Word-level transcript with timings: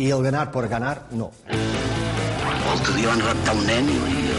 Y 0.00 0.12
el 0.12 0.22
ganar 0.22 0.52
por 0.52 0.68
ganar, 0.68 1.02
no. 1.10 1.32
L'altre 1.50 2.92
dia 2.94 3.08
van 3.10 3.18
raptar 3.18 3.54
un 3.58 3.64
nen 3.66 3.88
i, 3.90 3.96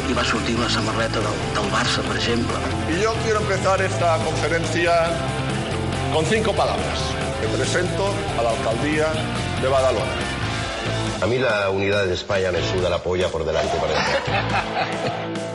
i 0.08 0.16
va 0.16 0.24
sortir 0.24 0.54
una 0.55 0.70
samarreta 0.71 1.20
del, 1.20 1.42
del 1.58 1.67
Barça, 1.74 2.00
per 2.05 2.16
exemple. 2.16 2.55
Y 2.88 3.01
yo 3.01 3.12
quiero 3.25 3.41
empezar 3.41 3.81
esta 3.81 4.15
conferencia 4.23 4.93
con 6.13 6.23
cinco 6.27 6.53
palabras. 6.53 7.03
Me 7.41 7.57
presento 7.57 8.07
a 8.39 8.43
la 8.43 8.51
alcaldía 8.51 9.11
de 9.61 9.67
Badalona. 9.67 10.15
A 11.21 11.27
mí 11.27 11.37
la 11.40 11.69
unidad 11.71 12.05
de 12.05 12.13
España 12.13 12.53
me 12.53 12.62
suda 12.71 12.89
la 12.89 13.03
polla 13.03 13.28
por 13.28 13.44
delante 13.44 13.76
y 13.76 13.79
por 13.81 13.89
detrás. 13.89 14.15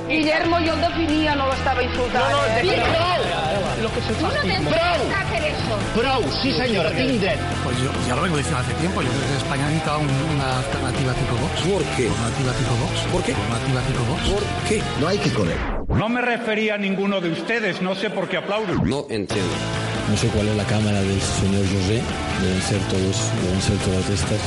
Guillermo, 0.06 0.60
yo 0.60 0.74
el 0.74 0.82
definia, 0.82 1.34
no 1.34 1.48
l'estava 1.48 1.82
insultant. 1.82 2.28
No, 2.28 2.44
no, 2.44 2.46
eh? 2.58 3.43
Lo 3.84 3.92
que 3.92 4.00
hacer 4.00 5.44
eso. 5.44 5.76
Prou, 5.94 6.22
sí 6.42 6.52
señora, 6.52 6.90
tinc 6.90 7.20
dret. 7.20 7.38
Pues 7.62 7.76
yo 7.82 7.90
ya 8.08 8.16
lo 8.16 8.22
vengo 8.22 8.36
diciendo 8.38 8.60
hace 8.60 8.72
tiempo. 8.80 9.02
Yo 9.02 9.08
creo 9.10 9.28
que 9.28 9.36
España 9.36 9.66
necesita 9.68 9.98
un- 9.98 10.08
una 10.34 10.58
alternativa 10.58 11.12
tipo 11.12 11.36
Vox. 11.36 11.60
¿Por 11.60 11.82
qué? 11.96 12.08
Alternativa 12.08 12.52
tipo 12.54 12.74
Vox. 12.80 13.00
¿Por 13.12 13.22
qué? 13.22 13.32
Alternativa 13.34 13.80
tipo 13.82 14.04
Vox. 14.04 14.22
¿Por 14.30 14.42
qué? 14.68 14.82
No 15.00 15.08
hay 15.08 15.18
que 15.18 15.30
correr. 15.32 15.58
No 15.88 16.08
me 16.08 16.20
refería 16.22 16.74
a 16.74 16.78
ninguno 16.78 17.20
de 17.20 17.30
ustedes, 17.30 17.82
no 17.82 17.94
sé 17.94 18.08
por 18.08 18.26
qué 18.28 18.38
aplauden. 18.38 18.80
No 18.88 19.04
entiendo. 19.10 19.52
No 20.10 20.16
sé 20.16 20.28
cuál 20.28 20.48
es 20.48 20.56
la 20.56 20.64
cámara 20.64 21.00
del 21.02 21.20
señor 21.20 21.64
José. 21.66 22.00
Deben 22.40 22.62
ser 22.62 22.80
todos, 22.88 23.16
deben 23.42 23.60
ser 23.62 23.76
todas 23.78 24.08
estas. 24.08 24.40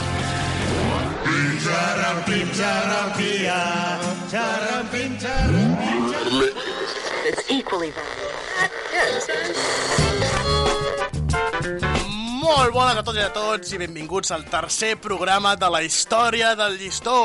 Molt 12.47 12.71
bona 12.71 12.93
a 12.95 13.03
tots 13.03 13.17
i 13.19 13.23
a 13.25 13.29
tots 13.35 13.73
i 13.75 13.79
benvinguts 13.81 14.29
al 14.31 14.45
tercer 14.47 14.93
programa 15.03 15.55
de 15.59 15.67
la 15.73 15.81
història 15.83 16.53
del 16.55 16.77
llistó. 16.79 17.15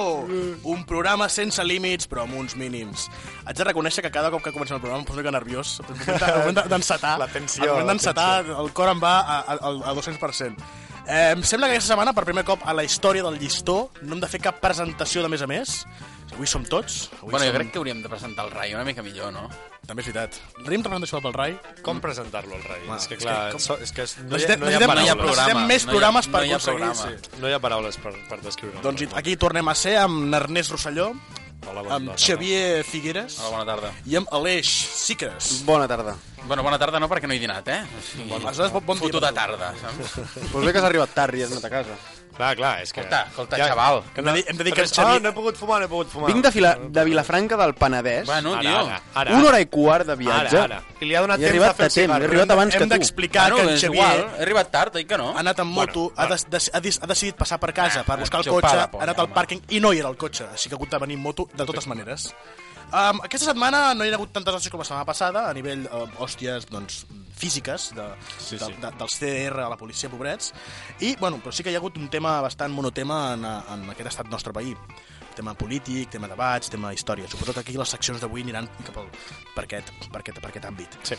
Un 0.66 0.83
programa 0.88 1.29
sense 1.30 1.62
límits, 1.65 2.09
però 2.10 2.24
amb 2.27 2.35
uns 2.40 2.57
mínims. 2.59 3.07
Haig 3.46 3.57
de 3.60 3.66
reconèixer 3.68 4.02
que 4.02 4.10
cada 4.10 4.30
cop 4.35 4.43
que 4.43 4.52
comencem 4.52 4.77
el 4.77 4.82
programa 4.82 5.02
em 5.04 5.07
poso 5.07 5.21
una 5.21 5.23
mica 5.29 5.37
nerviós. 5.38 5.77
Al 5.80 6.38
moment 6.40 6.59
de- 6.59 6.68
d'encetar, 6.74 7.15
La 7.23 7.29
tensió, 7.30 7.62
al 7.65 7.71
moment 7.71 7.87
la 7.87 7.93
d'encetar, 7.93 8.30
el 8.65 8.73
cor 8.73 8.90
em 8.90 9.02
va 9.02 9.15
a, 9.21 9.38
a, 9.55 9.74
a 9.93 9.95
200%. 9.95 10.57
Eh, 11.07 11.30
em 11.37 11.43
sembla 11.43 11.66
que 11.68 11.77
aquesta 11.77 11.93
setmana, 11.95 12.12
per 12.15 12.24
primer 12.24 12.45
cop 12.46 12.62
a 12.66 12.74
la 12.74 12.84
història 12.87 13.23
del 13.27 13.38
llistó, 13.38 13.90
no 14.02 14.15
hem 14.16 14.21
de 14.23 14.29
fer 14.30 14.40
cap 14.43 14.59
presentació 14.62 15.23
de 15.23 15.30
més 15.32 15.43
a 15.43 15.49
més. 15.51 15.84
Avui 16.33 16.47
som 16.49 16.65
tots. 16.65 17.11
Avui 17.21 17.30
Bueno, 17.33 17.45
jo 17.47 17.52
som... 17.52 17.59
crec 17.61 17.73
que 17.73 17.79
hauríem 17.79 18.02
de 18.02 18.09
presentar 18.09 18.47
el 18.47 18.51
Rai 18.51 18.73
una 18.75 18.85
mica 18.85 19.02
millor, 19.05 19.33
no? 19.33 19.49
També 19.87 20.01
és 20.02 20.09
veritat. 20.09 20.39
Tenim 20.65 20.83
representació 20.85 21.21
pel 21.24 21.35
Rai. 21.37 21.57
Com 21.85 22.01
presentar-lo 22.01 22.55
al 22.57 22.63
rei? 22.65 22.83
Ah, 22.89 22.97
és 22.97 23.07
que 23.11 23.16
és 23.19 23.23
clar, 23.24 23.37
que 23.52 23.59
com- 23.59 23.83
és 23.83 23.93
que 23.93 24.02
és, 24.07 24.16
no, 24.19 24.24
hi 24.24 24.29
ha, 24.29 24.33
Necessitem- 24.39 24.61
no 24.63 24.71
hi 24.71 24.74
ha 24.74 24.87
paraules. 24.87 25.37
necessitem 25.37 25.66
més 25.66 25.85
no 25.85 25.91
hi 25.91 25.91
ha- 25.91 25.93
programes 25.93 26.27
per 26.29 26.41
no 26.41 26.45
hi 26.47 26.52
ha 26.52 26.57
aconseguir... 26.57 26.89
programa. 26.89 27.21
sí. 27.35 27.41
No 27.43 27.49
hi 27.51 27.52
ha 27.52 27.61
paraules 27.61 27.97
per, 27.99 28.13
per 28.30 28.41
descriure. 28.47 28.80
Doncs 28.83 29.07
aquí 29.19 29.37
tornem 29.37 29.69
a 29.69 29.74
ser 29.74 29.97
amb 29.99 30.35
Ernest 30.35 30.71
Rosselló, 30.77 31.13
Hola, 31.63 31.83
bona 31.83 31.95
amb 31.95 32.09
tarda. 32.11 32.19
Xavier 32.19 32.83
Figueres 32.85 33.37
Hola, 33.39 33.51
bona 33.59 33.67
tarda. 33.69 33.93
i 34.07 34.17
amb 34.19 34.33
Aleix 34.35 34.67
Sicres. 35.02 35.61
Bona 35.67 35.87
tarda. 35.87 36.17
Bueno, 36.46 36.63
bona 36.67 36.79
tarda 36.79 36.99
no, 36.99 37.07
perquè 37.11 37.29
no 37.30 37.35
he 37.35 37.39
dinat, 37.39 37.69
eh? 37.71 37.83
O 37.87 38.02
sigui, 38.02 38.33
Aleshores, 38.39 38.73
bon- 38.73 38.87
bon 38.87 38.99
dia 38.99 39.07
foto 39.13 39.21
de 39.27 39.33
tarda, 39.33 39.74
saps? 39.79 40.17
Pues 40.51 40.65
bé 40.67 40.73
que 40.73 40.79
has 40.79 40.85
arribat 40.89 41.11
tard 41.15 41.35
i 41.39 41.43
has 41.45 41.52
anat 41.52 41.65
a 41.67 41.71
casa. 41.71 41.99
Clar, 42.37 42.57
clar, 42.57 42.80
és 42.83 42.93
que... 42.93 43.01
Escolta, 43.02 43.27
escolta, 43.29 43.57
xaval. 43.61 43.99
Hem 44.16 44.25
de 44.25 44.33
dir, 44.38 44.45
hem 44.49 44.57
de 44.57 44.65
dir 44.65 44.73
que 44.73 44.83
Ah, 44.83 44.87
Xavier... 44.88 45.21
no 45.23 45.29
he 45.29 45.33
pogut 45.37 45.57
fumar, 45.61 45.80
no 45.80 45.87
he 45.87 45.91
pogut 45.91 46.09
fumar. 46.09 46.30
Vinc 46.33 46.43
de, 46.47 46.51
fila, 46.55 46.71
de 46.80 47.05
Vilafranca 47.05 47.59
del 47.61 47.74
Penedès. 47.74 48.24
Bueno, 48.27 48.55
Ara, 48.55 48.63
tio. 48.63 48.79
ara, 48.87 49.01
ara. 49.15 49.35
Una 49.37 49.49
hora 49.51 49.61
i 49.61 49.66
quart 49.66 50.07
de 50.09 50.16
viatge. 50.16 50.57
Ara, 50.59 50.79
ara. 50.80 50.97
I 51.01 51.05
li 51.11 51.15
ha 51.15 51.21
donat 51.21 51.39
I 51.39 51.43
temps 51.45 51.51
arribat 51.52 51.77
de 51.77 51.83
fer 51.83 51.91
temps, 51.93 52.16
he 52.16 52.24
arribat 52.30 52.51
abans 52.57 52.74
que 52.77 52.83
Hem 52.83 52.89
tu. 52.89 52.95
d'explicar 52.97 53.47
que 53.51 53.52
bueno, 53.59 53.69
en 53.69 53.74
és 53.77 53.85
Xavier 53.85 54.01
igual. 54.02 54.24
He 54.39 54.43
arribat 54.49 54.71
tard, 54.73 54.97
oi 54.97 55.05
que 55.05 55.19
no? 55.21 55.29
ha 55.37 55.41
anat 55.45 55.61
amb 55.61 55.73
moto, 55.77 56.09
Bueno, 56.09 56.16
ha, 56.16 56.27
de, 56.35 56.41
de, 56.57 56.63
ha, 56.73 56.80
dis- 56.80 57.01
ha 57.02 57.07
decidit 57.13 57.37
passar 57.37 57.61
per 57.61 57.73
casa 57.77 58.02
per 58.05 58.19
buscar 58.19 58.41
el 58.41 58.49
cotxe, 58.49 58.77
ha 58.77 58.89
anat 59.02 59.19
al 59.19 59.29
pàrquing 59.33 59.61
i 59.69 59.80
no 59.80 59.93
hi 59.93 59.99
era 60.01 60.09
el 60.09 60.17
cotxe, 60.17 60.49
així 60.52 60.69
que 60.71 60.74
ha 60.74 60.79
hagut 60.80 60.91
de 60.91 60.99
venir 61.05 61.17
amb 61.21 61.24
moto 61.29 61.49
de 61.52 61.65
totes 61.69 61.87
maneres. 61.87 62.33
Um, 62.93 63.23
aquesta 63.24 63.48
setmana 63.48 63.95
no 63.96 64.04
hi 64.04 64.10
ha 64.12 64.19
hagut 64.19 64.34
tantes 64.37 64.53
hòsties 64.53 64.72
com 64.72 64.82
la 64.82 64.84
setmana 64.84 65.09
passada, 65.09 65.47
a 65.48 65.54
nivell 65.56 65.87
uh, 65.88 66.04
hòsties 66.21 66.67
doncs, 66.69 67.06
físiques 67.43 67.89
de, 67.97 68.05
Sí, 68.37 68.59
de, 68.59 68.67
sí. 68.67 68.75
de, 68.83 68.91
dels 69.00 69.17
CDR 69.19 69.65
a 69.65 69.71
la 69.72 69.78
policia, 69.81 70.11
pobrets, 70.12 70.53
i 71.00 71.15
bueno, 71.21 71.41
però 71.43 71.55
sí 71.56 71.65
que 71.65 71.72
hi 71.72 71.78
ha 71.78 71.81
hagut 71.81 71.97
un 71.97 72.11
tema 72.12 72.37
bastant 72.44 72.75
monotema 72.75 73.22
en, 73.33 73.49
en 73.49 73.89
aquest 73.94 74.12
estat 74.12 74.31
nostre 74.31 74.53
país 74.53 74.77
tema 75.33 75.55
polític, 75.56 76.11
tema 76.12 76.28
debats, 76.28 76.69
tema 76.69 76.93
història. 76.93 77.28
Suposo 77.28 77.55
que 77.56 77.62
aquí 77.65 77.77
les 77.78 77.89
seccions 77.89 78.21
d'avui 78.21 78.44
aniran 78.44 78.69
cap 78.84 78.99
al, 79.00 79.09
per, 79.55 79.65
aquest, 79.65 79.88
per, 80.12 80.21
aquest, 80.21 80.41
per 80.44 80.50
aquest 80.50 80.69
àmbit. 80.69 80.99
Sí. 81.09 81.17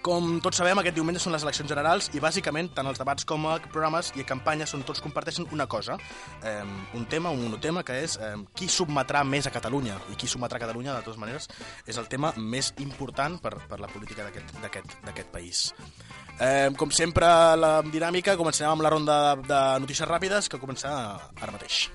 Com 0.00 0.38
tots 0.40 0.56
sabem, 0.56 0.78
aquest 0.80 0.96
diumenge 0.96 1.20
són 1.20 1.34
les 1.34 1.42
eleccions 1.44 1.68
generals 1.68 2.06
i 2.16 2.20
bàsicament 2.24 2.70
tant 2.72 2.88
els 2.88 2.96
debats 3.00 3.26
com 3.28 3.42
a 3.50 3.58
programes 3.66 4.08
i 4.16 4.24
campanyes 4.24 4.72
són 4.72 4.80
tots 4.88 5.02
comparteixen 5.04 5.44
una 5.52 5.66
cosa, 5.68 5.98
eh, 6.42 6.62
un 6.96 7.04
tema, 7.04 7.28
un 7.28 7.42
monotema, 7.44 7.82
que 7.84 7.98
és 8.06 8.16
eh, 8.16 8.30
qui 8.56 8.68
submetrà 8.72 9.20
més 9.28 9.46
a 9.46 9.52
Catalunya. 9.52 9.98
I 10.08 10.16
qui 10.16 10.26
submetrà 10.30 10.56
a 10.56 10.64
Catalunya, 10.64 10.94
de 10.96 11.04
totes 11.04 11.20
maneres, 11.20 11.50
és 11.84 12.00
el 12.00 12.08
tema 12.08 12.32
més 12.38 12.72
important 12.80 13.36
per, 13.44 13.58
per 13.68 13.80
la 13.80 13.88
política 13.92 14.24
d'aquest- 14.24 15.28
país. 15.30 15.74
Eh, 16.40 16.70
com 16.76 16.90
sempre, 16.90 17.26
la 17.60 17.82
dinàmica, 17.82 18.38
començarem 18.40 18.72
amb 18.72 18.82
la 18.82 18.90
ronda 18.90 19.36
de, 19.36 19.42
de 19.52 19.60
notícies 19.84 20.08
ràpides, 20.08 20.48
que 20.48 20.58
comença 20.58 20.88
ara 21.40 21.52
mateix. 21.52 21.90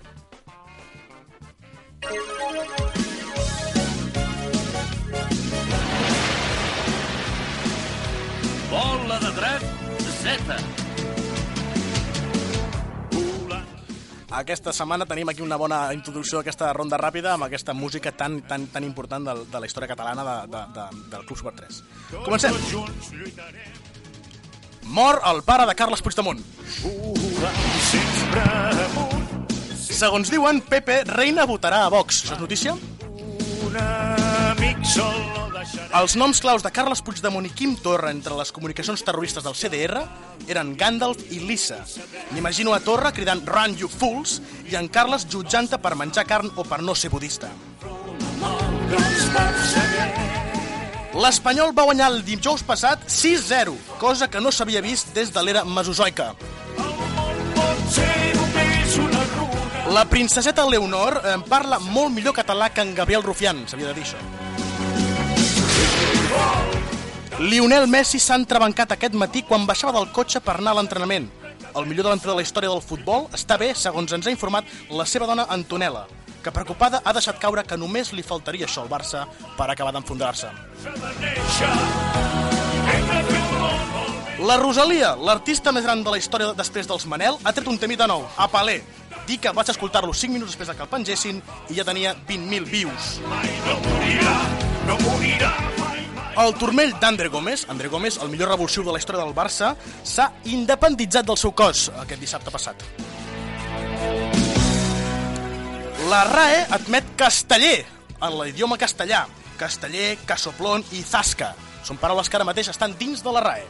Bola 8.75 9.19
de 9.23 9.31
dret, 9.31 9.63
Z. 10.19 10.55
Aquesta 14.35 14.73
setmana 14.75 15.05
tenim 15.07 15.29
aquí 15.31 15.39
una 15.45 15.55
bona 15.55 15.93
introducció 15.95 16.41
d'aquesta 16.41 16.73
ronda 16.75 16.99
ràpida 16.99 17.37
amb 17.37 17.47
aquesta 17.47 17.71
música 17.71 18.11
tan, 18.11 18.41
tan, 18.49 18.67
tan 18.73 18.83
important 18.83 19.23
de, 19.29 19.35
de 19.47 19.61
la 19.63 19.69
història 19.69 19.87
catalana 19.93 20.25
de, 20.27 20.35
de, 20.51 20.63
de, 20.75 20.85
del 21.13 21.23
Club 21.23 21.39
Super 21.39 21.55
3. 21.55 21.79
Comencem. 22.25 22.51
Mor 24.91 25.21
el 25.31 25.39
pare 25.47 25.69
de 25.71 25.75
Carles 25.79 26.03
Puigdemont. 26.03 26.43
Segons 29.87 30.35
diuen, 30.35 30.59
Pepe 30.67 31.05
Reina 31.07 31.47
votarà 31.47 31.85
a 31.85 31.93
Vox. 31.95 32.25
Això 32.25 32.35
és 32.35 32.43
notícia? 32.43 32.75
Els 35.95 36.15
noms 36.19 36.39
claus 36.43 36.63
de 36.63 36.69
Carles 36.75 37.01
Puigdemont 37.01 37.45
i 37.47 37.51
Quim 37.55 37.73
Torra 37.81 38.11
entre 38.13 38.35
les 38.37 38.51
comunicacions 38.53 39.01
terroristes 39.05 39.45
del 39.45 39.55
CDR 39.55 40.01
eren 40.51 40.73
Gandalf 40.77 41.23
i 41.31 41.39
Lisa. 41.39 41.79
M'imagino 42.35 42.73
a 42.75 42.81
Torra 42.83 43.13
cridant 43.15 43.41
Run 43.47 43.77
you 43.79 43.89
fools 43.89 44.41
i 44.69 44.75
en 44.75 44.89
Carles 44.91 45.25
jutjant-te 45.31 45.79
per 45.81 45.95
menjar 45.95 46.27
carn 46.27 46.51
o 46.55 46.67
per 46.67 46.81
no 46.83 46.95
ser 46.95 47.09
budista. 47.13 47.49
L'Espanyol 51.15 51.71
va 51.75 51.87
guanyar 51.87 52.11
el 52.11 52.23
dijous 52.27 52.63
passat 52.67 53.07
6-0, 53.07 53.75
cosa 54.01 54.27
que 54.29 54.43
no 54.43 54.51
s'havia 54.51 54.83
vist 54.83 55.15
des 55.15 55.31
de 55.31 55.43
l'era 55.47 55.63
mesozoica. 55.65 56.33
La 59.95 60.03
princeseta 60.11 60.65
Leonor 60.67 61.21
eh, 61.23 61.37
parla 61.47 61.79
molt 61.79 62.11
millor 62.11 62.35
català 62.35 62.73
que 62.73 62.83
en 62.83 62.91
Gabriel 62.97 63.23
Rufián, 63.23 63.63
s'havia 63.69 63.93
de 63.93 64.01
dir 64.01 64.03
això. 64.03 64.44
Lionel 67.39 67.83
Messi 67.91 68.15
s'ha 68.15 68.37
entrebancat 68.39 68.93
aquest 68.95 69.15
matí 69.19 69.41
quan 69.43 69.65
baixava 69.67 69.91
del 69.97 70.07
cotxe 70.15 70.39
per 70.39 70.53
anar 70.55 70.71
a 70.71 70.77
l'entrenament. 70.77 71.25
El 71.75 71.85
millor 71.85 72.07
davanter 72.07 72.29
de 72.29 72.35
la 72.37 72.43
història 72.45 72.71
del 72.71 72.79
futbol 72.79 73.25
està 73.35 73.57
bé, 73.59 73.73
segons 73.75 74.13
ens 74.15 74.27
ha 74.27 74.31
informat 74.31 74.63
la 74.87 75.03
seva 75.03 75.27
dona 75.27 75.43
Antonella, 75.51 76.05
que 76.41 76.53
preocupada 76.55 77.01
ha 77.03 77.11
deixat 77.11 77.35
caure 77.41 77.65
que 77.67 77.75
només 77.75 78.13
li 78.15 78.23
faltaria 78.23 78.69
això 78.69 78.85
al 78.85 78.87
Barça 78.87 79.25
per 79.57 79.67
acabar 79.67 79.91
d'enfondrar-se. 79.91 80.47
La 84.47 84.55
Rosalia, 84.61 85.15
l'artista 85.19 85.73
més 85.75 85.83
gran 85.83 86.05
de 86.07 86.15
la 86.15 86.21
història 86.21 86.53
després 86.55 86.87
dels 86.87 87.03
Manel, 87.05 87.35
ha 87.43 87.51
tret 87.51 87.67
un 87.67 87.79
temí 87.81 87.99
de 87.99 88.07
nou, 88.07 88.23
a 88.37 88.47
Palé. 88.47 88.79
Dir 89.27 89.41
que 89.43 89.51
vaig 89.51 89.73
escoltar-lo 89.73 90.13
5 90.13 90.31
minuts 90.31 90.53
després 90.53 90.71
de 90.71 90.75
que 90.77 90.87
el 90.87 90.91
pengessin 90.91 91.43
i 91.67 91.75
ja 91.75 91.83
tenia 91.83 92.15
20.000 92.29 92.63
views. 92.71 93.19
El 96.35 96.51
turmell 96.59 96.91
d'André 96.99 97.29
Gómez, 97.31 97.63
André 97.71 97.87
Gómez, 97.87 98.17
el 98.21 98.27
millor 98.27 98.49
revulsiu 98.51 98.83
de 98.83 98.91
la 98.91 98.99
història 98.99 99.23
del 99.23 99.35
Barça, 99.35 99.69
s'ha 100.03 100.25
independitzat 100.51 101.27
del 101.29 101.39
seu 101.39 101.53
cos 101.55 101.87
aquest 102.01 102.19
dissabte 102.19 102.51
passat. 102.51 102.83
La 106.11 106.25
RAE 106.27 106.65
admet 106.75 107.15
casteller 107.17 107.85
en 108.19 108.35
l'idioma 108.35 108.75
castellà. 108.77 109.23
Casteller, 109.55 110.17
casoplon 110.27 110.83
i 110.91 110.99
zasca. 111.07 111.53
Són 111.87 112.01
paraules 112.01 112.27
que 112.27 112.35
ara 112.35 112.47
mateix 112.47 112.67
estan 112.73 112.97
dins 112.99 113.23
de 113.23 113.31
la 113.31 113.45
RAE. 113.45 113.65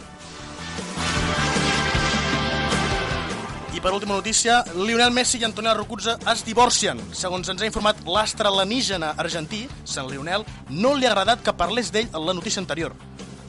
Per 3.85 3.93
última 3.93 4.15
notícia, 4.15 4.63
Lionel 4.73 5.11
Messi 5.11 5.37
i 5.37 5.43
Antonella 5.45 5.75
Rocuzza 5.77 6.15
es 6.31 6.39
divorcien. 6.41 6.97
Segons 7.13 7.51
ens 7.51 7.61
ha 7.61 7.67
informat 7.67 7.99
l'astre 8.09 8.49
alienígena 8.49 9.11
argentí, 9.21 9.59
Sant 9.85 10.07
Lionel, 10.09 10.41
no 10.73 10.95
li 10.97 11.05
ha 11.05 11.11
agradat 11.11 11.43
que 11.45 11.53
parlés 11.53 11.91
d'ell 11.93 12.09
en 12.09 12.25
la 12.25 12.33
notícia 12.33 12.57
anterior. 12.57 12.95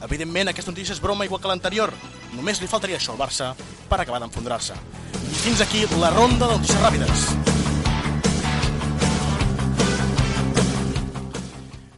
Evidentment, 0.05 0.51
aquesta 0.51 0.69
notícia 0.69 0.93
és 0.93 1.01
broma 1.01 1.25
igual 1.25 1.41
que 1.41 1.49
l'anterior. 1.49 1.89
Només 2.35 2.61
li 2.61 2.69
faltaria 2.69 2.99
això 3.01 3.15
al 3.15 3.17
Barça 3.23 3.47
per 3.89 3.97
acabar 4.03 4.19
d'enfondrar-se. 4.21 4.77
I 5.17 5.39
fins 5.41 5.65
aquí 5.65 5.81
la 5.97 6.13
ronda 6.13 6.45
de 6.45 6.59
notícies 6.59 6.85
ràpides. 6.85 7.25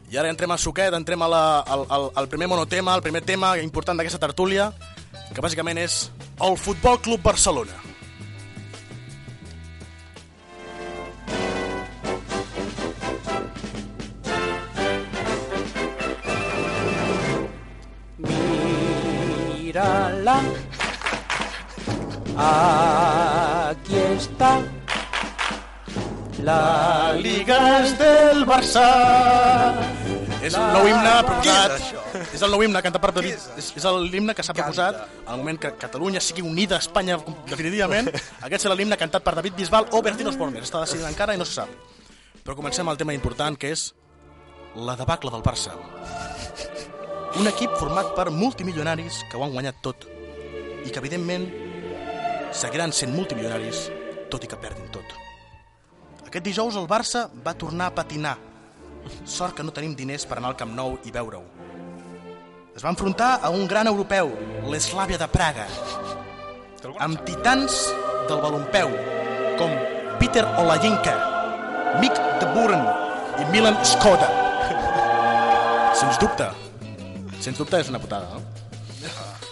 I 0.08 0.16
ara 0.16 0.32
entrem 0.32 0.56
al 0.56 0.62
suquet, 0.64 0.96
entrem 0.96 1.20
a 1.20 1.28
la, 1.28 1.44
al, 1.60 1.84
al, 1.90 2.08
al 2.16 2.32
primer 2.32 2.48
monotema, 2.48 2.96
el 2.96 3.04
primer 3.04 3.20
tema 3.20 3.58
important 3.60 4.00
d'aquesta 4.00 4.24
tertúlia, 4.24 4.72
que 5.28 5.44
bàsicament 5.44 5.84
és 5.84 6.06
el 6.40 6.56
Futbol 6.56 7.02
Club 7.04 7.20
Barcelona. 7.20 7.89
Mírala. 19.70 20.40
Aquí 23.70 24.00
está. 24.18 24.58
La 26.42 27.12
Liga 27.14 27.58
és 27.78 27.92
del 28.00 28.42
Barça. 28.48 28.82
És 30.42 30.56
el 30.58 30.66
nou 30.74 30.88
himne 30.90 31.12
proposat. 31.28 31.76
És, 32.32 32.42
el 32.42 32.50
nou 32.50 32.64
himne 32.66 32.82
cantat 32.82 33.04
per 33.04 33.12
David. 33.20 33.38
És, 33.60 33.70
és 33.78 33.86
l'himne 34.10 34.34
que 34.34 34.42
s'ha 34.42 34.56
proposat 34.58 35.04
al 35.30 35.38
moment 35.38 35.62
que 35.62 35.70
Catalunya 35.78 36.18
sigui 36.18 36.42
unida 36.42 36.80
a 36.80 36.82
Espanya 36.82 37.20
definitivament. 37.46 38.10
Aquest 38.48 38.66
serà 38.66 38.74
l'himne 38.74 38.98
cantat 38.98 39.22
per 39.22 39.36
David 39.38 39.54
Bisbal 39.60 39.86
o 39.94 40.02
Bertino 40.02 40.34
Osborne. 40.34 40.64
Està 40.66 40.82
decidint 40.82 41.12
encara 41.12 41.38
i 41.38 41.38
no 41.38 41.46
se 41.46 41.60
sap. 41.60 41.70
Però 42.42 42.58
comencem 42.58 42.90
al 42.90 42.98
tema 42.98 43.14
important, 43.14 43.54
que 43.54 43.70
és 43.70 43.92
la 44.74 44.98
debacle 44.98 45.30
del 45.30 45.46
Barça. 45.46 45.78
Un 47.38 47.46
equip 47.46 47.76
format 47.78 48.10
per 48.16 48.30
multimilionaris 48.34 49.20
que 49.30 49.38
ho 49.38 49.44
han 49.44 49.52
guanyat 49.54 49.76
tot 49.84 50.06
i 50.82 50.90
que, 50.90 50.98
evidentment, 50.98 51.46
seguiran 52.50 52.90
sent 52.90 53.12
multimilionaris 53.14 53.84
tot 54.32 54.42
i 54.42 54.48
que 54.50 54.58
perdin 54.58 54.88
tot. 54.90 55.14
Aquest 56.26 56.46
dijous 56.46 56.78
el 56.78 56.88
Barça 56.90 57.28
va 57.44 57.54
tornar 57.54 57.90
a 57.90 57.94
patinar. 57.94 58.36
Sort 59.24 59.54
que 59.56 59.64
no 59.66 59.74
tenim 59.74 59.94
diners 59.98 60.26
per 60.26 60.38
anar 60.38 60.50
al 60.50 60.58
Camp 60.58 60.74
Nou 60.74 60.96
i 61.06 61.14
veure-ho. 61.14 61.42
Es 62.74 62.82
va 62.82 62.92
enfrontar 62.94 63.38
a 63.42 63.50
un 63.50 63.66
gran 63.70 63.86
europeu, 63.90 64.30
l'Eslàvia 64.70 65.18
de 65.18 65.28
Praga, 65.30 65.66
amb 66.98 67.22
titans 67.26 67.80
del 68.28 68.40
balompeu, 68.42 68.90
com 69.58 69.74
Peter 70.22 70.44
Olajinka, 70.62 71.14
Mick 72.00 72.18
de 72.40 72.50
Buren 72.54 72.82
i 73.42 73.46
Milan 73.50 73.78
Skoda. 73.84 74.30
Sens 75.98 76.18
dubte, 76.22 76.46
sens 77.40 77.58
dubte 77.58 77.80
és 77.80 77.88
una 77.92 78.00
putada, 78.02 78.34
no? 78.34 78.42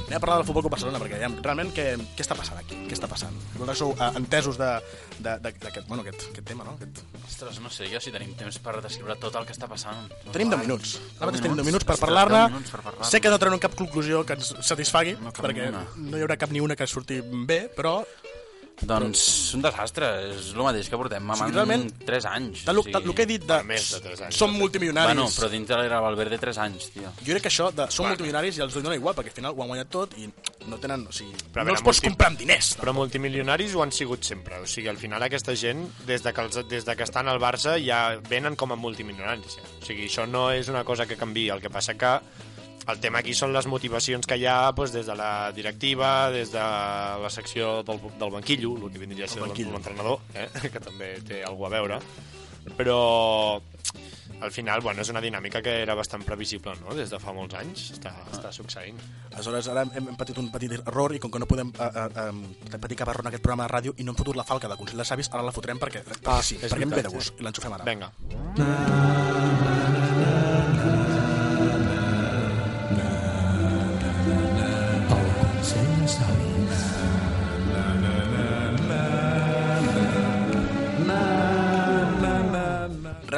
Anem 0.08 0.16
a 0.16 0.20
parlar 0.20 0.36
del 0.38 0.46
Futbol 0.48 0.62
Club 0.64 0.72
Barcelona, 0.72 0.98
perquè 1.00 1.18
ja, 1.20 1.28
realment 1.44 1.70
què, 1.76 1.84
què 2.16 2.24
està 2.24 2.36
passant 2.36 2.56
aquí? 2.60 2.76
Què 2.88 2.96
està 2.96 3.08
passant? 3.08 3.34
Vosaltres 3.54 3.80
sou 3.80 3.90
uh, 3.92 4.08
entesos 4.16 4.56
d'aquest 4.60 5.88
bueno, 5.88 6.00
aquest, 6.04 6.26
aquest 6.30 6.46
tema, 6.48 6.64
no? 6.64 6.74
Aquest... 6.78 7.02
Ostres, 7.28 7.58
no 7.64 7.68
sé, 7.72 7.88
jo 7.92 8.00
si 8.00 8.12
tenim 8.12 8.32
temps 8.36 8.56
per 8.64 8.78
descriure 8.84 9.16
tot 9.20 9.36
el 9.40 9.44
que 9.48 9.52
està 9.56 9.68
passant. 9.68 10.08
Tenim 10.32 10.52
10 10.52 10.62
minuts. 10.64 10.94
Ara 11.18 11.28
mateix 11.28 11.44
tenim 11.44 11.60
10 11.60 11.68
minuts 11.68 11.88
per 11.88 11.98
parlar-ne. 12.00 12.40
10 12.46 12.54
minuts 12.56 12.72
per 12.72 12.82
parlar-ne. 12.86 13.10
Sé 13.12 13.20
que 13.24 13.32
no 13.32 13.40
traurem 13.40 13.60
cap 13.62 13.76
conclusió 13.78 14.24
que 14.28 14.36
ens 14.38 14.52
satisfagui, 14.68 15.16
No 15.20 15.32
perquè 15.36 15.68
una. 15.72 15.84
no 15.96 16.16
hi 16.16 16.24
haurà 16.24 16.38
cap 16.40 16.52
ni 16.56 16.64
una 16.64 16.76
que 16.76 16.88
surti 16.88 17.20
bé, 17.48 17.66
però 17.76 17.98
Doncs 18.80 19.54
un 19.56 19.62
desastre, 19.62 20.06
és 20.30 20.52
el 20.54 20.62
mateix 20.62 20.88
que 20.88 20.96
portem 21.00 21.22
mamant 21.22 21.48
sigui, 21.50 21.54
realment, 21.56 21.88
3 22.06 22.26
anys. 22.30 22.64
tal, 22.64 22.78
tal, 22.92 23.02
el 23.08 23.14
que 23.14 23.22
he 23.22 23.26
dit 23.26 23.42
de, 23.44 23.62
Més 23.66 23.88
de 23.94 24.00
tres 24.00 24.20
anys. 24.22 24.36
som 24.38 24.52
multimilionaris, 24.54 25.14
Bueno, 25.14 25.28
però 25.34 25.48
dintre 25.50 25.76
l'era 25.82 26.00
Valverde 26.00 26.38
3 26.38 26.58
anys, 26.58 26.90
tio. 26.94 27.02
jo 27.18 27.32
crec 27.32 27.42
que 27.42 27.48
això 27.48 27.72
de 27.74 27.88
som 27.90 28.06
multimilionaris 28.06 28.58
i 28.58 28.60
els 28.62 28.74
dona 28.74 28.94
igual, 28.94 29.14
perquè 29.16 29.32
al 29.32 29.34
final 29.40 29.52
ho 29.56 29.62
han 29.62 29.68
guanyat 29.68 29.88
tot 29.90 30.16
i 30.18 30.28
no 30.68 30.78
tenen, 30.78 31.06
o 31.08 31.12
sigui, 31.12 31.32
Però 31.52 31.64
no 31.64 31.72
veure, 31.72 31.72
els 31.78 31.82
pots 31.82 31.98
multi- 31.98 32.08
comprar 32.08 32.28
amb 32.30 32.38
diners. 32.38 32.76
Però 32.78 32.92
multimilionaris 32.94 33.74
ho 33.74 33.82
han 33.82 33.92
sigut 33.92 34.22
sempre. 34.24 34.60
O 34.60 34.66
sigui, 34.66 34.88
al 34.88 34.96
final 34.98 35.22
aquesta 35.22 35.54
gent, 35.56 35.88
des 36.06 36.22
de 36.22 36.32
que, 36.32 36.40
els, 36.40 36.68
des 36.68 36.84
de 36.84 36.94
que 36.96 37.02
estan 37.02 37.26
al 37.28 37.40
Barça, 37.40 37.78
ja 37.84 38.16
venen 38.28 38.54
com 38.56 38.72
a 38.72 38.76
multimilionaris. 38.76 39.56
Ja. 39.56 39.62
O 39.82 39.84
sigui, 39.84 40.06
això 40.06 40.26
no 40.28 40.50
és 40.52 40.68
una 40.68 40.84
cosa 40.84 41.06
que 41.06 41.16
canvi. 41.16 41.48
El 41.50 41.60
que 41.60 41.70
passa 41.70 41.94
que 41.94 42.20
el 42.88 43.00
tema 43.00 43.20
aquí 43.20 43.34
són 43.36 43.52
les 43.52 43.66
motivacions 43.68 44.26
que 44.26 44.38
hi 44.40 44.46
ha 44.48 44.72
doncs, 44.72 44.94
des 44.94 45.06
de 45.08 45.16
la 45.18 45.52
directiva, 45.52 46.30
des 46.32 46.52
de 46.52 46.64
la 47.24 47.30
secció 47.30 47.82
del, 47.84 48.00
del 48.18 48.30
banquillo, 48.32 48.76
el 48.76 48.92
que 48.92 48.98
vindria 49.02 49.26
a 49.26 49.28
ser 49.28 49.42
banquillo. 49.44 49.72
l'entrenador, 49.76 50.20
eh? 50.34 50.48
que 50.72 50.80
també 50.80 51.16
té 51.26 51.42
alguna 51.44 51.68
a 51.68 51.76
veure. 51.78 52.00
Però 52.76 53.60
al 54.40 54.52
final, 54.52 54.80
bueno, 54.80 55.02
és 55.02 55.08
una 55.10 55.20
dinàmica 55.20 55.60
que 55.64 55.72
era 55.82 55.94
bastant 55.98 56.22
previsible, 56.24 56.74
no? 56.82 56.94
Des 56.94 57.10
de 57.10 57.18
fa 57.18 57.32
molts 57.34 57.56
anys 57.58 57.88
està, 57.96 58.12
està 58.30 58.52
succeint. 58.54 59.00
Aleshores, 59.32 59.68
ara 59.72 59.82
hem, 59.88 60.12
hem 60.12 60.18
patit 60.20 60.38
un 60.38 60.50
petit 60.52 60.76
error 60.78 61.14
i 61.16 61.20
com 61.22 61.32
que 61.32 61.40
no 61.42 61.48
podem 61.50 61.72
uh, 61.74 61.88
uh, 61.88 62.28
um, 62.28 62.44
patir 62.78 63.00
cap 63.00 63.10
error 63.10 63.26
en 63.26 63.32
aquest 63.32 63.42
programa 63.44 63.66
de 63.66 63.74
ràdio 63.74 63.96
i 63.98 64.06
no 64.06 64.14
hem 64.14 64.20
fotut 64.20 64.38
la 64.38 64.46
falca 64.46 64.70
del 64.70 64.78
Consell 64.78 65.02
de 65.02 65.08
Savis, 65.08 65.32
ara 65.32 65.42
la 65.44 65.54
fotrem 65.56 65.80
perquè, 65.82 66.04
perquè 66.06 66.30
Ah, 66.30 66.42
sí, 66.44 66.60
perquè 66.62 66.86
em 66.86 66.94
ve 66.94 67.02
de 67.08 67.12
gust 67.16 67.40
i 67.40 67.48
l'enxufem 67.48 67.76
ara. 67.80 67.88
Vinga. 67.88 68.12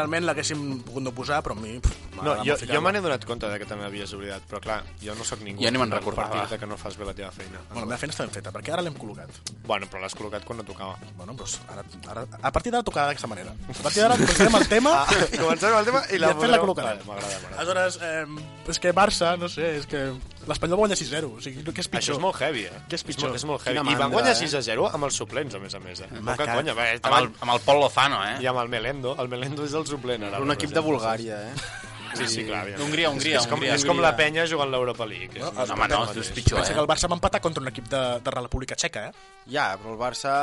Realment 0.01 0.25
l'haguéssim 0.25 0.61
pogut 0.81 1.05
no 1.05 1.11
posar, 1.13 1.43
però 1.45 1.53
a 1.53 1.61
mi... 1.61 1.75
Pff, 1.85 2.10
No, 2.11 2.35
jo, 2.45 2.53
molt 2.57 2.65
jo 2.73 2.81
me 2.83 2.93
n'he 2.93 3.01
donat 3.01 3.25
compte 3.25 3.49
de 3.49 3.59
que 3.63 3.67
també 3.71 3.85
havies 3.87 4.13
oblidat, 4.13 4.43
però 4.51 4.59
clar, 4.61 4.81
jo 5.01 5.15
no 5.15 5.25
sóc 5.25 5.41
ningú. 5.47 5.63
Jo 5.63 5.71
ni 5.71 5.79
me'n 5.79 5.91
recordava. 5.95 6.47
que 6.51 6.67
no 6.67 6.77
fas 6.77 6.97
bé 6.99 7.05
la 7.07 7.15
teva 7.15 7.31
feina. 7.31 7.61
Bueno, 7.71 7.81
la 7.83 7.87
meva 7.93 7.99
feina 7.99 8.13
està 8.13 8.25
ben 8.27 8.33
feta, 8.35 8.51
perquè 8.53 8.73
ara 8.75 8.83
l'hem 8.83 8.95
col·locat. 8.99 9.31
Bueno, 9.65 9.87
però 9.87 10.01
l'has 10.03 10.17
col·locat 10.19 10.45
quan 10.45 10.59
no 10.59 10.65
tocava. 10.65 10.99
Bueno, 11.17 11.33
doncs 11.39 11.61
ara, 11.71 11.85
ara, 12.11 12.27
a 12.43 12.51
partir 12.53 12.73
d'ara 12.73 12.83
tocarà 12.85 13.07
d'aquesta 13.09 13.29
manera. 13.31 13.55
A 13.69 13.83
partir 13.83 14.03
d'ara 14.03 14.17
començarem 14.19 14.57
el 14.61 14.69
tema 14.69 14.91
Ah, 15.01 15.07
comencem 15.39 15.77
el 15.79 15.85
tema 15.87 16.03
i 16.11 16.19
la 16.19 16.33
després 16.35 16.51
la 16.51 16.59
podreu- 16.59 16.67
col·locarem. 16.67 17.05
Vale, 17.07 17.07
m'agrada, 17.07 17.39
m'agrada. 17.45 17.63
Aleshores, 17.63 17.99
eh, 18.03 18.71
és 18.75 18.79
que 18.81 18.93
Barça, 18.95 19.37
no 19.39 19.49
sé, 19.49 19.77
és 19.79 19.87
que 19.87 20.03
l'Espanyol 20.47 20.77
va 20.77 20.81
guanyar 20.85 20.99
6-0. 20.99 21.31
O 21.37 21.41
sigui, 21.41 21.63
què 21.65 21.79
és 21.81 21.89
pitjor? 21.89 22.03
Això 22.03 22.19
és 22.19 22.21
molt 22.27 22.41
heavy, 22.43 22.65
eh? 22.67 22.83
Què 22.91 22.99
és 22.99 23.05
pitjor? 23.05 23.35
És 23.37 23.45
molt 23.45 23.63
heavy. 23.65 23.79
Quina 23.79 23.87
I 23.87 23.95
van 23.95 24.11
mandra, 24.11 24.17
guanyar 24.19 24.33
eh? 24.35 24.41
6 24.43 24.55
a 24.59 24.63
0 24.67 24.89
amb 24.93 25.05
els 25.09 25.15
suplents, 25.23 25.55
a 25.55 25.59
més 25.63 25.75
a 25.75 25.81
més, 25.81 26.01
eh? 26.01 26.09
Poca 26.25 26.47
conya. 26.57 26.75
Va, 26.75 26.91
Amb 27.01 27.17
el, 27.21 27.31
amb 27.41 27.53
el 27.55 27.61
Pol 27.65 27.81
Lozano, 27.81 28.21
eh? 28.27 28.37
I 28.43 28.47
amb 28.51 28.59
el 28.65 28.69
Melendo. 28.69 29.15
El 29.19 29.29
Melendo 29.29 29.65
és 29.65 29.73
el 29.75 29.87
suplent, 29.87 30.25
ara. 30.25 30.41
Un 30.41 30.51
equip 30.53 30.71
de 30.75 30.81
Bulgària, 30.81 31.39
eh? 31.51 31.55
Sí, 32.15 32.27
sí, 32.27 32.45
clar. 32.45 32.65
evidentment. 32.65 32.89
Hongria, 32.89 33.11
Hongria, 33.11 33.39
és, 33.39 33.47
com, 33.47 33.59
Hongria. 33.59 33.77
és 33.79 33.85
com 33.87 34.03
la 34.03 34.15
penya 34.19 34.47
jugant 34.51 34.71
l'Europa 34.73 35.07
League. 35.07 35.39
No, 35.39 35.49
és, 35.51 35.69
no, 35.69 35.77
home, 35.77 35.89
no, 35.93 36.03
és 36.11 36.33
pitjor, 36.35 36.59
Pensa 36.61 36.73
eh? 36.73 36.75
que 36.75 36.83
el 36.83 36.91
Barça 36.91 37.11
va 37.11 37.19
empatar 37.19 37.41
contra 37.45 37.63
un 37.63 37.71
equip 37.71 37.89
de, 37.93 38.03
de 38.25 38.35
la 38.37 38.45
República 38.45 38.79
Txeca, 38.79 39.07
eh? 39.11 39.31
Ja, 39.51 39.73
però 39.81 39.95
el 39.95 40.01
Barça... 40.01 40.35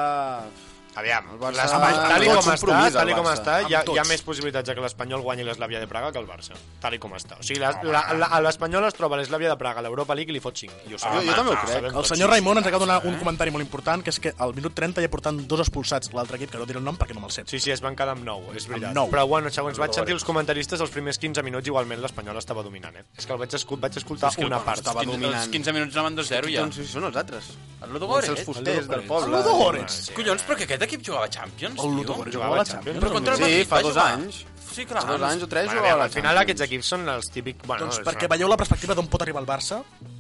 Aviam, 0.98 1.26
Barça- 1.38 1.68
tal 2.10 2.24
i 2.24 2.28
com 2.28 2.48
està, 2.50 2.78
tal 2.96 3.10
i 3.12 3.14
com 3.14 3.28
està, 3.30 3.56
hi 3.70 3.76
ha, 3.78 3.84
hi 3.86 4.00
ha 4.02 4.06
més 4.10 4.24
possibilitats 4.26 4.72
que 4.74 4.82
l'Espanyol 4.82 5.22
guanyi 5.22 5.44
l'Eslàvia 5.46 5.80
de 5.80 5.86
Praga 5.88 6.12
que 6.12 6.18
el 6.18 6.26
Barça, 6.26 6.56
tal 6.82 6.96
i 6.96 7.00
com 7.00 7.12
està. 7.14 7.38
O 7.38 7.44
sigui, 7.46 7.60
la- 7.62 7.76
la- 7.84 8.14
la- 8.18 8.26
a 8.34 8.40
l'Espanyol 8.42 8.88
es 8.88 8.96
troba 8.98 9.16
l'Eslàvia 9.20 9.52
de 9.52 9.58
Praga, 9.62 9.80
a 9.80 9.84
l'Europa 9.86 10.16
League 10.18 10.32
i 10.32 10.34
li 10.34 10.40
fot 10.42 10.58
5. 10.58 10.74
I 10.90 10.96
ho 10.96 10.98
sabem, 10.98 11.22
Jo- 11.22 11.28
jo 11.30 11.36
també 11.36 11.52
ho 11.54 11.60
crec. 11.62 11.94
El 11.94 12.06
senyor 12.06 12.30
Raimon 12.32 12.58
ens 12.58 12.66
acaba 12.68 12.84
de 12.86 12.92
donar 12.92 13.06
un 13.06 13.20
comentari 13.20 13.52
molt 13.52 13.64
important, 13.64 14.02
que 14.04 14.10
és 14.10 14.20
que 14.20 14.34
al 14.40 14.56
minut 14.56 14.74
30 14.74 15.00
ja 15.02 15.08
portant 15.10 15.38
dos 15.48 15.60
expulsats 15.60 16.12
l'altre 16.14 16.38
equip, 16.38 16.50
que 16.52 16.58
no 16.58 16.66
diré 16.66 16.80
el 16.80 16.84
nom 16.86 16.98
perquè 16.98 17.14
no 17.14 17.22
me'l 17.22 17.32
sé. 17.32 17.44
Sí, 17.46 17.60
sí, 17.60 17.70
es 17.70 17.82
van 17.82 17.96
quedar 17.96 18.16
amb 18.18 18.24
9, 18.26 18.56
és 18.58 18.68
veritat. 18.68 18.94
nou. 18.94 19.08
Però 19.12 19.28
bueno, 19.28 19.52
segons 19.52 19.78
vaig 19.78 19.94
sentir 19.94 20.14
els 20.14 20.24
comentaristes, 20.24 20.82
els 20.82 20.90
primers 20.90 21.20
15 21.20 21.44
minuts 21.44 21.68
igualment 21.68 22.02
l'Espanyol 22.02 22.38
estava 22.38 22.64
dominant, 22.64 22.96
eh? 22.96 23.06
És 23.16 23.26
que 23.28 23.34
el 23.34 23.38
vaig, 23.40 23.54
escu 23.54 23.78
vaig 23.78 23.96
escoltar 23.96 24.34
que 24.36 24.46
una 24.46 24.64
part. 24.66 24.80
estava 24.80 25.02
15, 25.02 25.12
dominant. 25.14 25.44
Els 25.44 25.52
15 25.52 25.74
minuts 25.74 25.96
anaven 25.96 26.16
2-0 26.18 26.50
ja. 26.50 26.62
Doncs 26.62 26.76
sí, 26.76 26.88
són 26.88 27.04
els 27.04 27.16
altres. 27.16 27.44
El 27.84 27.94
Ludogorets. 27.94 28.30
els 28.30 28.44
fusters 28.44 28.88
del 28.88 29.02
poble. 29.04 29.28
El 29.28 29.44
Ludogorets. 29.44 29.94
Sí. 30.08 30.14
Collons, 30.14 30.42
però 30.44 30.56
que 30.58 30.64
aquest 30.64 30.82
equip 30.88 31.04
jugava 31.06 31.26
a 31.26 31.30
Champions, 31.30 31.76
El 31.78 31.82
tio. 31.84 31.92
Ludogorets 31.98 32.34
Jugava 32.36 32.50
jugava 32.50 32.56
a 32.56 32.56
a 32.56 32.64
la 32.64 32.66
Champions. 32.66 32.96
Champions. 32.96 33.04
Però 33.04 33.14
contra 33.14 33.34
el 33.34 33.38
Sí, 33.38 33.44
Madrid 33.44 33.68
fa 33.68 33.76
va 33.76 33.82
dos 33.82 33.94
jugar. 33.94 34.14
anys. 34.14 34.46
Sí, 34.78 34.86
clar. 34.86 35.02
Fa 35.04 35.12
dos 35.14 35.22
anys 35.32 35.44
o 35.44 35.48
tres 35.48 35.66
Bueno, 35.66 35.80
jugava 35.82 35.94
a 35.94 35.98
la 35.98 36.04
al 36.04 36.10
final 36.12 36.24
Champions. 36.36 36.42
aquests 36.44 36.62
equips 36.68 36.86
són 36.86 37.10
els 37.10 37.30
típics... 37.32 37.68
Bueno, 37.68 37.86
Doncs 37.86 38.00
perquè 38.06 38.26
una- 38.28 38.34
veieu 38.36 38.48
la 38.50 38.58
perspectiva 38.58 38.94
d'on 38.96 39.08
pot 39.08 39.22
arribar 39.22 39.42
el 39.42 39.48
Barça, 39.48 39.80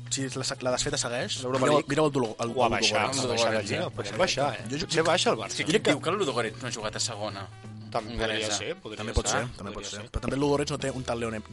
si 0.10 0.24
la, 0.30 0.46
la 0.62 0.72
desfeta 0.72 0.98
segueix, 0.98 1.42
L'Europa 1.44 1.60
mireu, 1.66 1.74
League. 1.78 1.90
mireu 1.90 2.06
el 2.06 2.12
dolor. 2.12 2.36
El, 2.40 2.54
O 2.56 2.64
a 2.64 2.66
el 2.68 2.72
baixar, 2.72 3.04
Ludogorets. 3.14 3.24
a 3.24 3.28
baixar 3.28 3.54
la 3.54 3.62
Lliga. 3.62 3.90
Potser 3.92 4.18
baixar, 4.18 4.54
eh? 4.56 4.78
Potser 4.80 5.04
baixa 5.04 5.30
el 5.32 5.38
Barça. 5.38 5.52
Sí, 5.58 5.64
qui 5.66 5.78
diu 5.80 6.02
que 6.02 6.10
el 6.10 6.16
Ludogorets 6.18 6.62
no 6.62 6.68
ha 6.70 6.72
jugat 6.72 6.96
a 6.96 7.00
segona? 7.00 7.48
També 7.92 8.18
podria 8.18 8.52
ser, 8.52 8.76
podria 8.76 8.98
També 8.98 9.14
pot 9.14 9.28
ser. 9.28 9.46
també 9.58 9.72
pot 9.72 9.86
ser. 9.86 10.02
Però 10.10 10.20
també 10.22 10.36
el 10.36 10.42
Ludogorets 10.42 10.72
no 10.72 10.78
té 10.78 10.92
un 10.92 11.04
tal 11.04 11.20
Lionel. 11.20 11.44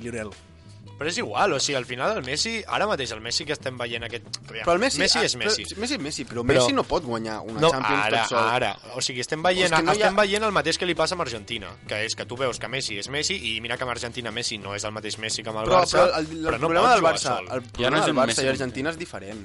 Però 0.98 1.08
és 1.10 1.16
igual, 1.18 1.52
o 1.52 1.58
sigui, 1.58 1.74
al 1.74 1.84
final 1.88 2.12
el 2.16 2.22
Messi, 2.22 2.62
ara 2.70 2.86
mateix 2.86 3.10
el 3.10 3.20
Messi 3.20 3.44
que 3.44 3.52
estem 3.56 3.76
veient 3.76 4.04
aquest... 4.06 4.28
Però 4.46 4.72
el 4.76 4.78
Messi, 4.78 5.00
Messi 5.02 5.18
ah, 5.18 5.24
és 5.26 5.34
Messi. 5.36 5.64
Però, 5.66 5.80
Messi 5.82 5.94
és 5.96 6.00
Messi, 6.00 6.24
però, 6.24 6.44
Però- 6.46 6.60
Messi 6.62 6.72
no 6.76 6.84
pot 6.86 7.02
guanyar 7.02 7.40
una 7.42 7.58
No, 7.60 7.70
Champions 7.72 8.04
ara, 8.04 8.20
tot 8.20 8.28
sol. 8.36 8.38
ara. 8.52 8.70
O 8.94 9.00
sigui, 9.02 9.20
estem 9.24 9.42
veient, 9.42 9.66
És 9.66 9.72
que 9.74 9.82
no 9.82 9.90
hi 9.90 9.96
ha- 9.98 10.06
estem 10.06 10.16
veient 10.22 10.44
el 10.46 10.52
mateix 10.54 10.78
que 10.78 10.86
li 10.86 10.94
passa 10.94 11.16
amb 11.18 11.22
Argentina, 11.26 11.72
que 11.88 12.04
és 12.04 12.14
que 12.14 12.24
tu 12.30 12.36
veus 12.38 12.60
que 12.62 12.68
Messi 12.68 12.98
és 13.02 13.08
Messi 13.10 13.34
i 13.56 13.60
mira 13.60 13.76
que 13.76 13.82
amb 13.82 13.90
Argentina 13.96 14.30
Messi 14.30 14.58
no 14.58 14.74
és 14.78 14.84
el 14.84 14.92
mateix 14.92 15.18
Messi 15.18 15.42
que 15.42 15.50
amb 15.50 15.64
el 15.64 15.66
Però, 15.66 15.80
Barça, 15.82 15.98
però 15.98 16.18
el, 16.20 16.30
el, 16.30 16.46
però 16.46 16.58
no 16.60 16.66
problema 16.68 16.86
pot 16.86 16.94
del 16.94 17.00
jugar 17.02 17.14
Barça, 17.14 17.36
sol. 17.36 17.44
el 17.50 17.60
Ja 17.64 17.70
problema 17.72 17.90
no 17.90 17.98
és 17.98 18.06
del 18.06 18.14
Barça 18.16 18.26
Messi. 18.36 18.44
i 18.44 18.48
Argentina 18.54 18.90
és 18.90 18.98
diferent. 18.98 19.44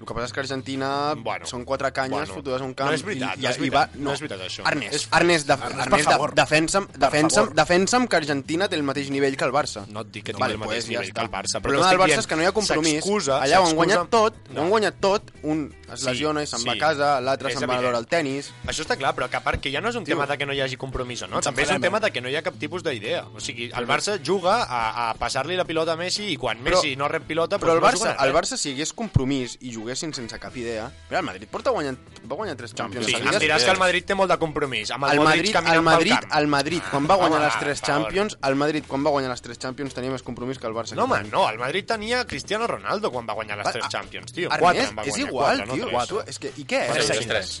El 0.00 0.06
que 0.08 0.14
passa 0.16 0.30
és 0.30 0.32
que 0.32 0.40
Argentina 0.40 0.90
bueno, 1.20 1.44
són 1.48 1.66
quatre 1.68 1.90
canyes 1.92 2.14
bueno, 2.14 2.36
fotudes 2.38 2.62
un 2.64 2.72
camp. 2.72 2.88
No 2.88 2.96
és 2.96 3.02
veritat, 3.04 3.36
i, 3.36 3.42
i, 3.42 3.44
no 3.44 3.50
és 3.50 3.58
veritat, 3.60 3.68
i 3.68 3.74
va, 3.74 3.82
no, 3.98 4.06
no 4.06 4.14
és 4.16 4.22
veritat 4.24 4.44
això. 4.46 4.64
Ernest, 4.70 4.94
és, 4.96 5.02
Ernest, 5.18 5.48
de, 5.50 5.56
Ernest, 5.84 6.08
de, 6.08 6.30
defensa'm, 6.40 6.86
defensa'm, 7.04 7.50
defensa'm 7.58 8.06
que 8.08 8.16
Argentina 8.16 8.68
té 8.72 8.78
el 8.80 8.86
mateix 8.88 9.10
nivell 9.12 9.36
que 9.36 9.44
el 9.44 9.52
Barça. 9.52 9.84
No 9.92 10.06
et 10.06 10.14
dic 10.14 10.24
que 10.30 10.32
no, 10.32 10.40
tingui 10.40 10.46
vale, 10.46 10.56
el 10.56 10.62
mateix 10.64 10.86
pues, 10.86 10.88
nivell 10.94 11.12
que 11.12 11.26
el 11.26 11.30
Barça. 11.34 11.60
Però 11.60 11.74
el 11.74 11.76
problema 11.76 11.90
del 11.92 12.02
Barça 12.06 12.24
és 12.24 12.30
que 12.30 12.40
no 12.40 12.46
hi 12.46 12.48
ha 12.48 12.54
compromís. 12.56 13.10
Allà 13.36 13.60
ho 13.60 13.68
han 13.68 13.76
guanyat 13.76 14.08
tot, 14.16 14.40
no. 14.48 14.56
ho 14.56 14.64
han 14.64 14.72
guanyat 14.72 15.04
tot, 15.04 15.30
un 15.44 15.66
es 15.90 16.06
lesiona 16.06 16.44
i 16.44 16.48
se'n 16.48 16.62
sí, 16.62 16.68
va 16.70 16.76
a 16.76 16.80
casa, 16.80 17.10
l'altre 17.20 17.52
se'n 17.52 17.68
va 17.68 17.76
a 17.76 17.84
veure 17.84 18.00
el 18.00 18.08
tennis. 18.08 18.50
Això 18.70 18.86
està 18.86 18.96
clar, 18.96 19.12
però 19.18 19.28
que 19.28 19.36
a 19.36 19.42
part 19.44 19.60
que 19.60 19.72
ja 19.74 19.82
no 19.84 19.90
és 19.92 19.98
un 19.98 20.06
tema 20.06 20.24
de 20.30 20.38
que 20.40 20.48
no 20.48 20.56
hi 20.56 20.62
hagi 20.64 20.78
compromís 20.80 21.26
o 21.26 21.30
no, 21.30 21.42
també 21.44 21.66
és 21.66 21.74
un 21.74 21.82
tema 21.82 22.00
de 22.00 22.12
que 22.14 22.22
no 22.24 22.30
hi 22.30 22.38
ha 22.38 22.44
cap 22.46 22.56
tipus 22.60 22.86
d'idea. 22.86 23.26
O 23.34 23.42
sigui, 23.42 23.68
el 23.76 23.88
Barça 23.90 24.16
juga 24.24 24.60
a, 24.64 24.82
a 25.04 25.06
passar-li 25.20 25.58
la 25.58 25.66
pilota 25.68 25.98
a 25.98 26.00
Messi 26.00 26.30
i 26.32 26.38
quan 26.40 26.62
Messi 26.64 26.94
no 26.96 27.10
rep 27.10 27.26
pilota... 27.28 27.58
Però 27.60 27.74
doncs 27.76 27.82
el 27.82 27.86
Barça, 27.90 28.14
el 28.24 28.34
Barça 28.36 28.60
si 28.60 28.70
hi 28.70 28.78
hagués 28.78 28.94
compromís 28.96 29.58
i 29.60 29.74
jugués 29.74 29.89
juguessin 29.90 30.14
sense 30.14 30.38
cap 30.38 30.56
idea. 30.56 30.90
Mira, 31.08 31.20
el 31.20 31.26
Madrid 31.26 31.48
porta 31.50 31.70
guanyant, 31.74 31.98
va 32.30 32.36
guanyar 32.36 32.56
tres 32.56 32.74
Champions. 32.74 33.06
Sí, 33.06 33.16
em 33.18 33.38
diràs 33.42 33.64
que 33.66 33.72
el 33.74 33.80
Madrid 33.80 34.06
té 34.06 34.14
molt 34.14 34.30
de 34.30 34.38
compromís. 34.38 34.92
Amb 34.94 35.08
el, 35.08 35.18
el 35.18 35.24
Madrid, 35.24 35.54
Madrid 35.54 35.74
el 35.74 35.82
Madrid, 35.82 36.28
el, 36.38 36.46
Madrid, 36.54 36.82
quan 36.90 37.08
va 37.10 37.16
ah, 37.16 37.22
guanyar 37.24 37.40
ah, 37.40 37.48
les 37.48 37.58
tres 37.62 37.82
Champions, 37.82 38.38
el 38.46 38.58
Madrid, 38.60 38.86
quan 38.86 39.06
va 39.06 39.14
guanyar 39.16 39.32
les 39.34 39.42
tres 39.42 39.58
Champions, 39.58 39.96
tenia 39.96 40.14
més 40.14 40.24
compromís 40.26 40.62
que 40.62 40.70
el 40.70 40.76
Barça. 40.76 40.98
No, 40.98 41.08
home, 41.08 41.24
no, 41.32 41.48
el 41.50 41.58
Madrid 41.58 41.88
tenia 41.90 42.22
Cristiano 42.30 42.70
Ronaldo 42.70 43.10
quan 43.10 43.26
va 43.26 43.36
guanyar 43.40 43.58
les 43.62 43.72
tres 43.72 43.88
ah, 43.88 43.92
Champions, 43.98 44.32
tio. 44.36 44.52
Ernest, 44.54 44.94
quatre, 44.94 45.10
és 45.10 45.20
igual, 45.24 45.64
quatre, 45.64 45.66
no, 45.66 45.80
tio. 45.80 45.90
Quatre, 45.90 46.24
és 46.30 46.38
que, 46.38 46.54
I 46.54 46.68
què 46.70 46.86
és? 46.86 46.94
Tres, 46.94 47.10
tres, 47.10 47.28
tres. 47.34 47.58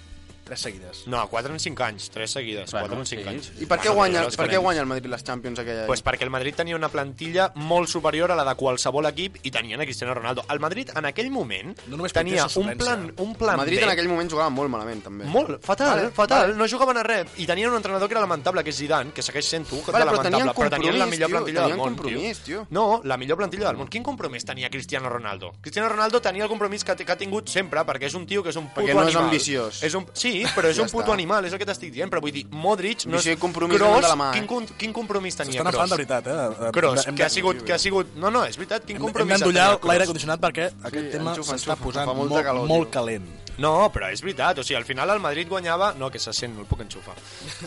Tres 0.50 0.64
seguides. 0.66 1.04
No, 1.06 1.20
quatre 1.30 1.52
en 1.54 1.60
cinc 1.62 1.78
anys, 1.86 2.08
tres 2.10 2.32
seguides, 2.34 2.72
bueno, 2.72 2.88
quatre 2.88 2.98
en 2.98 3.06
cinc 3.06 3.22
sí. 3.22 3.28
anys. 3.30 3.50
I 3.62 3.66
per 3.70 3.76
què, 3.78 3.92
ah, 3.92 3.94
guanya, 3.94 4.24
per 4.34 4.48
què 4.50 4.58
guanya 4.58 4.80
el 4.82 4.88
Madrid 4.90 5.06
les 5.12 5.22
Champions 5.22 5.60
aquella? 5.62 5.84
Doncs 5.84 5.92
pues 5.92 6.02
perquè 6.02 6.26
el 6.26 6.32
Madrid 6.34 6.56
tenia 6.58 6.74
una 6.74 6.88
plantilla 6.90 7.52
molt 7.54 7.86
superior 7.86 8.32
a 8.34 8.34
la 8.34 8.42
de 8.48 8.56
qualsevol 8.58 9.06
equip 9.12 9.38
i 9.46 9.52
tenien 9.54 9.78
a 9.78 9.86
Cristiano 9.86 10.16
Ronaldo. 10.18 10.42
El 10.50 10.58
Madrid 10.58 10.90
en 10.90 11.06
aquell 11.06 11.30
moment 11.30 11.70
no 11.86 12.10
tenia 12.10 12.48
un 12.56 12.72
plan, 12.80 13.04
un 13.22 13.36
plan 13.38 13.54
el 13.54 13.62
Madrid 13.62 13.78
B. 13.78 13.84
en 13.84 13.92
aquell 13.94 14.08
moment 14.10 14.32
jugava 14.32 14.50
molt 14.50 14.74
malament, 14.74 15.04
també. 15.06 15.28
Molt, 15.30 15.60
fatal, 15.62 15.92
vale, 15.94 16.10
fatal, 16.16 16.48
vale. 16.48 16.58
no 16.58 16.66
jugaven 16.66 16.98
a 16.98 17.04
res. 17.06 17.30
I 17.38 17.46
tenien 17.46 17.70
un 17.70 17.78
entrenador 17.78 18.08
que 18.08 18.18
era 18.18 18.24
lamentable, 18.26 18.64
que 18.66 18.74
és 18.74 18.82
Zidane, 18.82 19.14
que 19.14 19.22
segueix 19.22 19.46
sent 19.46 19.68
tu, 19.70 19.78
que 19.84 19.94
vale, 19.94 20.10
lamentable, 20.10 20.34
però 20.34 20.34
tenien, 20.34 20.54
però 20.56 20.70
tenien 20.74 20.98
la 20.98 21.06
millor 21.06 21.30
tio, 21.30 21.36
plantilla 21.36 21.68
del 21.68 21.76
món, 21.78 21.96
tio. 22.02 22.34
tio. 22.44 22.66
No, 22.70 23.00
la 23.04 23.16
millor 23.22 23.38
plantilla 23.38 23.68
del 23.68 23.78
món. 23.78 23.86
Quin 23.86 24.02
compromís 24.02 24.44
tenia 24.44 24.70
Cristiano 24.70 25.08
Ronaldo? 25.08 25.54
Cristiano 25.60 25.88
Ronaldo 25.88 26.20
tenia 26.20 26.42
el 26.42 26.50
compromís 26.50 26.82
que, 26.82 26.98
que 26.98 27.12
ha 27.12 27.18
tingut 27.20 27.48
sempre, 27.48 27.86
perquè 27.86 28.10
és 28.10 28.18
un 28.18 28.26
tio 28.26 28.42
que 28.42 28.50
és 28.50 28.58
un 28.58 28.66
puto 28.66 28.82
perquè 28.82 28.98
no 28.98 29.06
animal. 29.06 29.14
és 29.14 29.30
ambiciós. 29.30 29.82
És 29.86 29.94
un... 29.94 30.08
Sí, 30.14 30.39
dir, 30.40 30.50
però 30.56 30.70
és 30.72 30.78
ja 30.80 30.84
un 30.86 30.90
puto 30.92 31.06
està. 31.08 31.16
animal, 31.16 31.48
és 31.48 31.56
el 31.56 31.62
que 31.62 31.68
t'estic 31.68 31.92
dient, 31.94 32.12
però 32.12 32.22
vull 32.24 32.34
dir, 32.34 32.44
Modric 32.50 33.06
no 33.06 33.18
és... 33.18 33.26
Visió 33.26 33.40
compromís 33.42 33.80
de 33.80 33.90
la 34.06 34.16
mà, 34.18 34.30
eh? 34.34 34.44
quin, 34.46 34.70
quin 34.80 34.96
compromís 34.96 35.38
tenia 35.38 35.60
S'estan 35.60 35.92
de 35.92 35.98
veritat, 35.98 36.30
eh? 36.30 36.48
eh 36.68 36.72
Cross, 36.76 37.10
que 37.16 37.26
ha 37.26 37.30
sigut... 37.32 37.64
Que 37.66 37.76
ha 37.76 37.80
sigut... 37.82 38.16
No, 38.20 38.32
no, 38.34 38.44
és 38.48 38.58
veritat, 38.60 38.86
quin 38.88 38.98
hem, 38.98 39.04
compromís 39.08 39.38
hem 39.38 39.46
d'endollar 39.46 39.68
l'aire 39.90 40.08
condicionat 40.10 40.42
perquè 40.42 40.72
aquest 40.80 41.06
sí, 41.06 41.14
tema 41.16 41.36
s'està 41.38 41.78
posant 41.80 42.10
molt, 42.16 42.50
molt 42.70 42.92
calent. 42.94 43.28
No, 43.60 43.90
però 43.92 44.08
és 44.12 44.22
veritat, 44.24 44.60
o 44.60 44.64
sigui, 44.64 44.78
al 44.78 44.86
final 44.88 45.12
el 45.12 45.20
Madrid 45.20 45.48
guanyava... 45.50 45.92
No, 46.00 46.08
que 46.10 46.20
se 46.22 46.32
sent, 46.36 46.54
no 46.56 46.64
el 46.64 46.68
puc 46.70 46.80
enxufar. 46.86 47.16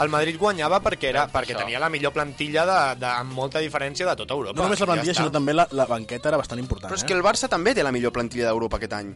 El 0.01 0.09
Madrid 0.13 0.39
guanyava 0.41 0.81
perquè, 0.83 1.11
era, 1.11 1.27
doncs 1.27 1.37
perquè 1.37 1.57
tenia 1.59 1.81
la 1.83 1.91
millor 1.93 2.15
plantilla 2.15 2.65
de, 2.69 2.79
de, 3.03 3.09
amb 3.11 3.37
molta 3.37 3.61
diferència 3.63 4.09
de 4.09 4.17
tota 4.23 4.33
Europa. 4.33 4.57
No 4.57 4.67
només 4.67 4.81
la 4.81 4.89
plantilla, 4.89 5.13
ja 5.13 5.21
sinó 5.21 5.33
també 5.33 5.53
la, 5.53 5.67
la 5.77 5.85
banqueta 5.89 6.33
era 6.33 6.41
bastant 6.41 6.61
important. 6.63 6.89
Però 6.89 6.97
és 6.97 7.05
eh? 7.05 7.11
que 7.11 7.17
el 7.17 7.25
Barça 7.25 7.51
també 7.51 7.75
té 7.77 7.85
la 7.85 7.93
millor 7.93 8.15
plantilla 8.15 8.49
d'Europa 8.49 8.81
aquest 8.81 8.97
any. 8.99 9.13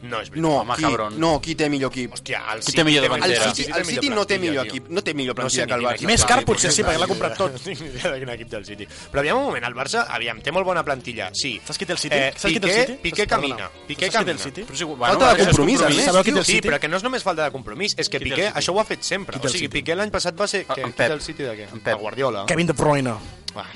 No, 0.00 0.20
és 0.22 0.30
veritat. 0.30 0.40
No, 0.40 0.52
home, 0.62 0.76
qui, 0.78 0.84
cabron. 0.86 1.16
no, 1.20 1.30
qui 1.44 1.54
té 1.60 1.66
millor 1.68 1.90
equip? 1.92 2.14
Hòstia, 2.16 2.40
el 2.54 2.62
City, 2.64 2.78
té 2.78 2.84
millor? 2.86 3.04
El 3.04 3.20
City, 3.20 3.34
el 3.34 3.54
City, 3.58 3.72
el 3.76 3.84
City 3.84 4.12
no 4.14 4.24
té 4.24 4.38
millor 4.40 4.70
equip, 4.70 4.86
no 4.88 5.02
té 5.04 5.12
millor 5.18 5.36
plantilla 5.36 5.66
no 5.66 5.68
sé 5.68 5.68
que 5.68 5.76
el 5.76 5.84
Barça. 5.84 6.08
Més 6.08 6.24
car 6.30 6.38
potser 6.48 6.72
sí, 6.72 6.84
perquè 6.86 7.02
l'ha 7.02 7.08
comprat 7.10 7.36
tot. 7.36 7.58
No 7.58 7.60
tinc 7.66 7.82
idea 7.84 8.12
de 8.14 8.22
quin 8.22 8.32
equip 8.36 8.52
del 8.54 8.64
City. 8.68 8.86
Però 9.12 9.20
aviam 9.20 9.42
un 9.42 9.48
moment, 9.50 9.66
el 9.68 9.76
Barça, 9.76 10.06
aviam, 10.16 10.40
té 10.40 10.54
molt 10.56 10.68
bona 10.70 10.84
plantilla, 10.86 11.28
sí. 11.36 11.52
Saps 11.66 11.80
qui 11.82 11.88
té 11.90 11.96
el 11.96 12.00
City? 12.00 12.16
Eh, 12.16 12.32
Piqué, 12.32 12.98
Piqué 13.04 13.26
camina. 13.28 13.68
Piqué 13.90 14.08
camina. 14.14 14.38
Però 14.40 14.80
si, 14.80 14.88
bueno, 14.88 15.04
Falta 15.04 15.34
de 15.34 15.44
compromís, 15.44 15.84
a 15.84 15.92
més 15.92 16.08
no, 16.28 16.44
City, 16.44 16.60
sí, 16.60 16.64
però 16.68 16.78
que 16.82 16.88
no 16.88 17.00
és 17.00 17.04
només 17.06 17.24
falta 17.26 17.46
de 17.46 17.54
compromís, 17.54 17.96
és 17.98 18.12
que 18.12 18.20
Piqué 18.22 18.50
això 18.52 18.74
ho 18.74 18.80
ha 18.80 18.86
fet 18.88 19.06
sempre. 19.06 19.40
O 19.40 19.48
sigui, 19.48 19.70
Piqué 19.72 19.96
l'any 19.96 20.12
passat 20.12 20.36
va 20.36 20.48
ser... 20.50 20.66
Que, 20.68 20.84
Pep. 20.90 20.96
Qui 21.00 21.12
del 21.14 21.24
City 21.24 21.48
de 21.48 21.56
què? 21.58 21.70
Pep. 21.80 21.96
Guardiola. 22.00 22.44
Kevin 22.50 22.70
De 22.70 22.76
Bruyne. 22.76 23.16
Ah, 23.56 23.66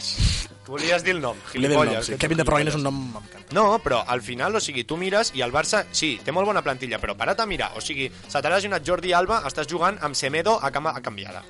Volies 0.67 1.05
dir 1.05 1.13
el 1.17 1.21
nom, 1.21 1.37
gilipolles. 1.53 1.95
Nom, 1.95 2.07
sí. 2.07 2.17
Kevin 2.21 2.41
De 2.41 2.47
Bruyne 2.49 2.73
és 2.73 2.79
un 2.79 2.87
nom... 2.87 3.01
No, 3.53 3.67
però 3.85 4.01
al 4.09 4.23
final, 4.25 4.57
o 4.57 4.63
sigui, 4.65 4.87
tu 4.89 4.97
mires 5.01 5.35
i 5.37 5.45
el 5.45 5.53
Barça, 5.53 5.85
sí, 5.93 6.15
té 6.25 6.33
molt 6.33 6.49
bona 6.49 6.63
plantilla, 6.65 6.99
però 7.03 7.17
parat 7.19 7.45
a 7.45 7.47
mirar. 7.47 7.75
O 7.77 7.85
sigui, 7.85 8.09
se 8.09 8.41
t'ha 8.41 8.55
lesionat 8.55 8.87
Jordi 8.87 9.13
Alba, 9.13 9.43
estàs 9.49 9.69
jugant 9.71 10.01
amb 10.03 10.17
Semedo 10.17 10.57
a, 10.61 10.73
cama, 10.75 10.97
a 10.97 11.05
canviada. 11.05 11.45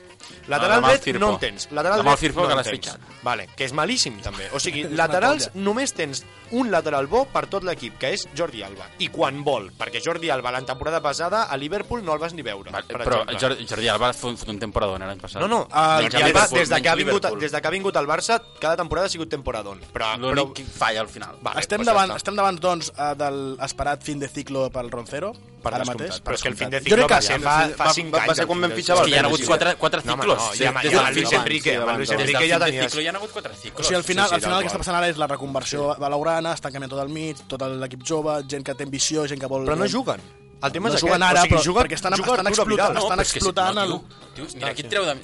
Lateral 0.49 0.83
no, 0.83 0.89
dret 0.89 1.21
no 1.21 1.29
en 1.35 1.39
tens. 1.41 1.69
Lateral 1.73 2.03
dret 2.03 2.37
no 2.37 2.47
que 2.49 2.57
l'has 2.59 2.71
fitxat. 2.71 3.13
Vale, 3.25 3.47
que 3.57 3.67
és 3.69 3.75
malíssim, 3.77 4.19
també. 4.25 4.49
O 4.57 4.61
sigui, 4.61 4.85
laterals 5.01 5.51
només 5.55 5.95
tens 5.97 6.25
un 6.55 6.71
lateral 6.71 7.09
bo 7.11 7.25
per 7.31 7.47
tot 7.51 7.65
l'equip, 7.67 7.97
que 8.01 8.13
és 8.15 8.27
Jordi 8.37 8.63
Alba. 8.67 8.87
I 9.03 9.09
quan 9.13 9.41
vol, 9.47 9.71
perquè 9.79 10.03
Jordi 10.05 10.31
Alba 10.33 10.53
la 10.55 10.63
temporada 10.67 11.01
passada 11.05 11.45
a 11.45 11.59
Liverpool 11.61 12.05
no 12.05 12.15
el 12.15 12.23
vas 12.23 12.35
ni 12.37 12.45
veure. 12.47 12.73
Vale, 12.75 12.89
per 12.91 13.03
però 13.03 13.23
exemple. 13.25 13.67
Jordi 13.71 13.91
Alba 13.93 14.13
fot 14.17 14.45
un 14.53 14.61
temporada 14.61 14.99
l'any 15.01 15.23
passat. 15.23 15.41
No, 15.43 15.49
no, 15.51 15.63
uh, 15.69 16.05
Alba, 16.25 16.47
des, 16.53 16.69
de 16.71 16.83
que 16.83 16.93
ha 16.93 16.97
vingut, 16.99 17.29
des 17.41 17.53
de 17.53 17.61
que 17.61 17.71
ha 17.71 17.75
vingut 17.75 17.97
al 17.97 18.09
Barça, 18.11 18.41
cada 18.61 18.77
temporada 18.81 19.04
temporada 19.05 19.07
ha 19.07 19.13
sigut 19.13 19.31
temporadon. 19.31 19.81
Però, 19.93 20.13
però... 20.21 20.53
que 20.55 20.65
falla 20.65 21.01
al 21.01 21.09
final. 21.09 21.37
Vale, 21.43 21.61
estem, 21.61 21.81
pues 21.81 21.89
davant, 21.89 22.11
ja 22.11 22.17
estem 22.21 22.37
davant, 22.37 22.61
doncs, 22.61 22.93
eh, 22.97 23.15
del 23.19 23.59
esperat 23.63 24.03
fin 24.03 24.19
de 24.19 24.29
ciclo 24.29 24.71
pel 24.71 24.91
Roncero, 24.91 25.33
per 25.63 25.73
ara 25.73 25.85
descomptat. 25.85 26.09
mateix. 26.09 26.23
Però 26.25 26.35
és 26.39 26.43
que 26.43 26.49
el 26.53 26.57
fin 26.57 26.71
de 26.71 26.81
ciclo 26.85 27.09
va 27.09 27.21
ser 27.25 27.39
fa, 27.41 27.57
fa 27.79 27.91
5 27.97 28.21
anys. 28.21 28.29
Va 28.29 28.37
ser 28.39 28.47
quan 28.51 28.61
vam 28.65 28.77
fitxar 28.79 28.99
hi 29.09 29.17
ha 29.17 29.25
hagut 29.25 29.45
4, 29.49 29.75
4 29.81 30.05
ciclos. 30.05 30.17
No, 30.17 30.35
no, 30.35 30.39
ja, 30.39 30.73
sí, 30.81 30.95
ja, 30.95 31.11
Luis 31.11 31.33
Enrique, 31.41 31.77
amb 31.81 31.99
Luis 31.99 32.15
Enrique 32.17 32.47
ja 32.49 32.61
tenies... 32.63 33.01
Hi 33.01 33.09
ha 33.09 33.17
hagut 33.17 33.35
4 33.35 33.59
ciclos. 33.63 33.85
O 33.85 33.89
sigui, 33.89 33.99
al 34.01 34.07
final, 34.07 34.31
al 34.31 34.45
final 34.45 34.59
el 34.61 34.69
que 34.69 34.73
està 34.73 34.83
passant 34.85 35.01
ara 35.01 35.11
és 35.13 35.21
la 35.21 35.31
reconversió 35.31 35.93
sí. 35.93 36.01
balaurana, 36.05 36.55
estancament 36.55 36.93
tot 36.93 37.05
al 37.05 37.13
mig, 37.13 37.45
tot 37.51 37.69
l'equip 37.85 38.07
jove, 38.07 38.41
gent 38.49 38.67
que 38.67 38.77
té 38.77 38.89
ambició, 38.89 39.29
gent 39.31 39.41
que 39.41 39.51
vol... 39.51 39.69
Però 39.69 39.79
no 39.79 39.91
juguen. 39.91 40.44
El 40.65 40.73
tema 40.73 40.89
és 40.89 41.03
juguen 41.03 41.21
aquest, 41.21 41.31
ara, 41.31 41.41
o 41.43 41.49
sigui, 41.49 41.63
juga, 41.67 41.83
perquè 41.85 41.97
estan, 41.99 42.15
estan 42.17 42.49
explotant, 42.49 42.95
no, 42.97 43.01
estan 43.05 43.23
explotant... 43.25 43.77
No, 43.77 43.83
tio, 43.85 43.97
el... 43.99 44.37
tio, 44.37 44.47
mira, 44.55 44.71
qui 44.77 44.85
et 44.85 44.89
treu 44.93 45.05
de... 45.05 45.15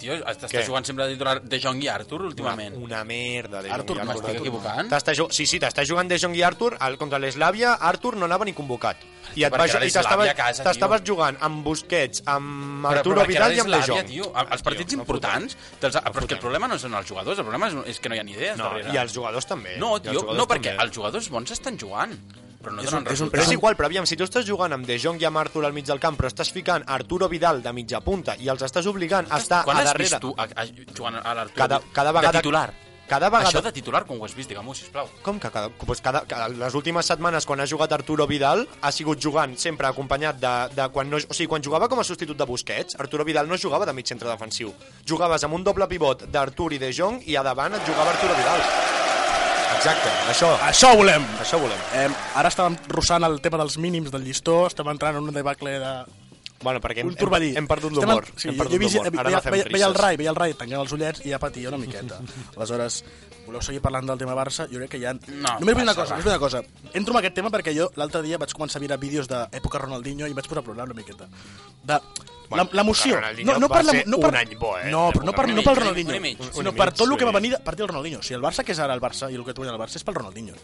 Tio, 0.00 0.16
estàs 0.32 0.54
jugant 0.68 0.88
sempre 0.88 1.08
de, 1.10 1.34
de 1.52 1.60
Jong 1.60 1.82
i 1.84 1.90
Arthur 1.92 2.22
últimament. 2.30 2.78
Una, 2.78 2.86
una 2.86 3.02
merda 3.08 3.60
de 3.66 3.72
Arthur, 3.76 3.98
Jong 4.00 4.08
i 4.08 4.14
Arthur. 4.14 4.38
equivocant? 4.40 4.94
Ju... 5.18 5.26
Sí, 5.36 5.44
sí, 5.50 5.60
t'està 5.60 5.84
jugant 5.88 6.08
de 6.08 6.20
Jong 6.22 6.38
i 6.38 6.44
Arthur 6.46 6.78
el, 6.86 6.96
contra 7.02 7.20
l'Eslàvia, 7.20 7.74
Arthur 7.90 8.14
no 8.16 8.24
anava 8.30 8.48
ni 8.48 8.56
convocat. 8.56 9.04
I 9.36 9.44
et 9.44 9.52
i 9.52 9.92
t'estaves 9.92 11.04
jugant 11.04 11.36
amb 11.44 11.60
Busquets, 11.66 12.24
amb 12.32 12.88
Arturo 12.88 13.26
Vidal 13.28 13.58
i 13.58 13.60
amb 13.66 13.74
De 13.74 13.82
Jong. 13.90 14.08
Tio, 14.08 14.30
els 14.46 14.64
partits 14.64 14.94
tio, 14.94 15.02
importants, 15.02 15.58
no 15.58 15.82
però 15.82 16.24
és 16.24 16.30
que 16.30 16.38
el 16.38 16.42
problema 16.46 16.70
no 16.72 16.80
són 16.80 16.96
els 16.96 17.10
jugadors, 17.10 17.42
el 17.42 17.48
problema 17.48 17.68
és, 17.68 17.76
és 17.92 18.00
que 18.00 18.08
no 18.08 18.16
hi 18.16 18.22
ha 18.22 18.24
ni 18.24 18.36
idees 18.38 18.56
no, 18.56 18.70
darrere. 18.70 18.96
I 18.96 19.02
els 19.04 19.12
jugadors 19.12 19.50
també. 19.50 19.76
No, 19.82 19.96
tio, 20.00 20.24
no, 20.32 20.48
perquè 20.48 20.78
els 20.80 20.96
jugadors 20.96 21.28
bons 21.34 21.52
estan 21.58 21.76
jugant 21.76 22.16
però 22.66 22.74
no 22.74 22.82
és 22.82 22.92
un, 22.92 23.04
és, 23.06 23.20
un, 23.22 23.30
és 23.30 23.52
igual, 23.54 23.76
però 23.78 23.86
aviam, 23.86 24.06
si 24.08 24.18
tu 24.18 24.26
estàs 24.26 24.46
jugant 24.46 24.74
amb 24.74 24.86
De 24.88 24.98
Jong 24.98 25.22
i 25.22 25.28
amb 25.28 25.38
Arthur 25.38 25.62
al 25.68 25.76
mig 25.76 25.86
del 25.86 26.02
camp, 26.02 26.18
però 26.18 26.30
estàs 26.32 26.50
ficant 26.50 26.82
Arturo 26.90 27.28
Vidal 27.30 27.62
de 27.62 27.72
mitja 27.76 28.02
punta 28.02 28.34
i 28.42 28.50
els 28.50 28.64
estàs 28.66 28.88
obligant 28.90 29.30
a 29.30 29.38
estar 29.38 29.62
Quan 29.68 29.78
a 29.78 29.86
darrere... 29.86 30.18
Quan 30.18 30.18
has 30.18 30.18
vist 30.18 30.24
tu 30.24 30.34
a, 30.34 30.48
a, 30.50 30.96
jugant 30.98 31.22
a 31.22 31.38
l'Arturo 31.38 31.62
cada, 31.62 31.80
cada 31.94 32.16
vegada... 32.16 32.34
de 32.34 32.42
titular? 32.42 32.66
Cada 33.06 33.28
vegada... 33.30 33.52
Això 33.52 33.62
de 33.62 33.70
titular, 33.70 34.02
com 34.02 34.18
ho 34.18 34.26
has 34.26 34.34
vist, 34.34 34.50
digue'm-ho, 34.50 34.74
sisplau. 34.74 35.06
Com 35.22 35.38
que 35.38 35.50
cada... 35.54 35.70
Pues 35.70 36.02
cada, 36.02 36.24
cada... 36.26 36.50
Les 36.50 36.74
últimes 36.74 37.06
setmanes, 37.06 37.46
quan 37.46 37.62
ha 37.62 37.68
jugat 37.70 37.94
Arturo 37.94 38.26
Vidal, 38.26 38.66
ha 38.82 38.90
sigut 38.90 39.22
jugant 39.22 39.54
sempre 39.62 39.86
acompanyat 39.86 40.42
de... 40.42 40.54
de 40.74 40.90
quan 40.90 41.06
no... 41.12 41.22
O 41.22 41.38
sigui, 41.38 41.46
quan 41.54 41.62
jugava 41.62 41.86
com 41.92 42.02
a 42.02 42.08
substitut 42.08 42.42
de 42.42 42.50
Busquets, 42.50 42.98
Arturo 42.98 43.24
Vidal 43.24 43.46
no 43.46 43.62
jugava 43.62 43.86
de 43.86 43.94
mig 43.94 44.10
centre 44.10 44.26
defensiu. 44.26 44.74
Jugaves 45.06 45.46
amb 45.46 45.54
un 45.54 45.70
doble 45.70 45.86
pivot 45.86 46.26
d'Artur 46.34 46.72
i 46.74 46.82
De 46.82 46.90
Jong 46.90 47.22
i 47.30 47.38
a 47.38 47.46
davant 47.46 47.78
et 47.78 47.86
jugava 47.86 48.16
Arturo 48.16 48.34
Vidal. 48.34 49.05
Exacte, 49.74 50.12
això. 50.30 50.52
Això 50.62 50.92
volem. 50.96 51.24
Això 51.42 51.58
volem. 51.60 51.80
Eh, 51.98 52.06
ara 52.38 52.52
estàvem 52.52 52.78
russant 52.92 53.26
el 53.26 53.40
tema 53.44 53.58
dels 53.58 53.76
mínims 53.82 54.12
del 54.14 54.24
llistó, 54.26 54.66
estem 54.70 54.88
entrant 54.92 55.18
en 55.18 55.26
un 55.26 55.34
debacle 55.34 55.78
de, 55.82 55.92
Bueno, 56.62 56.80
perquè 56.80 57.02
hem, 57.04 57.12
hem, 57.12 57.46
hem 57.60 57.66
perdut 57.68 57.92
l'humor. 57.92 58.26
Sí, 58.34 58.48
hem 58.48 58.58
perdut 58.58 58.80
vist, 58.80 58.96
Ara 58.96 59.10
veia, 59.12 59.40
no 59.44 59.52
veia, 59.52 59.64
veia 59.74 59.88
el 59.90 59.96
rai, 59.96 60.16
veia 60.16 60.32
el 60.32 60.38
rai, 60.38 60.54
tancant 60.56 60.82
els 60.82 60.94
ullets 60.96 61.24
i 61.26 61.32
ja 61.34 61.40
patia 61.42 61.68
una 61.68 61.80
miqueta. 61.80 62.20
Aleshores, 62.56 63.02
voleu 63.46 63.62
seguir 63.62 63.82
parlant 63.84 64.08
del 64.08 64.22
tema 64.22 64.36
Barça? 64.38 64.66
Jo 64.70 64.80
crec 64.80 64.96
que 64.96 65.00
ja... 65.02 65.12
No, 65.14 65.56
només 65.60 65.76
vull 65.76 65.84
una 65.84 65.96
cosa, 65.98 66.16
només 66.16 66.30
una 66.32 66.40
cosa. 66.42 66.62
Entro 66.92 67.14
en 67.14 67.20
aquest 67.20 67.36
tema 67.38 67.52
perquè 67.54 67.76
jo 67.76 67.90
l'altre 68.00 68.24
dia 68.24 68.40
vaig 68.40 68.54
començar 68.56 68.80
a 68.80 68.86
mirar 68.86 68.98
vídeos 69.02 69.28
d'època 69.30 69.84
Ronaldinho 69.84 70.30
i 70.30 70.36
vaig 70.36 70.48
posar 70.48 70.64
a 70.64 70.66
plorar 70.70 70.88
una 70.88 70.96
miqueta. 70.96 71.28
De, 71.86 72.00
bueno, 72.48 72.68
l'emoció. 72.72 73.20
No, 73.44 73.58
no 73.60 73.68
per 73.68 73.84
la, 73.84 74.00
no 74.06 74.18
per, 74.22 74.32
un 74.32 74.40
any 74.40 74.56
bo, 74.56 74.72
eh? 74.78 74.90
No, 74.90 75.10
però 75.12 75.28
no, 75.28 75.36
per, 75.36 75.48
no 75.52 75.66
pel 75.66 75.80
Ronaldinho, 75.82 76.50
sinó 76.52 76.72
per 76.72 76.90
tot 76.92 77.06
el 77.08 77.16
que 77.18 77.28
va 77.28 77.34
eh. 77.34 77.38
venir 77.40 77.54
a 77.56 77.62
partir 77.62 77.84
del 77.84 77.92
Ronaldinho. 77.92 78.24
O 78.24 78.26
sigui, 78.26 78.40
el 78.40 78.44
Barça, 78.44 78.64
que 78.64 78.72
és 78.72 78.82
ara 78.82 78.96
el 78.96 79.02
Barça, 79.02 79.30
i 79.30 79.38
el 79.38 79.44
que 79.46 79.54
tu 79.54 79.66
el 79.66 79.80
Barça 79.80 80.00
és 80.00 80.06
pel 80.06 80.18
Ronaldinho 80.18 80.56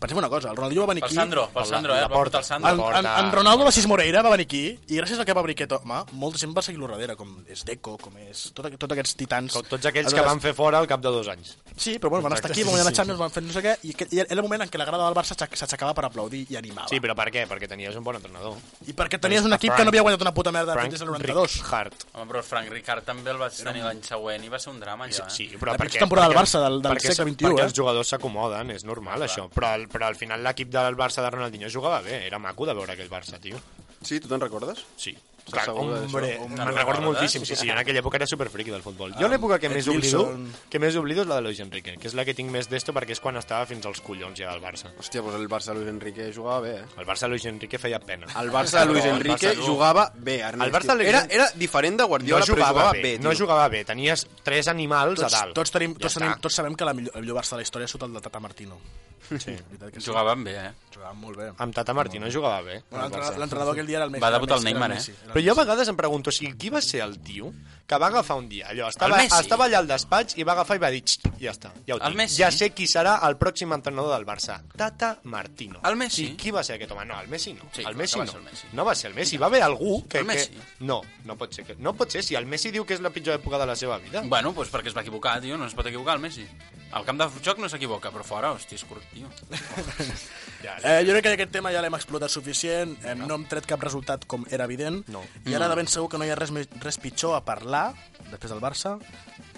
pensem 0.00 0.18
una 0.18 0.30
cosa, 0.32 0.50
el 0.50 0.56
Ronaldinho 0.56 0.84
va 0.84 0.92
venir 0.92 1.04
pel. 1.06 1.14
Sandro, 1.16 1.46
pel 1.54 1.66
Sandro, 1.68 1.96
eh? 1.96 2.00
La 2.04 2.08
porta, 2.08 2.42
el 2.42 2.48
Sandro. 2.48 2.90
En, 2.90 2.98
en, 3.00 3.10
en 3.24 3.32
Ronaldo 3.32 3.64
la 3.64 3.72
Sismoreira, 3.74 4.22
va 4.26 4.32
venir 4.34 4.46
aquí, 4.48 4.64
i 4.88 5.00
gràcies 5.00 5.20
al 5.20 5.28
que 5.28 5.36
va 5.36 5.44
venir 5.46 5.56
aquest 5.58 5.76
home, 5.78 6.02
molta 6.20 6.42
gent 6.42 6.54
va 6.56 6.64
seguir-lo 6.64 6.90
darrere, 6.92 7.16
com 7.18 7.36
és 7.52 7.64
Deco, 7.66 7.96
com 8.02 8.16
és... 8.24 8.46
Tot, 8.56 8.68
tot 8.78 8.96
aquests 8.96 9.16
titans... 9.18 9.56
Com 9.56 9.66
tots 9.68 9.90
aquells 9.90 10.14
que 10.14 10.24
van 10.26 10.42
fer 10.44 10.54
fora 10.56 10.80
al 10.82 10.88
cap 10.90 11.02
de 11.04 11.12
dos 11.12 11.28
anys. 11.32 11.56
Sí, 11.76 11.98
però 11.98 12.14
bueno, 12.14 12.28
van 12.28 12.36
estar 12.38 12.50
aquí, 12.50 12.64
van 12.64 12.74
guanyar 12.74 12.88
la 12.88 12.94
Champions, 12.96 13.20
van 13.20 13.34
fer 13.34 13.42
no 13.44 13.54
sé 13.54 13.62
què, 13.64 13.74
i, 13.84 13.92
i 14.16 14.22
era 14.24 14.36
el 14.38 14.44
moment 14.44 14.64
en 14.64 14.72
què 14.72 14.80
la 14.80 14.86
grada 14.88 15.04
del 15.04 15.16
Barça 15.16 15.36
s'aixecava 15.36 15.94
per 15.96 16.06
aplaudir 16.08 16.44
i 16.52 16.58
animava. 16.60 16.88
Sí, 16.92 17.00
però 17.04 17.16
per 17.18 17.28
què? 17.34 17.44
Perquè 17.50 17.68
tenies 17.70 17.96
un 17.98 18.06
bon 18.06 18.18
entrenador. 18.18 18.56
I 18.86 18.94
perquè 18.96 19.20
tenies 19.22 19.44
un 19.44 19.56
equip 19.56 19.72
Frank, 19.72 19.82
que 19.82 19.88
no 19.88 19.92
havia 19.92 20.04
guanyat 20.06 20.24
una 20.24 20.32
puta 20.36 20.52
merda 20.54 20.76
Frank, 20.76 20.94
fins 20.94 21.04
al 21.04 21.12
92. 21.12 21.58
Hart. 21.70 22.06
Home, 22.14 22.28
però 22.30 22.42
Frank 22.46 22.72
Ricard 22.72 23.06
també 23.08 23.32
el 23.34 23.40
vaig 23.40 23.60
tenir 23.60 23.84
l'any 23.84 24.02
següent 24.06 24.46
i 24.46 24.52
va 24.52 24.60
ser 24.62 24.72
un 24.72 24.80
drama, 24.82 25.08
allò, 25.08 25.26
eh? 25.26 25.34
Sí, 25.36 25.48
sí 25.52 25.60
però 25.60 25.74
la 25.74 25.80
perquè... 25.82 26.00
La 26.00 26.06
temporada 26.06 26.32
del 26.32 26.38
Barça 26.38 26.62
del, 26.64 26.80
del 26.84 27.00
segle 27.02 27.14
XXI, 27.14 27.36
perquè, 27.36 27.46
eh? 27.46 27.52
Perquè 27.52 27.66
els 27.68 27.76
jugadors 27.76 28.12
s'acomoden, 28.14 28.72
és 28.76 28.86
normal, 28.88 29.26
això. 29.26 29.46
Però 29.54 29.72
el, 29.76 29.85
però 29.92 30.08
al 30.08 30.18
final 30.18 30.42
l'equip 30.44 30.70
del 30.72 30.98
Barça 30.98 31.22
de 31.24 31.30
Ronaldinho 31.30 31.70
jugava 31.72 32.02
bé, 32.02 32.24
era 32.26 32.38
maco 32.42 32.66
de 32.66 32.74
veure 32.74 32.94
aquell 32.94 33.12
Barça, 33.12 33.40
tio. 33.40 33.60
Sí, 34.02 34.20
tu 34.20 34.28
te'n 34.28 34.42
recordes? 34.42 34.84
Sí. 34.96 35.16
Clar, 35.46 35.62
segur 35.64 35.82
hombre, 35.94 36.40
me'n 36.50 36.74
recordo 36.74 37.02
moltíssim, 37.02 37.44
sí, 37.46 37.54
sí, 37.54 37.68
en 37.70 37.78
aquella 37.78 38.00
època 38.02 38.18
era 38.18 38.26
superfriqui 38.26 38.72
del 38.74 38.82
futbol. 38.82 39.12
Jo 39.14 39.28
l'època 39.30 39.60
que 39.62 39.68
més 39.70 39.86
oblido, 39.86 40.24
que 40.68 40.80
més 40.82 40.96
oblido 40.98 41.22
és 41.22 41.28
la 41.28 41.36
de 41.36 41.42
Luis 41.46 41.60
Enrique, 41.62 41.94
que 42.02 42.08
és 42.08 42.14
la 42.18 42.24
que 42.26 42.34
tinc 42.34 42.50
més 42.50 42.66
d'esto 42.68 42.92
perquè 42.92 43.14
és 43.14 43.20
quan 43.22 43.36
estava 43.38 43.64
fins 43.70 43.86
als 43.86 44.00
collons 44.02 44.34
ja 44.38 44.50
del 44.50 44.60
Barça. 44.60 44.90
Hòstia, 44.98 45.22
doncs 45.22 45.36
el 45.38 45.46
Barça 45.48 45.72
Luis 45.72 45.86
Enrique 45.88 46.32
jugava 46.34 46.60
bé, 46.66 46.72
eh? 46.80 46.84
El 46.98 47.06
Barça 47.06 47.28
Luis 47.30 47.44
Enrique 47.46 47.78
feia 47.78 48.00
pena. 48.00 48.26
El 48.42 48.50
Barça 48.50 48.84
Luis 48.84 49.04
Enrique 49.04 49.54
jugava 49.54 50.10
bé, 50.16 50.40
Ernest. 50.40 50.66
El 50.66 50.72
Barça 50.72 50.96
Luis 50.96 51.08
era, 51.08 51.20
Enrique- 51.20 51.34
era 51.36 51.50
diferent 51.54 51.98
de 52.00 52.04
Guardiola, 52.04 52.40
no 52.40 52.46
jugava 52.46 52.66
però 52.66 52.74
jugava 52.74 52.92
bé, 52.92 53.02
bé, 53.02 53.18
no 53.22 53.34
jugava 53.34 53.68
bé, 53.68 53.84
tenies 53.84 54.26
tres 54.42 54.66
animals 54.68 55.20
Tots, 55.20 55.32
a 55.32 55.44
dalt. 55.44 55.54
tots, 55.54 55.70
tenim, 55.70 55.94
Ja 55.94 55.98
tots, 56.08 56.14
tenim, 56.14 56.34
tots 56.40 56.54
sabem 56.54 56.74
que 56.74 56.84
la 56.84 56.92
millor, 56.92 57.12
el 57.14 57.22
millor 57.22 57.36
Barça 57.38 57.50
de 57.54 57.62
la 57.62 57.62
història 57.62 57.84
és 57.84 57.90
sota 57.92 58.06
el 58.06 58.12
de 58.14 58.20
Tata 58.20 58.40
Martino. 58.40 58.78
Sí. 59.26 59.50
Veritat 59.50 59.90
que 59.92 60.00
sí. 60.00 60.06
Jugaven 60.06 60.44
bé, 60.44 60.52
eh? 60.56 60.70
Jugaven 60.94 61.16
molt 61.18 61.36
bé. 61.36 61.48
Amb 61.58 61.74
Tata 61.74 61.92
Martino 61.92 62.28
jugava 62.30 62.60
bé. 62.62 62.82
Bueno, 62.90 63.08
l'entre- 63.08 63.38
L'entrenador 63.40 63.72
aquell 63.74 63.86
dia 63.88 63.96
era 63.98 64.04
el 64.04 64.10
Messi. 64.12 64.22
Va 64.22 64.30
debutar 64.30 64.58
el 64.58 64.64
Neymar, 64.64 64.92
eh? 64.92 65.00
Però 65.36 65.44
jo 65.44 65.52
a 65.52 65.58
vegades 65.58 65.88
em 65.92 65.96
pregunto, 65.98 66.30
o 66.32 66.32
sigui, 66.32 66.54
qui 66.56 66.70
va 66.72 66.80
ser 66.80 67.02
el 67.04 67.18
tio 67.20 67.50
que 67.86 67.96
va 68.00 68.06
agafar 68.08 68.38
un 68.40 68.46
dia 68.48 68.70
allò, 68.70 68.86
estava, 68.88 69.18
Messi. 69.18 69.36
estava 69.38 69.66
allà 69.66 69.82
al 69.82 69.86
despatx 69.86 70.38
i 70.40 70.46
va 70.48 70.54
agafar 70.56 70.78
i 70.78 70.80
va 70.80 70.88
dir, 70.90 71.02
"Xt, 71.04 71.28
ja 71.38 71.52
està, 71.52 71.74
ja 71.86 71.94
ho 71.94 71.98
tinc. 72.00 72.16
Messi. 72.16 72.40
Ja 72.40 72.50
sé 72.50 72.70
qui 72.72 72.86
serà 72.88 73.18
el 73.28 73.36
pròxim 73.36 73.74
entrenador 73.74 74.16
del 74.16 74.24
Barça. 74.24 74.62
Tata 74.74 75.18
Martino. 75.24 75.78
El 75.84 75.96
Messi? 75.96 76.24
Sí, 76.28 76.36
qui 76.40 76.50
va 76.50 76.64
ser 76.64 76.76
aquest 76.76 76.90
home? 76.90 77.04
No, 77.04 77.20
el 77.20 77.28
Messi 77.28 77.52
no. 77.52 77.68
Sí, 77.70 77.82
el 77.86 77.94
Messi 77.94 78.16
no. 78.18 78.24
el 78.24 78.42
Messi. 78.42 78.66
No 78.72 78.84
va 78.86 78.94
ser 78.94 79.10
el 79.10 79.14
Messi, 79.14 79.36
va 79.36 79.46
haver 79.46 79.62
algú 79.62 80.08
que... 80.08 80.18
El 80.20 80.24
Messi? 80.24 80.48
Que... 80.54 80.84
No, 80.86 81.02
no 81.26 81.36
pot 81.36 81.52
ser. 81.52 81.66
Que... 81.66 81.76
No 81.76 81.92
pot 81.92 82.10
ser, 82.10 82.22
si 82.22 82.34
el 82.34 82.46
Messi 82.46 82.70
diu 82.70 82.86
que 82.86 82.94
és 82.94 83.00
la 83.00 83.10
pitjor 83.10 83.38
època 83.38 83.58
de 83.58 83.66
la 83.66 83.76
seva 83.76 83.98
vida. 83.98 84.22
Bueno, 84.24 84.52
doncs 84.56 84.72
perquè 84.72 84.88
es 84.88 84.96
va 84.96 85.02
equivocar, 85.02 85.42
tio, 85.42 85.58
no 85.58 85.66
es 85.66 85.74
pot 85.74 85.86
equivocar 85.86 86.14
el 86.16 86.20
Messi. 86.22 86.48
Al 86.92 87.04
camp 87.04 87.18
de 87.20 87.28
joc 87.44 87.58
no 87.58 87.68
s'equivoca, 87.68 88.10
però 88.10 88.24
fora, 88.24 88.52
hòstia, 88.54 88.76
és 88.80 88.84
curt, 88.84 89.04
tio. 89.12 89.28
Ja, 90.64 90.78
Eh, 90.82 91.04
jo 91.04 91.12
crec 91.12 91.22
que 91.22 91.32
aquest 91.34 91.52
tema 91.52 91.70
ja 91.70 91.82
l'hem 91.84 91.94
explotat 91.94 92.32
suficient, 92.32 92.96
eh, 93.04 93.14
no 93.14 93.36
hem 93.36 93.44
tret 93.46 93.66
cap 93.68 93.82
resultat 93.84 94.24
com 94.26 94.46
era 94.50 94.64
evident, 94.64 95.04
No. 95.12 95.22
I 95.46 95.54
ara 95.54 95.68
de 95.68 95.76
ben 95.78 95.86
segur 95.90 96.08
que 96.10 96.18
no 96.18 96.24
hi 96.26 96.30
ha 96.30 96.36
res, 96.38 96.52
més- 96.52 96.70
res 96.82 96.98
pitjor 97.02 97.36
a 97.36 97.42
parlar, 97.44 97.94
després 98.30 98.50
del 98.52 98.60
Barça, 98.62 98.96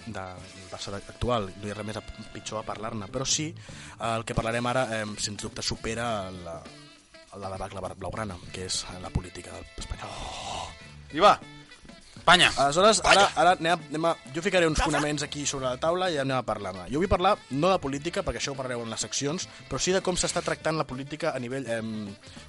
de, 0.06 0.12
del 0.12 0.68
Barça 0.72 0.94
actual, 0.96 1.50
no 1.60 1.66
hi 1.68 1.72
ha 1.72 1.78
res 1.78 1.86
més 1.86 2.00
a, 2.00 2.02
pitjor 2.34 2.60
a 2.62 2.66
parlar-ne, 2.66 3.08
però 3.12 3.26
sí, 3.28 3.50
eh, 3.52 4.12
el 4.14 4.24
que 4.24 4.34
parlarem 4.38 4.66
ara, 4.70 4.86
eh, 5.00 5.04
sens 5.18 5.42
dubte, 5.42 5.62
supera 5.62 6.30
la, 6.30 6.58
la 7.38 7.50
debacle 7.54 7.80
blaugrana, 7.96 8.36
que 8.52 8.66
és 8.66 8.82
la 9.02 9.10
política 9.10 9.52
espanyola. 9.76 10.68
I 11.16 11.20
va, 11.24 11.34
Espanya! 12.18 12.50
Aleshores, 12.60 13.00
ara, 13.08 13.24
ara 13.40 13.54
anem, 13.56 13.72
a, 13.72 13.88
anem 13.88 14.06
a, 14.10 14.12
jo 14.34 14.42
ficaré 14.44 14.68
uns 14.68 14.80
fonaments 14.82 15.22
aquí 15.24 15.46
sobre 15.46 15.68
la 15.68 15.78
taula 15.80 16.10
i 16.12 16.18
anem 16.20 16.36
a 16.36 16.42
parlar-ne. 16.46 16.88
Jo 16.92 17.00
vull 17.00 17.10
parlar 17.10 17.36
no 17.50 17.70
de 17.72 17.78
política, 17.80 18.24
perquè 18.26 18.42
això 18.42 18.52
ho 18.52 18.58
parlareu 18.58 18.82
en 18.84 18.92
les 18.92 19.04
seccions, 19.06 19.48
però 19.70 19.80
sí 19.80 19.94
de 19.94 20.02
com 20.04 20.18
s'està 20.18 20.42
tractant 20.44 20.76
la 20.76 20.86
política 20.88 21.32
a 21.32 21.40
nivell 21.42 21.64
eh, 21.70 21.80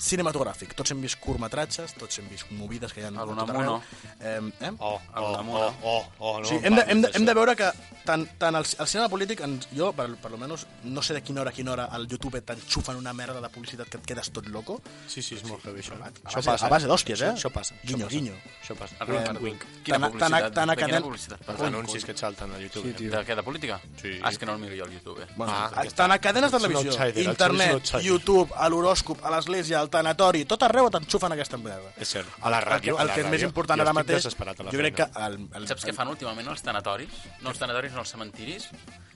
cinematogràfic. 0.03 0.75
Tots 0.75 0.91
hem 0.95 1.05
vist 1.05 1.19
curtmetratges, 1.23 1.95
tots 1.99 2.19
hem 2.19 2.27
vist 2.31 2.51
movides 2.51 2.93
que 2.93 3.03
hi 3.03 3.07
ha 3.07 3.13
a 3.13 3.23
El 3.23 3.33
tot 3.35 3.53
arreu. 3.55 3.79
Eh, 4.19 4.35
eh? 4.35 4.73
Oh, 4.79 4.97
El 5.15 5.23
oh, 5.23 5.31
Unamuno. 5.31 5.63
oh, 5.63 5.93
oh, 5.93 6.03
oh, 6.19 6.35
no 6.41 6.49
sí, 6.49 6.59
em 6.59 6.73
hem, 6.73 6.75
de, 6.75 6.85
hem, 6.91 7.05
de, 7.05 7.13
hem 7.15 7.29
de 7.29 7.37
veure 7.39 7.55
que 7.59 7.71
tant, 8.05 8.25
tant 8.41 8.59
el, 8.59 8.67
el 8.83 8.89
cinema 8.91 9.09
polític, 9.11 9.45
ens, 9.45 9.69
jo, 9.75 9.91
per, 9.95 10.09
per 10.21 10.33
almenys, 10.33 10.65
no 10.89 11.03
sé 11.05 11.15
de 11.17 11.23
quina 11.25 11.43
hora 11.45 11.53
a 11.53 11.55
quina 11.55 11.75
hora 11.75 11.87
al 11.95 12.07
YouTube 12.09 12.41
t'enxufen 12.45 12.99
una 12.99 13.13
merda 13.13 13.39
de 13.39 13.51
publicitat 13.53 13.89
que 13.91 14.01
et 14.01 14.11
quedes 14.11 14.31
tot 14.35 14.47
loco. 14.51 14.79
Sí, 15.07 15.23
sí, 15.23 15.37
és 15.39 15.45
molt 15.47 15.65
heavy, 15.67 15.83
això. 15.85 15.99
A 15.99 16.11
Això 16.11 16.43
base, 16.43 16.65
a 16.65 16.71
base 16.71 16.89
d'hòsties, 16.89 17.21
eh? 17.23 17.33
Això, 17.33 17.47
això 17.47 17.53
passa. 17.53 17.79
Guinyo, 17.83 18.07
passa. 18.07 18.15
guinyo. 18.15 18.39
Això 18.61 18.79
passa. 18.79 19.09
Wink, 19.09 19.43
Wink. 19.43 19.58
Quina 19.83 19.97
Tan- 19.99 20.11
publicitat? 20.11 20.41
tan- 20.41 20.53
tan 20.53 20.69
De 20.69 20.75
quina 20.85 21.01
publicitat? 21.01 21.49
Els 21.49 21.61
anuncis 21.61 22.05
que 22.05 22.11
et 22.11 22.17
salten 22.17 22.51
a 22.53 22.59
YouTube. 22.59 22.83
Sí, 22.89 22.93
tio. 22.93 23.11
De 23.11 23.21
què, 23.25 23.35
de 23.35 23.43
política? 23.43 23.79
Sí. 24.01 24.19
Ah, 24.21 24.29
és 24.29 24.37
que 24.37 24.45
no 24.45 24.53
el 24.53 24.59
miro 24.59 24.75
jo 24.75 24.83
al 24.85 24.91
YouTube, 24.91 25.23
eh? 25.23 25.27
Bueno, 25.35 25.53
Ah, 25.53 25.71
ah, 25.75 25.83
tant 25.95 26.11
a 26.11 26.19
cadenes 26.19 26.51
de 26.51 26.57
televisió, 26.59 26.91
internet. 27.15 27.91
YouTube, 28.03 28.51
a 28.55 28.69
l'horòscop, 28.69 29.23
a 29.25 29.31
l'església, 29.31 29.79
al 29.79 29.89
tanatori, 29.89 30.45
tot 30.45 30.61
arreu 30.63 30.89
t'enxufen 30.89 31.31
aquesta 31.31 31.57
merda. 31.57 31.91
És 31.97 32.07
cert. 32.09 32.27
A 32.41 32.49
la 32.49 32.61
ràdio, 32.61 32.97
a 32.97 33.01
el 33.01 33.07
la 33.07 33.13
que 33.15 33.21
és 33.21 33.29
més 33.29 33.41
important 33.43 33.79
ara 33.81 33.93
mateix, 33.93 34.23
jo 34.25 34.77
crec 34.77 34.95
que... 34.95 35.07
El, 35.25 35.39
el, 35.55 35.67
Saps 35.67 35.85
què 35.85 35.93
fan 35.93 36.07
últimament 36.07 36.47
els 36.47 36.61
tanatoris? 36.61 37.09
No 37.41 37.49
els 37.49 37.57
tanatoris, 37.59 37.91
no 37.93 38.01
els 38.01 38.09
cementiris. 38.09 38.69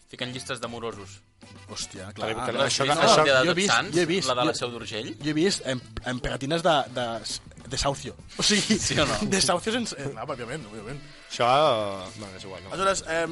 Fiquen 0.09 0.31
llistes 0.31 0.59
de 0.62 0.67
morosos. 0.67 1.21
Hòstia, 1.67 2.12
Clar, 2.13 2.33
clar, 2.35 2.67
això- 2.67 2.85
no, 2.85 2.93
això- 2.93 3.25
jo 3.25 3.51
he 3.51 3.53
vist, 3.55 3.71
Sants, 3.73 3.95
jo 3.95 4.01
he 4.01 4.05
vist, 4.05 4.27
la 4.27 4.35
de 4.35 4.45
la 4.45 4.51
jo- 4.51 4.57
Seu 4.59 4.69
d'Urgell. 4.69 5.15
Jo 5.19 5.29
he 5.29 5.33
vist 5.33 5.65
en, 5.65 5.81
en 6.05 6.19
pegatines 6.19 6.62
de, 6.62 6.75
de, 6.93 7.05
desahucio. 7.74 8.13
O 8.38 8.44
sigui, 8.50 8.77
Sí 8.80 8.96
o 9.00 9.06
no? 9.10 9.18
desahucio 9.34 9.74
sense... 9.74 9.98
Eh, 9.98 10.12
no, 10.13 10.24
òbviament, 10.27 10.65
òbviament. 10.72 11.01
Això... 11.32 11.50
Bueno, 12.20 12.32
és 12.38 12.46
igual, 12.48 12.63
no? 12.63 12.72
Aleshores, 12.77 13.03
eh, 13.10 13.25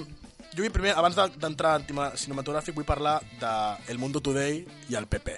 jo 0.51 0.65
vull 0.65 0.73
primer, 0.75 0.97
abans 0.97 1.15
de- 1.15 1.29
d'entrar 1.39 1.77
en 1.79 1.85
tema 1.87 2.09
cinematogràfic, 2.17 2.75
vull 2.75 2.85
parlar 2.89 3.19
de 3.39 3.53
El 3.93 4.01
Mundo 4.01 4.19
Today 4.25 4.65
i 4.89 4.97
el 4.99 5.07
PP. 5.07 5.37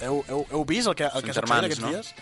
Heu, 0.00 0.22
heu, 0.28 0.44
heu 0.50 0.62
vist 0.68 0.88
el 0.88 0.94
que, 0.96 1.04
el 1.08 1.20
Són 1.20 1.26
que 1.28 1.32
s'ha 1.34 1.40
germans, 1.42 1.66
aquests 1.70 1.82
no? 1.86 1.90
dies? 1.94 2.12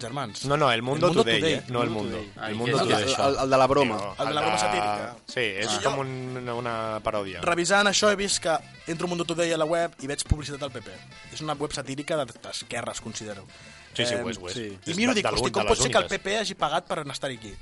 Germans. 0.00 0.40
No, 0.50 0.56
no, 0.56 0.72
el 0.72 0.80
Mundo, 0.82 1.06
Mundo 1.06 1.22
Today, 1.22 1.38
Today. 1.40 1.54
eh? 1.54 1.64
no 1.68 1.82
el 1.84 1.90
Mundo. 1.90 2.18
Ai, 2.36 2.50
El 2.50 2.56
Mundo 2.58 2.78
Today. 2.80 3.04
això? 3.04 3.28
el, 3.28 3.36
el 3.44 3.50
de 3.52 3.58
la 3.60 3.66
broma. 3.70 3.98
El 4.18 4.26
de 4.26 4.34
la 4.34 4.40
broma 4.42 4.58
satírica. 4.58 5.14
Sí, 5.30 5.44
és 5.62 5.68
Ah. 5.70 5.80
com 5.84 6.00
un, 6.02 6.08
una, 6.40 6.54
una 6.58 6.74
paròdia. 7.04 7.40
Revisant 7.46 7.86
això 7.86 8.10
he 8.10 8.16
vist 8.18 8.42
que 8.42 8.56
entro 8.90 9.06
a 9.06 9.10
Mundo 9.12 9.24
Today 9.24 9.52
a 9.54 9.58
la 9.60 9.68
web 9.70 9.94
i 10.02 10.10
veig 10.10 10.24
publicitat 10.26 10.58
del 10.64 10.72
PP. 10.74 10.90
És 11.32 11.44
una 11.46 11.54
web 11.54 11.70
satírica 11.72 12.16
de- 12.18 12.26
d'esquerres, 12.42 13.00
considero. 13.00 13.46
Sí, 13.94 14.06
sí, 14.06 14.14
ho 14.18 14.28
és, 14.30 14.38
ho 14.38 14.48
és. 14.50 14.56
I 14.58 14.90
És 14.92 14.98
miro 14.98 15.12
i 15.12 15.18
dic, 15.20 15.26
hosti, 15.30 15.52
com 15.54 15.66
pot 15.70 15.78
ser 15.80 15.90
que 15.92 16.02
el. 16.02 16.08
PP 16.10 16.36
hagi 16.40 16.54
pagat 16.58 16.86
per 16.90 17.00
estar 17.06 17.30
aquí? 17.30 17.54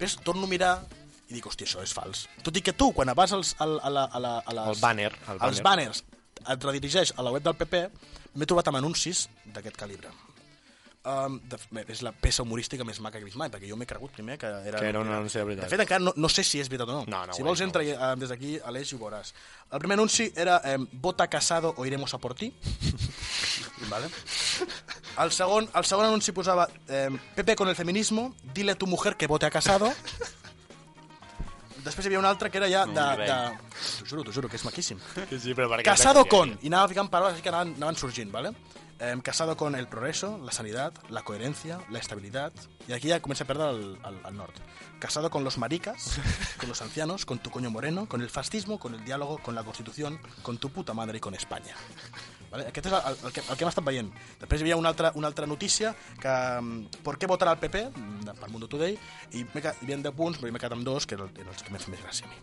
Ves, 0.00 0.16
torno 0.24 0.46
a 0.46 0.50
mirar 0.50 0.72
i 1.28 1.34
dic, 1.34 1.46
hòstia, 1.46 1.66
això 1.66 1.82
és 1.82 1.92
fals. 1.94 2.24
Tot 2.42 2.56
i 2.56 2.62
que 2.62 2.72
tu, 2.74 2.92
quan 2.96 3.10
vas 3.14 3.32
als, 3.36 3.54
al, 3.58 3.78
a 3.82 3.90
la, 3.90 4.04
a 4.06 4.18
la, 4.22 4.32
a 4.44 4.54
les, 4.56 4.72
El 4.76 4.80
banner, 4.82 5.10
el 5.28 5.36
als 5.38 5.60
banner. 5.60 5.62
banners, 5.68 6.04
et 6.54 6.64
redirigeix 6.64 7.12
a 7.16 7.22
la 7.26 7.30
web 7.34 7.44
del 7.44 7.54
PP, 7.58 7.84
m'he 8.34 8.46
trobat 8.48 8.70
amb 8.70 8.80
anuncis 8.80 9.28
d'aquest 9.44 9.76
calibre. 9.76 10.10
Um, 11.00 11.38
de, 11.48 11.56
és 11.88 12.02
la 12.04 12.10
peça 12.12 12.42
humorística 12.44 12.84
més 12.84 12.98
maca 13.00 13.16
que 13.16 13.24
he 13.24 13.28
vist 13.30 13.38
mai, 13.40 13.48
perquè 13.48 13.64
jo 13.70 13.76
m'he 13.80 13.86
cregut 13.88 14.12
primer 14.12 14.34
que 14.36 14.48
era... 14.68 14.76
Que 14.76 14.90
era 14.90 15.00
un 15.00 15.08
anunci 15.08 15.38
de 15.38 15.44
veritat. 15.48 15.64
De 15.64 15.72
fet, 15.72 15.80
encara 15.86 16.04
no, 16.04 16.12
no 16.12 16.28
sé 16.28 16.44
si 16.44 16.60
és 16.60 16.68
veritat 16.68 16.90
o 16.92 16.98
no. 16.98 17.04
No, 17.08 17.22
no 17.30 17.36
si 17.36 17.44
vols, 17.46 17.62
no 17.62 17.68
entra 17.70 17.84
eh, 17.86 17.96
des 18.20 18.28
d'aquí, 18.28 18.50
Aleix, 18.68 18.90
i 18.92 18.98
ho 18.98 19.00
veuràs. 19.00 19.30
El 19.72 19.80
primer 19.80 19.96
anunci 19.96 20.26
era 20.36 20.58
eh, 20.68 20.76
Vota 21.00 21.24
casado 21.32 21.72
o 21.72 21.86
iremos 21.88 22.12
a 22.12 22.20
por 22.20 22.34
ti. 22.36 22.50
vale. 23.92 24.10
El 25.24 25.32
segon, 25.32 25.70
el 25.72 25.88
segon 25.88 26.10
anunci 26.10 26.34
posava 26.36 26.68
eh, 26.86 27.08
Pepe 27.34 27.56
con 27.56 27.72
el 27.72 27.76
feminismo, 27.76 28.34
dile 28.52 28.72
a 28.72 28.78
tu 28.78 28.86
mujer 28.86 29.16
que 29.16 29.26
vote 29.26 29.48
a 29.48 29.50
casado. 29.50 29.88
Després 31.80 32.04
hi 32.04 32.10
havia 32.10 32.20
un 32.20 32.28
altre 32.28 32.50
que 32.52 32.60
era 32.60 32.68
ja 32.68 32.84
de... 32.84 33.06
de... 33.24 33.38
T'ho 33.80 34.04
juro, 34.04 34.26
t'ho 34.26 34.36
juro, 34.36 34.52
que 34.52 34.60
és 34.60 34.66
maquíssim. 34.68 35.00
Sí, 35.30 35.40
sí, 35.46 35.56
però. 35.56 35.80
Casado 35.86 36.26
con, 36.28 36.52
i 36.60 36.68
anava 36.68 36.92
ficant 36.92 37.08
paraules 37.08 37.38
així 37.38 37.46
que 37.46 37.48
anaven, 37.48 37.72
anaven 37.80 37.96
sorgint, 37.96 38.28
¿vale? 38.34 38.52
Eh, 39.02 39.16
casado 39.22 39.56
con 39.56 39.74
el 39.76 39.86
progreso, 39.88 40.38
la 40.44 40.52
sanidad, 40.52 40.92
la 41.08 41.22
coherencia, 41.22 41.80
la 41.90 41.98
estabilidad... 41.98 42.52
I 42.88 42.92
aquí 42.92 43.08
ja 43.08 43.20
comença 43.22 43.44
a 43.44 43.46
perdre 43.46 43.70
el, 43.70 43.98
el, 44.04 44.16
el 44.26 44.34
nord. 44.36 44.52
Casado 44.98 45.30
con 45.30 45.44
los 45.44 45.56
maricas, 45.58 46.18
con 46.58 46.68
los 46.68 46.82
ancianos, 46.82 47.24
con 47.24 47.38
tu 47.38 47.48
coño 47.50 47.70
moreno, 47.70 48.06
con 48.08 48.20
el 48.20 48.28
fascismo, 48.28 48.78
con 48.80 48.94
el 48.94 49.04
diálogo, 49.04 49.38
con 49.38 49.54
la 49.54 49.62
constitución, 49.62 50.18
con 50.42 50.58
tu 50.58 50.68
puta 50.70 50.92
madre 50.92 51.16
i 51.16 51.20
con 51.20 51.32
España. 51.34 51.72
Vale? 52.50 52.66
Aquest 52.66 52.86
és 52.86 52.92
el, 52.92 53.16
el, 53.24 53.32
que, 53.32 53.40
el 53.46 53.56
que 53.56 53.64
hem 53.64 53.70
estat 53.70 53.84
veient. 53.86 54.10
Després 54.42 54.58
hi 54.60 54.66
havia 54.66 54.76
una 54.76 54.90
altra, 54.90 55.12
una 55.14 55.28
altra 55.30 55.46
notícia 55.46 55.94
que... 56.20 56.28
mm, 56.60 57.00
¿Por 57.06 57.16
qué 57.16 57.26
votar 57.30 57.48
al 57.48 57.60
PP? 57.62 57.84
mm, 57.94 58.20
de- 58.26 58.34
Per 58.34 58.50
Mundo 58.50 58.66
Today. 58.68 58.98
I 59.32 59.44
quedat- 59.54 59.78
hi 59.80 59.86
havia 59.86 60.00
10 60.10 60.12
punts, 60.18 60.40
però 60.42 60.50
m'he 60.50 60.58
quedat 60.60 60.74
amb 60.76 60.84
dos, 60.84 61.06
que 61.06 61.14
eren 61.14 61.30
els 61.46 61.62
que 61.62 61.70
m'han 61.70 61.80
fet 61.80 61.94
més 61.94 62.02
gràcia 62.02 62.26
a 62.26 62.34
mi. 62.34 62.36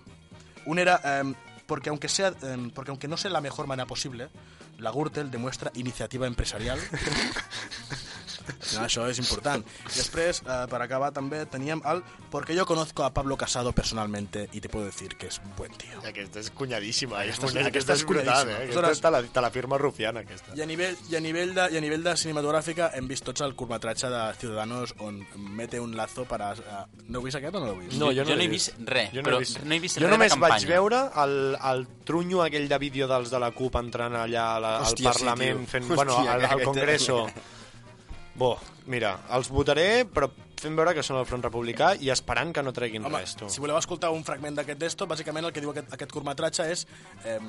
Un 0.71 0.79
era, 0.79 0.95
eh, 1.03 1.33
porque, 1.67 1.89
aunque 1.91 2.07
sea, 2.07 2.31
eh, 2.41 2.71
porque 2.73 2.89
aunque 2.95 3.09
no 3.11 3.17
sea 3.17 3.29
la 3.31 3.41
mejor 3.41 3.67
manera 3.67 3.85
posible, 3.85 4.29
la 4.77 4.91
Gürtel 4.91 5.31
demuestra 5.31 5.71
iniciativa 5.75 6.27
empresarial. 6.27 6.79
no, 8.75 8.81
això 8.85 9.07
és 9.09 9.19
important. 9.19 9.63
I 9.85 9.95
després, 9.97 10.41
eh, 10.45 10.65
per 10.69 10.81
acabar, 10.81 11.11
també 11.13 11.45
teníem 11.45 11.81
el 11.85 12.03
Porque 12.29 12.53
yo 12.53 12.65
conozco 12.65 13.05
a 13.05 13.13
Pablo 13.13 13.37
Casado 13.37 13.71
personalmente 13.71 14.49
y 14.51 14.59
te 14.59 14.67
puedo 14.67 14.85
decir 14.85 15.15
que 15.15 15.27
es 15.27 15.39
buen 15.55 15.71
tío. 15.73 15.97
Aquesta 16.05 16.39
és 16.41 16.49
cunyadíssima. 16.51 17.21
Aquesta 17.21 17.45
Aquesta, 17.47 17.59
és- 17.59 17.65
és, 17.65 17.67
aquesta 17.71 17.93
és 17.93 18.05
brutal, 18.05 18.25
cunyadíssima. 18.25 18.51
eh? 18.51 18.63
Aleshores- 18.67 18.89
Aquesta 18.89 19.07
te 19.07 19.11
la, 19.11 19.23
te 19.23 19.41
la 19.41 19.49
firma 19.51 19.77
rufiana, 19.77 20.19
aquesta. 20.19 20.51
I 20.55 20.61
a 20.61 20.65
nivell, 20.65 20.97
i 21.09 21.15
a 21.15 21.19
nivell, 21.21 21.53
de, 21.55 21.69
i 21.71 21.77
a 21.77 21.81
nivell 21.81 22.03
de 22.03 22.15
cinematogràfica 22.17 22.91
hem 22.95 23.07
vist 23.07 23.23
tots 23.23 23.41
el 23.41 23.55
curtmetratge 23.55 24.09
de 24.09 24.33
Ciudadanos 24.41 24.93
on 24.99 25.25
mete 25.37 25.79
un 25.79 25.95
lazo 25.95 26.25
per 26.25 26.41
a... 26.41 26.51
Uh, 26.51 26.85
no 27.07 27.19
heu 27.19 27.23
vist 27.23 27.37
aquest 27.39 27.55
o 27.55 27.59
no 27.61 27.65
l'heu 27.67 27.77
vist? 27.79 27.97
No, 27.97 28.11
jo 28.11 28.25
no 28.25 28.35
he 28.41 28.47
vist 28.51 28.73
res, 28.85 29.09
Jo 29.13 29.23
però 29.23 29.37
he 29.37 29.39
vist. 29.45 29.63
no 29.63 29.73
he 29.73 29.79
vist 29.79 29.99
jo 29.99 30.07
només 30.11 30.35
vaig 30.37 30.65
veure 30.67 31.09
el, 31.23 31.57
el 31.71 31.87
trunyo 32.03 32.43
aquell 32.43 32.67
de 32.67 32.77
vídeo 32.77 33.07
dels 33.07 33.31
de 33.31 33.39
la 33.39 33.51
CUP 33.51 33.75
entrant 33.79 34.13
allà 34.15 34.55
al 34.57 34.65
Hòstia, 34.83 34.97
sí, 34.97 35.03
Parlament, 35.23 35.59
tio. 35.63 35.67
fent, 35.67 35.85
Hòstia, 35.85 35.95
bueno, 35.95 36.17
al, 36.29 36.43
al 36.45 36.61
Congreso. 36.63 37.27
Bo, 38.37 38.51
mira, 38.85 39.15
els 39.33 39.47
votaré, 39.49 40.05
però 40.05 40.27
fent 40.57 40.73
veure 40.77 40.93
que 40.97 41.03
són 41.05 41.17
el 41.19 41.25
Front 41.29 41.43
Republicà 41.45 41.91
i 42.01 42.09
esperant 42.13 42.51
que 42.53 42.61
no 42.65 42.71
treguin 42.73 43.03
Home, 43.05 43.19
res, 43.21 43.35
tu. 43.37 43.45
si 43.49 43.61
voleu 43.61 43.77
escoltar 43.77 44.09
un 44.13 44.23
fragment 44.25 44.55
d'aquest 44.57 44.79
d'esto, 44.81 45.05
bàsicament 45.09 45.45
el 45.45 45.53
que 45.53 45.61
diu 45.61 45.69
aquest, 45.73 45.91
aquest 45.93 46.13
curtmetratge 46.13 46.65
és 46.73 46.85
eh, 47.25 47.39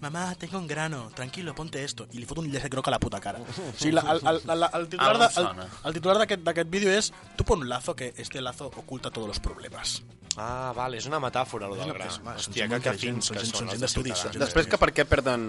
Mamá, 0.00 0.34
tengo 0.38 0.58
un 0.58 0.66
grano, 0.66 1.10
tranquilo, 1.14 1.54
ponte 1.54 1.82
esto. 1.82 2.04
I 2.12 2.18
li 2.20 2.26
fot 2.28 2.38
un 2.42 2.50
llacet 2.52 2.70
groc 2.70 2.86
a 2.88 2.92
la 2.92 2.98
puta 3.00 3.18
cara. 3.18 3.38
O 3.40 3.72
sigui, 3.78 3.94
la, 3.96 4.02
el, 4.12 4.20
el, 4.28 4.40
el, 4.52 4.66
el 4.80 4.88
titular 4.92 5.10
Algo 5.14 5.22
de, 5.24 5.30
em 5.30 5.38
el, 5.40 5.46
sona. 5.48 5.68
el 5.88 5.94
titular 5.96 6.16
d'aquest 6.20 6.42
d'aquest 6.44 6.70
vídeo 6.74 6.92
és 6.92 7.08
Tu 7.38 7.46
pon 7.48 7.62
un 7.64 7.68
lazo 7.70 7.94
que 7.96 8.12
este 8.16 8.42
lazo 8.44 8.66
oculta 8.76 9.10
todos 9.10 9.26
los 9.28 9.40
problemas. 9.40 10.02
Ah, 10.36 10.72
vale, 10.76 10.98
és 11.00 11.06
una 11.08 11.18
metàfora, 11.18 11.66
lo 11.66 11.74
del 11.80 11.86
una- 11.90 11.94
gra. 11.96 12.06
és- 12.12 12.18
va, 12.20 12.34
són 12.36 12.52
Hòstia, 12.52 12.68
que, 12.68 12.80
que 12.84 12.92
fins 12.92 13.24
són 13.24 13.36
que 13.38 13.44
són 13.46 13.54
són 13.54 13.70
els 13.72 14.20
són 14.20 14.38
Després 14.38 14.66
que 14.68 14.76
per 14.78 14.92
què 14.92 15.06
perden... 15.08 15.48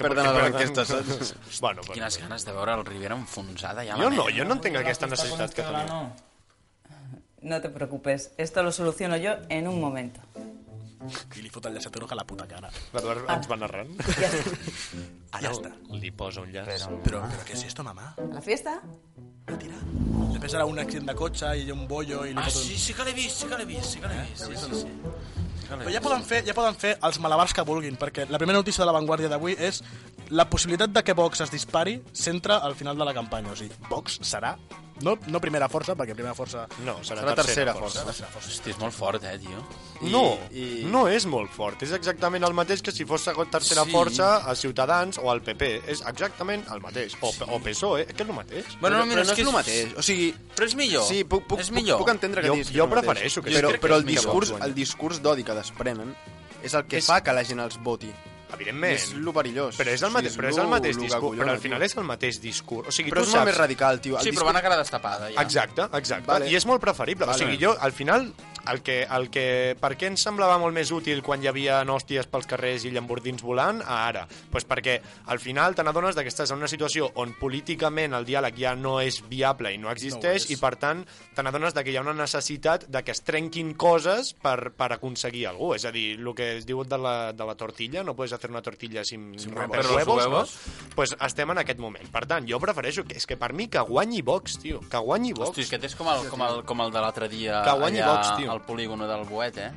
perden 0.00 0.26
a 0.26 0.32
les 0.36 0.48
enquestes, 0.50 0.88
saps? 0.88 1.34
bueno, 1.60 1.82
bueno. 1.86 1.92
Quines 1.94 2.18
ganes 2.24 2.44
de 2.48 2.52
veure 2.56 2.74
el 2.80 2.84
Rivera 2.88 3.16
enfonsada 3.16 3.84
ja. 3.86 3.96
Jo 4.00 4.10
no, 4.10 4.26
jo 4.36 4.44
no 4.48 4.56
entenc 4.58 4.80
aquesta 4.82 5.08
necessitat 5.10 5.54
que 5.54 5.62
tenia. 5.62 6.00
No 7.42 7.60
te 7.60 7.70
preocupes, 7.72 8.32
esto 8.36 8.62
lo 8.62 8.72
soluciono 8.72 9.16
yo 9.16 9.36
en 9.48 9.68
un 9.68 9.80
momento. 9.80 10.20
I 11.00 11.40
li 11.40 11.48
fot 11.48 11.64
el 11.64 11.78
llacet 11.78 11.94
a 11.96 12.14
la 12.18 12.24
puta 12.28 12.44
cara. 12.46 12.68
L'Eduard 12.92 13.24
ens 13.32 13.48
va 13.48 13.56
narrant. 13.56 13.94
Ah, 15.30 15.38
ja 15.38 15.52
està. 15.54 15.70
Li 15.94 16.10
posa 16.10 16.42
un 16.42 16.50
llaç. 16.50 16.66
Però, 16.66 16.96
però, 17.04 17.18
però 17.30 17.44
què 17.46 17.54
és 17.54 17.60
esto, 17.68 17.84
mamà? 17.86 18.08
¿A 18.18 18.24
la 18.34 18.40
fiesta? 18.42 18.72
Després 19.46 20.56
era 20.58 20.64
un 20.66 20.80
accident 20.82 21.06
de 21.06 21.14
cotxe 21.14 21.52
i 21.62 21.70
un 21.70 21.84
bollo 21.86 22.24
i 22.26 22.32
li 22.34 22.40
Ah, 22.42 22.48
fot 22.48 22.58
un... 22.58 22.64
sí, 22.66 22.78
sí 22.82 22.96
que 22.98 23.06
l'he 23.06 23.14
vist, 23.14 23.38
sí 23.38 23.46
que 23.46 23.60
l'he 23.60 23.66
vist, 23.68 23.92
sí 23.92 24.02
que 24.02 24.10
l'he 24.10 24.24
vist. 24.26 24.42
Sí, 24.42 24.56
sí, 24.58 24.80
sí. 24.82 24.90
Però 25.70 25.92
ja 25.94 26.02
poden, 26.02 26.24
fer, 26.26 26.42
ja 26.46 26.54
poden 26.56 26.74
fer 26.78 26.96
els 27.06 27.20
malabars 27.22 27.54
que 27.54 27.64
vulguin, 27.66 27.94
perquè 28.00 28.26
la 28.30 28.40
primera 28.42 28.58
notícia 28.58 28.82
de 28.82 28.88
l'avantguàrdia 28.90 29.30
d'avui 29.30 29.54
és 29.54 29.82
la 30.34 30.48
possibilitat 30.50 30.92
de 30.94 31.04
que 31.06 31.14
Vox 31.14 31.44
es 31.46 31.52
dispari 31.52 32.00
centra 32.12 32.58
al 32.66 32.74
final 32.74 32.98
de 32.98 33.06
la 33.06 33.14
campanya. 33.14 33.54
O 33.54 33.58
sigui, 33.58 33.74
Vox 33.90 34.18
serà, 34.26 34.56
no, 35.02 35.16
no 35.26 35.40
primera 35.40 35.68
força, 35.68 35.94
perquè 35.96 36.14
primera 36.14 36.34
força... 36.34 36.66
No, 36.84 36.98
serà, 37.04 37.22
Serà 37.22 37.34
tercera 37.34 37.74
força. 37.74 38.04
Tercera 38.04 38.28
força. 38.32 38.48
Hosti, 38.50 38.70
és 38.70 38.78
molt 38.78 38.94
fort, 38.94 39.24
eh, 39.24 39.38
tio. 39.38 39.62
No, 40.10 40.38
I- 40.52 40.84
no 40.90 41.06
és 41.08 41.26
molt 41.26 41.50
fort. 41.52 41.82
És 41.82 41.92
exactament 41.92 42.44
el 42.44 42.54
mateix 42.54 42.82
que 42.82 42.92
si 42.92 43.04
fos 43.04 43.22
segon, 43.22 43.50
tercera 43.50 43.84
Sí. 43.84 43.90
força 43.92 44.30
a 44.48 44.54
Ciutadans 44.54 45.18
o 45.18 45.30
al 45.30 45.42
PP. 45.42 45.82
És 45.86 46.02
exactament 46.06 46.64
el 46.72 46.80
mateix. 46.80 47.16
O, 47.20 47.32
o 47.48 47.60
PSOE, 47.60 48.06
que 48.06 48.22
és 48.22 48.28
el 48.28 48.34
mateix. 48.34 48.64
Bueno, 48.80 48.96
no, 48.98 49.04
però, 49.04 49.06
mira, 49.08 49.22
però 49.22 49.26
no 49.26 49.30
és 49.30 49.36
que 49.36 49.42
és 49.42 49.48
el 49.48 49.54
mateix. 49.54 49.94
O 49.98 50.02
sigui, 50.02 50.34
Però 50.56 50.66
és 50.66 50.74
millor. 50.76 51.04
sí, 51.08 51.24
puc, 51.24 51.46
puc, 51.46 51.60
és 51.60 51.70
millor. 51.70 51.98
puc 51.98 52.08
entendre 52.10 52.42
que 52.42 52.48
Jo- 52.48 52.54
diguis 52.54 52.68
que 52.70 52.78
jo 52.78 52.84
és 52.84 52.88
el 52.88 52.94
mateix. 52.94 53.06
prefereixo 53.10 53.42
que 53.42 53.50
sí. 53.50 53.56
però, 53.56 53.70
però 53.80 53.94
és 53.96 54.00
el 54.00 54.06
discurs, 54.06 54.54
el 54.60 54.74
discurs 54.74 55.22
d'odi 55.22 55.44
que 55.44 55.54
desprenen 55.54 56.14
és 56.62 56.74
el 56.74 56.84
que 56.86 56.98
És- 56.98 57.06
fa 57.06 57.22
que 57.22 57.32
la 57.32 57.44
gent 57.44 57.60
els 57.60 57.78
voti. 57.82 58.12
Evidentment. 58.54 58.94
És 58.94 59.12
lo 59.14 59.32
perillós. 59.36 59.78
Però 59.78 59.92
és 59.94 60.02
el, 60.02 60.10
Sí, 60.10 60.14
mate 60.14 60.30
és 60.30 60.36
però 60.38 60.50
és 60.50 60.58
el 60.58 60.68
mateix 60.68 60.98
discurs. 61.00 61.38
Però 61.38 61.50
al 61.54 61.60
final 61.62 61.82
és 61.86 61.96
el 61.96 62.04
mateix 62.08 62.40
discurs. 62.42 62.88
O 62.88 62.94
sigui, 62.94 63.10
Però 63.10 63.22
tu 63.24 63.28
és 63.28 63.34
molt 63.34 63.40
saps... 63.40 63.50
més 63.50 63.58
radical, 63.58 64.00
tio. 64.00 64.18
El 64.18 64.24
Sí, 64.24 64.32
però 64.36 64.48
van 64.50 64.56
a 64.60 64.62
cara 64.62 64.78
destapada, 64.80 65.30
ja. 65.30 65.42
Exacte, 65.42 65.88
exacte. 65.98 66.26
Vale. 66.30 66.50
I 66.50 66.56
és 66.56 66.66
molt 66.66 66.80
preferible. 66.80 67.26
Vale. 67.26 67.36
O 67.36 67.38
sigui, 67.46 67.58
jo, 67.62 67.76
al 67.78 67.92
final, 67.92 68.32
el 68.70 68.82
que, 68.82 69.02
el 69.04 69.28
que, 69.30 69.76
per 69.80 69.94
què 69.98 70.08
ens 70.10 70.22
semblava 70.26 70.58
molt 70.62 70.74
més 70.76 70.90
útil 70.94 71.22
quan 71.26 71.42
hi 71.42 71.48
havia 71.50 71.80
hòsties 71.84 72.28
pels 72.30 72.46
carrers 72.50 72.84
i 72.86 72.92
llambordins 72.94 73.42
volant 73.42 73.82
a 73.82 74.00
ara? 74.08 74.26
Pues 74.50 74.66
perquè 74.68 74.98
al 75.26 75.40
final 75.42 75.74
te 75.74 75.84
n'adones 75.86 76.16
que 76.20 76.28
estàs 76.30 76.52
en 76.52 76.60
una 76.60 76.68
situació 76.70 77.10
on 77.20 77.34
políticament 77.40 78.14
el 78.14 78.26
diàleg 78.28 78.58
ja 78.60 78.74
no 78.76 78.98
és 79.00 79.20
viable 79.28 79.72
i 79.74 79.78
no 79.80 79.90
existeix 79.90 80.44
és. 80.44 80.50
i 80.54 80.58
per 80.60 80.74
tant 80.80 81.04
te 81.34 81.42
n'adones 81.42 81.74
que 81.80 81.90
hi 81.90 81.96
ha 81.96 82.04
una 82.04 82.14
necessitat 82.14 82.86
de 82.88 83.02
que 83.02 83.14
es 83.14 83.22
trenquin 83.24 83.74
coses 83.74 84.34
per, 84.34 84.72
per 84.76 84.92
aconseguir 84.94 85.46
algú. 85.48 85.72
És 85.74 85.86
a 85.88 85.92
dir, 85.94 86.18
el 86.20 86.34
que 86.36 86.50
es 86.58 86.66
diu 86.68 86.82
de 86.84 86.98
la, 86.98 87.32
de 87.32 87.46
la 87.46 87.54
tortilla, 87.56 88.02
no 88.04 88.14
puedes 88.14 88.32
hacer 88.32 88.50
una 88.50 88.62
tortilla 88.62 89.04
sin, 89.04 89.38
sin 89.38 89.54
huevos. 89.54 89.62
romper 89.62 89.84
los 89.84 89.96
huevos, 89.96 90.24
huevos. 90.26 90.56
no? 90.66 90.90
Pues 90.94 91.14
estem 91.18 91.50
en 91.50 91.58
aquest 91.62 91.80
moment. 91.80 92.10
Per 92.12 92.26
tant, 92.28 92.46
jo 92.48 92.60
prefereixo 92.60 93.04
que 93.08 93.16
és 93.16 93.26
que 93.26 93.36
per 93.40 93.52
mi 93.56 93.68
que 93.72 93.80
guanyi 93.80 94.20
Vox, 94.22 94.58
tio, 94.60 94.80
que 94.90 94.98
guanyi 94.98 95.32
Vox. 95.32 95.50
Hosti, 95.50 95.64
és 95.64 95.70
que 95.72 95.80
és 95.86 95.96
com 95.96 96.08
el, 96.12 96.28
com 96.28 96.42
el, 96.46 96.62
com 96.68 96.84
el 96.84 96.92
de 96.92 97.00
l'altre 97.00 97.28
dia 97.32 97.62
Que 97.64 97.76
guanyi 97.80 98.02
allà 98.02 98.12
Vox, 98.16 98.34
tio. 98.36 98.50
al 98.52 98.59
polígono 98.66 99.08
del 99.10 99.24
Boet, 99.28 99.58
eh? 99.58 99.70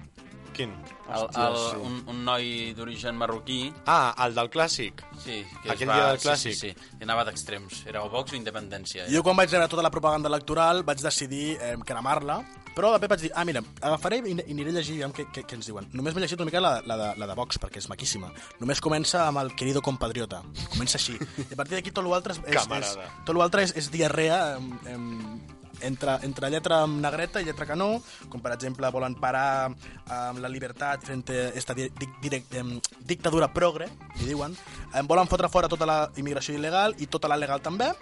Quin? 0.53 0.73
El, 1.09 1.25
el, 1.35 1.55
un, 1.81 1.95
un 2.13 2.19
noi 2.23 2.73
d'origen 2.77 3.17
marroquí 3.17 3.73
Ah, 3.89 4.13
el 4.25 4.35
del 4.37 4.49
clàssic. 4.53 5.01
Sí, 5.19 5.41
que 5.63 5.73
Aquell 5.73 5.89
va, 5.89 5.97
dia 5.97 6.09
del 6.11 6.19
sí, 6.21 6.27
clàssic. 6.27 6.57
Sí, 6.57 6.71
sí, 6.71 6.91
I 7.01 7.07
anava 7.07 7.25
d'extrems. 7.27 7.83
Era 7.89 8.03
o 8.05 8.09
Vox 8.13 8.33
o 8.33 8.37
Independència. 8.37 9.07
Jo 9.11 9.23
quan 9.25 9.37
vaig 9.39 9.51
rebre 9.51 9.67
tota 9.71 9.85
la 9.85 9.91
propaganda 9.93 10.29
electoral 10.31 10.83
vaig 10.87 11.01
decidir 11.03 11.57
eh, 11.57 11.73
cremar-la, 11.83 12.37
però 12.73 12.93
després 12.93 13.11
vaig 13.13 13.25
dir, 13.25 13.31
ah, 13.35 13.45
mira, 13.49 13.61
agafaré 13.81 14.21
i, 14.21 14.35
i 14.37 14.53
aniré 14.55 14.71
a 14.71 14.77
llegir 14.79 14.99
aviam 14.99 15.13
què, 15.15 15.27
què, 15.33 15.43
què 15.49 15.57
ens 15.57 15.69
diuen. 15.69 15.89
Només 15.93 16.15
m'he 16.15 16.23
llegit 16.23 16.41
una 16.41 16.49
mica 16.49 16.61
la, 16.63 16.75
la, 16.85 16.97
de, 17.01 17.09
la 17.21 17.29
de 17.29 17.37
Vox, 17.37 17.59
perquè 17.61 17.81
és 17.81 17.89
maquíssima. 17.91 18.31
Només 18.61 18.81
comença 18.81 19.25
amb 19.27 19.41
el 19.43 19.53
querido 19.59 19.83
compatriota. 19.85 20.41
Comença 20.73 21.01
així. 21.01 21.17
I 21.17 21.51
a 21.51 21.59
partir 21.59 21.77
d'aquí 21.77 21.93
tot 21.93 22.07
l'altre 22.07 22.37
és, 22.37 22.41
és, 22.49 22.69
és, 22.79 22.95
tot 23.27 23.59
és, 23.61 23.75
és 23.83 23.91
diarrea 23.93 24.39
em, 24.57 24.71
em, 24.89 25.11
entre, 25.87 26.17
entre 26.27 26.49
lletra 26.53 26.81
amb 26.83 27.01
negreta 27.03 27.41
i 27.41 27.47
lletra 27.47 27.67
que 27.69 27.77
no, 27.79 28.01
com 28.29 28.41
per 28.43 28.55
exemple 28.55 28.89
volen 28.93 29.15
parar 29.19 29.69
amb 29.69 30.41
la 30.43 30.51
llibertat 30.51 31.03
frente 31.05 31.37
a 31.47 31.51
esta 31.59 31.75
di 31.77 31.89
direct, 32.21 32.53
em, 32.59 32.75
dictadura 32.99 33.51
progre, 33.53 33.89
li 34.19 34.31
diuen, 34.31 34.55
em 34.93 35.07
volen 35.07 35.29
fotre 35.29 35.49
fora 35.49 35.71
tota 35.71 35.87
la 35.89 35.99
immigració 36.15 36.55
il·legal 36.57 36.95
i 36.99 37.07
tota 37.07 37.31
la 37.31 37.39
legal 37.39 37.61
també, 37.61 37.93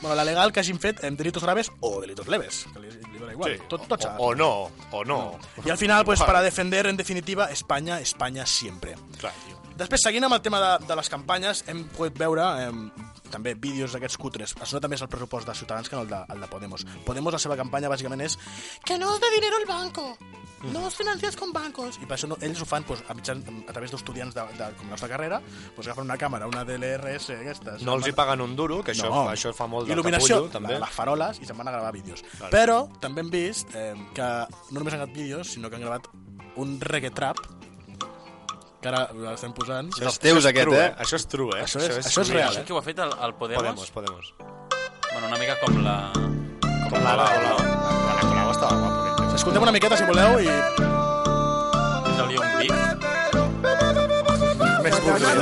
Bueno, 0.00 0.16
la 0.16 0.24
legal 0.24 0.52
que 0.52 0.60
hagin 0.60 0.78
fet 0.78 1.02
en 1.04 1.16
delitos 1.16 1.42
graves 1.42 1.70
o 1.80 2.00
delitos 2.00 2.26
leves, 2.28 2.66
que 2.74 2.80
li, 2.82 2.90
li 2.90 3.18
dona 3.18 3.32
igual. 3.32 3.54
Sí. 3.54 3.62
Tot, 3.70 3.86
tot 3.88 4.04
O, 4.18 4.26
o 4.26 4.34
no, 4.34 4.70
o 4.90 5.04
no. 5.04 5.38
Y 5.64 5.70
al 5.70 5.78
final, 5.78 6.04
pues 6.04 6.20
para 6.20 6.42
defender, 6.42 6.86
en 6.86 6.96
definitiva, 6.96 7.46
España, 7.46 8.00
España 8.00 8.44
siempre. 8.44 8.96
Clar, 9.18 9.32
tio. 9.46 9.56
Després, 9.78 10.04
seguint 10.06 10.26
amb 10.26 10.36
el 10.36 10.42
tema 10.42 10.60
de, 10.62 10.86
de 10.86 10.96
les 10.98 11.08
campanyes, 11.10 11.64
hem 11.70 11.86
pogut 11.94 12.18
veure 12.18 12.44
eh, 12.62 12.68
també 13.34 13.54
vídeos 13.58 13.92
d'aquests 13.96 14.16
cutres. 14.22 14.54
Es 14.62 14.72
nota 14.74 14.88
més 14.88 15.02
el 15.02 15.10
pressupost 15.10 15.48
de 15.50 15.54
Ciutadans 15.58 15.90
que 15.90 15.96
no 15.98 16.02
el 16.06 16.08
de, 16.12 16.22
el 16.32 16.40
de 16.40 16.48
Podemos. 16.52 16.86
Podemos, 17.04 17.34
la 17.34 17.42
seva 17.42 17.56
campanya, 17.58 17.90
bàsicament, 17.92 18.22
és 18.24 18.38
que 18.86 18.96
no 18.98 19.10
os 19.12 19.20
dé 19.20 19.30
dinero 19.34 19.58
el 19.60 19.66
banco, 19.66 20.16
no 20.72 20.86
os 20.86 20.94
financias 20.96 21.36
con 21.36 21.52
bancos. 21.52 21.98
I 22.00 22.06
per 22.08 22.16
això 22.16 22.28
no, 22.30 22.38
ells 22.40 22.62
ho 22.62 22.66
fan 22.68 22.86
pues, 22.88 23.02
a, 23.08 23.14
mitjan, 23.18 23.42
a 23.68 23.72
través 23.74 23.92
d'estudiants 23.92 24.34
de, 24.34 24.46
de, 24.56 24.70
com 24.78 24.86
la 24.88 24.94
nostra 24.96 25.10
carrera, 25.12 25.42
pues, 25.76 25.86
agafen 25.88 26.06
una 26.08 26.16
càmera, 26.16 26.46
una 26.48 26.64
DLRS, 26.64 27.30
aquestes. 27.36 27.82
No 27.84 27.98
els 27.98 28.08
hi 28.08 28.12
paguen 28.16 28.40
un 28.40 28.54
duro, 28.56 28.82
que 28.82 28.92
això, 28.94 29.10
No. 29.10 29.26
això 29.30 29.52
fa 29.52 29.66
molt 29.68 29.90
Il·luminació, 29.90 30.38
capullo, 30.46 30.50
també. 30.54 30.78
la- 30.78 30.86
les 30.86 30.94
faroles, 30.96 31.40
i 31.42 31.44
se'n 31.46 31.58
van 31.58 31.68
a 31.68 31.76
gravar 31.76 31.92
vídeos. 31.92 32.24
Vale. 32.40 32.50
Però 32.54 32.78
també 33.00 33.20
hem 33.20 33.30
vist 33.30 33.74
eh, 33.74 33.92
que 34.14 34.22
no 34.70 34.78
només 34.80 34.94
han 34.94 35.00
gravat 35.04 35.14
vídeos, 35.16 35.48
sinó 35.52 35.68
que 35.68 35.76
han 35.76 35.82
gravat 35.82 36.08
un 36.56 36.78
reggae 36.80 37.10
trap, 37.10 37.38
que 38.84 38.90
ara 38.92 39.06
l'estem 39.16 39.52
posant. 39.56 39.88
Això 39.96 40.10
és 40.12 40.18
teus, 40.20 40.44
aquest, 40.50 40.72
eh? 40.76 40.88
Això 41.00 41.16
és 41.16 41.24
true, 41.32 41.52
eh? 41.56 41.62
Això 41.64 41.78
és, 41.80 41.86
Això 41.88 42.00
és 42.02 42.06
això 42.10 42.20
és 42.20 42.28
real, 42.28 42.40
real, 42.40 42.50
Això 42.52 42.60
eh? 42.60 42.66
que 42.68 42.74
ho 42.74 42.78
ha 42.80 42.84
fet 42.84 42.98
el, 43.00 43.10
el 43.26 43.32
Podemos? 43.40 43.62
Podemos, 43.64 43.88
Podemos. 43.96 44.24
Bueno, 45.12 45.26
una 45.30 45.38
mica 45.40 45.54
com 45.62 45.72
la... 45.86 45.96
Com 46.90 47.00
la 47.00 47.12
la 47.16 47.26
la 47.32 47.52
la 47.64 48.14
Colau 48.20 48.48
estava 48.52 48.86
aquest. 48.90 49.38
Escoltem 49.40 49.62
una 49.64 49.72
miqueta, 49.72 49.94
si 49.96 50.04
voleu, 50.10 50.30
i... 50.36 50.46
És-li 52.12 52.36
un 52.36 52.48
beef? 52.60 52.76
Més 54.84 54.96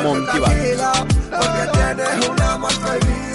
Montivat. 0.06 0.56
Porque 1.32 1.64
tienes 1.74 2.14
un 2.28 2.38
amor 2.46 2.74
prohibido, 2.84 3.31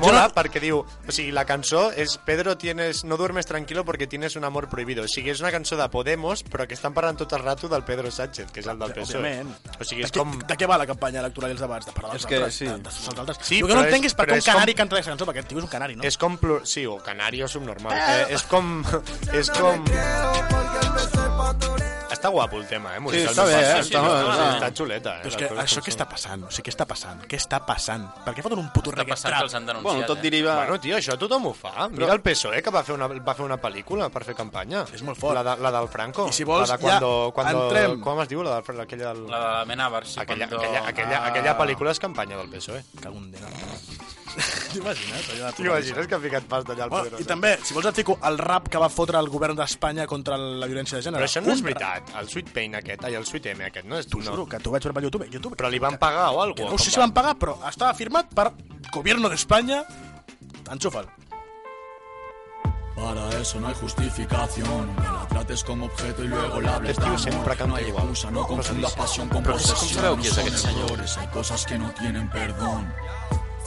Mola 0.00 0.22
perquè 0.34 0.60
diu... 0.62 0.80
O 0.80 1.12
sigui, 1.12 1.30
la 1.34 1.44
cançó 1.44 1.90
és 1.92 2.16
Pedro, 2.24 2.56
tienes, 2.58 3.04
no 3.04 3.16
duermes 3.20 3.46
tranquilo 3.46 3.84
porque 3.84 4.06
tienes 4.06 4.36
un 4.36 4.44
amor 4.44 4.68
prohibido. 4.68 5.04
O 5.04 5.08
sigui, 5.08 5.30
és 5.30 5.40
una 5.40 5.50
cançó 5.52 5.76
de 5.76 5.88
Podemos, 5.92 6.42
però 6.44 6.66
que 6.66 6.74
estan 6.74 6.94
parlant 6.96 7.18
tot 7.20 7.32
el 7.36 7.42
rato 7.44 7.68
del 7.68 7.84
Pedro 7.84 8.10
Sánchez, 8.10 8.50
que 8.50 8.60
és 8.60 8.66
el 8.70 8.78
del 8.78 8.92
PSOE. 8.96 9.20
Òbviament. 9.20 9.52
O 9.78 9.84
sigui, 9.84 10.04
és 10.06 10.12
de, 10.12 10.18
com... 10.20 10.36
de 10.40 10.56
què 10.56 10.68
va 10.70 10.78
la 10.80 10.86
campanya 10.88 11.20
electoral 11.24 11.50
i 11.52 11.58
els 11.58 11.64
debats? 11.64 11.86
De 11.86 11.92
parlar 11.96 12.12
dels 12.16 12.24
És 12.24 12.28
que 12.30 12.36
altres, 12.40 12.54
sí. 12.60 12.66
de, 12.66 12.76
de, 12.78 12.82
dels 12.88 13.18
altres. 13.18 13.42
Sí, 13.42 13.60
el 13.60 13.68
que 13.68 13.74
no 13.74 13.84
entenc 13.84 14.04
és- 14.04 14.12
és 14.12 14.18
per 14.18 14.26
què 14.28 14.32
un 14.38 14.38
és 14.38 14.44
com- 14.48 14.54
canari 14.60 14.74
canta 14.78 14.96
aquesta 14.96 15.12
cançó, 15.16 15.26
perquè 15.28 15.42
aquest 15.44 15.48
tio 15.54 15.58
és 15.58 15.64
un 15.68 15.70
canari, 15.76 15.96
no? 15.96 16.04
És 16.08 16.16
com... 16.18 16.38
Plur... 16.40 16.60
Sí, 16.66 16.86
o 16.86 16.96
canari 17.04 17.42
o 17.42 17.48
subnormal. 17.48 17.96
Eh, 17.96 18.34
és 18.38 18.42
com... 18.48 18.80
És 19.40 19.50
com... 19.50 19.84
Està 22.10 22.28
guapo 22.28 22.58
el 22.58 22.66
tema, 22.68 22.90
eh? 22.96 23.00
musicalment 23.00 23.32
està 23.32 23.44
bé, 23.46 23.52
eh? 23.54 23.68
Està- 23.80 23.82
Sí, 23.86 23.94
està- 23.94 24.46
està 24.56 24.68
xuleta, 24.76 25.12
eh? 25.16 25.22
Però 25.22 25.30
és 25.30 25.36
que 25.40 25.46
això 25.62 25.80
què 25.86 25.92
està 25.94 26.06
passant? 26.10 26.42
O 26.44 26.50
sigui, 26.50 26.66
què 26.66 26.72
està 26.74 26.84
passant? 26.90 27.22
Què 27.30 27.38
està 27.38 27.60
passant? 27.64 28.02
Per 28.26 28.34
què 28.36 28.42
foten 28.44 28.60
un 28.60 28.68
puto 28.74 28.90
reggae 28.92 29.14
trap? 29.30 29.46
Que 29.90 29.96
Bueno, 30.00 30.06
tot 30.14 30.22
deriva... 30.22 30.54
Bueno, 30.56 30.78
tio, 30.80 30.96
això 30.96 31.16
tothom 31.18 31.46
ho 31.50 31.52
fa. 31.54 31.88
Mira 31.90 32.12
el 32.14 32.20
PSOE, 32.22 32.62
que 32.62 32.70
va 32.70 32.82
fer 32.86 32.94
una, 32.94 33.08
va 33.08 33.34
fer 33.34 33.44
una 33.44 33.58
pel·lícula 33.60 34.08
per 34.10 34.24
fer 34.24 34.34
campanya. 34.38 34.84
És 34.94 35.02
molt 35.02 35.18
fort. 35.18 35.34
La, 35.36 35.42
de, 35.44 35.56
la 35.62 35.72
del 35.78 35.88
Franco. 35.88 36.28
I 36.28 36.32
si 36.32 36.44
vols, 36.44 36.68
la 36.70 36.76
de 36.76 36.82
cuando, 36.82 37.10
ja 37.28 37.32
cuando, 37.34 37.64
entrem. 37.68 38.00
Com 38.00 38.20
es 38.22 38.28
diu? 38.28 38.42
La 38.46 38.60
de, 38.60 38.80
aquella, 38.82 39.12
del... 39.14 39.26
La 39.30 39.42
de 39.60 39.66
Menabar, 39.66 40.06
sí. 40.06 40.18
aquella, 40.20 40.48
cuando- 40.48 40.64
aquella, 40.66 40.86
aquella, 40.88 41.18
Ah. 41.20 41.26
aquella 41.28 41.56
pel·lícula 41.58 41.90
és 41.90 41.98
campanya 42.00 42.36
del 42.38 42.48
PSOE. 42.50 42.84
En 43.04 43.30
Déu. 43.30 43.44
T'imagines? 44.70 45.26
De- 45.26 45.52
T'imagines 45.56 46.06
que 46.06 46.14
ha 46.14 46.20
ficat 46.22 46.44
pasta 46.46 46.72
allà 46.72 46.84
al 46.86 46.90
Bueno, 46.92 47.18
I 47.18 47.24
també, 47.26 47.56
si 47.66 47.74
vols 47.74 47.88
et 47.90 47.96
fico 47.98 48.14
el 48.28 48.38
rap 48.38 48.68
que 48.70 48.78
va 48.78 48.88
fotre 48.88 49.18
el 49.18 49.28
govern 49.28 49.56
d'Espanya 49.58 50.06
contra 50.06 50.36
la 50.38 50.68
violència 50.70 51.00
de 51.00 51.02
gènere. 51.02 51.18
Però 51.24 51.28
això 51.28 51.42
no 51.42 51.52
és 51.52 51.62
veritat. 51.66 52.12
El 52.20 52.28
Sweet 52.30 52.52
Pain 52.54 52.76
aquest, 52.78 53.04
ai, 53.08 53.16
el 53.18 53.26
Sweet 53.26 53.46
M 53.56 53.64
aquest, 53.66 53.88
no 53.90 53.98
és... 53.98 54.06
T'ho 54.06 54.20
no. 54.22 54.30
juro, 54.30 54.46
que 54.46 54.60
t'ho 54.62 54.70
vaig 54.70 54.86
veure 54.86 54.94
per 54.94 55.02
YouTube. 55.02 55.26
YouTube 55.32 55.56
Però 55.58 55.68
li 55.72 55.82
van 55.82 55.98
pagar 55.98 56.28
o 56.30 56.38
que 56.38 56.42
alguna 56.46 56.70
no 56.70 56.78
ho 56.78 56.78
sé 56.78 56.90
si 56.94 57.00
van 57.02 57.12
pagar, 57.12 57.34
però 57.42 57.56
estava 57.68 57.92
firmat 57.98 58.30
per 58.32 58.52
Gobierno 58.94 59.28
d'Espanya. 59.28 59.79
Enxufa'l. 60.70 61.06
Para 62.94 63.28
eso 63.40 63.60
no 63.60 63.68
hay 63.68 63.74
justificación. 63.74 64.94
Que 64.96 65.02
la 65.02 65.26
trates 65.28 65.64
como 65.64 65.86
objeto 65.86 66.22
y 66.22 66.28
luego 66.28 66.60
la 66.60 66.76
hables 66.76 66.98
No 66.98 67.74
hay 67.74 67.84
excusa, 67.84 68.30
no 68.30 68.46
confundas 68.46 68.92
pasión 68.92 69.28
con 69.28 69.42
posesión. 69.42 70.18
no 70.18 70.22
son 70.22 70.78
errores, 70.78 71.16
Hay 71.16 71.26
cosas 71.28 71.64
que 71.64 71.78
no 71.78 71.90
tienen 71.92 72.28
perdón. 72.30 72.92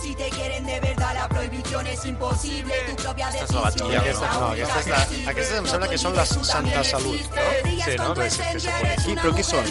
Si 0.03 0.13
te 0.15 0.29
quieren 0.29 0.65
de 0.65 0.79
verdad, 0.81 1.13
la 1.15 1.29
prohibición 1.29 1.87
es 1.87 2.05
imposible. 2.05 2.73
Tu 2.89 2.95
propia 3.01 3.27
Aquesta 3.27 3.45
és 3.45 3.53
la 3.55 3.69
decisión. 3.71 3.95
Aquesta, 4.01 4.33
no, 4.33 4.47
aquesta 4.51 4.79
és 4.79 4.87
la, 4.91 5.29
aquestes 5.31 5.57
em 5.61 5.67
sembla 5.71 5.87
que 5.93 5.99
són 6.01 6.17
les 6.17 6.33
Santa 6.49 6.83
Salut, 6.83 7.29
no? 7.37 7.45
Sí, 7.83 7.95
no? 8.01 8.09
Que, 8.17 8.27
que 8.27 8.59
se 8.59 9.15
però 9.21 9.31
qui 9.37 9.45
són? 9.47 9.69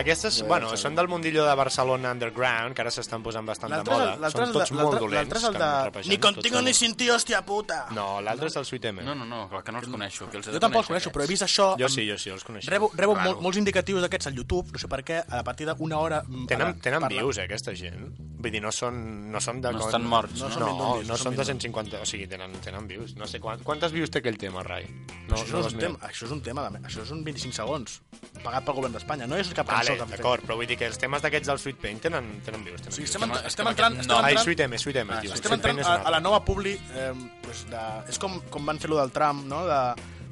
Aquestes, 0.00 0.40
bueno, 0.46 0.70
són 0.78 0.94
del 0.96 1.08
mundillo 1.10 1.44
de 1.44 1.54
Barcelona 1.58 2.12
Underground, 2.14 2.76
que 2.78 2.84
ara 2.84 2.92
s'estan 2.94 3.24
posant 3.26 3.44
bastant 3.48 3.74
de 3.74 3.82
moda. 3.90 4.30
Són 4.32 4.52
tots 4.54 4.72
molt 4.76 4.96
dolents. 4.96 5.16
l'altre 5.18 5.40
és 5.42 5.46
el 5.50 5.56
que 5.58 5.98
de... 5.98 6.04
Ni 6.08 6.18
contigo 6.22 6.62
ni 6.64 6.74
sin 6.74 6.94
ti, 6.96 7.10
hòstia 7.10 7.42
puta. 7.44 7.82
No, 7.96 8.20
l'altre 8.24 8.48
és 8.48 8.56
el 8.56 8.64
Sweet 8.68 8.86
M. 8.92 9.04
No, 9.04 9.16
no, 9.18 9.26
no, 9.28 9.42
clar 9.50 9.64
que 9.66 9.74
no 9.74 9.82
els 9.82 9.90
coneixo. 9.90 10.30
Que 10.30 10.38
els 10.40 10.46
Jo 10.46 10.62
tampoc 10.62 10.86
els 10.86 10.92
coneixo, 10.94 11.12
però 11.12 11.26
he 11.26 11.30
vist 11.30 11.44
això... 11.44 11.72
Jo 11.80 11.90
sí, 11.90 12.06
jo 12.08 12.16
sí, 12.22 12.30
els 12.30 12.46
coneixo. 12.46 12.70
Rebo, 12.70 12.92
rebo 12.94 13.18
mol, 13.18 13.40
molts 13.42 13.58
indicatius 13.60 14.06
d'aquests 14.06 14.30
al 14.30 14.38
YouTube, 14.38 14.70
no 14.72 14.80
sé 14.80 14.88
per 14.88 15.02
què, 15.04 15.20
a 15.26 15.42
partir 15.44 15.66
d'una 15.68 15.98
hora... 15.98 16.22
mm, 16.26 16.46
Tenen, 16.54 16.78
tenen 16.80 17.08
vius, 17.10 17.42
eh, 17.42 17.48
aquesta 17.50 17.74
gent. 17.74 18.12
Vull 18.40 18.54
dir, 18.54 18.62
no 18.62 18.70
són, 18.72 18.96
no 19.34 19.42
són 19.42 19.49
de... 19.58 19.72
No 19.74 19.80
estan 19.88 20.04
morts, 20.06 20.38
No, 20.38 20.48
no? 20.48 20.54
no, 20.54 20.60
No 20.60 20.68
són 20.70 20.78
no, 20.78 20.88
no 20.94 21.08
no 21.10 21.16
són 21.18 21.32
són 21.32 21.38
de 21.40 21.46
150... 21.48 21.98
O 22.04 22.06
sigui, 22.06 22.28
tenen, 22.30 22.54
tenen 22.62 22.86
vius. 22.86 23.16
No 23.18 23.26
sé 23.26 23.40
quant, 23.42 23.64
quantes 23.66 23.90
vius 23.90 24.12
té 24.14 24.22
aquell 24.22 24.38
tema, 24.38 24.62
Rai? 24.62 24.86
No, 25.26 25.34
això, 25.34 25.56
no 25.58 25.64
és 25.66 25.72
un 25.74 25.80
tema, 25.82 25.98
això 26.06 26.28
és 26.28 26.34
un 26.36 26.42
tema, 26.46 26.68
de, 26.70 26.82
això 26.86 27.02
és 27.02 27.10
un 27.16 27.24
25 27.26 27.56
segons, 27.58 27.96
pagat 28.44 28.64
pel 28.68 28.78
govern 28.78 28.94
d'Espanya, 28.94 29.26
no 29.30 29.38
és 29.40 29.50
cap 29.56 29.66
cançó 29.72 29.96
Vale, 29.98 30.06
d'acord, 30.14 30.46
però 30.46 30.56
vull 30.60 30.70
dir 30.70 30.78
que 30.78 30.86
els 30.86 30.98
temes 31.02 31.22
d'aquests 31.26 31.50
del 31.50 31.58
Sweet 31.64 31.82
Pain 31.82 31.98
tenen, 32.06 32.30
tenen 32.46 32.62
vius. 32.66 32.80
Tenen 32.84 32.94
O 32.94 32.96
sigui, 33.00 33.08
vius. 33.08 33.16
estem, 33.16 33.26
en, 33.30 33.36
Estem- 33.50 33.72
entrant... 33.74 33.98
Estem 34.04 34.14
nom. 34.14 34.24
Ai, 34.30 34.38
Sweet 34.38 34.64
M, 34.68 34.78
Sweet 34.78 35.02
M, 35.04 35.10
Ah, 35.18 35.20
estem 35.26 35.56
entrant 35.58 35.82
a, 35.82 35.96
a 36.06 36.14
la 36.14 36.20
nova 36.22 36.44
publi... 36.46 36.76
Eh, 36.94 37.10
pues 37.42 37.64
de, 37.70 37.84
és 38.12 38.18
com, 38.22 38.38
com 38.50 38.66
van 38.66 38.78
fer-lo 38.78 38.98
del 39.00 39.10
tram, 39.14 39.42
no? 39.50 39.64
De, 39.66 39.80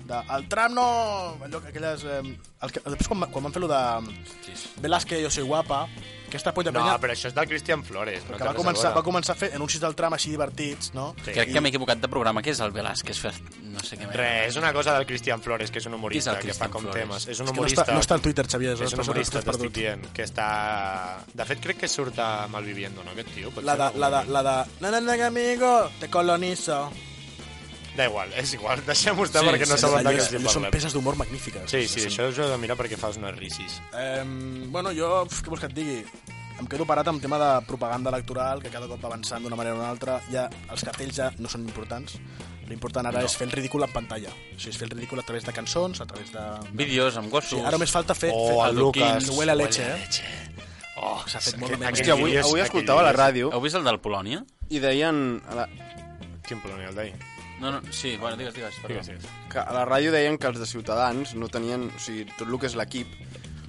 de, 0.08 0.20
el 0.36 0.46
tram 0.48 0.74
no... 0.76 0.86
Allò, 1.44 1.60
que 1.62 1.72
aquelles... 1.74 2.04
Eh, 2.04 2.22
el 2.64 2.72
que, 2.74 2.80
després 2.88 3.08
quan, 3.12 3.26
quan 3.30 3.48
van 3.48 3.54
fer-lo 3.54 3.68
de 3.70 3.80
Velázquez, 4.82 5.20
yo 5.22 5.30
soy 5.30 5.44
guapa, 5.46 5.84
aquesta 6.28 6.52
polla 6.52 6.72
No, 6.72 6.80
penya... 6.82 6.96
però 7.00 7.14
això 7.14 7.30
és 7.30 7.34
del 7.36 7.46
Christian 7.48 7.84
Flores. 7.86 8.24
No 8.28 8.36
que 8.36 8.44
va 8.48 8.54
començar, 8.56 8.90
va 8.96 9.02
començar 9.06 9.36
a 9.36 9.38
fer 9.40 9.50
anuncis 9.56 9.80
del 9.80 9.94
tram 9.96 10.16
així 10.16 10.32
divertits, 10.34 10.90
no? 10.96 11.10
Sí. 11.24 11.32
Crec 11.36 11.52
que 11.54 11.62
m'he 11.64 11.70
equivocat 11.72 12.02
de 12.02 12.10
programa. 12.12 12.42
Què 12.44 12.52
és 12.52 12.60
el 12.64 12.72
Velázquez? 12.74 13.20
Fer... 13.22 13.32
No 13.72 13.84
sé 13.84 13.96
què. 14.00 14.08
Res, 14.12 14.50
és 14.50 14.58
una 14.60 14.72
cosa 14.76 14.96
del 14.96 15.06
Christian 15.08 15.40
Flores, 15.44 15.72
que 15.72 15.80
és 15.80 15.88
un 15.88 15.96
humorista, 15.96 16.34
és 16.36 16.44
que 16.50 16.56
fa 16.56 16.68
com 16.72 16.84
Flores? 16.88 17.00
temes. 17.00 17.28
És 17.28 17.28
un 17.28 17.32
És 17.32 17.38
que 17.38 17.46
no 17.48 17.56
humorista... 17.56 17.84
està, 17.86 17.96
no 17.96 18.04
està 18.04 18.18
al 18.18 18.24
Twitter, 18.24 18.46
Xavier. 18.48 18.74
És 18.74 18.80
un 18.80 18.88
per 18.88 18.98
això 18.98 19.06
humorista, 19.06 19.42
t'estic 19.46 19.74
dient, 19.80 20.06
que 20.16 20.26
està... 20.28 20.48
De 21.32 21.48
fet, 21.48 21.62
crec 21.64 21.84
que 21.84 21.88
surt 21.92 22.18
a 22.24 22.30
Malviviendo, 22.52 23.04
no, 23.06 23.14
aquest 23.16 23.32
tio? 23.36 23.52
Pot 23.54 23.64
La 23.68 23.76
de, 23.80 23.92
la 24.02 24.10
de, 24.16 24.24
la 24.34 24.42
de... 24.48 24.56
Na, 24.84 24.90
na, 24.96 25.00
na, 25.04 25.18
amigo, 25.28 25.72
te 26.00 26.10
colonizo. 26.12 26.88
Da 27.98 28.06
igual, 28.06 28.30
és 28.38 28.52
igual, 28.54 28.78
deixem-ho 28.86 29.24
estar 29.26 29.42
Sí, 29.42 29.48
perquè 29.50 29.66
no 29.66 29.74
sí, 29.74 29.82
saben 29.82 30.04
de 30.06 30.12
què 30.14 30.26
allò 30.38 30.52
Són 30.54 30.66
peces 30.70 30.94
d'humor 30.94 31.16
magnífiques. 31.18 31.66
Sí, 31.72 31.80
sí, 31.90 32.04
això 32.06 32.28
us 32.30 32.38
ho 32.38 32.44
he 32.46 32.50
de 32.52 32.58
mirar 32.62 32.76
perquè 32.78 32.98
fas 33.00 33.18
unes 33.18 33.34
rissis. 33.36 33.80
Eh, 33.98 34.22
bueno, 34.70 34.92
jo, 34.94 35.24
què 35.26 35.50
vols 35.50 35.64
que 35.64 35.70
et 35.72 35.74
digui? 35.74 35.96
Em 36.58 36.66
quedo 36.66 36.86
parat 36.86 37.06
amb 37.10 37.22
tema 37.22 37.38
de 37.38 37.48
propaganda 37.66 38.10
electoral, 38.10 38.62
que 38.62 38.70
cada 38.70 38.86
cop 38.90 39.02
va 39.02 39.10
avançant 39.12 39.42
d'una 39.42 39.58
manera 39.58 39.76
o 39.76 39.78
una 39.78 39.90
altra. 39.90 40.20
Ja, 40.30 40.48
els 40.70 40.82
cartells 40.86 41.14
ja 41.18 41.28
no 41.38 41.50
són 41.50 41.66
importants. 41.66 42.16
L'important 42.68 43.06
ara 43.08 43.20
No. 43.22 43.26
és 43.26 43.36
fer 43.38 43.46
el 43.46 43.52
ridícul 43.54 43.82
en 43.86 43.92
pantalla. 43.94 44.28
O 44.30 44.58
sigui, 44.58 44.72
és 44.74 44.78
fer 44.78 44.88
el 44.88 44.94
ridícul 44.96 45.18
a 45.22 45.24
través 45.26 45.46
de 45.46 45.52
cançons, 45.56 46.00
a 46.02 46.06
través 46.06 46.32
de... 46.34 46.42
Vídeos 46.74 47.16
amb 47.16 47.30
gossos. 47.30 47.56
Sí, 47.58 47.62
ara 47.64 47.78
només 47.78 47.90
falta 47.94 48.14
fer... 48.18 48.30
Oh, 48.34 48.48
fer 48.50 48.70
el 48.72 48.76
Lucas. 48.82 49.24
Que 49.24 49.36
huele 49.38 49.54
a 49.54 49.58
leche, 49.58 49.82
Huele 49.82 49.94
a 49.94 49.96
eh? 49.96 50.06
leche. 50.06 50.66
Oh, 50.98 51.22
S'ha 51.30 51.40
fet 51.40 51.56
molt 51.62 51.74
aquell 51.78 51.94
Hòstia, 51.94 52.14
avui, 52.18 52.36
avui 52.42 52.60
escoltava 52.60 53.04
a 53.04 53.06
la 53.06 53.12
ràdio 53.14 53.52
Heu 53.54 53.60
vist 53.62 53.78
el 53.78 53.84
del 53.86 54.00
Polònia? 54.02 54.42
i 54.68 54.80
deien... 54.82 55.40
A 55.48 55.54
la, 55.62 55.68
Quin 56.46 56.58
Polònia, 56.60 56.90
el 56.90 56.96
d'ahir? 56.98 57.14
No, 57.60 57.72
no, 57.72 57.80
sí, 57.92 58.16
bueno, 58.16 58.36
digues, 58.36 58.54
digues. 58.54 58.74
Perdó. 58.76 58.88
Digues, 59.00 59.06
digues. 59.08 59.24
que 59.50 59.58
a 59.58 59.72
la 59.74 59.84
ràdio 59.88 60.12
deien 60.14 60.38
que 60.38 60.46
els 60.46 60.58
de 60.60 60.66
Ciutadans 60.66 61.34
no 61.34 61.48
tenien... 61.48 61.88
O 61.90 61.98
sigui, 61.98 62.24
tot 62.38 62.46
el 62.48 62.58
que 62.58 62.66
és 62.70 62.76
l'equip 62.78 63.08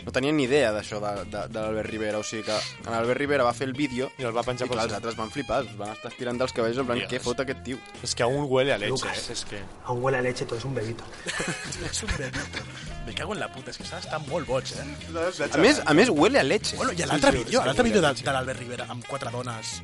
no 0.05 0.13
tenien 0.15 0.37
ni 0.37 0.45
idea 0.47 0.69
d'això 0.73 0.97
de, 1.03 1.09
de, 1.29 1.41
de 1.51 1.59
l'Albert 1.59 1.89
Rivera. 1.89 2.19
O 2.21 2.23
sigui 2.23 2.43
que 2.47 2.55
en 2.85 2.93
Albert 2.95 3.19
Rivera 3.19 3.43
va 3.43 3.51
fer 3.53 3.67
el 3.67 3.73
vídeo 3.77 4.07
I 4.17 4.23
el 4.29 4.33
va 4.35 4.43
penjar 4.47 4.65
i 4.69 4.71
clar, 4.71 4.85
els 4.87 4.95
altres 4.95 5.17
van 5.19 5.29
flipar, 5.33 5.63
es 5.67 5.75
van 5.77 5.91
estar 5.93 6.11
tirant 6.15 6.39
dels 6.39 6.53
cabells 6.55 6.79
en 6.81 6.87
plan, 6.87 7.01
Dios. 7.01 7.11
què 7.11 7.19
fot 7.21 7.41
aquest 7.43 7.61
tio? 7.65 7.77
És 8.05 8.15
que 8.15 8.23
aún 8.25 8.45
huele 8.47 8.73
a 8.73 8.77
leche, 8.81 8.93
Lucas. 8.95 9.25
eh? 9.29 9.33
És 9.35 9.43
que... 9.49 9.59
Aún 9.85 10.01
huele 10.03 10.17
a 10.17 10.21
leche, 10.25 10.45
todo 10.45 10.57
es 10.57 10.65
un 10.65 10.73
bebito. 10.77 11.03
és 11.91 12.03
un 12.03 12.13
bebito. 12.17 12.65
Me 13.05 13.13
cago 13.13 13.33
en 13.33 13.39
la 13.41 13.51
puta, 13.51 13.71
és 13.73 13.77
que 13.77 13.85
s'ha 13.89 13.99
d'estar 13.99 14.21
molt 14.27 14.47
boig, 14.47 14.69
eh? 14.77 14.85
A 15.49 15.57
més, 15.61 15.81
a 15.85 15.93
més 15.97 16.09
huele 16.13 16.39
a 16.39 16.45
leche. 16.47 16.77
Bueno, 16.77 16.93
i 16.93 17.05
l'altre 17.09 17.31
vídeo, 17.35 17.65
l'altre 17.65 17.85
vídeo 17.89 18.01
de, 18.05 18.13
de 18.21 18.31
l'Albert 18.37 18.59
Rivera 18.65 18.85
amb 18.89 19.05
quatre 19.09 19.33
dones... 19.33 19.81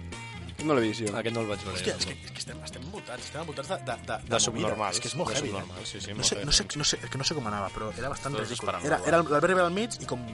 No 0.66 0.74
l'he 0.78 0.82
vist, 0.88 1.02
jo. 1.06 1.12
Aquest 1.20 1.36
no 1.36 1.42
el 1.46 1.50
vaig 1.52 1.62
veure. 1.66 1.78
Hòstia, 1.78 1.96
és 2.00 2.06
que, 2.10 2.16
no. 2.16 2.26
és 2.26 2.32
que 2.36 2.42
estem, 2.44 2.62
estem 2.66 2.84
envoltats, 2.88 3.24
estem 3.28 3.42
envoltats 3.44 3.70
de, 3.70 3.78
de, 3.78 3.96
de, 3.96 4.16
De 4.16 4.22
movida. 4.26 4.40
subnormals, 4.48 4.96
És 4.98 5.02
que 5.04 5.08
és 5.12 5.16
molt 5.20 5.30
de 5.32 5.38
heavy. 5.38 5.52
eh? 5.56 5.86
sí, 5.86 6.02
sí, 6.02 6.14
no, 6.18 6.24
sé, 6.24 6.40
no, 6.44 6.52
sé, 6.52 6.66
no, 6.76 6.84
sé, 6.92 6.98
que 7.06 7.18
no 7.22 7.24
sé 7.28 7.36
com 7.38 7.48
anava, 7.52 7.70
però 7.76 7.92
era 7.98 8.10
bastant 8.10 8.34
Tots 8.36 8.50
ridícul. 8.50 8.74
Era, 8.84 9.00
era 9.06 9.20
l'Albert 9.22 9.46
Rivera 9.52 9.68
al 9.70 9.74
mig 9.78 10.00
i 10.02 10.06
com 10.10 10.26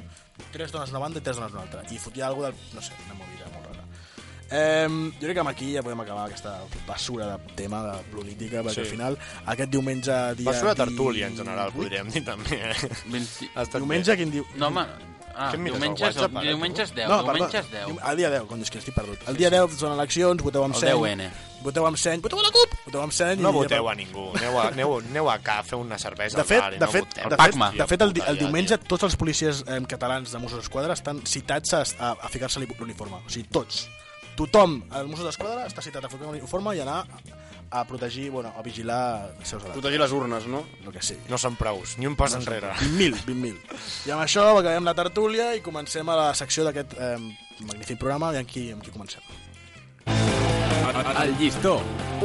tres 0.54 0.72
dones 0.72 0.89
a 0.89 0.96
una 0.96 1.04
banda 1.04 1.20
i 1.20 1.22
tres 1.26 1.38
dones 1.38 1.52
a 1.52 1.60
una 1.60 1.65
altra. 1.67 1.84
I 1.91 2.00
fotia 2.00 2.28
alguna 2.32 2.50
del... 2.54 2.63
No 2.74 2.82
sé, 2.82 2.94
una 3.06 3.20
movida 3.20 3.52
molt 3.54 3.67
rara. 3.67 3.86
Eh, 4.52 4.88
jo 4.89 5.22
crec 5.26 5.36
que 5.38 5.39
amb 5.46 5.50
aquí 5.54 5.70
ja 5.76 5.82
podem 5.84 6.02
acabar 6.04 6.26
aquesta 6.28 6.58
basura 6.88 7.28
de 7.38 7.54
tema 7.56 7.84
de 7.86 7.94
política, 8.12 8.60
perquè 8.63 8.74
Sí. 8.82 8.88
al 8.88 8.91
final 8.96 9.17
aquest 9.46 9.70
diumenge 9.72 10.17
dia... 10.36 10.50
Basura 10.52 10.74
tertúlia, 10.76 11.28
en 11.28 11.38
general, 11.38 11.72
podríem 11.72 12.10
dir 12.12 12.24
també. 12.26 12.58
eh? 12.72 12.89
20... 13.06 13.52
Ha 13.56 13.62
estat 13.63 13.80
Diumenge, 13.80 14.12
bé. 14.12 14.17
quin 14.24 14.32
diu... 14.39 14.46
No, 14.56 14.67
home... 14.67 14.86
Ah, 15.36 15.52
Què 15.52 15.56
em 15.56 15.63
mires, 15.63 15.80
diumenge, 15.80 16.04
al 16.04 16.10
és, 16.10 16.15
WhatsApp, 16.17 16.36
ara, 16.38 16.46
diumenge 16.48 16.82
és 16.84 16.89
tu? 16.91 16.96
10, 16.96 17.08
No, 17.10 17.17
diumenge 17.24 17.58
és 17.58 17.65
perdó, 17.72 17.94
10. 17.96 18.10
El 18.12 18.17
dia 18.17 18.30
10, 18.30 18.44
cony, 18.50 18.62
és 18.62 18.70
que 18.72 18.78
estic 18.82 18.96
perdut. 18.96 19.24
El 19.32 19.38
dia 19.38 19.50
10 19.50 19.78
són 19.80 19.94
eleccions, 19.96 20.44
voteu 20.44 20.63
amb 20.63 20.76
El 20.76 20.82
seny. 20.82 20.94
10N. 21.00 21.30
Voteu 21.62 21.86
amb 21.86 21.98
seny. 21.98 22.22
Voteu 22.22 22.39
a 22.39 22.44
la 22.44 22.52
CUP! 22.52 22.72
Voteu 22.88 23.02
amb 23.02 23.13
seny. 23.13 23.39
No 23.41 23.50
i- 23.50 23.54
voteu 23.54 23.89
a 23.89 23.94
ningú. 23.96 24.32
Aneu 24.36 24.60
a, 24.60 24.67
aneu, 24.67 24.98
aneu 25.00 25.30
a 25.30 25.38
ca, 25.39 25.62
feu 25.63 25.80
una 25.80 25.98
cervesa 26.00 26.36
De 26.38 26.41
al 26.41 26.48
fet, 26.48 26.60
bar 26.62 26.74
i 26.74 26.80
de 26.80 26.86
no 26.86 26.91
fet, 26.91 27.06
voteu. 27.06 27.24
de 27.24 27.30
fet, 27.30 27.38
Pacma. 27.38 27.72
de 27.72 27.88
fet 27.88 28.02
el, 28.02 28.13
di- 28.13 28.24
el 28.28 28.38
diumenge 28.39 28.78
tots 28.80 29.04
els 29.04 29.15
policies 29.15 29.63
eh, 29.67 29.80
catalans 29.88 30.32
de 30.32 30.39
Mossos 30.39 30.58
d'Esquadra 30.63 30.94
estan 30.94 31.22
citats 31.26 31.74
a, 31.74 31.84
a, 32.00 32.12
a 32.20 32.30
ficar-se 32.30 32.60
l'uniforme. 32.60 33.22
O 33.26 33.30
sigui, 33.30 33.48
tots. 33.52 33.88
Tothom 34.36 34.82
als 34.89 35.08
Mossos 35.08 35.26
d'Esquadra 35.28 35.67
està 35.67 35.82
citat 35.84 36.06
a 36.06 36.10
ficar 36.10 36.26
l'uniforme 36.32 36.74
i 36.76 36.80
anar 36.82 37.02
a 37.04 37.06
protegir, 37.88 38.29
bueno, 38.31 38.51
a 38.57 38.62
vigilar 38.62 39.31
els 39.39 39.47
seus 39.47 39.63
edats. 39.63 39.77
Protegir 39.77 39.99
les 40.01 40.12
urnes, 40.12 40.47
no? 40.51 40.63
El 40.84 40.91
que 40.91 41.03
sí. 41.05 41.15
No 41.31 41.39
són 41.39 41.55
prous, 41.60 41.95
ni 41.97 42.10
un 42.10 42.17
pas 42.19 42.36
enrere. 42.36 42.73
20.000, 42.81 43.23
20.000. 43.27 43.77
I 44.10 44.15
amb 44.15 44.25
això 44.25 44.49
acabem 44.60 44.88
la 44.88 44.95
tertúlia 44.97 45.53
i 45.55 45.63
comencem 45.63 46.10
a 46.12 46.17
la 46.19 46.27
secció 46.36 46.65
d'aquest 46.67 46.97
eh, 46.99 47.15
magnífic 47.63 48.01
programa 48.01 48.34
i 48.36 48.41
amb 48.41 48.51
qui, 48.51 48.67
amb 48.75 48.84
qui 48.84 48.91
comencem. 48.91 49.23
El 51.21 51.38
llistó, 51.39 51.77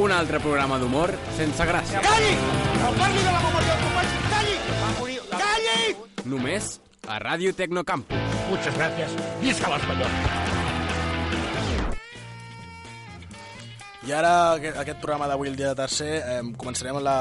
un 0.03 0.11
altre 0.11 0.41
programa 0.43 0.79
d'humor 0.81 1.13
sense 1.37 1.63
gràcia. 1.69 2.01
¡Calli! 2.03 2.33
¡No 2.81 2.91
parli 2.99 3.23
de 3.23 3.31
la 3.31 3.39
memòria 3.45 3.79
del 3.79 3.95
país! 3.95 4.19
¡Calli! 4.33 5.17
¡Calli! 5.31 5.95
Només 6.27 6.75
a 7.07 7.21
Ràdio 7.23 7.55
Tecnocampus. 7.55 8.17
Muchas 8.49 8.75
gracias. 8.75 9.11
Visca 9.41 9.71
l'Espanyol. 9.71 10.56
I 14.07 14.13
ara, 14.15 14.53
aquest, 14.55 14.77
aquest 14.79 15.01
programa 15.03 15.27
d'avui, 15.27 15.49
el 15.51 15.57
dia 15.59 15.73
de 15.73 15.75
tercer, 15.75 16.13
eh, 16.23 16.39
començarem 16.55 16.95
la, 17.03 17.15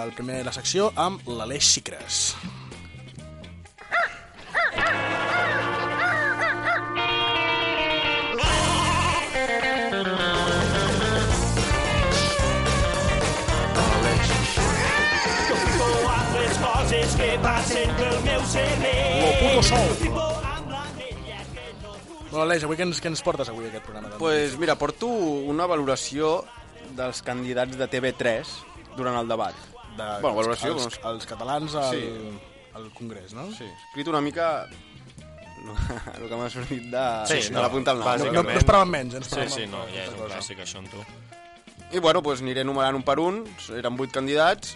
el 0.00 0.10
primer, 0.16 0.40
la 0.42 0.54
secció 0.56 0.88
amb 0.98 1.22
l'Aleix 1.30 1.68
Xicres. 1.76 2.34
les 16.42 16.58
coses 16.58 17.16
que 17.22 17.32
passen 17.46 17.96
pel 18.02 18.20
meu 18.26 18.44
cervell. 18.56 19.22
Lo 19.22 19.32
puto 19.38 19.62
sou. 19.70 20.31
Bueno, 22.32 22.46
Aleix, 22.48 22.64
avui 22.64 22.78
què 22.80 22.86
ens, 22.88 22.98
què 23.04 23.10
ens 23.12 23.20
portes 23.24 23.50
avui 23.52 23.66
aquest 23.68 23.84
programa? 23.84 24.08
Doncs? 24.14 24.20
pues, 24.22 24.54
mira, 24.60 24.74
porto 24.80 25.06
una 25.52 25.66
valoració 25.68 26.38
dels 26.96 27.20
candidats 27.26 27.76
de 27.76 27.88
TV3 27.92 28.48
durant 28.96 29.18
el 29.20 29.28
debat. 29.28 29.54
de, 29.92 30.04
bueno, 30.22 30.38
valoració, 30.38 30.70
els, 30.72 30.86
doncs, 30.86 31.00
els 31.04 31.26
catalans 31.28 31.74
al, 31.76 31.90
Sí. 31.92 32.38
al 32.74 32.86
Congrés, 32.96 33.34
no? 33.36 33.44
Sí, 33.52 33.66
escrit 33.90 34.08
una 34.08 34.22
mica 34.24 34.46
el 36.16 36.28
que 36.30 36.36
m'ha 36.38 36.48
sortit 36.50 36.86
de, 36.90 37.02
Sí, 37.28 37.36
de 37.48 37.50
no, 37.52 37.60
la 37.60 37.68
punta 37.70 37.92
al 37.92 37.98
nom. 38.00 38.08
bàsicament. 38.08 38.34
No, 38.40 38.42
no 38.48 38.58
esperàvem 38.62 38.88
menys, 38.96 39.14
eh? 39.14 39.20
no 39.20 39.24
Sí, 39.26 39.30
esperàvem 39.36 39.52
sí, 39.52 39.66
no, 39.68 39.82
ja 39.92 40.06
és 40.06 40.14
un 40.16 40.22
clàssic, 40.32 40.62
això, 40.64 40.78
amb 40.80 40.88
tu. 40.90 41.04
I 41.92 42.00
bueno, 42.00 42.22
doncs 42.24 42.40
aniré 42.40 42.64
enumerant 42.64 42.96
un 42.96 43.04
per 43.04 43.18
un, 43.20 43.42
eren 43.76 43.96
vuit 44.00 44.10
candidats, 44.16 44.72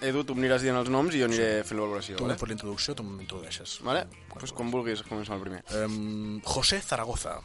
Edu, 0.00 0.22
tu 0.24 0.32
em 0.32 0.40
aniràs 0.40 0.62
dient 0.64 0.78
els 0.80 0.88
noms 0.92 1.14
i 1.14 1.20
jo 1.20 1.26
aniré 1.28 1.48
fent 1.68 1.76
la 1.76 1.84
valoració. 1.84 2.16
Tu 2.16 2.24
vale? 2.24 2.38
fet 2.40 2.52
l'introducció, 2.52 2.94
tu 2.96 3.04
m'introdueixes. 3.04 3.80
Vale? 3.84 4.06
Pues 4.32 4.54
quan 4.56 4.72
vulguis, 4.72 5.02
comencem 5.08 5.36
el 5.36 5.44
primer. 5.44 5.60
Um, 5.76 6.40
José 6.46 6.80
Zaragoza. 6.80 7.36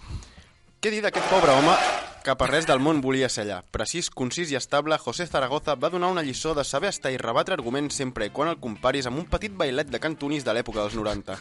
Què 0.86 0.92
dir 0.94 1.00
d'aquest 1.02 1.26
pobre 1.32 1.50
home 1.50 1.72
que 2.22 2.34
per 2.38 2.46
res 2.52 2.68
del 2.70 2.78
món 2.78 3.00
volia 3.02 3.26
ser 3.26 3.42
allà? 3.42 3.56
Precís, 3.74 4.12
concís 4.14 4.52
i 4.54 4.58
estable, 4.60 5.00
José 5.02 5.26
Zaragoza 5.26 5.74
va 5.82 5.90
donar 5.90 6.12
una 6.14 6.22
lliçó 6.22 6.52
de 6.54 6.62
saber 6.62 6.92
estar 6.92 7.10
i 7.10 7.18
rebatre 7.18 7.56
arguments 7.58 7.98
sempre 7.98 8.28
i 8.28 8.30
quan 8.30 8.52
el 8.52 8.60
comparis 8.62 9.08
amb 9.10 9.18
un 9.18 9.26
petit 9.32 9.56
bailet 9.58 9.90
de 9.90 9.98
cantonis 10.04 10.46
de 10.46 10.54
l'època 10.54 10.84
dels 10.84 10.94
90. 10.94 11.40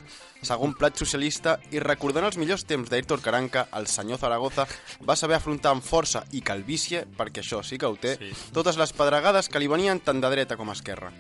Segon 0.48 0.72
plat 0.80 0.96
socialista 0.96 1.59
i 1.76 1.83
recordant 1.85 2.24
els 2.24 2.38
millors 2.40 2.64
temps 2.64 2.88
d'Ayrton 2.88 3.20
Caranca, 3.20 3.66
el 3.76 3.85
senyor 3.85 4.22
Zaragoza 4.22 4.64
va 5.04 5.16
saber 5.20 5.37
afrontar 5.37 5.74
amb 5.76 5.85
força 5.85 6.22
i 6.33 6.40
calvície, 6.40 7.02
perquè 7.04 7.44
això 7.44 7.61
sí 7.61 7.76
que 7.76 7.85
ho 7.85 7.98
té, 8.00 8.16
Sí. 8.16 8.33
totes 8.57 8.80
les 8.80 8.94
pedregades 8.96 9.50
que 9.50 9.61
li 9.61 9.68
venien 9.68 10.00
tant 10.00 10.24
de 10.24 10.30
dreta 10.30 10.57
com 10.57 10.72
esquerra. 10.72 11.12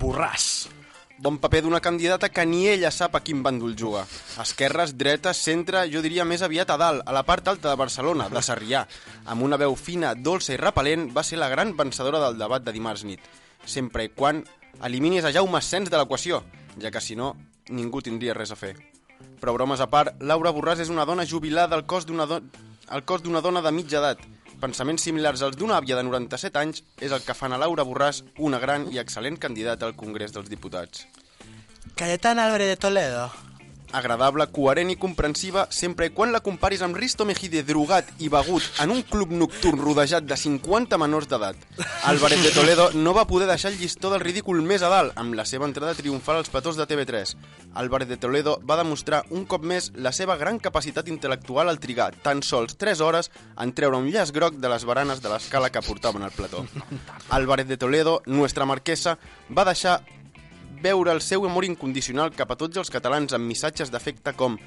Borràs. 0.00 0.70
Bon 1.16 1.36
paper 1.38 1.60
d'una 1.62 1.78
candidata 1.78 2.28
que 2.28 2.42
ni 2.42 2.64
ella 2.66 2.90
sap 2.90 3.14
a 3.14 3.20
quin 3.22 3.44
bàndol 3.44 3.76
juga. 3.78 4.00
Esquerres, 4.42 4.96
dretes, 4.98 5.38
centre, 5.38 5.84
jo 5.92 6.02
diria 6.02 6.24
més 6.26 6.42
aviat 6.42 6.72
a 6.74 6.76
dalt, 6.80 7.04
a 7.06 7.14
la 7.14 7.22
part 7.22 7.46
alta 7.52 7.70
de 7.70 7.78
Barcelona, 7.78 8.26
de 8.32 8.42
Sarrià. 8.42 8.82
Amb 9.30 9.46
una 9.46 9.58
veu 9.60 9.76
fina, 9.78 10.16
dolça 10.18 10.56
i 10.56 10.58
repel·lent, 10.58 11.12
va 11.14 11.22
ser 11.22 11.38
la 11.38 11.48
gran 11.52 11.76
vencedora 11.78 12.18
del 12.24 12.40
debat 12.40 12.66
de 12.66 12.74
dimarts 12.74 13.06
nit. 13.06 13.22
Sempre 13.64 14.08
i 14.08 14.10
quan 14.10 14.42
eliminis 14.82 15.24
a 15.24 15.30
Jaume 15.30 15.62
Sens 15.62 15.86
de 15.86 16.00
l'equació, 16.02 16.42
ja 16.82 16.90
que 16.90 17.00
si 17.00 17.14
no, 17.14 17.36
ningú 17.70 18.02
tindria 18.02 18.34
res 18.34 18.50
a 18.50 18.58
fer. 18.58 18.74
Però 19.38 19.54
bromes 19.54 19.78
a 19.78 19.86
part, 19.86 20.18
Laura 20.18 20.50
Borràs 20.50 20.82
és 20.82 20.90
una 20.90 21.06
dona 21.06 21.28
jubilada 21.30 21.78
al 21.78 21.86
cos 21.86 22.10
d'una 22.10 22.26
do... 22.26 22.42
al 22.88 23.06
cos 23.06 23.22
d'una 23.22 23.40
dona 23.40 23.62
de 23.62 23.70
mitja 23.70 24.02
edat. 24.02 24.18
Pensaments 24.64 25.02
similars 25.04 25.42
als 25.44 25.58
d'una 25.60 25.74
àvia 25.76 25.96
de 25.98 26.02
97 26.06 26.56
anys 26.56 26.78
és 27.04 27.12
el 27.12 27.20
que 27.20 27.34
fan 27.36 27.52
a 27.52 27.58
Laura 27.60 27.84
Borràs 27.84 28.22
una 28.48 28.60
gran 28.62 28.86
i 28.94 29.00
excel·lent 29.02 29.36
candidata 29.42 29.84
al 29.84 29.92
Congrés 30.00 30.32
dels 30.32 30.48
Diputats. 30.48 31.04
Cayetana 32.00 32.46
Álvarez 32.46 32.70
de 32.72 32.78
Toledo. 32.80 33.26
Agradable, 33.92 34.46
coherent 34.50 34.90
i 34.90 34.96
comprensiva 34.98 35.66
sempre 35.70 36.08
i 36.08 36.12
quan 36.14 36.32
la 36.34 36.40
comparis 36.42 36.82
amb 36.82 36.96
Risto 36.98 37.26
Mejide 37.28 37.62
drogat 37.66 38.08
i 38.18 38.30
begut 38.32 38.64
en 38.82 38.90
un 38.94 39.02
club 39.06 39.34
nocturn 39.34 39.78
rodejat 39.78 40.24
de 40.26 40.36
50 40.36 40.98
menors 40.98 41.28
d'edat. 41.30 41.58
Álvarez 42.10 42.42
de 42.42 42.50
Toledo 42.54 42.88
no 42.94 43.14
va 43.14 43.26
poder 43.28 43.46
deixar 43.48 43.70
el 43.72 43.78
llistó 43.78 44.10
del 44.10 44.24
ridícul 44.24 44.62
més 44.62 44.82
a 44.82 44.90
dalt 44.90 45.14
amb 45.20 45.36
la 45.38 45.44
seva 45.46 45.68
entrada 45.68 45.94
triomfal 45.94 46.40
als 46.40 46.50
platós 46.50 46.80
de 46.80 46.86
TV3. 46.90 47.36
Álvarez 47.74 48.08
de 48.08 48.16
Toledo 48.16 48.58
va 48.66 48.80
demostrar 48.80 49.24
un 49.30 49.44
cop 49.44 49.62
més 49.62 49.92
la 49.94 50.12
seva 50.12 50.36
gran 50.40 50.58
capacitat 50.58 51.08
intel·lectual 51.12 51.70
al 51.70 51.80
trigar 51.82 52.10
tan 52.24 52.42
sols 52.42 52.78
3 52.80 53.00
hores 53.04 53.30
en 53.60 53.72
treure 53.74 54.00
un 54.00 54.10
llaç 54.10 54.32
groc 54.34 54.58
de 54.58 54.72
les 54.72 54.84
baranes 54.84 55.22
de 55.22 55.30
l'escala 55.30 55.70
que 55.70 55.82
portaven 55.82 56.22
al 56.22 56.34
plató. 56.34 56.66
Álvarez 57.38 57.68
de 57.68 57.76
Toledo, 57.76 58.22
nuestra 58.26 58.66
marquesa, 58.66 59.18
va 59.50 59.66
deixar 59.68 60.00
veure 60.84 61.12
el 61.16 61.22
seu 61.24 61.48
amor 61.48 61.64
incondicional 61.64 62.34
cap 62.36 62.52
a 62.52 62.60
tots 62.60 62.76
els 62.76 62.92
catalans 62.92 63.32
amb 63.32 63.48
missatges 63.48 63.90
d'afecte 63.90 64.36
com 64.36 64.58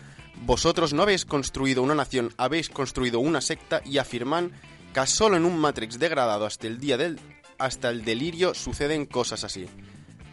Vosotros 0.45 0.93
no 0.93 1.01
habéis 1.01 1.25
construido 1.25 1.82
una 1.82 1.95
nación, 1.95 2.34
habéis 2.38 2.69
construido 2.69 3.19
una 3.19 3.41
secta 3.41 3.82
y 3.84 3.97
afirman 3.97 4.51
que 4.93 5.08
solo 5.08 5.36
en 5.36 5.45
un 5.45 5.58
Matrix 5.58 5.99
degradado 5.99 6.45
hasta 6.45 6.67
el 6.67 6.80
día 6.80 6.97
del 6.97 7.19
hasta 7.58 7.89
el 7.89 8.06
delirio 8.06 8.53
suceden 8.53 9.08
cosas 9.08 9.43
así. 9.43 9.65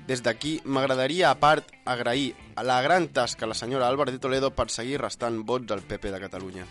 Des 0.07 0.20
d'aquí 0.20 0.61
m'agradaria, 0.68 1.31
a 1.31 1.40
part, 1.40 1.64
agrair 1.88 2.37
a 2.55 2.62
la 2.62 2.83
gran 2.85 3.09
tasca 3.09 3.47
a 3.47 3.49
la 3.49 3.57
senyora 3.57 3.88
Álvarez 3.88 4.12
de 4.12 4.20
Toledo 4.20 4.51
per 4.53 4.68
seguir 4.68 5.01
restant 5.01 5.40
vots 5.49 5.73
al 5.73 5.81
PP 5.81 6.12
de 6.12 6.20
Catalunya. 6.20 6.66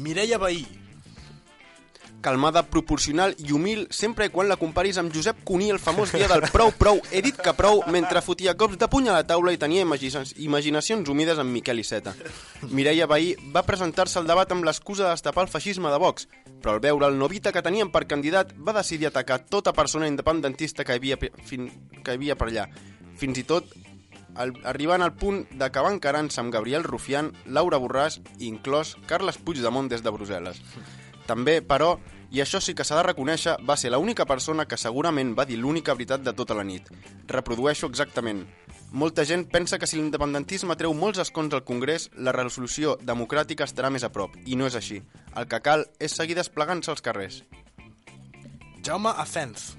Mireia 0.00 0.38
Bahí. 0.40 0.64
Calmada, 2.20 2.62
proporcional 2.68 3.34
i 3.38 3.52
humil 3.52 3.86
sempre 3.90 4.28
quan 4.28 4.48
la 4.50 4.58
comparis 4.60 4.98
amb 5.00 5.12
Josep 5.14 5.40
Cuní 5.44 5.70
el 5.72 5.80
famós 5.80 6.12
dia 6.12 6.28
del 6.28 6.44
prou 6.52 6.72
prou, 6.76 7.00
he 7.10 7.22
dit 7.24 7.36
que 7.36 7.54
prou, 7.56 7.80
mentre 7.88 8.20
fotia 8.20 8.56
cops 8.60 8.76
de 8.78 8.88
puny 8.92 9.08
a 9.08 9.16
la 9.16 9.26
taula 9.26 9.54
i 9.54 9.60
tenia 9.60 9.86
imagina 9.86 10.22
imaginacions 10.36 11.08
humides 11.08 11.40
amb 11.40 11.52
Miquel 11.52 11.80
Iceta. 11.80 12.14
Mireia 12.70 13.08
Bahí 13.08 13.32
va 13.54 13.64
presentar-se 13.64 14.20
al 14.20 14.28
debat 14.28 14.52
amb 14.52 14.68
l'excusa 14.68 15.06
de 15.06 15.14
destapar 15.14 15.46
el 15.46 15.52
feixisme 15.52 15.88
de 15.88 15.98
Vox, 15.98 16.28
però 16.60 16.76
al 16.76 16.84
veure 16.84 17.08
el 17.08 17.18
novita 17.18 17.52
que 17.52 17.64
tenien 17.64 17.90
per 17.90 18.06
candidat 18.06 18.52
va 18.56 18.76
decidir 18.76 19.08
atacar 19.08 19.40
tota 19.48 19.72
persona 19.72 20.08
independentista 20.08 20.84
que 20.84 20.98
havia, 20.98 21.16
fin, 21.48 21.70
que 22.04 22.18
havia 22.18 22.36
per 22.36 22.50
allà. 22.50 22.68
Fins 23.20 23.40
i 23.40 23.44
tot 23.48 23.72
al, 24.36 24.52
arribant 24.64 25.02
al 25.02 25.16
punt 25.16 25.44
d'acabar 25.58 25.92
encarant-se 25.94 26.40
amb 26.40 26.52
Gabriel 26.52 26.84
Rufián, 26.84 27.32
Laura 27.46 27.80
Borràs 27.80 28.20
i 28.38 28.48
inclòs 28.48 28.96
Carles 29.08 29.40
Puigdemont 29.40 29.88
des 29.88 30.04
de 30.04 30.12
Brussel·les. 30.12 30.60
També, 31.26 31.60
però, 31.62 31.96
i 32.30 32.40
això 32.40 32.60
sí 32.62 32.74
que 32.78 32.84
s'ha 32.86 32.98
de 33.00 33.06
reconèixer, 33.08 33.56
va 33.66 33.76
ser 33.76 33.90
l'única 33.90 34.26
persona 34.26 34.66
que 34.70 34.78
segurament 34.78 35.34
va 35.38 35.46
dir 35.48 35.58
l'única 35.58 35.94
veritat 35.94 36.22
de 36.22 36.34
tota 36.36 36.54
la 36.54 36.64
nit. 36.64 36.86
Reprodueixo 37.28 37.90
exactament. 37.90 38.44
Molta 38.92 39.24
gent 39.24 39.44
pensa 39.50 39.78
que 39.78 39.86
si 39.86 39.98
l'independentisme 39.98 40.74
treu 40.74 40.94
molts 40.94 41.20
escons 41.22 41.54
al 41.54 41.62
Congrés, 41.66 42.08
la 42.14 42.34
resolució 42.34 42.96
democràtica 43.06 43.66
estarà 43.66 43.90
més 43.90 44.02
a 44.02 44.10
prop, 44.10 44.34
i 44.46 44.58
no 44.58 44.66
és 44.66 44.74
així. 44.74 44.98
El 45.38 45.46
que 45.46 45.60
cal 45.62 45.86
és 45.98 46.16
seguir 46.16 46.34
desplegant-se 46.38 46.90
als 46.90 47.02
carrers. 47.02 47.44
Jaume 48.82 49.12
Acenz. 49.16 49.76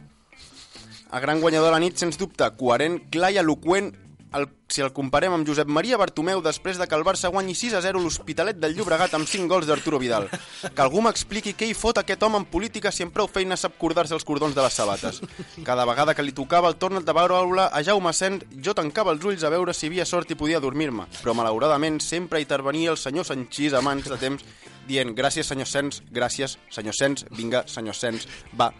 El 1.11 1.19
gran 1.19 1.41
guanyador 1.41 1.67
de 1.67 1.75
la 1.75 1.81
nit, 1.83 1.97
sens 1.99 2.15
dubte, 2.15 2.47
coherent, 2.55 3.01
clar 3.11 3.33
i 3.35 3.41
eloqüent, 3.41 3.91
el, 4.33 4.47
si 4.71 4.81
el 4.83 4.91
comparem 4.95 5.33
amb 5.35 5.47
Josep 5.47 5.69
Maria 5.71 5.99
Bartomeu 5.99 6.41
després 6.43 6.79
de 6.79 6.87
que 6.87 6.95
el 6.95 7.03
Barça 7.07 7.31
guanyi 7.31 7.55
6 7.57 7.75
a 7.77 7.81
0 7.83 8.01
l'Hospitalet 8.01 8.59
del 8.61 8.75
Llobregat 8.77 9.13
amb 9.17 9.27
5 9.27 9.49
gols 9.51 9.67
d'Arturo 9.67 9.99
Vidal. 9.99 10.29
Que 10.61 10.83
algú 10.83 11.03
m'expliqui 11.03 11.53
què 11.57 11.67
hi 11.69 11.75
fot 11.77 11.99
aquest 12.01 12.23
home 12.23 12.39
en 12.39 12.47
política 12.47 12.91
si 12.91 13.03
amb 13.05 13.13
prou 13.15 13.29
feina 13.31 13.57
sap 13.59 13.77
cordar-se 13.81 14.15
els 14.17 14.27
cordons 14.27 14.55
de 14.55 14.63
les 14.63 14.77
sabates. 14.77 15.21
Cada 15.67 15.85
vegada 15.89 16.15
que 16.15 16.25
li 16.25 16.35
tocava 16.35 16.71
el 16.71 16.79
torn 16.81 17.03
de 17.03 17.17
veure 17.17 17.67
a 17.67 17.83
Jaume 17.83 18.13
Sent, 18.15 18.41
jo 18.63 18.75
tancava 18.77 19.11
els 19.15 19.25
ulls 19.25 19.43
a 19.43 19.51
veure 19.53 19.75
si 19.75 19.91
havia 19.91 20.07
sort 20.07 20.31
i 20.31 20.39
podia 20.39 20.63
dormir-me. 20.63 21.09
Però 21.21 21.35
malauradament 21.35 21.99
sempre 22.03 22.41
intervenia 22.41 22.91
el 22.95 23.01
senyor 23.01 23.27
Sanchís 23.27 23.75
a 23.75 23.83
mans 23.83 24.07
de 24.09 24.19
temps 24.21 24.45
dient 24.87 25.13
gràcies 25.15 25.47
senyor 25.47 25.69
Sens, 25.69 26.01
gràcies 26.11 26.57
senyor 26.71 26.95
Sens, 26.97 27.25
vinga 27.37 27.63
senyor 27.69 27.95
Sens, 27.97 28.27
va, 28.57 28.71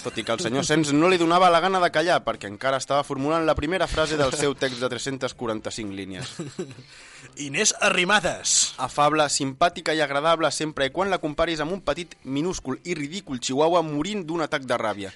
tot 0.00 0.16
i 0.16 0.24
que 0.24 0.32
el 0.32 0.40
senyor 0.40 0.64
Sens 0.64 0.92
no 0.96 1.10
li 1.12 1.18
donava 1.20 1.50
la 1.52 1.60
gana 1.60 1.80
de 1.82 1.90
callar 1.92 2.22
perquè 2.24 2.48
encara 2.48 2.78
estava 2.80 3.04
formulant 3.04 3.44
la 3.44 3.56
primera 3.58 3.88
frase 3.90 4.16
del 4.16 4.32
seu 4.38 4.54
text 4.56 4.80
de 4.80 4.88
345 4.88 5.92
línies. 5.92 6.32
Inés 7.46 7.74
Arrimadas. 7.80 8.72
Afable, 8.80 9.28
simpàtica 9.28 9.92
i 9.92 10.00
agradable 10.00 10.50
sempre 10.50 10.88
i 10.88 10.94
quan 10.94 11.12
la 11.12 11.20
comparis 11.20 11.60
amb 11.60 11.76
un 11.76 11.84
petit, 11.84 12.16
minúscul 12.24 12.80
i 12.84 12.96
ridícul 12.96 13.40
chihuahua 13.40 13.84
morint 13.84 14.24
d'un 14.26 14.44
atac 14.48 14.64
de 14.64 14.80
ràbia. 14.80 15.12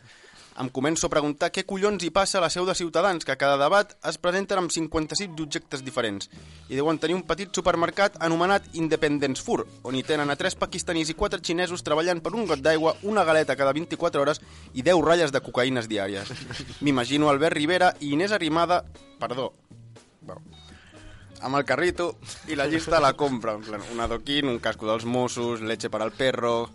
Em 0.57 0.71
començo 0.73 1.05
a 1.05 1.11
preguntar 1.12 1.51
què 1.53 1.66
collons 1.69 2.01
hi 2.01 2.09
passa 2.09 2.38
a 2.38 2.40
la 2.40 2.49
seu 2.53 2.64
de 2.64 2.75
Ciutadans, 2.79 3.27
que 3.29 3.35
a 3.35 3.37
cada 3.37 3.59
debat 3.61 3.92
es 4.09 4.16
presenten 4.16 4.62
amb 4.62 4.73
56 4.73 5.37
objectes 5.45 5.85
diferents. 5.85 6.31
I 6.73 6.79
deuen 6.79 6.97
tenir 7.03 7.19
un 7.19 7.27
petit 7.29 7.53
supermercat 7.53 8.16
anomenat 8.25 8.71
Independence 8.81 9.45
Fur, 9.45 9.66
on 9.85 9.99
hi 9.99 10.05
tenen 10.07 10.33
a 10.33 10.38
tres 10.40 10.57
pakistanis 10.57 11.12
i 11.12 11.19
quatre 11.19 11.42
xinesos 11.45 11.85
treballant 11.85 12.25
per 12.25 12.33
un 12.33 12.49
got 12.49 12.64
d'aigua, 12.64 12.97
una 13.05 13.27
galeta 13.29 13.59
cada 13.61 13.77
24 13.77 14.25
hores 14.25 14.40
i 14.73 14.81
10 14.81 15.05
ratlles 15.05 15.37
de 15.37 15.45
cocaïnes 15.45 15.92
diàries. 15.92 16.33
M'imagino 16.81 17.29
Albert 17.29 17.61
Rivera 17.61 17.92
i 18.01 18.14
Inés 18.16 18.33
Arrimada... 18.33 18.85
Perdó. 19.21 19.53
Amb 21.42 21.57
el 21.59 21.64
carrito 21.64 22.16
i 22.49 22.55
la 22.57 22.66
llista 22.70 23.01
la 23.01 23.12
compra. 23.18 23.55
En 23.57 23.62
plan, 23.66 23.83
un 23.92 24.01
adoquín, 24.01 24.49
un 24.49 24.59
casco 24.62 24.87
dels 24.88 25.05
Mossos, 25.05 25.61
leche 25.61 25.90
per 25.90 26.03
al 26.03 26.12
perro... 26.12 26.70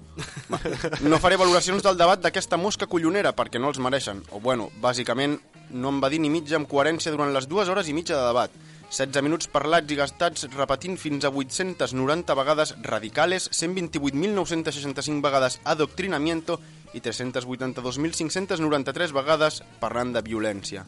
Va, 0.51 0.59
No 1.01 1.19
faré 1.23 1.37
valoracions 1.39 1.83
del 1.83 1.97
debat 1.97 2.19
d'aquesta 2.21 2.57
mosca 2.57 2.87
collonera 2.89 3.35
perquè 3.37 3.59
no 3.59 3.69
els 3.71 3.79
mereixen. 3.79 4.23
O 4.31 4.39
bueno, 4.39 4.69
bàsicament 4.81 5.39
no 5.71 5.89
em 5.89 6.01
va 6.03 6.09
dir 6.11 6.19
ni 6.19 6.29
mitja 6.29 6.55
amb 6.59 6.69
coherència 6.69 7.11
durant 7.13 7.33
les 7.33 7.47
dues 7.47 7.69
hores 7.71 7.87
i 7.87 7.93
mitja 7.95 8.15
de 8.17 8.25
debat. 8.27 8.51
16 8.91 9.23
minuts 9.23 9.47
parlats 9.47 9.91
i 9.93 9.95
gastats 9.95 10.43
repetint 10.51 10.97
fins 10.99 11.23
a 11.23 11.31
890 11.31 12.35
vegades 12.35 12.75
radicales, 12.83 13.47
128.965 13.55 15.23
vegades 15.23 15.61
adoctrinamiento 15.63 16.59
i 16.93 16.99
382.593 16.99 19.15
vegades 19.15 19.63
parlant 19.79 20.11
de 20.11 20.19
violència. 20.27 20.83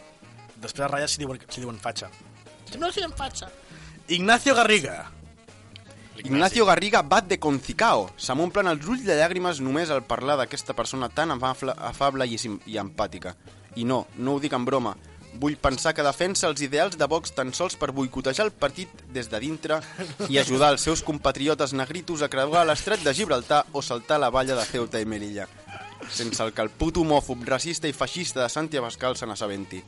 Després 0.59 0.83
a 0.83 0.91
ratlles 0.91 1.15
s'hi 1.15 1.23
diuen, 1.23 1.39
s'hi 1.47 1.63
diuen 1.63 1.79
fatxa. 1.79 2.11
No 2.79 2.89
s'hi 2.91 3.03
diuen 3.03 3.13
fatxa. 3.15 3.49
Ignacio 4.13 4.53
Garriga. 4.53 5.11
Ignacio 6.17 6.67
Garriga 6.67 7.01
bat 7.01 7.25
de 7.25 7.39
concicao. 7.41 8.11
Se 8.15 8.35
m'omplen 8.37 8.69
els 8.69 8.85
ulls 8.85 9.01
de 9.07 9.15
llàgrimes 9.17 9.57
només 9.65 9.89
al 9.89 10.03
parlar 10.05 10.35
d'aquesta 10.37 10.75
persona 10.77 11.09
tan 11.09 11.33
afable, 11.33 11.73
afable 11.73 12.27
i, 12.29 12.37
i 12.69 12.77
empàtica. 12.77 13.33
I 13.73 13.87
no, 13.89 14.03
no 14.21 14.35
ho 14.35 14.43
dic 14.43 14.53
en 14.53 14.69
broma. 14.69 14.93
Vull 15.41 15.57
pensar 15.57 15.95
que 15.97 16.05
defensa 16.05 16.45
els 16.45 16.61
ideals 16.61 16.93
de 16.93 17.09
Vox 17.09 17.33
tan 17.33 17.55
sols 17.57 17.73
per 17.73 17.89
boicotejar 17.89 18.45
el 18.45 18.53
partit 18.53 19.01
des 19.17 19.33
de 19.33 19.41
dintre 19.41 19.81
i 20.29 20.37
ajudar 20.37 20.75
els 20.75 20.85
seus 20.85 21.01
compatriotes 21.01 21.73
negritos 21.73 22.21
a 22.21 22.29
creuar 22.29 22.67
l'estret 22.69 23.01
de 23.01 23.17
Gibraltar 23.17 23.65
o 23.73 23.81
saltar 23.81 24.21
la 24.21 24.29
valla 24.29 24.61
de 24.61 24.69
Ceuta 24.69 25.01
i 25.01 25.09
Melilla. 25.09 25.49
Sense 26.05 26.45
el 26.45 26.53
que 26.53 26.61
el 26.61 26.69
puto 26.69 27.01
homòfob, 27.01 27.47
racista 27.49 27.89
i 27.89 27.97
feixista 27.97 28.45
de 28.45 28.53
Santi 28.53 28.77
Abascal 28.77 29.17
se 29.17 29.25
n'assabenti. 29.25 29.81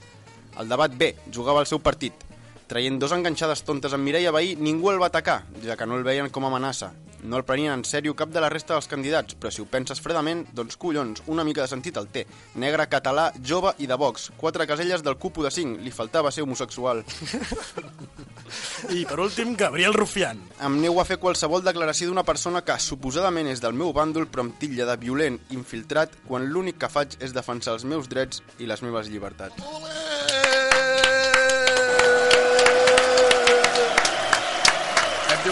El 0.57 0.71
debat 0.71 0.97
B, 0.97 1.13
jugava 1.29 1.61
al 1.61 1.69
seu 1.69 1.77
partit. 1.77 2.24
Traient 2.65 2.97
dos 2.97 3.11
enganxades 3.13 3.61
tontes 3.61 3.93
amb 3.93 4.01
Mireia 4.07 4.31
Bahí, 4.33 4.55
ningú 4.57 4.89
el 4.89 5.01
va 5.01 5.11
atacar, 5.11 5.43
ja 5.61 5.75
que 5.77 5.85
no 5.85 5.99
el 5.99 6.07
veien 6.07 6.31
com 6.33 6.47
a 6.47 6.49
amenaça. 6.49 6.93
No 7.25 7.37
el 7.37 7.45
prenien 7.45 7.73
en 7.73 7.83
sèrio 7.85 8.13
cap 8.17 8.29
de 8.29 8.41
la 8.41 8.49
resta 8.53 8.75
dels 8.75 8.87
candidats, 8.89 9.33
però 9.37 9.49
si 9.53 9.61
ho 9.61 9.65
penses 9.69 10.01
fredament, 10.01 10.43
doncs 10.53 10.77
collons, 10.77 11.23
una 11.31 11.43
mica 11.45 11.63
de 11.63 11.69
sentit 11.71 11.97
el 11.97 12.07
té. 12.13 12.25
Negre, 12.61 12.85
català, 12.89 13.31
jove 13.41 13.73
i 13.81 13.89
de 13.89 13.97
Vox. 13.97 14.31
Quatre 14.37 14.67
caselles 14.69 15.03
del 15.05 15.17
cupo 15.17 15.43
de 15.45 15.51
5. 15.53 15.79
Li 15.81 15.93
faltava 15.93 16.31
ser 16.31 16.45
homosexual. 16.45 17.01
I 18.93 19.05
per 19.09 19.19
últim, 19.19 19.55
Gabriel 19.57 19.97
Rufián. 19.97 20.41
Em 20.61 20.79
nego 20.81 21.01
a 21.01 21.07
fer 21.09 21.17
qualsevol 21.21 21.65
declaració 21.65 22.11
d'una 22.11 22.25
persona 22.27 22.61
que 22.65 22.77
suposadament 22.81 23.49
és 23.49 23.61
del 23.63 23.73
meu 23.73 23.93
bàndol 23.93 24.29
però 24.29 24.45
em 24.45 24.53
titlla 24.61 24.89
de 24.91 24.97
violent, 25.01 25.41
infiltrat, 25.57 26.13
quan 26.29 26.45
l'únic 26.49 26.77
que 26.81 26.91
faig 26.93 27.17
és 27.25 27.33
defensar 27.33 27.73
els 27.77 27.89
meus 27.89 28.09
drets 28.11 28.45
i 28.61 28.69
les 28.69 28.85
meves 28.85 29.09
llibertats. 29.09 29.65
Hem 29.65 30.04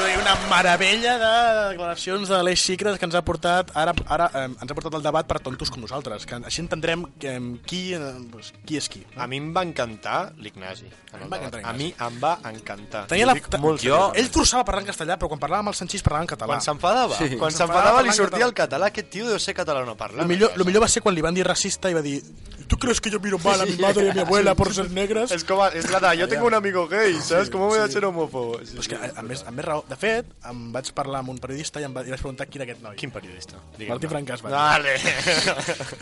dir 0.02 0.18
una 0.18 0.34
meravella 0.50 1.14
de 1.22 1.70
declaracions 1.74 2.30
de 2.30 2.40
l'Eix 2.46 2.62
Xicres 2.64 2.98
que 2.98 3.06
ens 3.06 3.16
ha 3.18 3.22
portat 3.26 3.70
ara, 3.78 3.94
ara 4.10 4.30
eh, 4.34 4.46
ens 4.50 4.72
ha 4.72 4.76
portat 4.76 4.96
el 4.98 5.04
debat 5.06 5.28
per 5.30 5.40
tontos 5.44 5.70
com 5.70 5.84
nosaltres, 5.84 6.26
que 6.26 6.40
així 6.40 6.64
entendrem 6.64 7.06
que, 7.22 7.36
eh, 7.36 7.42
qui, 7.70 7.82
eh, 7.94 8.14
pues, 8.32 8.54
qui 8.66 8.80
és 8.80 8.90
qui. 8.90 9.04
A 9.16 9.28
mi 9.28 9.38
em 9.38 9.52
va 9.56 9.64
encantar 9.68 10.34
l'Ignasi. 10.38 10.90
Encantar 11.14 11.62
A 11.64 11.74
mi 11.78 11.92
em 11.94 12.20
va 12.22 12.38
encantar. 12.50 13.06
Tenia 13.12 13.28
la, 13.30 13.36
molt 13.62 13.84
jo, 13.84 14.00
ell 14.18 14.32
forçava 14.34 14.64
a 14.64 14.66
parlar 14.66 14.84
en 14.84 14.90
castellà, 14.90 15.20
però 15.20 15.30
quan 15.30 15.42
parlava 15.44 15.62
amb 15.66 15.74
el 15.74 15.78
Sanchís 15.78 16.02
parlava 16.06 16.26
en 16.26 16.32
català. 16.34 16.56
Quan 16.56 16.66
s'enfadava, 16.66 17.18
Sí. 17.18 17.38
quan 17.38 17.52
s'enfadava 17.52 18.02
li 18.02 18.10
parlant 18.10 18.18
sortia 18.18 18.40
català. 18.40 18.48
el 18.48 18.54
català. 18.54 18.86
Aquest 18.88 19.10
tio 19.10 19.30
deu 19.30 19.40
ser 19.40 19.54
català 19.54 19.86
no 19.86 19.96
parla. 19.96 20.24
Lo 20.24 20.28
millor, 20.28 20.58
lo 20.58 20.66
millor 20.66 20.82
va 20.84 20.88
ser 20.88 21.04
quan 21.04 21.14
li 21.16 21.22
van 21.22 21.34
dir 21.34 21.46
racista 21.46 21.90
i 21.90 21.94
va 21.94 22.02
dir 22.02 22.24
¿Tú 22.68 22.78
crees 22.78 23.02
que 23.02 23.10
yo 23.10 23.20
miro 23.20 23.38
mal 23.40 23.60
a 23.62 23.66
mi 23.66 23.76
madre 23.76 24.06
y 24.06 24.10
a 24.10 24.14
mi 24.14 24.22
abuela 24.22 24.56
por 24.56 24.74
ser 24.74 24.90
negras? 24.90 25.32
És 25.32 25.44
com, 25.44 25.60
és 25.74 25.90
la 25.92 26.00
de, 26.00 26.22
jo 26.22 26.28
tengo 26.28 26.48
un 26.48 26.54
amigo 26.54 26.88
gay, 26.88 27.14
saps? 27.22 27.52
Com 27.52 27.62
voy 27.68 27.80
a 27.80 27.88
ser 27.88 28.06
homófobo? 28.06 28.60
Sí, 28.64 28.78
és 28.80 28.88
que, 28.88 28.96
a, 28.96 29.12
a, 29.20 29.22
més, 29.22 29.44
a 29.46 29.52
més 29.52 29.66
raó, 29.66 29.83
de 29.90 29.96
fet, 30.00 30.30
em 30.50 30.60
vaig 30.74 30.90
parlar 30.96 31.20
amb 31.24 31.30
un 31.34 31.40
periodista 31.44 31.82
i 31.82 31.86
em, 31.88 31.94
va, 31.96 32.02
i 32.08 32.12
vaig 32.14 32.22
preguntar 32.22 32.48
qui 32.50 32.60
era 32.60 32.66
aquest 32.68 32.82
noi. 32.86 32.96
Quin 33.00 33.12
periodista? 33.12 33.60
Martí 33.90 34.10
Francàs 34.12 34.44
va 34.46 34.52
dir. 34.52 34.58
Vale. 34.58 34.94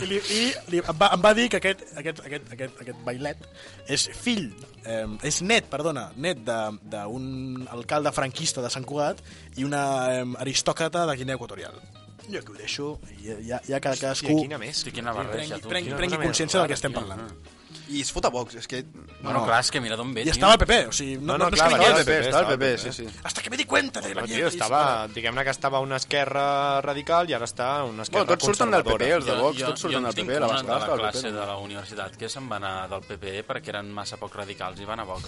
I, 0.03 0.09
li, 0.09 0.19
i 0.37 0.41
li, 0.73 0.81
em, 0.83 0.97
va, 1.01 1.09
em 1.15 1.23
va 1.25 1.33
dir 1.37 1.47
que 1.51 1.57
aquest, 1.61 1.81
aquest, 1.97 2.21
aquest, 2.27 2.51
aquest, 2.57 2.81
aquest 2.85 3.01
bailet 3.07 3.41
és 3.91 4.05
fill, 4.21 4.51
eh, 4.85 5.05
és 5.27 5.41
net, 5.45 5.69
perdona, 5.71 6.09
net 6.15 6.43
de- 6.47 6.59
d'un 6.93 7.65
alcalde 7.73 8.13
franquista 8.15 8.61
de 8.61 8.69
Sant 8.73 8.85
Cugat 8.85 9.23
i 9.57 9.65
una 9.67 9.83
eh, 10.13 10.25
aristòcrata 10.45 11.07
de 11.09 11.17
Guinea 11.23 11.39
Equatorial. 11.41 11.79
Jo 12.31 12.39
que 12.45 12.53
ho 12.53 12.55
deixo, 12.55 12.91
i 13.17 13.33
ja, 13.49 13.57
ja 13.65 13.79
que 13.81 13.89
cadascú... 13.97 14.29
Hòstia, 14.29 14.43
quina 14.45 14.59
més? 14.61 14.83
Sí, 14.85 14.91
quina 14.93 15.11
barreja, 15.11 15.57
prengui, 15.57 15.61
tu. 15.65 15.69
prengui, 15.73 15.95
prengui 15.97 16.21
consciència 16.21 16.61
del 16.61 16.69
que 16.69 16.77
estem 16.77 16.93
parlant. 16.95 17.25
I 17.91 18.01
es 18.01 18.11
fot 18.13 18.25
a 18.25 18.29
Vox, 18.29 18.55
és 18.55 18.67
que... 18.67 18.83
Bueno, 19.21 19.43
clar, 19.45 19.59
és 19.61 19.69
que 19.71 19.81
mira 19.83 19.95
d'on 19.99 20.13
ve, 20.15 20.21
I 20.21 20.29
tio. 20.29 20.33
estava 20.33 20.53
al 20.53 20.59
PP, 20.61 20.77
o 20.87 20.91
sigui, 20.95 21.17
no, 21.17 21.37
no, 21.37 21.45
no, 21.45 21.49
que 21.51 21.57
clar, 21.57 21.71
estava 21.71 21.87
al 21.89 21.97
PP, 22.05 22.17
estava 22.29 22.47
al 22.47 22.57
PP, 22.57 22.69
sí, 22.79 22.91
sí. 22.93 23.05
Hasta 23.23 23.41
que 23.41 23.49
me 23.49 23.57
di 23.57 23.65
cuenta 23.65 23.99
de 24.01 24.15
la 24.15 24.21
No, 24.21 24.27
tio, 24.27 24.35
mierda. 24.35 24.49
estava, 24.49 25.07
diguem-ne 25.13 25.43
que 25.43 25.49
estava 25.51 25.79
una 25.83 25.97
esquerra 25.97 26.79
radical 26.81 27.29
i 27.29 27.33
ara 27.33 27.45
està 27.45 27.83
una 27.83 28.03
esquerra 28.03 28.23
Bueno, 28.25 28.37
tots 28.37 28.45
surten 28.45 28.71
del 28.71 28.83
PP, 28.83 29.11
els 29.17 29.25
de 29.25 29.31
Jo- 29.35 29.41
Vox, 29.43 29.59
jo- 29.59 29.65
tots 29.71 29.81
surten 29.81 29.99
jo 29.99 30.05
del 30.07 30.15
tinc 30.15 30.27
PP, 30.29 30.39
la 30.39 30.47
una 30.47 30.55
Bascal 30.55 30.71
de 30.79 30.79
la 30.79 30.97
classe 31.11 31.31
de 31.31 31.45
la 31.51 31.57
universitat 31.57 32.15
que 32.17 32.29
se'n 32.29 32.49
va 32.51 32.55
anar 32.61 32.73
del 32.89 33.01
PP 33.01 33.43
perquè 33.47 33.69
eren 33.75 33.91
massa 33.91 34.17
poc 34.17 34.35
radicals 34.35 34.79
i 34.79 34.85
van 34.85 34.99
a 34.99 35.03
Vox. 35.03 35.23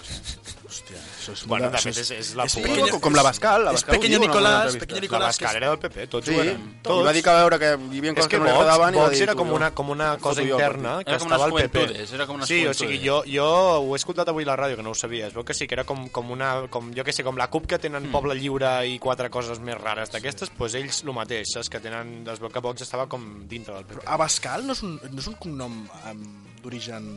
Hòstia, 0.64 0.96
això 1.20 1.32
és... 1.36 1.44
Bueno, 1.46 1.70
també 1.70 1.90
és, 1.90 2.10
és 2.10 2.34
la 2.34 2.46
pequeño- 2.46 3.00
Com 3.00 3.14
la 3.14 3.22
Bascal, 3.22 3.64
la 3.64 3.72
Bascal 3.72 3.98
pequeño 3.98 4.18
Nicolás, 4.18 4.76
pequeño 4.76 4.96
La 4.96 5.00
Nicolás, 5.02 5.38
que 5.38 5.44
Bascal 5.44 5.56
era 5.62 5.70
del 5.70 5.78
PP, 5.78 6.06
tots 6.08 6.26
Sí, 6.26 6.34
ho 6.38 6.42
i 6.44 6.54
Tots. 6.82 7.04
va 7.06 7.12
dir 7.12 7.22
que 7.22 7.30
a 7.30 7.34
veure 7.44 7.58
que 7.58 7.70
hi 7.92 7.98
havia 7.98 8.14
coses 8.14 8.28
que 8.28 8.36
que 8.36 8.38
no 8.38 8.44
li 8.46 8.50
agradaven 8.50 8.94
i 8.94 8.98
Vox 8.98 9.20
era 9.20 9.34
com 9.34 9.48
jo. 9.48 9.54
una, 9.54 9.70
com 9.72 9.90
una 9.90 10.16
cosa 10.18 10.40
jo 10.40 10.46
el 10.46 10.52
interna 10.54 11.04
que 11.04 11.14
estava 11.14 11.44
al 11.44 11.52
PP. 11.52 11.84
era 12.14 12.26
com 12.26 12.36
unes 12.36 12.48
sí, 12.54 12.66
o 12.70 12.74
sigui, 12.76 12.98
jo, 13.02 13.18
jo 13.28 13.44
ho 13.44 13.92
he 13.94 13.98
escoltat 13.98 14.30
avui 14.30 14.46
a 14.46 14.48
la 14.50 14.56
ràdio, 14.58 14.78
que 14.78 14.84
no 14.86 14.94
ho 14.94 14.98
sabia. 14.98 15.28
Es 15.28 15.34
veu 15.36 15.44
que 15.46 15.56
sí, 15.56 15.66
que 15.68 15.76
era 15.76 15.84
com, 15.88 16.06
com 16.14 16.30
una... 16.34 16.52
Com, 16.72 16.92
jo 16.96 17.04
que 17.06 17.14
sé, 17.16 17.24
com 17.26 17.38
la 17.40 17.48
CUP 17.52 17.66
que 17.70 17.78
tenen 17.82 18.10
Poble 18.12 18.36
Lliure 18.38 18.72
i 18.88 18.98
quatre 19.02 19.30
coses 19.34 19.60
més 19.64 19.78
rares 19.80 20.12
d'aquestes, 20.14 20.52
doncs 20.52 20.58
pues 20.58 20.76
ells 20.78 21.02
el 21.04 21.14
mateix, 21.16 21.54
saps? 21.56 21.72
Que 21.72 21.82
tenen... 21.84 22.16
Es 22.30 22.42
veu 22.42 22.52
que 22.52 22.62
Vox 22.64 22.86
estava 22.86 23.08
com 23.10 23.26
dintre 23.50 23.76
del 23.76 23.88
PP. 23.90 24.06
Abascal 24.16 24.66
no 24.68 24.76
és 24.76 24.84
un, 24.86 24.96
no 25.10 25.24
és 25.24 25.30
un 25.30 25.38
cognom 25.40 25.82
um, 26.04 26.24
d'origen... 26.62 27.10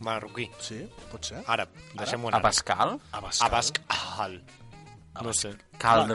Marroquí. 0.00 0.46
Sí, 0.64 0.78
pot 1.10 1.28
ser. 1.28 1.42
Àrab. 1.44 1.74
Deixem-ho 1.92 2.30
anar. 2.30 2.40
Pascal? 2.46 2.96
Abascal. 3.12 3.50
Abascal. 3.50 4.38
No 5.20 5.36
sé. 5.36 5.52
Cal 5.76 6.06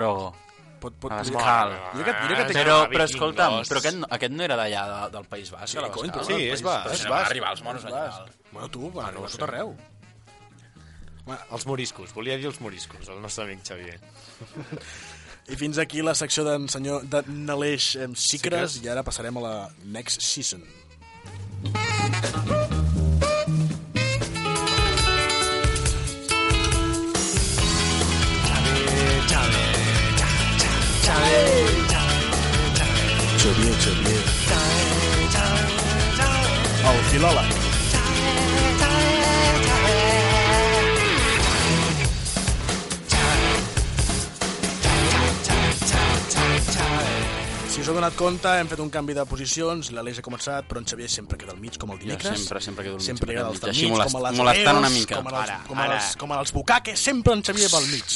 Pot, 0.85 0.93
pot, 1.01 1.13
Abascal. 1.15 1.71
Jo 1.95 2.03
que, 2.05 2.13
jo 2.13 2.35
que. 2.37 2.53
Però, 2.53 2.75
però 2.91 3.05
escolta'm, 3.09 3.55
però 3.65 3.79
aquest, 3.81 3.97
no- 4.03 4.09
aquest 4.19 4.33
no 4.37 4.43
era 4.45 4.57
d'allà 4.59 4.83
de, 4.91 4.99
del 5.15 5.25
País 5.31 5.49
Basc, 5.49 5.71
Sí, 5.73 5.81
cony, 5.95 6.11
però 6.13 6.25
Sí, 6.27 6.37
és 6.53 6.61
basc, 6.61 6.91
és 6.93 7.05
basc. 7.09 7.31
arribar 7.31 7.53
els 7.55 7.63
monos 7.65 7.87
allà. 7.89 8.03
Bueno, 8.51 8.69
tu, 8.69 8.91
va, 8.93 9.09
no, 9.15 9.23
no 9.25 9.27
sé. 9.31 9.39
tot 9.39 9.47
arreu. 9.47 9.73
Els 11.25 11.65
moriscos. 11.65 12.13
Volia 12.13 12.37
dir 12.37 12.45
els 12.51 12.59
moriscos, 12.61 13.09
el 13.09 13.17
nostre 13.23 13.47
amic 13.47 13.63
Xavier. 13.65 13.97
I 15.49 15.57
fins 15.57 15.77
aquí 15.81 16.01
la 16.05 16.13
secció 16.17 16.43
d'en 16.45 16.67
senyor 16.69 17.03
de 17.09 17.23
Naleix 17.29 17.91
Sicres, 17.95 18.15
Sicres. 18.29 18.77
i 18.85 18.89
ara 18.93 19.01
passarem 19.05 19.37
a 19.37 19.41
la 19.43 19.55
next 19.97 20.21
season. 20.21 20.61
El 37.15 37.64
Si 47.75 47.81
us 47.83 47.89
heu 47.91 47.95
donat 47.97 48.13
compte, 48.15 48.47
hem 48.55 48.69
fet 48.71 48.79
un 48.79 48.87
canvi 48.93 49.11
de 49.17 49.25
posicions, 49.27 49.89
l'Aleix 49.91 50.21
ha 50.21 50.23
començat, 50.23 50.63
però 50.69 50.79
en 50.79 50.85
Xavier 50.87 51.09
sempre 51.11 51.35
queda 51.41 51.51
al 51.51 51.59
mig, 51.59 51.75
com 51.77 51.91
el 51.91 51.99
dimecres. 51.99 52.39
sempre, 52.39 52.61
sempre 52.63 52.85
quedo 52.85 52.93
al 52.95 53.01
mig, 53.01 53.05
Sempre 53.09 53.33
queda 53.33 53.47
al 53.49 53.51
mig, 53.51 53.61
mig, 53.65 53.69
així 53.73 53.89
molest- 53.91 54.13
com 54.13 54.21
a 54.23 54.29
les 54.29 54.37
molestant 54.39 54.77
una 54.79 54.89
mica. 54.89 55.15
Com, 55.17 55.27
a 55.27 55.31
les, 55.35 55.49
Ara, 55.49 55.63
com, 55.67 55.77
a 55.77 55.83
ara. 55.83 55.95
les, 55.95 56.15
com 56.15 56.31
a 56.31 56.39
els 56.39 56.53
bucaques, 56.55 56.97
sempre 56.99 57.33
en 57.33 57.43
Xavier 57.43 57.67
va 57.73 57.77
al 57.79 57.87
mig. 57.91 58.15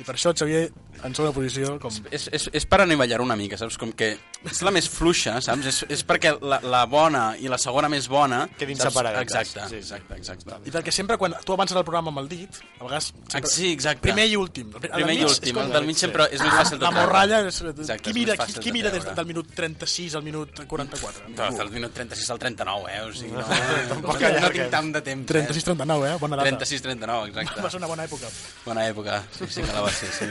I 0.00 0.02
per 0.02 0.14
això 0.16 0.32
Xavier, 0.34 0.72
en 1.04 1.14
segona 1.14 1.34
posició, 1.34 1.78
com... 1.78 1.92
És, 2.10 2.30
és, 2.32 2.48
és 2.56 2.64
per 2.64 2.80
anivellar 2.86 3.20
una 3.20 3.36
mica, 3.36 3.58
saps? 3.60 3.76
Com 3.76 3.92
que 3.92 4.14
és 4.48 4.62
la 4.62 4.70
més 4.72 4.88
fluixa, 4.88 5.42
saps? 5.44 5.66
És, 5.66 5.82
és 5.92 6.02
perquè 6.06 6.32
la, 6.40 6.60
la 6.64 6.86
bona 6.86 7.36
i 7.36 7.48
la 7.52 7.58
segona 7.58 7.90
més 7.92 8.08
bona... 8.08 8.46
Quedin 8.56 8.76
saps? 8.80 8.94
separades. 8.94 9.20
Exacte, 9.28 9.68
Sí, 9.68 9.76
exacte, 9.82 10.16
exacte. 10.16 10.56
I 10.64 10.72
perquè 10.72 10.90
sempre, 10.90 11.18
quan 11.20 11.34
tu 11.44 11.52
avances 11.52 11.76
el 11.76 11.84
programa 11.84 12.08
amb 12.14 12.24
el 12.24 12.28
dit, 12.32 12.62
a 12.80 12.84
vegades... 12.84 13.12
Sempre, 13.28 13.50
Sí, 13.50 13.72
exacte. 13.76 14.00
Primer 14.08 14.26
i 14.32 14.36
últim. 14.40 14.72
El, 14.72 14.88
Primer 14.88 15.18
i 15.20 15.24
últim, 15.28 15.58
el 15.60 15.70
del 15.76 15.84
mig 15.84 16.00
sempre 16.00 16.30
és 16.32 16.40
més 16.40 16.54
fàcil 16.54 16.78
de 16.80 16.84
La 16.88 16.90
morralla, 16.96 17.42
és, 17.46 17.60
Exacte, 17.60 18.02
qui 18.02 18.10
és 18.10 18.14
mira, 18.16 18.36
qui, 18.40 18.46
fàcil 18.46 18.62
mira 18.86 19.04
des 19.04 19.16
del 19.16 19.26
minut 19.26 19.50
36 19.54 20.14
al 20.16 20.22
minut 20.22 20.60
44? 20.66 21.30
Però 21.36 21.50
del 21.58 21.70
minut 21.74 21.92
36 21.92 22.30
al 22.30 22.38
39, 22.38 22.92
eh? 22.92 23.00
O 23.02 23.12
sigui, 23.12 23.32
no, 23.32 23.44
Tampoc 23.90 24.20
no, 24.22 24.30
no 24.40 24.50
tinc 24.54 24.70
tant 24.72 24.92
de 24.94 25.02
temps. 25.06 25.26
36-39, 25.32 26.08
eh? 26.10 26.16
Bona 26.20 26.38
data. 26.40 26.50
36-39, 26.50 27.28
exacte. 27.32 27.64
Va 27.64 27.70
ser 27.72 27.80
una 27.80 27.90
bona 27.90 28.06
època. 28.06 28.30
Bona 28.64 28.86
època, 28.90 29.20
sí, 29.36 29.48
sí 29.50 29.64
que 29.66 29.72
la 29.72 29.82
va 29.86 29.90
ser, 29.90 30.10
sí. 30.12 30.26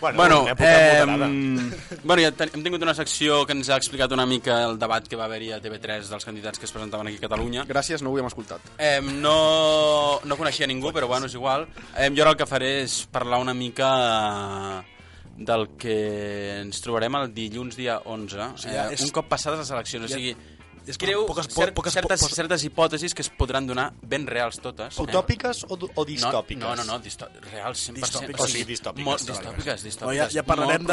Bueno, 0.00 0.16
Bueno, 0.16 0.42
una 0.42 0.52
època 0.52 0.70
eh, 0.72 2.00
bueno 2.02 2.22
ja 2.22 2.32
ten, 2.36 2.50
hem 2.54 2.64
tingut 2.64 2.82
una 2.82 2.94
secció 2.94 3.42
que 3.46 3.54
ens 3.56 3.70
ha 3.70 3.78
explicat 3.80 4.12
una 4.12 4.26
mica 4.26 4.62
el 4.66 4.78
debat 4.80 5.06
que 5.08 5.16
va 5.18 5.26
haver-hi 5.28 5.52
a 5.54 5.60
TV3 5.62 6.10
dels 6.10 6.26
candidats 6.26 6.58
que 6.58 6.66
es 6.66 6.72
presentaven 6.74 7.08
aquí 7.08 7.20
a 7.20 7.26
Catalunya. 7.26 7.64
Gràcies, 7.68 8.02
no 8.02 8.10
ho 8.10 8.16
havíem 8.16 8.28
escoltat. 8.30 8.72
Eh, 8.78 9.00
no, 9.02 10.20
no 10.24 10.38
coneixia 10.40 10.66
ningú, 10.66 10.92
però 10.92 11.08
bueno, 11.10 11.30
és 11.30 11.36
igual. 11.38 11.68
Eh, 11.96 12.10
jo 12.14 12.24
ara 12.24 12.34
el 12.34 12.40
que 12.40 12.48
faré 12.48 12.72
és 12.82 13.02
parlar 13.12 13.40
una 13.42 13.54
mica 13.54 13.92
eh, 14.82 15.01
del 15.36 15.68
que 15.80 16.60
ens 16.60 16.80
trobarem 16.80 17.14
el 17.16 17.32
dilluns 17.34 17.76
dia 17.76 18.00
11, 18.04 18.38
O 18.38 18.56
sigui, 18.58 18.74
ja 18.74 18.88
eh, 18.90 18.94
és- 18.94 19.00
un 19.00 19.10
cop 19.10 19.28
passades 19.28 19.58
les 19.58 19.70
eleccions. 19.70 20.08
ja- 20.10 20.16
o 20.16 20.18
sigui, 20.18 20.36
és 20.86 20.98
creu 20.98 21.24
poques- 21.26 21.46
cert, 21.48 21.72
poques- 21.74 21.92
certes, 21.94 22.20
poques- 22.20 22.34
certes 22.36 22.64
hipòtesis 22.64 23.14
que 23.14 23.22
es 23.22 23.28
podran 23.30 23.66
donar 23.66 23.92
ben 24.02 24.26
reals 24.26 24.58
totes. 24.60 24.98
Utòpiques 24.98 25.64
o, 25.68 25.74
o 25.94 26.02
Eh? 26.02 26.06
distòpiques? 26.06 26.58
No, 26.58 26.74
no, 26.76 26.84
no, 26.84 26.98
disto 26.98 27.28
reals 27.52 27.78
100%. 27.88 27.94
Distòpiques. 28.02 28.40
O 28.40 28.44
O 28.44 28.46
sigui, 28.48 28.64
distòpiques, 28.64 29.04
Molt, 29.04 29.20
distòpiques. 29.20 29.56
distòpiques, 29.56 29.84
distòpiques. 29.84 30.06
No, 30.06 30.12
ja, 30.12 30.28
ja 30.28 30.42
parlarem 30.42 30.84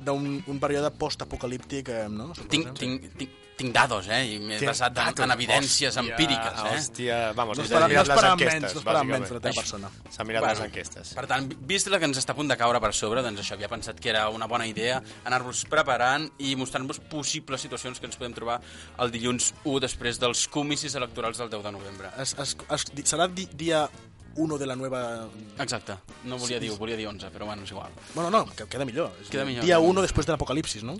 d'un 0.00 0.42
un 0.46 0.58
període 0.60 0.90
post-apocalíptic, 0.90 1.88
eh, 1.88 2.08
no? 2.08 2.32
Tinc, 2.48 2.72
tinc, 2.78 3.16
tinc, 3.16 3.30
tinc 3.56 3.72
dados, 3.74 4.06
eh? 4.12 4.34
I 4.34 4.38
m'he 4.38 4.58
basat 4.60 4.98
en, 5.00 5.22
en 5.24 5.30
evidències 5.34 5.96
Hòstia, 5.96 6.02
empíriques, 6.12 6.58
eh? 6.60 6.72
Hòstia, 6.76 7.16
vamos, 7.34 7.56
No 7.56 7.62
no 7.62 7.66
esperava- 7.66 7.86
s'ha 7.86 7.88
mirat 7.88 8.06
no 8.06 8.12
les 8.12 8.18
esperàvem 8.18 8.32
enquestes, 8.36 8.60
menys, 8.60 8.74
no 8.74 8.80
esperàvem 8.82 9.06
menys 9.06 9.16
la 9.16 9.26
bàsicament. 9.26 9.42
teva 9.46 9.54
persona. 9.62 9.90
S'ha 10.16 10.24
mirat 10.24 10.42
Bueno, 10.44 10.54
les 10.54 10.64
enquestes. 10.68 11.14
Per 11.16 11.26
tant, 11.26 11.48
vist 11.72 11.86
la 11.88 11.98
que 11.98 12.04
ens 12.10 12.18
està 12.18 12.30
a 12.32 12.36
punt 12.36 12.48
de 12.52 12.56
caure 12.60 12.80
per 12.80 12.92
sobre, 12.94 13.22
doncs 13.22 13.40
això, 13.40 13.54
havia 13.56 13.68
pensat 13.72 13.98
que 14.00 14.10
era 14.10 14.28
una 14.28 14.46
bona 14.46 14.66
idea 14.66 15.02
anar-vos 15.24 15.64
preparant 15.64 16.28
i 16.38 16.54
mostrant-vos 16.56 17.00
possibles 17.00 17.60
situacions 17.60 17.98
que 17.98 18.06
ens 18.06 18.16
podem 18.16 18.34
trobar 18.36 18.60
el 18.98 19.10
dilluns 19.10 19.54
1 19.64 19.80
després 19.80 20.18
dels 20.20 20.46
comicis 20.48 20.94
electorals 20.94 21.38
del 21.38 21.48
10 21.50 21.62
de 21.64 21.72
novembre. 21.72 22.10
Es, 22.18 22.36
es, 22.38 22.56
es, 22.70 22.84
serà 23.04 23.26
di, 23.32 23.48
dia 23.52 23.88
1 24.36 24.58
de 24.58 24.66
la 24.66 24.76
nueva... 24.76 25.28
Exacte. 25.58 25.96
No 26.24 26.36
volia 26.36 26.60
dir, 26.60 26.70
volia 26.76 26.96
dir 26.96 27.06
11, 27.08 27.30
però 27.32 27.46
bueno, 27.46 27.62
és 27.64 27.70
igual. 27.70 27.90
Bueno, 28.14 28.28
no, 28.30 28.44
que 28.54 28.66
queda 28.68 28.84
millor. 28.84 29.16
Queda 29.30 29.46
millor. 29.46 29.64
Dia 29.64 29.78
1 29.80 30.02
després 30.02 30.26
de 30.26 30.32
l'apocalipsis, 30.34 30.82
no? 30.84 30.98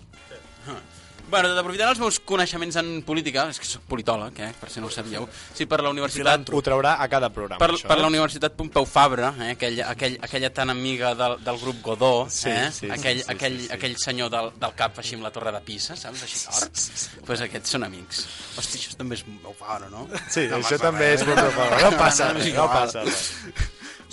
Bueno, 1.27 1.49
d'aprofitant 1.51 1.89
els 1.91 1.99
meus 1.99 2.17
coneixements 2.23 2.77
en 2.79 3.01
política, 3.03 3.43
és 3.51 3.57
que 3.59 3.67
soc 3.67 3.81
politòleg, 3.89 4.37
eh, 4.45 4.53
per 4.55 4.69
si 4.71 4.79
no 4.79 4.87
ho 4.87 4.91
sabíeu, 4.93 5.25
sí, 5.53 5.65
per 5.67 5.81
la 5.83 5.89
universitat... 5.91 6.47
Ho 6.55 6.61
traurà 6.63 6.93
a 7.03 7.07
cada 7.11 7.27
programa, 7.35 7.59
Per, 7.59 7.67
això, 7.75 7.87
per 7.89 7.97
eh? 7.97 8.01
la 8.05 8.07
Universitat 8.07 8.55
Pompeu 8.55 8.85
Fabra, 8.87 9.33
eh, 9.43 9.49
aquella, 9.57 9.89
aquell, 9.91 10.15
aquella 10.23 10.51
tan 10.55 10.71
amiga 10.71 11.11
del, 11.19 11.35
del 11.43 11.59
grup 11.59 11.81
Godó, 11.83 12.13
Sí, 12.31 12.47
eh, 12.49 12.69
sí, 12.71 12.87
aquell, 12.89 13.19
sí, 13.19 13.25
sí, 13.27 13.35
aquell, 13.35 13.59
sí, 13.59 13.67
sí. 13.67 13.73
aquell 13.75 13.97
senyor 13.99 14.31
del, 14.31 14.49
del 14.63 14.73
cap 14.79 14.97
així 15.03 15.19
amb 15.19 15.27
la 15.27 15.33
torre 15.35 15.51
de 15.51 15.61
Pisa, 15.67 15.99
saps, 15.99 16.23
així? 16.23 16.45
Doncs 16.47 17.09
pues 17.27 17.43
aquests 17.43 17.75
són 17.75 17.83
amics. 17.89 18.23
Hosti, 18.55 18.79
això 18.79 18.95
també 19.03 19.19
és 19.19 19.27
Pompeu 19.27 19.53
Fabra, 19.59 19.91
no? 19.91 20.07
Sí, 20.31 20.47
no 20.47 20.61
això 20.63 20.79
també 20.79 21.11
res. 21.11 21.21
és 21.21 21.27
Pompeu 21.27 21.51
Fabra. 21.59 21.83
No 21.83 21.91
passa 21.99 22.31
és 22.31 22.35
res, 22.39 22.47
no 22.47 22.55
igual. 22.55 22.75
passa. 22.79 23.03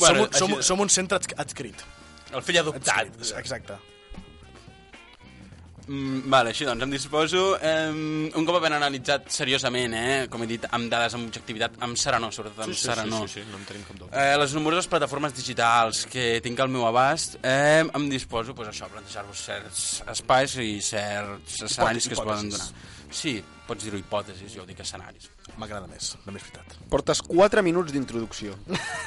Bueno, 0.03 0.27
som, 0.35 0.51
som, 0.51 0.63
som 0.75 0.81
un 0.83 0.91
centre 0.91 1.23
adsc- 1.23 1.39
adscrit. 1.39 1.87
El 2.35 2.43
fill 2.43 2.59
adoptat. 2.59 3.15
Exacte. 3.39 3.79
Mm, 5.87 6.31
vale, 6.33 6.49
així 6.55 6.65
doncs, 6.65 6.83
em 6.83 6.91
disposo. 6.95 7.59
Eh, 7.61 7.91
un 8.35 8.47
cop 8.49 8.57
havent 8.57 8.77
analitzat 8.79 9.27
seriosament, 9.29 9.93
eh, 9.99 10.27
com 10.33 10.43
he 10.43 10.47
dit, 10.49 10.65
amb 10.73 10.89
dades, 10.91 11.13
amb 11.19 11.27
objectivitat, 11.29 11.77
amb 11.85 11.99
serenor, 12.01 12.33
sobretot 12.33 12.65
amb 12.65 12.73
Sí, 12.73 12.81
sí, 12.81 12.87
serenor. 12.89 13.29
sí, 13.29 13.35
sí, 13.35 13.41
sí, 13.43 13.51
no 13.51 13.59
en 13.59 13.65
tenim 13.69 13.85
cap 13.85 13.99
dubte. 13.99 14.17
Eh, 14.17 14.39
les 14.41 14.55
nombroses 14.57 14.89
plataformes 14.89 15.35
digitals 15.37 16.07
que 16.07 16.41
tinc 16.41 16.61
al 16.61 16.69
meu 16.73 16.87
abast, 16.89 17.37
eh, 17.43 17.85
em 17.93 18.09
disposo 18.09 18.55
pues, 18.55 18.69
això, 18.73 18.87
a 18.87 18.95
plantejar-vos 18.97 19.45
certs 19.45 20.03
espais 20.09 20.57
i 20.57 20.81
certs 20.81 21.61
escenaris 21.69 22.09
que 22.09 22.15
es 22.15 22.21
poden 22.21 22.49
donar. 22.51 22.67
Sí, 23.11 23.43
pots 23.67 23.85
dir-ho 23.87 23.97
hipòtesis, 23.97 24.53
jo 24.55 24.65
dic 24.69 24.81
escenaris. 24.85 25.31
M'agrada 25.61 25.87
més, 25.87 26.15
la 26.27 26.33
més 26.33 26.43
veritat. 26.45 26.75
Portes 26.91 27.21
4 27.25 27.63
minuts 27.65 27.93
d'introducció. 27.93 28.55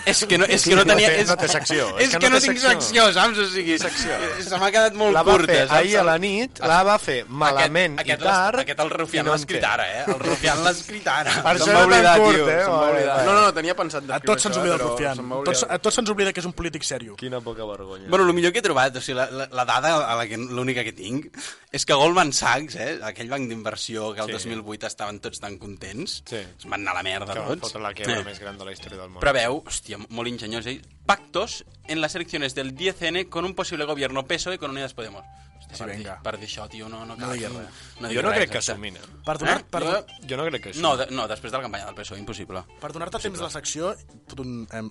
És 0.05 0.23
que 0.29 0.37
no, 0.37 0.45
és 0.45 0.63
que 0.65 0.75
no 0.77 0.83
tenia... 0.85 1.09
És, 1.17 1.27
no 1.29 1.35
té 1.37 1.47
secció, 1.49 1.87
És, 2.01 2.13
que, 2.13 2.29
no, 2.29 2.37
té 2.39 2.47
tinc 2.47 2.59
secció. 2.61 2.69
secció, 2.73 3.05
saps? 3.15 3.39
O 3.41 3.47
sigui, 3.53 3.77
secció. 3.81 4.17
se 4.45 4.59
m'ha 4.61 4.69
quedat 4.73 4.95
molt 4.97 5.13
La 5.17 5.23
va 5.25 5.35
curta, 5.37 5.51
fer 5.51 5.59
saps? 5.67 5.75
ahir 5.79 5.97
a 6.01 6.03
la 6.07 6.15
nit, 6.21 6.61
la 6.61 6.79
va 6.87 6.97
fer 7.01 7.17
malament 7.27 7.99
aquest, 8.01 8.21
i 8.21 8.25
tard, 8.25 8.61
Aquest 8.63 8.83
el 8.85 8.91
Rufián 8.93 9.25
no 9.27 9.33
l'ha 9.35 9.41
escrit 9.41 9.65
ara, 9.67 9.87
eh? 9.99 10.03
El 10.07 10.19
Rufián 10.21 10.63
l'ha 10.63 10.73
escrit 10.77 11.07
ara. 11.11 11.35
Per 11.45 11.53
això 11.57 11.69
era 11.73 12.01
tan 12.07 12.21
curt, 12.23 12.37
tio, 12.37 12.49
eh? 12.49 12.63
No, 12.67 13.33
no, 13.33 13.37
no, 13.41 13.53
tenia 13.57 13.75
pensat 13.77 14.09
A 14.17 14.19
tots 14.25 14.45
se'ns 14.47 14.57
oblida 14.61 14.77
el 14.77 14.83
Rufián. 14.85 15.21
a 15.69 15.79
tots 15.81 15.95
se'ns 15.99 16.13
oblida 16.13 16.33
que 16.33 16.41
és 16.41 16.49
un 16.49 16.53
polític 16.57 16.85
sèrio. 16.87 17.17
Quina 17.19 17.41
poca 17.41 17.65
vergonya. 17.65 18.09
Bueno, 18.09 18.25
el 18.25 18.33
millor 18.37 18.53
que 18.53 18.61
he 18.61 18.65
trobat, 18.65 18.95
o 18.97 19.01
sigui, 19.05 19.17
la, 19.21 19.29
la, 19.31 19.49
la 19.51 19.65
dada 19.69 19.95
a 20.07 20.15
la 20.17 20.25
que 20.29 20.37
l'única 20.37 20.83
que 20.87 20.93
tinc, 20.97 21.29
és 21.73 21.85
que 21.85 21.93
Goldman 21.97 22.31
Sachs, 22.33 22.75
eh, 22.79 22.97
aquell 23.05 23.29
banc 23.29 23.49
d'inversió 23.49 24.13
que 24.13 24.21
el 24.25 24.35
Sí. 24.46 24.46
2008 24.49 24.87
estaven 24.87 25.19
tots 25.19 25.39
tan 25.39 25.57
contents, 25.57 26.23
Sí. 26.25 26.35
es 26.37 26.65
van 26.65 26.81
anar 26.81 26.93
a 26.93 26.95
la 26.95 27.03
merda 27.03 27.33
que 27.33 27.39
tots. 27.41 27.61
fotre 27.61 27.81
la 27.81 27.93
quebra 27.93 28.23
més 28.23 28.39
gran 28.39 28.57
de 28.57 28.65
la 28.65 28.71
història 28.71 28.97
del 28.99 29.09
món. 29.09 29.19
Preveu, 29.21 29.63
hòstia, 29.65 29.97
molt 30.09 30.27
ingeniós, 30.29 30.65
eh? 30.67 30.81
pactos 31.05 31.65
en 31.87 32.01
las 32.01 32.15
elecciones 32.15 32.53
del 32.55 32.75
10N 32.75 33.29
con 33.29 33.45
un 33.45 33.53
posible 33.55 33.85
gobierno 33.85 34.25
PSOE 34.25 34.57
con 34.57 34.71
Unidas 34.71 34.93
Podemos. 34.93 35.23
Hòstia, 35.23 35.75
Sí, 35.75 35.83
per, 35.83 35.87
dir, 35.89 35.97
vinga. 35.97 36.21
per 36.23 36.37
dir 36.39 36.47
això, 36.47 36.69
tio, 36.69 36.87
no, 36.87 36.99
no, 37.05 37.15
No 37.15 37.17
cal, 37.17 37.33
diguis 37.33 37.51
res. 37.51 37.67
No 37.99 38.07
jo 38.09 38.21
no 38.21 38.29
res, 38.29 38.37
crec 38.37 38.51
que 38.51 38.57
exacte. 38.59 38.71
assumin. 38.71 38.95
eh? 38.95 39.01
Per 39.25 39.37
donar, 39.37 39.59
Eh? 39.59 39.65
per, 39.69 39.83
Jo- 39.83 40.05
Jo 40.29 40.37
no 40.37 40.45
crec 40.45 40.63
que 40.63 40.73
No, 40.79 40.93
assumin. 40.93 41.09
de, 41.09 41.15
no, 41.15 41.27
després 41.27 41.51
de 41.51 41.57
la 41.57 41.63
campanya 41.63 41.85
del 41.87 41.95
PSOE, 41.95 42.19
impossible. 42.19 42.63
per 42.79 42.93
donar-te 42.93 43.19
temps 43.19 43.37
de 43.37 43.43
la 43.43 43.49
secció... 43.49 43.95
Tot 44.27 44.39
un, 44.39 44.67
em, 44.71 44.89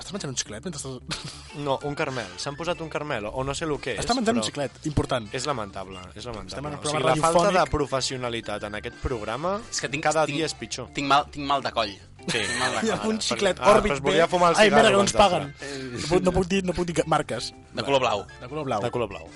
estàs 0.00 0.12
menjant 0.16 0.32
un 0.32 0.36
xiclet 0.40 0.64
mentre 0.66 0.80
estàs... 0.80 0.98
No, 1.66 1.78
un 1.88 1.94
carmel. 1.98 2.28
S'han 2.40 2.56
posat 2.58 2.80
un 2.80 2.88
carmel, 2.92 3.26
o 3.30 3.42
no 3.44 3.54
sé 3.54 3.66
el 3.68 3.74
que 3.82 3.94
és. 3.96 4.00
Està 4.04 4.14
menjant 4.16 4.36
un 4.36 4.42
però 4.42 4.48
xiclet, 4.50 4.78
important. 4.90 5.26
És 5.36 5.46
lamentable, 5.46 6.00
és 6.14 6.24
Estem 6.24 6.32
en 6.34 6.38
lamentable. 6.40 6.70
un 6.70 6.86
O 6.86 6.90
sigui, 6.90 7.04
la 7.08 7.16
falta 7.24 7.50
de 7.58 7.64
professionalitat 7.70 8.64
en 8.70 8.78
aquest 8.80 8.96
programa 9.02 9.58
És 9.70 9.80
que 9.82 9.88
tinc, 9.92 10.02
cada 10.04 10.24
tinc, 10.26 10.38
dia 10.38 10.46
és 10.50 10.54
pitjor. 10.54 10.88
Tinc 10.96 11.06
mal, 11.10 11.26
tinc 11.30 11.46
mal 11.46 11.62
de 11.62 11.72
coll. 11.74 11.92
Sí. 12.20 12.38
Tinc 12.38 12.56
mal 12.60 12.74
de 12.80 12.96
un 13.08 13.18
xiclet 13.20 13.60
Ah, 13.60 13.78
volia 13.80 14.26
B. 14.26 14.30
fumar 14.30 14.50
el 14.52 14.58
Ai, 14.60 14.70
mira, 14.70 14.82
que 14.88 14.92
no 14.96 15.00
ens 15.00 15.14
abans 15.14 15.54
paguen. 15.54 15.54
No 15.92 16.08
puc, 16.08 16.22
no, 16.22 16.32
puc 16.32 16.46
dir, 16.50 16.64
no 16.64 16.72
puc 16.76 16.86
dir 16.86 17.04
marques. 17.06 17.52
De 17.72 17.82
color 17.82 18.00
blau. 18.00 18.26
De 18.40 18.48
color 18.48 18.64
blau. 18.64 18.82
De 18.82 18.90
color 18.90 19.08
blau. 19.08 19.28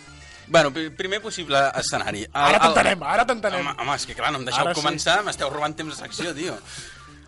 Bueno, 0.47 0.71
pri- 0.71 0.91
primer 0.91 1.23
possible 1.23 1.57
escenari. 1.81 2.21
El- 2.25 2.29
Ara 2.35 2.59
t'entenem, 2.61 3.03
ara 3.03 3.25
t'entenem. 3.25 3.61
Home, 3.67 3.77
home, 3.81 3.95
és 3.97 4.05
que 4.05 4.15
clar, 4.15 4.31
no 4.31 4.39
em 4.39 4.45
deixeu 4.45 4.61
Ara 4.67 4.75
sí. 4.75 4.81
començar, 4.83 5.23
m'esteu 5.25 5.49
robant 5.49 5.75
temps 5.75 5.95
de 5.97 5.97
secció, 5.97 6.35
tio. 6.37 6.59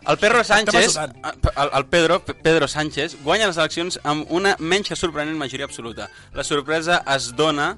El 0.07 0.17
Pedro 0.17 0.43
Sánchez, 0.43 0.95
ajudant. 0.95 1.15
el, 1.57 1.69
el 1.73 1.85
Pedro, 1.85 2.21
Pedro 2.23 2.67
Sánchez, 2.67 3.17
guanya 3.23 3.49
les 3.49 3.57
eleccions 3.59 3.99
amb 4.07 4.29
una 4.31 4.53
menys 4.59 4.87
que 4.87 4.95
sorprenent 4.95 5.35
majoria 5.35 5.67
absoluta. 5.67 6.07
La 6.33 6.45
sorpresa 6.47 7.01
es 7.15 7.33
dona... 7.35 7.73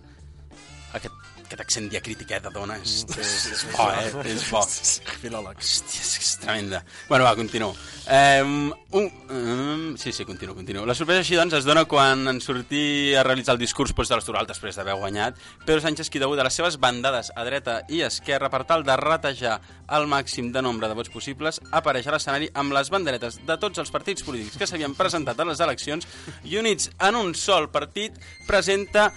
Aquest, 0.93 1.13
aquest 1.49 1.63
accent 1.65 1.89
diacrític 1.89 2.31
eh, 2.37 2.41
de 2.45 2.51
dona 2.53 2.77
és, 2.77 2.99
Mm, 3.09 3.21
és, 3.23 3.45
és 3.55 3.63
bo, 3.73 3.87
eh? 3.89 4.25
És 4.29 4.45
bo. 4.51 4.61
Filòleg. 5.23 5.57
Hòstia, 5.59 6.01
és, 6.03 6.11
és 6.21 6.31
tremenda. 6.43 6.83
Bueno, 7.07 7.25
va, 7.25 7.33
continuo. 7.35 7.73
Um, 8.09 8.71
un, 8.97 9.07
um, 9.29 9.97
sí, 9.97 10.11
sí, 10.13 10.25
continuo, 10.25 10.55
continuo. 10.55 10.85
La 10.85 10.95
sorpresa 10.97 11.23
així, 11.23 11.37
doncs, 11.37 11.55
es 11.57 11.65
dona 11.65 11.85
quan 11.89 12.27
en 12.29 12.41
sortir 12.41 13.15
a 13.17 13.23
realitzar 13.25 13.55
el 13.55 13.61
discurs 13.61 13.93
postelectoral 13.97 14.47
després 14.49 14.77
d'haver 14.77 14.97
guanyat. 14.99 15.39
Pedro 15.65 15.81
Sánchez, 15.81 16.09
qui 16.09 16.21
degut 16.21 16.39
a 16.39 16.45
les 16.45 16.57
seves 16.59 16.77
bandades 16.81 17.31
a 17.35 17.45
dreta 17.47 17.79
i 17.89 18.03
esquerra 18.05 18.51
per 18.53 18.63
tal 18.69 18.85
de 18.85 18.97
ratejar 18.99 19.59
el 19.97 20.05
màxim 20.09 20.51
de 20.53 20.61
nombre 20.61 20.89
de 20.89 20.97
vots 20.97 21.09
possibles, 21.09 21.61
apareix 21.71 22.07
a 22.07 22.13
l'escenari 22.13 22.49
amb 22.53 22.75
les 22.75 22.91
banderetes 22.93 23.39
de 23.45 23.57
tots 23.61 23.81
els 23.81 23.89
partits 23.93 24.25
polítics 24.25 24.57
que 24.59 24.67
s'havien 24.69 24.93
presentat 24.97 25.39
a 25.39 25.47
les 25.49 25.61
eleccions 25.65 26.05
i 26.45 26.57
units 26.61 26.91
en 26.99 27.17
un 27.17 27.33
sol 27.37 27.69
partit 27.73 28.13
presenta 28.47 29.09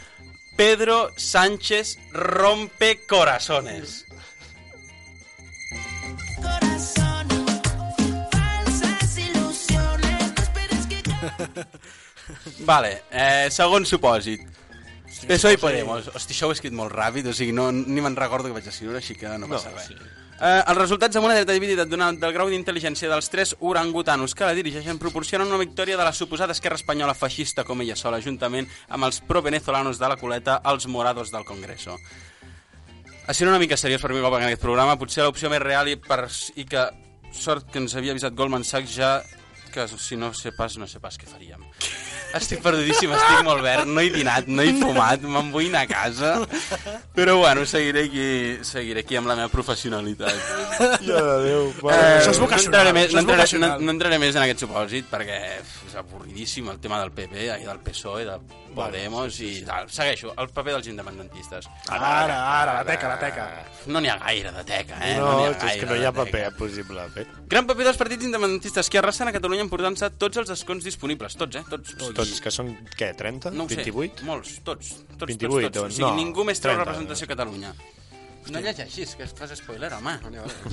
Pedro 0.57 1.11
Sánchez 1.17 1.99
rompe 2.13 3.05
corazones. 3.07 4.07
Vale, 12.65 13.03
eh, 13.11 13.49
segon 13.51 13.85
supòsit. 13.89 14.45
PSOE 15.29 15.55
i 15.55 15.61
Podemos. 15.61 16.09
Hosti, 16.15 16.35
això 16.35 16.49
ho 16.49 16.53
he 16.53 16.57
escrit 16.57 16.75
molt 16.75 16.93
ràpid, 16.95 17.29
o 17.31 17.35
sigui, 17.37 17.53
no, 17.55 17.69
ni 17.73 18.03
me'n 18.03 18.17
recordo 18.19 18.49
que 18.49 18.57
vaig 18.57 18.67
escriure, 18.71 18.99
així 18.99 19.15
que 19.19 19.31
no 19.39 19.49
passa 19.51 19.71
No, 19.71 19.77
res. 19.77 19.87
sí. 19.87 19.97
Eh, 20.43 20.63
els 20.67 20.79
resultats 20.79 21.15
amb 21.15 21.29
una 21.29 21.37
dreta 21.37 21.55
dividida 21.55 21.85
donant 21.87 22.17
del 22.19 22.33
grau 22.35 22.49
d'intel·ligència 22.51 23.07
dels 23.07 23.29
tres 23.31 23.53
orangutanos 23.63 24.33
que 24.35 24.49
la 24.49 24.57
dirigeixen 24.59 24.99
proporcionen 24.99 25.47
una 25.47 25.61
victòria 25.61 25.95
de 25.95 26.03
la 26.03 26.11
suposada 26.13 26.57
esquerra 26.57 26.81
espanyola 26.81 27.15
feixista 27.15 27.63
com 27.63 27.85
ella 27.85 27.95
sola, 27.95 28.19
juntament 28.25 28.67
amb 28.89 29.07
els 29.07 29.21
pro-venezolanos 29.29 30.01
de 30.03 30.09
la 30.11 30.17
coleta, 30.19 30.59
els 30.67 30.89
morados 30.91 31.31
del 31.31 31.47
Congreso. 31.47 31.95
Així 33.31 33.47
una 33.47 33.61
mica 33.63 33.79
seriós 33.79 34.03
per 34.03 34.11
mi 34.11 34.25
cop 34.25 34.35
en 34.41 34.49
aquest 34.49 34.65
programa, 34.67 34.99
potser 34.99 35.23
l'opció 35.23 35.47
més 35.53 35.63
real 35.63 35.93
i, 35.93 35.95
per, 35.95 36.25
i 36.59 36.67
que 36.67 36.89
sort 37.31 37.71
que 37.71 37.79
ens 37.79 37.95
havia 37.95 38.11
avisat 38.11 38.35
Goldman 38.35 38.67
Sachs 38.67 38.99
ja 38.99 39.13
que 39.73 39.87
si 39.95 40.19
no 40.19 40.35
sé 40.35 40.51
pas, 40.59 40.75
no 40.75 40.91
sé 40.91 40.99
pas 40.99 41.23
què 41.23 41.31
faríem. 41.31 41.63
Estic 42.39 42.63
perdudíssim, 42.65 43.13
estic 43.13 43.43
molt 43.47 43.63
verd, 43.65 43.89
no 43.89 44.01
he 44.01 44.11
dinat, 44.15 44.49
no 44.49 44.65
he 44.65 44.73
fumat, 44.79 45.25
me'n 45.25 45.51
vull 45.55 45.69
anar 45.71 45.85
a 45.85 45.91
casa. 45.91 46.33
Però 47.17 47.37
bueno, 47.43 47.67
seguiré 47.69 48.07
aquí, 48.09 48.27
seguiré 48.67 49.05
aquí 49.05 49.19
amb 49.21 49.31
la 49.31 49.37
meva 49.39 49.51
professionalitat. 49.53 50.39
Ja 51.05 51.23
de 51.29 51.37
Déu. 51.47 51.69
Eh, 51.91 51.93
Això 51.93 52.33
és 52.33 52.41
no 52.41 52.47
vocacional, 52.47 52.89
entraré, 52.89 52.95
més, 52.97 53.15
no, 53.15 53.25
entraré, 53.25 53.61
no, 53.61 53.73
no 53.83 53.97
entraré 53.97 54.21
més 54.23 54.39
en 54.39 54.47
aquest 54.47 54.65
supòsit 54.65 55.11
perquè 55.13 55.39
és 55.61 55.97
avorridíssim 56.01 56.71
el 56.73 56.81
tema 56.83 57.01
del 57.03 57.13
PP 57.15 57.49
i 57.51 57.67
del 57.67 57.83
PSOE, 57.85 58.25
de 58.29 58.39
Podemos 58.75 59.39
i 59.45 59.51
tal. 59.67 59.89
Segueixo, 59.93 60.33
el 60.41 60.49
paper 60.55 60.77
dels 60.79 60.89
independentistes. 60.93 61.69
Ara, 61.93 62.11
ara, 62.63 62.77
la 62.79 62.85
teca, 62.89 63.11
la 63.13 63.19
teca. 63.21 63.47
No 63.93 64.01
n'hi 64.01 64.11
ha 64.13 64.17
gaire 64.21 64.53
de 64.55 64.65
teca, 64.69 64.99
eh? 65.05 65.15
No, 65.19 65.31
n'hi 65.39 65.49
ha 65.49 65.55
és 65.73 65.81
que 65.81 65.89
no 65.91 65.99
hi 65.99 66.07
ha 66.09 66.13
paper 66.17 66.45
possible. 66.59 67.07
Gran 67.53 67.69
paper 67.69 67.89
dels 67.91 68.01
partits 68.01 68.29
independentistes 68.29 68.91
que 68.93 69.01
arrasen 69.03 69.29
a 69.29 69.35
Catalunya 69.37 69.67
emportant-se 69.67 70.13
tots 70.21 70.43
els 70.43 70.53
escons 70.57 70.85
disponibles. 70.89 71.37
Tots, 71.39 71.61
eh? 71.61 71.65
Tots. 71.69 71.97
Sigui, 71.97 72.15
Tots, 72.17 72.39
que 72.45 72.55
són, 72.55 72.75
què, 72.97 73.13
30? 73.19 73.53
no 73.57 73.67
ho 73.67 73.73
sé, 73.73 73.83
28? 73.83 74.25
molts, 74.29 74.59
tots. 74.65 74.95
tots 75.19 75.29
28, 75.35 75.43
tots, 75.43 75.65
tots. 75.65 75.77
O 75.77 75.81
doncs, 75.83 75.99
sigui, 75.99 76.09
no, 76.09 76.15
ningú 76.19 76.47
més 76.49 76.63
treu 76.63 76.79
30, 76.79 76.87
representació 76.87 77.29
a 77.29 77.35
Catalunya. 77.37 77.75
No 78.51 78.59
llegeixis, 78.61 79.15
que 79.15 79.27
fas 79.29 79.53
spoiler, 79.57 79.93
home. 79.95 80.17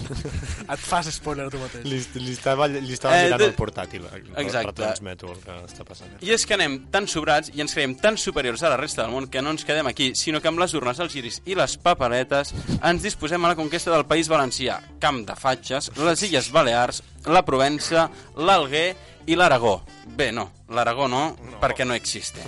Et 0.73 0.79
fas 0.81 1.05
spoiler 1.13 1.45
tu 1.53 1.59
mateix. 1.61 1.83
Li, 1.85 1.99
li, 2.23 2.31
estava, 2.33 2.65
li 2.67 2.93
estava 2.95 3.17
Eh, 3.19 3.25
mirant 3.27 3.41
de- 3.43 3.47
el 3.51 3.55
portàtil. 3.55 4.05
eh, 4.09 4.23
Exacte. 4.41 4.71
Retransmeto 4.81 5.31
el 5.31 5.39
que 5.43 5.57
està 5.67 5.85
passant. 5.85 6.15
I 6.25 6.31
és 6.33 6.45
que 6.45 6.55
anem 6.57 6.79
tan 6.91 7.07
sobrats 7.07 7.51
i 7.53 7.61
ens 7.61 7.73
creiem 7.73 7.93
tan 8.01 8.17
superiors 8.17 8.63
a 8.63 8.69
la 8.73 8.77
resta 8.77 9.03
del 9.03 9.11
món 9.11 9.29
que 9.29 9.41
no 9.41 9.51
ens 9.51 9.63
quedem 9.65 9.87
aquí, 9.87 10.11
sinó 10.15 10.41
que 10.41 10.47
amb 10.49 10.59
les 10.59 10.73
urnes, 10.73 10.99
els 10.99 11.13
giris 11.13 11.41
i 11.45 11.55
les 11.55 11.77
paperetes 11.77 12.53
ens 12.81 13.03
disposem 13.03 13.45
a 13.45 13.49
la 13.53 13.55
conquesta 13.55 13.91
del 13.91 14.05
País 14.05 14.27
Valencià, 14.29 14.79
Camp 14.99 15.25
de 15.27 15.35
Fatxes, 15.35 15.91
les 15.97 16.23
Illes 16.23 16.49
Balears, 16.51 17.03
la 17.25 17.43
Provença, 17.45 18.09
l'Alguer 18.35 18.95
i 19.27 19.35
l'Aragó. 19.35 19.83
Bé, 20.07 20.31
no, 20.31 20.51
l'Aragó 20.69 21.07
no, 21.07 21.35
no, 21.37 21.59
perquè 21.61 21.85
no 21.85 21.93
existe. 21.93 22.41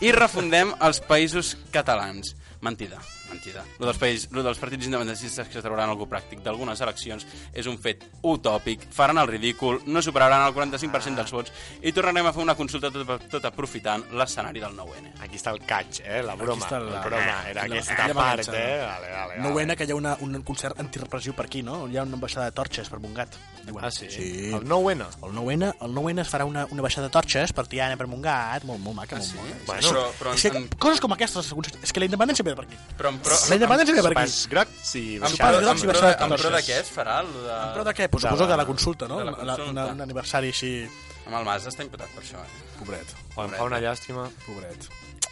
I 0.00 0.12
refundem 0.12 0.72
els 0.80 1.00
països 1.02 1.56
catalans. 1.72 2.36
Mentida, 2.62 3.00
mentida. 3.32 3.64
Lo 3.78 3.86
dels, 3.86 3.98
país, 3.98 4.28
lo 4.30 4.42
dels 4.44 4.58
partits 4.60 4.86
independentistes 4.86 5.48
que 5.48 5.62
trauran 5.64 5.90
algú 5.90 6.06
pràctic 6.08 6.42
d'algunes 6.44 6.80
eleccions 6.84 7.26
és 7.52 7.66
un 7.66 7.78
fet 7.82 8.04
utòpic, 8.22 8.86
faran 8.92 9.18
el 9.18 9.26
ridícul, 9.28 9.80
no 9.86 10.02
superaran 10.02 10.46
el 10.46 10.54
45% 10.54 11.16
dels 11.16 11.32
vots 11.32 11.52
i 11.82 11.92
tornarem 11.92 12.26
a 12.28 12.32
fer 12.32 12.42
una 12.44 12.54
consulta 12.58 12.90
tot, 12.92 13.26
tot 13.32 13.44
aprofitant 13.48 14.04
l'escenari 14.12 14.60
del 14.60 14.76
9N. 14.76 15.14
Aquí 15.24 15.36
està 15.40 15.52
el 15.52 15.60
catch, 15.66 16.00
eh? 16.04 16.22
La 16.22 16.34
broma. 16.36 16.64
està 16.66 16.78
la- 16.78 16.90
la 16.98 17.00
broma. 17.02 17.48
Era 17.48 17.66
la- 17.66 17.74
aquesta 17.74 17.94
aquella 17.94 18.14
part, 18.14 18.48
eh? 18.48 18.52
no? 18.52 18.86
Vale, 18.86 19.10
vale, 19.10 19.36
No 19.38 19.54
vale. 19.54 19.72
ho 19.72 19.76
que 19.76 19.84
hi 19.84 19.90
ha 19.90 19.94
una, 19.94 20.16
un 20.20 20.42
concert 20.42 20.78
antirepressiu 20.78 21.34
per 21.34 21.46
aquí, 21.46 21.62
no? 21.62 21.88
Hi 21.88 21.96
ha 21.96 22.02
una 22.02 22.16
baixada 22.16 22.46
de 22.46 22.52
torxes 22.52 22.88
per 22.88 23.00
Montgat. 23.00 23.34
Diuen. 23.64 23.84
Ah, 23.84 23.90
sí? 23.90 24.10
sí. 24.10 24.50
El 24.52 24.64
9N? 24.66 25.06
El 25.22 25.32
9N, 25.32 25.74
el 25.80 25.92
9N 25.94 26.20
es 26.20 26.28
farà 26.32 26.44
una, 26.44 26.66
una 26.70 26.82
baixada 26.82 27.06
de 27.06 27.12
torxes 27.12 27.52
per 27.52 27.66
Tiana, 27.68 27.96
per 27.96 28.06
Montgat, 28.08 28.64
molt, 28.64 28.80
molt 28.80 28.96
maca, 28.96 29.16
molt, 29.16 29.28
sí? 29.28 29.36
molt 29.36 29.66
Bueno, 29.66 29.88
però- 29.92 30.10
però 30.18 30.34
és 30.34 30.42
que, 30.42 30.48
en- 30.58 30.68
coses 30.78 31.00
com 31.00 31.12
aquestes, 31.12 31.52
és 31.82 31.92
que 31.92 32.00
la 32.00 32.06
independència 32.06 32.42
ve 32.44 32.56
per 32.56 32.64
aquí. 32.64 32.76
Però 32.98 33.08
en 33.10 33.18
pro, 33.26 33.36
La 33.50 33.58
independència 33.58 33.94
ve 33.96 34.02
per 34.06 34.12
aquí. 34.12 34.32
Sopars 34.32 34.48
grocs 34.52 34.94
i 34.98 35.04
en, 35.16 35.28
Sopars 35.32 35.38
pro, 35.38 35.70
en, 35.72 35.78
i 35.78 35.80
pro, 35.80 35.92
baixada 35.92 36.10
de, 36.12 36.24
en 36.26 36.36
pro 36.42 36.50
de 36.56 36.62
què 36.68 36.80
es 36.82 36.90
farà? 36.94 37.16
De... 37.26 37.60
Però 37.76 37.84
de 37.88 37.94
què? 38.00 38.08
Pues 38.12 38.22
De 38.22 38.28
suposo 38.28 38.44
la- 38.46 38.50
que 38.52 38.56
la 38.62 38.66
consulta, 38.66 39.08
no? 39.08 39.20
la 39.24 39.32
consulta. 39.36 39.70
una, 39.70 39.86
un 39.96 40.00
aniversari 40.08 40.52
així... 40.54 40.72
Amb 41.26 41.36
el 41.38 41.44
Mas 41.46 41.66
està 41.70 41.84
imputat 41.86 42.10
per 42.16 42.24
això, 42.24 42.40
eh? 42.42 42.62
Pobret. 42.80 43.12
Em 43.38 43.52
fa 43.54 43.64
una 43.68 43.78
llàstima. 43.80 44.24
Pobret. 44.46 44.88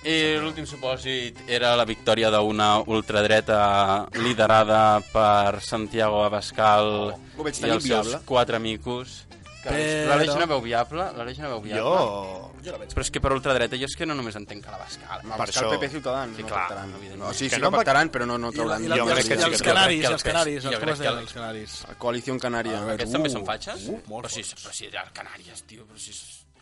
I 0.06 0.38
l'últim 0.40 0.64
supòsit 0.64 1.42
era 1.50 1.74
la 1.76 1.84
victòria 1.84 2.30
d'una 2.32 2.68
ultradreta 2.88 4.06
liderada 4.16 5.00
per 5.12 5.58
Santiago 5.60 6.22
Abascal 6.24 7.10
veig 7.36 7.58
i 7.60 7.68
els 7.74 7.84
seus 7.84 8.14
quatre 8.24 8.56
micos 8.62 9.26
Que 9.60 10.06
L'Aleix 10.08 10.34
no 10.40 10.46
veu 10.48 10.60
viable, 10.64 11.04
l'Aleix 11.16 11.38
no 11.38 11.48
veu 11.50 11.60
viable. 11.60 11.82
Jo- 11.82 12.52
Jo 12.64 12.72
la 12.72 12.78
veig. 12.78 12.90
Però 12.94 13.00
és 13.04 13.10
que 13.10 13.20
per 13.20 13.32
ultradreta 13.32 13.76
jo 13.76 13.84
és 13.84 13.96
que 13.96 14.06
no 14.06 14.14
només 14.14 14.36
entenc 14.36 14.64
que 14.64 14.70
la 14.70 14.78
Bascal. 14.78 15.20
No, 15.24 15.36
és 15.44 15.50
que 15.58 15.64
el 15.64 15.70
PP 15.74 15.86
i 15.86 15.88
Ciutadans 15.90 16.36
Sí, 16.36 16.42
no 16.42 16.48
clar, 16.48 16.60
pactaran. 16.68 16.94
evidentment. 16.94 17.30
O 17.30 17.34
sigui, 17.34 17.50
Que 17.50 17.56
sí 17.56 17.62
no 17.62 17.70
pactaran, 17.70 18.10
però 18.10 18.26
no, 18.26 18.38
no 18.38 18.52
trauran... 18.52 18.84
I, 18.84 18.88
la, 18.88 18.96
jo 18.96 19.04
i, 19.04 19.12
que 19.14 19.20
i 19.20 19.22
sí 19.22 19.32
els 19.32 19.62
canaris, 19.62 20.04
els 20.10 20.22
canaris, 20.22 20.62
Jo 20.64 20.70
els 20.70 21.00
el- 21.00 21.18
els 21.18 21.32
canaris. 21.32 21.86
Coalició 21.98 22.34
Canària. 22.40 22.80
Aquests 22.94 23.12
també 23.12 23.28
són 23.30 23.44
fatxes? 23.46 23.88
Uh, 23.88 24.00
molt 24.08 24.26
però 24.26 24.32
si, 24.32 24.42
però 24.42 24.72
si 24.72 24.86
a 24.96 25.04
Canàries, 25.12 25.62
tio, 25.66 25.84
però 25.84 25.98
si... 25.98 26.12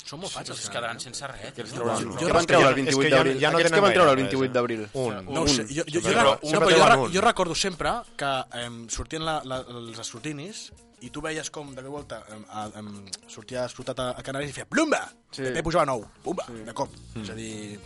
Són 0.08 0.20
molt 0.22 0.32
fatxes, 0.32 0.62
Es 0.64 0.70
quedaran 0.72 0.98
sense 1.02 1.26
res. 1.28 1.52
Què 1.52 1.60
els 1.66 1.72
tio. 1.74 1.82
trauran? 1.82 2.18
Jo- 2.18 2.32
van 2.32 2.46
treure 2.48 2.68
el 2.70 2.78
és 2.78 2.78
que 2.78 2.90
28 2.96 3.08
ja- 3.10 3.16
d'abril? 3.16 3.38
ja 3.42 3.50
no 3.50 3.58
Aquests 3.58 3.74
que 3.74 3.80
van 3.84 3.92
treure 3.92 4.10
el 4.10 4.16
gaire 4.16 4.28
28 4.30 4.52
d'abril? 4.54 4.82
Un. 4.94 5.24
No 5.34 5.46
sé, 5.46 5.66
jo, 5.68 5.84
jo, 5.84 6.00
jo, 6.00 6.12
no, 6.22 6.60
però 6.64 6.96
jo, 6.96 7.08
jo 7.12 7.20
recordo 7.20 7.54
sempre 7.54 7.92
que 8.16 8.30
em, 8.64 8.88
sortien 8.88 9.24
la, 9.24 9.40
la, 9.44 9.58
els 9.68 9.98
escrutinis 9.98 10.70
i 11.04 11.10
tu 11.10 11.20
veies 11.22 11.50
com 11.54 11.74
de 11.76 11.82
volta 11.86 12.22
em, 12.34 12.42
em, 12.80 12.88
sortia 13.28 13.66
explotat 13.68 14.00
a, 14.00 14.08
a 14.18 14.22
Canàries 14.26 14.50
i 14.50 14.56
feia 14.56 14.66
plumba! 14.66 15.04
Sí. 15.30 15.42
PP 15.44 15.62
pujava 15.62 15.84
nou, 15.86 16.06
pumba, 16.24 16.46
sí. 16.48 16.64
de 16.64 16.72
cop. 16.74 16.88
Mm. 17.14 17.22
És 17.22 17.30
a 17.30 17.34
dir, 17.34 17.78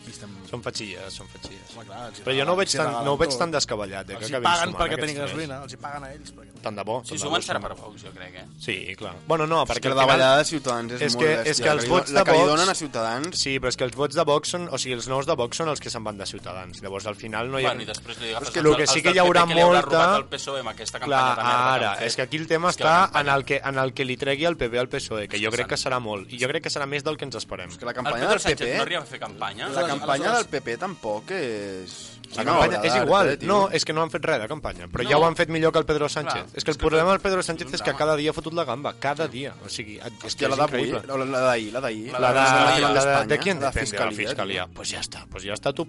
aquí 0.00 0.10
estem... 0.14 0.30
Són 0.50 0.62
fatxilles, 0.64 1.14
són 1.14 1.28
fatxilles. 1.30 1.74
Home, 1.76 1.84
clar, 1.86 2.00
Però 2.24 2.34
jo 2.36 2.44
no 2.48 2.54
ho 2.54 2.58
veig 2.58 2.72
tan, 2.74 2.90
no 3.06 3.12
ho 3.14 3.18
veig 3.20 3.34
tan 3.38 3.52
descabellat. 3.54 4.08
Eh, 4.10 4.16
que 4.16 4.24
Els 4.26 4.30
hi 4.32 4.36
acabin 4.38 4.74
paguen 4.74 4.74
perquè 4.80 4.98
diners. 5.06 5.20
gasolina, 5.28 5.58
els 5.64 5.74
hi 5.76 5.78
paguen 5.80 6.06
a 6.06 6.10
ells. 6.14 6.32
Perquè... 6.36 6.62
Tant 6.64 6.76
de 6.80 6.84
bo. 6.88 6.96
Si 7.06 7.14
de 7.16 7.20
sumen 7.22 7.44
serà 7.44 7.60
per 7.62 7.72
Vox, 7.78 8.02
jo 8.04 8.10
crec, 8.16 8.34
eh? 8.42 8.46
Sí, 8.60 8.76
clar. 8.98 9.14
Bueno, 9.28 9.46
no, 9.46 9.62
perquè 9.68 9.84
que 9.86 9.92
al 9.92 9.96
la 9.96 10.02
davallada 10.06 10.38
de 10.40 10.44
Ciutadans 10.50 10.92
és 10.96 11.02
és 11.06 11.14
molt 11.16 11.24
que, 11.26 11.30
bèstia. 11.36 11.50
és 11.52 11.60
que 11.60 11.70
els 11.70 11.84
La 11.84 11.84
que 11.84 11.86
li 11.86 11.92
vots 11.94 12.10
do- 12.10 12.14
la 12.14 12.20
de 12.20 12.24
que 12.30 12.32
li 12.36 12.42
Vox... 12.42 12.50
donen 12.50 12.68
a 12.68 12.74
Ciutadans... 12.80 13.38
Sí, 13.40 13.54
però 13.60 13.68
és 13.72 13.76
que 13.80 13.84
els 13.88 13.96
vots 13.96 14.16
de 14.18 14.24
Vox 14.32 14.48
són... 14.56 14.66
O 14.70 14.78
sigui, 14.80 14.94
els 14.98 15.08
nous 15.08 15.26
de 15.30 15.36
Vox 15.40 15.56
són 15.62 15.68
els 15.72 15.80
que 15.80 15.90
se'n 15.94 16.04
van 16.04 16.18
de 16.20 16.26
Ciutadans. 16.26 16.82
Llavors, 16.82 17.06
al 17.06 17.16
final 17.16 17.50
no 17.50 17.60
hi 17.60 17.64
ha... 17.64 17.70
Bueno, 17.70 17.82
i 17.86 17.88
després 17.92 18.18
li 18.20 18.32
agafes 18.34 18.48
és 18.50 18.54
que 18.56 18.60
el 18.64 18.76
que 18.76 18.86
sí 18.90 19.02
que 19.04 19.14
hi 19.14 19.20
haurà 19.22 19.46
que 19.46 19.54
molta... 19.60 19.80
robat 19.86 20.16
el 20.20 20.26
PSOE 20.34 20.60
amb 20.64 20.72
aquesta 20.74 21.00
Clar, 21.00 21.22
campanya 21.22 21.36
de 21.36 21.44
merda 21.44 21.80
que 21.80 21.86
ara, 21.86 22.06
és 22.10 22.16
que 22.18 22.22
aquí 22.26 22.36
el 22.42 22.46
tema 22.50 22.70
És 22.74 22.76
que 22.80 22.84
la 22.84 22.96
està 23.06 23.20
en 23.22 23.32
el, 23.36 23.44
que, 23.48 23.60
en 23.72 23.78
el 23.84 23.94
que 23.94 24.04
li 24.08 24.16
tregui 24.20 24.44
el 24.50 24.56
PP 24.60 24.78
al 24.84 24.88
PSOE, 24.92 25.28
que 25.28 25.40
jo 25.40 25.50
que 25.50 25.56
crec 25.62 25.72
que 25.72 25.80
serà 25.80 26.00
molt. 26.02 26.28
I 26.32 26.38
jo 26.42 26.48
crec 26.52 26.66
que 26.68 26.72
serà 26.74 26.86
més 26.90 27.04
del 27.06 27.16
que 27.16 27.24
ens 27.28 27.36
esperem. 27.40 27.72
que 27.76 27.86
la 27.88 27.94
campanya 27.96 28.28
del 28.34 28.40
PP... 28.44 28.74
no 28.76 28.82
arriba 28.84 29.00
a 29.02 29.06
fer 29.08 29.18
campanya? 29.22 29.68
La 29.74 29.86
campanya 29.90 30.38
del 30.38 30.48
PP 30.52 30.78
tampoc 30.80 31.34
és... 31.36 31.98
La 32.36 32.44
no, 32.44 32.52
campanya 32.60 32.80
és 32.86 32.94
igual, 32.94 33.28
eh, 33.30 33.38
no, 33.42 33.68
és 33.74 33.84
que 33.84 33.92
no 33.92 34.02
han 34.02 34.10
fet 34.10 34.24
res 34.24 34.38
de 34.40 34.46
campanya, 34.48 34.86
però 34.86 35.02
No. 35.02 35.10
ja 35.10 35.18
ho 35.18 35.24
han 35.26 35.34
fet 35.36 35.48
millor 35.48 35.72
que 35.72 35.78
el 35.80 35.84
Pedro 35.86 36.08
Sánchez. 36.08 36.32
Clar, 36.44 36.46
és 36.54 36.62
que 36.64 36.70
el 36.70 36.74
és 36.74 36.78
que 36.78 36.86
problema 36.86 37.10
el- 37.10 37.18
del 37.18 37.20
Pedro 37.20 37.42
Sánchez 37.42 37.74
és 37.74 37.82
que 37.82 37.94
cada 37.94 38.14
dia 38.16 38.30
ha 38.30 38.32
fotut 38.32 38.52
la 38.54 38.64
gamba, 38.64 38.92
cada 39.00 39.26
dia. 39.28 39.54
O 39.64 39.68
sigui, 39.68 39.98
és 40.24 40.36
que 40.36 40.44
és 40.44 40.50
la 40.50 40.56
d'avui, 40.56 40.90
increïble. 40.90 41.06
la 41.06 41.24
la 41.24 41.40
d'ahir, 41.48 41.72
la 41.72 41.80
d'ahir. 41.80 42.12
La 42.12 42.32
de, 42.32 43.26
de, 43.26 43.38
qui 43.38 43.50
en 43.50 43.60
la 43.60 43.70
depèn? 43.70 43.84
De 43.90 43.98
la 43.98 44.10
Fiscalia. 44.12 44.16
Fiscalia. 44.16 44.66
Pues 44.72 44.90
ja 44.90 45.00
està, 45.00 45.26
pues 45.30 45.42
ja 45.44 45.54
està. 45.54 45.72
Tu, 45.74 45.84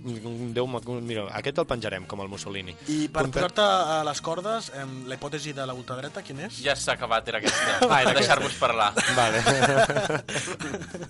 Déu, 0.51 0.67
mira, 1.01 1.27
aquest 1.37 1.57
el 1.59 1.65
penjarem, 1.67 2.05
com 2.07 2.21
el 2.21 2.27
Mussolini. 2.27 2.75
I 2.87 3.07
per 3.07 3.23
Compte- 3.23 3.39
posar-te 3.39 3.61
a 3.61 4.03
les 4.03 4.21
cordes, 4.21 4.71
em, 4.75 5.07
la 5.07 5.15
hipòtesi 5.15 5.53
de 5.53 5.65
la 5.65 5.73
ultradreta, 5.73 6.21
quin 6.23 6.39
és? 6.41 6.61
Ja 6.63 6.75
s'ha 6.75 6.93
acabat, 6.93 7.27
era 7.27 7.37
aquesta. 7.37 7.79
Ah, 7.91 8.01
era 8.01 8.13
Deixar-vos 8.13 8.53
parlar. 8.53 8.93
Vale. 9.15 9.41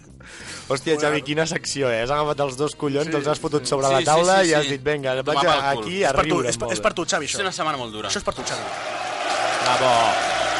Hòstia, 0.71 0.95
Xavi, 1.01 1.21
quina 1.25 1.45
secció, 1.49 1.89
eh? 1.91 2.03
Has 2.05 2.11
agafat 2.13 2.39
els 2.45 2.55
dos 2.57 2.75
collons, 2.79 3.07
Sí, 3.09 3.15
els 3.17 3.27
has 3.27 3.39
fotut 3.41 3.65
sobre 3.67 3.87
Sí, 3.87 3.93
la 3.93 3.99
sí, 3.99 4.05
taula 4.05 4.37
sí, 4.43 4.49
i 4.49 4.53
has 4.55 4.69
dit, 4.69 4.81
vinga, 4.83 5.15
Pel 5.23 5.35
cul. 5.35 5.83
aquí 5.83 6.03
és 6.03 6.09
a 6.09 6.13
per 6.13 6.23
tu, 6.25 6.29
riure. 6.35 6.49
és, 6.49 6.57
per- 6.57 6.71
és 6.71 6.79
per 6.79 6.93
tu, 6.93 7.05
Xavi, 7.05 7.25
És 7.25 7.35
això. 7.35 7.41
una 7.41 7.51
setmana 7.51 7.77
molt 7.77 7.91
dura. 7.93 8.09
Això 8.09 8.17
és 8.17 8.23
per 8.23 8.33
tu, 8.33 8.41
Xavi. 8.43 8.61
Bravo. 9.63 9.91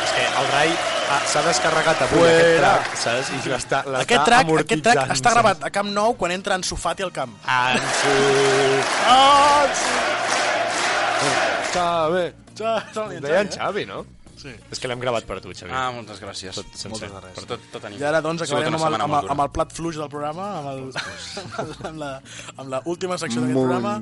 És 0.04 0.12
que 0.12 0.26
el 0.42 0.48
Rai 0.52 0.70
ah, 1.12 1.20
s'ha 1.28 1.42
descarregat 1.46 2.02
avui 2.02 2.20
Fuera. 2.20 2.38
aquest 2.38 2.58
track, 2.62 2.96
saps? 2.98 3.30
I 3.46 3.50
l'està 3.50 3.84
Aquest 4.02 4.24
track, 4.26 4.50
aquest 4.60 4.84
track 4.84 5.12
està 5.16 5.32
gravat 5.32 5.64
a 5.64 5.70
Camp 5.70 5.90
Nou 5.92 6.16
quan 6.18 6.32
entra 6.32 6.56
en 6.56 6.64
Sofati 6.64 7.04
al 7.04 7.12
camp. 7.12 7.34
Ansu. 7.46 8.16
Ansu. 9.08 10.00
Xavi. 11.74 12.26
Xavi, 12.94 13.20
deien 13.22 13.48
eh? 13.48 13.56
Xavi, 13.56 13.86
no? 13.86 14.06
Sí. 14.42 14.52
És 14.74 14.80
que 14.82 14.90
l'hem 14.90 15.02
gravat 15.04 15.28
per 15.30 15.38
tu, 15.44 15.52
Xavi. 15.54 15.70
Ah, 15.70 15.92
moltes 15.94 16.22
gràcies. 16.24 16.58
Tot 16.58 16.72
sencer. 16.74 16.90
Moltes 16.96 17.12
gràcies. 17.14 17.36
Per 17.38 17.46
tot, 17.52 17.68
tot 17.76 17.86
anim. 17.90 18.00
I 18.02 18.08
ara, 18.10 18.24
doncs, 18.26 18.42
acabarem 18.48 18.74
amb 18.74 18.88
el, 18.88 18.98
amb, 18.98 19.14
molt 19.14 19.28
el, 19.28 19.34
amb 19.36 19.46
el 19.46 19.52
plat 19.58 19.76
fluix 19.78 20.00
del 20.02 20.10
programa, 20.10 20.48
amb, 20.58 20.68
el, 20.74 20.80
amb, 21.92 22.02
la, 22.02 22.12
amb 22.56 22.74
la 22.74 22.82
última 22.90 23.20
secció 23.22 23.46
d'aquest 23.46 23.62
programa. 23.62 24.00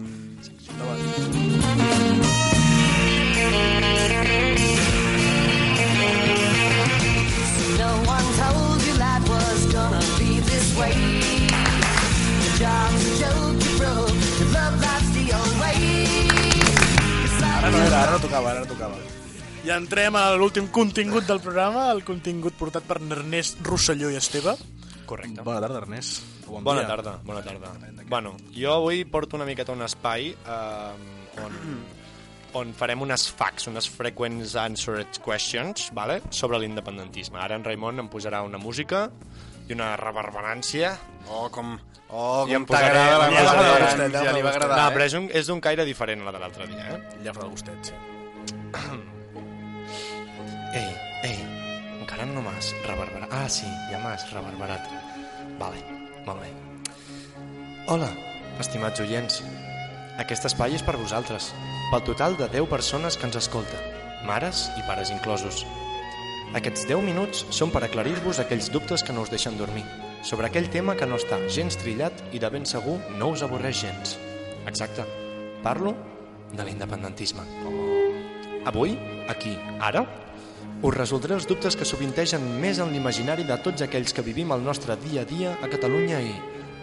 No 7.79 7.89
one 8.15 8.27
told 8.39 8.79
you 8.87 8.93
life 8.99 9.25
was 9.29 9.65
gonna 9.73 10.03
be 10.19 10.39
this 10.51 10.67
way. 10.79 10.95
The 12.43 12.51
job's 12.59 13.03
a 13.11 13.13
joke 13.21 13.59
you 13.65 13.73
broke, 13.77 14.15
your 14.39 14.49
love 14.55 14.75
life's 14.83 15.11
the 15.15 15.25
old 15.39 15.55
way. 15.63 15.79
Ara 17.59 17.71
no 17.71 17.77
era, 17.77 18.01
ara 18.03 18.11
no 18.11 18.19
tocava, 18.19 18.51
ara 18.51 18.59
no 18.59 18.65
tocava. 18.73 19.18
I 19.66 19.72
entrem 19.76 20.16
a 20.16 20.30
l'últim 20.39 20.70
contingut 20.72 21.26
del 21.28 21.41
programa, 21.43 21.89
el 21.91 22.03
contingut 22.07 22.55
portat 22.57 22.86
per 22.88 22.99
Ernest 23.03 23.60
Rosselló 23.68 24.10
i 24.12 24.16
Esteve. 24.20 24.53
Correcte. 25.10 25.41
Bona 25.43 25.60
tarda, 25.60 25.82
Ernest. 25.84 26.24
Bon 26.47 26.64
Bona 26.64 26.82
dia. 26.82 26.89
tarda, 26.89 27.18
bona 27.26 27.41
tarda. 27.45 27.74
Bueno, 28.10 28.36
jo 28.55 28.72
avui 28.74 29.03
porto 29.05 29.36
una 29.38 29.45
miqueta 29.45 29.72
un 29.76 29.84
espai 29.86 30.32
eh, 30.32 31.43
on, 31.43 31.57
on 32.57 32.72
farem 32.74 33.03
unes 33.05 33.28
facts, 33.30 33.68
unes 33.70 33.89
frequent 33.89 34.39
answered 34.57 35.20
questions, 35.26 35.89
vale? 35.93 36.22
sobre 36.32 36.57
l'independentisme. 36.64 37.38
Ara 37.38 37.60
en 37.60 37.64
Raimon 37.68 37.99
em 37.99 38.10
posarà 38.10 38.41
una 38.47 38.57
música 38.57 39.10
i 39.68 39.76
una 39.76 39.91
reverberància. 39.99 40.95
Oh, 41.28 41.49
com... 41.53 41.76
Oh, 42.10 42.47
I 42.49 42.55
com 42.55 42.66
t'agrada 42.66 43.20
la 43.20 43.28
posaré- 43.30 43.45
cosa 43.45 43.84
gustet, 43.84 44.10
gran, 44.10 44.26
ja 44.26 44.32
li 44.34 44.41
va 44.41 44.49
agradar, 44.55 44.80
No, 44.80 44.88
eh? 44.88 44.95
però 44.95 45.05
és 45.05 45.14
un- 45.20 45.30
és 45.30 45.45
d'un 45.51 45.60
caire 45.62 45.86
diferent 45.86 46.24
a 46.24 46.32
la 46.32 46.32
de 46.34 46.39
l'altre 46.41 46.66
dia, 46.72 46.88
eh? 46.95 46.99
Farà 47.30 47.45
el 47.45 47.51
gustet, 47.53 47.91
sí. 47.91 47.93
Ei, 50.70 50.89
ei, 51.24 51.38
encara 51.97 52.28
no 52.30 52.43
m'has 52.45 52.76
reverberat. 52.86 53.32
Ah, 53.34 53.47
sí, 53.49 53.65
ja 53.89 53.97
m'has 54.03 54.28
reverberat. 54.30 54.86
Vale, 55.57 55.80
molt 56.28 56.43
bé. 56.43 56.49
Hola, 57.89 58.09
estimats 58.61 59.01
oients. 59.01 59.39
Aquest 60.22 60.45
espai 60.45 60.76
és 60.78 60.84
per 60.86 60.93
vosaltres, 60.99 61.47
pel 61.89 62.05
total 62.05 62.38
de 62.38 62.45
10 62.53 62.70
persones 62.70 63.17
que 63.17 63.26
ens 63.26 63.39
escolta, 63.39 63.82
mares 64.30 64.67
i 64.78 64.86
pares 64.86 65.09
inclosos. 65.15 65.63
Aquests 66.53 66.86
10 66.86 67.01
minuts 67.07 67.47
són 67.55 67.74
per 67.74 67.82
aclarir-vos 67.88 68.43
aquells 68.43 68.70
dubtes 68.70 69.01
que 69.01 69.15
no 69.15 69.26
us 69.26 69.34
deixen 69.34 69.57
dormir, 69.57 69.88
sobre 70.22 70.51
aquell 70.51 70.70
tema 70.70 70.93
que 70.99 71.09
no 71.09 71.17
està 71.17 71.41
gens 71.49 71.82
trillat 71.82 72.13
i 72.30 72.38
de 72.38 72.53
ben 72.53 72.70
segur 72.70 72.99
no 73.17 73.34
us 73.34 73.41
avorreix 73.41 73.82
gens. 73.88 74.20
Exacte, 74.70 75.07
parlo 75.65 75.97
de 76.53 76.61
l'independentisme. 76.61 77.41
Avui, 78.70 78.99
aquí, 79.32 79.57
ara, 79.82 80.05
us 80.82 80.95
resoldré 80.95 81.36
els 81.36 81.47
dubtes 81.49 81.76
que 81.76 81.88
sovintegen 81.88 82.45
més 82.62 82.80
en 82.80 82.93
l'imaginari 82.93 83.43
de 83.43 83.57
tots 83.64 83.84
aquells 83.84 84.14
que 84.16 84.24
vivim 84.24 84.53
el 84.55 84.64
nostre 84.64 84.95
dia 85.03 85.26
a 85.26 85.28
dia 85.28 85.57
a 85.60 85.68
Catalunya 85.68 86.22
i, 86.24 86.32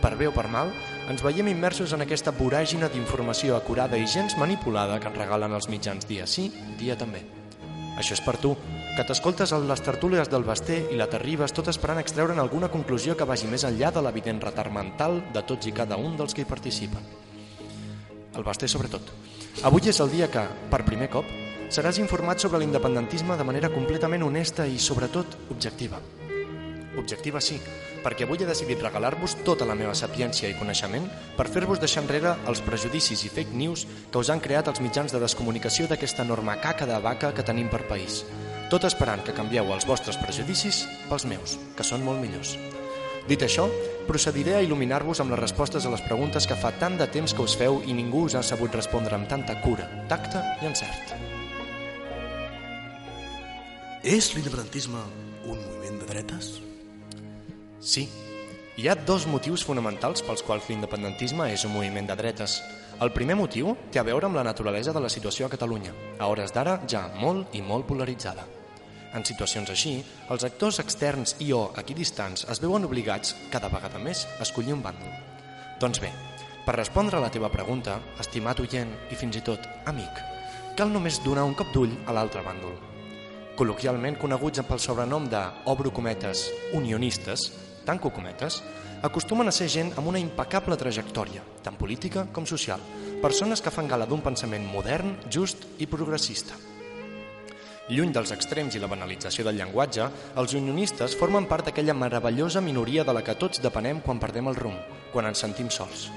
per 0.03 0.14
bé 0.20 0.29
o 0.29 0.35
per 0.37 0.47
mal, 0.53 0.68
ens 1.09 1.24
veiem 1.24 1.49
immersos 1.49 1.95
en 1.97 2.05
aquesta 2.05 2.35
voràgina 2.37 2.91
d'informació 2.93 3.57
acurada 3.57 3.97
i 3.97 4.05
gens 4.07 4.37
manipulada 4.37 5.01
que 5.01 5.09
ens 5.09 5.18
regalen 5.18 5.57
els 5.57 5.70
mitjans 5.72 6.05
dia 6.09 6.27
sí, 6.29 6.51
dia 6.79 6.99
també. 7.01 7.22
Això 7.97 8.12
és 8.12 8.20
per 8.20 8.37
tu, 8.37 8.53
que 8.97 9.05
t'escoltes 9.09 9.55
a 9.57 9.61
les 9.61 9.81
tertúlies 9.81 10.29
del 10.29 10.45
Basté 10.45 10.83
i 10.93 10.99
la 11.01 11.09
t'arribes 11.09 11.55
tot 11.57 11.70
esperant 11.72 12.01
extreure'n 12.03 12.43
alguna 12.43 12.68
conclusió 12.68 13.16
que 13.16 13.29
vagi 13.29 13.49
més 13.49 13.64
enllà 13.64 13.91
de 13.93 14.05
l'evident 14.05 14.43
retard 14.45 14.72
mental 14.72 15.22
de 15.33 15.43
tots 15.49 15.68
i 15.68 15.72
cada 15.72 15.97
un 15.97 16.16
dels 16.20 16.37
que 16.37 16.45
hi 16.45 16.49
participen. 16.49 17.09
El 18.37 18.45
Basté 18.45 18.68
sobretot. 18.68 19.09
Avui 19.64 19.89
és 19.89 20.01
el 20.05 20.12
dia 20.12 20.29
que, 20.29 20.45
per 20.68 20.85
primer 20.85 21.09
cop, 21.09 21.24
seràs 21.72 21.98
informat 21.98 22.40
sobre 22.40 22.60
l'independentisme 22.62 23.36
de 23.36 23.44
manera 23.44 23.72
completament 23.72 24.22
honesta 24.22 24.66
i, 24.66 24.78
sobretot, 24.78 25.36
objectiva. 25.50 26.00
Objectiva 26.96 27.42
sí, 27.44 27.58
perquè 28.04 28.24
avui 28.24 28.40
he 28.40 28.48
decidit 28.48 28.80
regalar-vos 28.80 29.34
tota 29.44 29.66
la 29.68 29.74
meva 29.76 29.94
sapiència 29.98 30.48
i 30.48 30.56
coneixement 30.56 31.08
per 31.36 31.48
fer-vos 31.52 31.80
deixar 31.82 32.04
enrere 32.04 32.36
els 32.48 32.62
prejudicis 32.64 33.24
i 33.26 33.32
fake 33.32 33.56
news 33.58 33.84
que 34.12 34.22
us 34.22 34.30
han 34.30 34.40
creat 34.40 34.70
els 34.70 34.80
mitjans 34.80 35.12
de 35.12 35.20
descomunicació 35.20 35.90
d'aquesta 35.90 36.24
enorme 36.24 36.56
caca 36.62 36.88
de 36.88 36.98
vaca 37.02 37.34
que 37.34 37.44
tenim 37.44 37.68
per 37.72 37.84
país. 37.90 38.22
Tot 38.70 38.86
esperant 38.88 39.22
que 39.26 39.34
canvieu 39.34 39.68
els 39.74 39.86
vostres 39.86 40.18
prejudicis 40.22 40.84
pels 41.10 41.26
meus, 41.28 41.58
que 41.76 41.86
són 41.86 42.06
molt 42.06 42.22
millors. 42.22 42.56
Dit 43.26 43.42
això, 43.42 43.66
procediré 44.06 44.54
a 44.56 44.62
il·luminar-vos 44.62 45.20
amb 45.20 45.34
les 45.34 45.42
respostes 45.42 45.86
a 45.86 45.90
les 45.90 46.04
preguntes 46.06 46.46
que 46.46 46.58
fa 46.58 46.70
tant 46.78 46.98
de 46.98 47.10
temps 47.10 47.34
que 47.34 47.42
us 47.42 47.58
feu 47.58 47.82
i 47.86 47.94
ningú 47.94 48.28
us 48.30 48.38
ha 48.38 48.46
sabut 48.46 48.74
respondre 48.74 49.18
amb 49.18 49.28
tanta 49.28 49.58
cura, 49.66 49.90
tacte 50.08 50.42
i 50.62 50.70
encert. 50.70 51.36
És 54.07 54.28
l'independentisme 54.36 55.00
un 55.50 55.57
moviment 55.59 55.96
de 55.98 56.07
dretes? 56.07 56.61
Sí. 57.82 58.04
Hi 58.78 58.86
ha 58.86 58.94
dos 58.94 59.24
motius 59.26 59.64
fonamentals 59.66 60.22
pels 60.22 60.44
quals 60.46 60.68
l'independentisme 60.70 61.48
és 61.50 61.64
un 61.66 61.74
moviment 61.74 62.07
de 62.07 62.14
dretes. 62.20 62.54
El 63.02 63.11
primer 63.11 63.34
motiu 63.34 63.74
té 63.90 63.98
a 63.98 64.07
veure 64.07 64.30
amb 64.30 64.38
la 64.38 64.46
naturalesa 64.46 64.94
de 64.94 65.02
la 65.02 65.11
situació 65.11 65.48
a 65.48 65.50
Catalunya, 65.50 65.90
a 66.22 66.30
hores 66.30 66.54
d'ara 66.54 66.76
ja 66.86 67.02
molt 67.18 67.50
i 67.59 67.66
molt 67.66 67.90
polaritzada. 67.90 68.46
En 69.11 69.26
situacions 69.26 69.74
així, 69.74 69.98
els 70.30 70.46
actors 70.46 70.78
externs 70.86 71.34
i 71.42 71.50
o 71.50 71.72
equidistants 71.74 72.46
es 72.46 72.62
veuen 72.62 72.86
obligats, 72.86 73.34
cada 73.50 73.74
vegada 73.74 73.98
més, 73.98 74.22
a 74.38 74.46
escollir 74.46 74.78
un 74.78 74.86
bàndol. 74.86 75.18
Doncs 75.82 75.98
bé, 75.98 76.14
per 76.62 76.78
respondre 76.78 77.18
a 77.18 77.26
la 77.26 77.34
teva 77.34 77.50
pregunta, 77.50 77.98
estimat 78.22 78.62
oient 78.62 79.00
i 79.11 79.18
fins 79.18 79.42
i 79.42 79.48
tot 79.50 79.66
amic, 79.90 80.26
cal 80.78 80.94
només 80.94 81.24
donar 81.26 81.50
un 81.50 81.59
cop 81.59 81.74
d'ull 81.74 82.04
a 82.07 82.14
l'altre 82.14 82.46
bàndol. 82.46 82.86
Col·loquialment 83.57 84.18
coneguts 84.20 84.61
pel 84.68 84.80
sobrenom 84.82 85.26
de, 85.32 85.40
obro 85.72 85.90
cometes, 85.90 86.50
unionistes, 86.76 87.48
tanco 87.86 88.12
cometes, 88.12 88.61
acostumen 89.07 89.48
a 89.48 89.54
ser 89.54 89.68
gent 89.72 89.94
amb 89.96 90.11
una 90.12 90.20
impecable 90.20 90.76
trajectòria, 90.76 91.42
tant 91.64 91.78
política 91.80 92.26
com 92.36 92.46
social, 92.46 92.82
persones 93.22 93.62
que 93.64 93.72
fan 93.72 93.88
gala 93.88 94.07
d'un 94.07 94.20
pensament 94.20 94.66
modern, 94.68 95.16
just 95.32 95.64
i 95.80 95.88
progressista. 95.88 96.59
Lluny 97.88 98.11
dels 98.12 98.32
extrems 98.34 98.74
i 98.74 98.82
la 98.82 98.90
banalització 98.90 99.46
del 99.46 99.61
llenguatge, 99.61 100.11
els 100.36 100.57
unionistes 100.59 101.14
formen 101.16 101.46
part 101.46 101.70
d'aquella 101.70 101.94
meravellosa 101.94 102.61
minoria 102.61 103.07
de 103.07 103.14
la 103.14 103.22
que 103.22 103.38
tots 103.38 103.62
depenem 103.62 104.02
quan 104.02 104.20
perdem 104.20 104.50
el 104.50 104.59
rumb, 104.59 104.96
quan 105.14 105.30
ens 105.30 105.46
sentim 105.46 105.70
sols. 105.70 106.09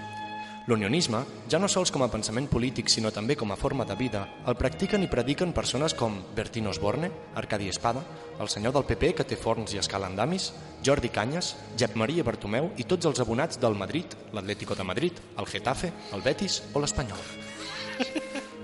L'unionisme, 0.67 1.23
ja 1.49 1.57
no 1.57 1.67
sols 1.71 1.89
com 1.89 2.03
a 2.05 2.09
pensament 2.11 2.49
polític, 2.51 2.89
sinó 2.91 3.09
també 3.15 3.35
com 3.39 3.51
a 3.51 3.57
forma 3.57 3.85
de 3.87 3.95
vida, 3.97 4.25
el 4.45 4.57
practiquen 4.59 5.01
i 5.05 5.09
prediquen 5.09 5.53
persones 5.53 5.95
com 5.97 6.19
Bertín 6.35 6.67
Osborne, 6.67 7.09
Arcadi 7.39 7.69
Espada, 7.69 8.03
el 8.39 8.49
senyor 8.49 8.75
del 8.75 8.85
PP 8.85 9.13
que 9.17 9.25
té 9.25 9.37
forns 9.39 9.73
i 9.73 9.79
escala 9.81 10.09
andamis, 10.11 10.51
Jordi 10.85 11.09
Canyes, 11.09 11.55
Jep 11.77 11.95
Maria 11.97 12.25
Bartomeu 12.27 12.69
i 12.77 12.85
tots 12.85 13.09
els 13.09 13.21
abonats 13.23 13.59
del 13.59 13.77
Madrid, 13.79 14.13
l'Atlético 14.33 14.75
de 14.75 14.85
Madrid, 14.85 15.23
el 15.37 15.47
Getafe, 15.47 15.93
el 16.13 16.25
Betis 16.25 16.61
o 16.73 16.83
l'Espanyol. 16.83 17.23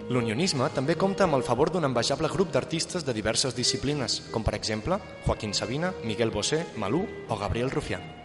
L'unionisme 0.06 0.68
també 0.76 0.94
compta 1.02 1.26
amb 1.26 1.40
el 1.40 1.46
favor 1.48 1.72
d'un 1.74 1.88
envejable 1.88 2.30
grup 2.30 2.52
d'artistes 2.54 3.08
de 3.08 3.16
diverses 3.18 3.58
disciplines, 3.58 4.20
com 4.30 4.46
per 4.46 4.54
exemple 4.54 5.00
Joaquín 5.26 5.58
Sabina, 5.58 5.96
Miguel 6.04 6.30
Bosé, 6.30 6.62
Malú 6.78 7.08
o 7.28 7.40
Gabriel 7.42 7.74
Rufián. 7.74 8.25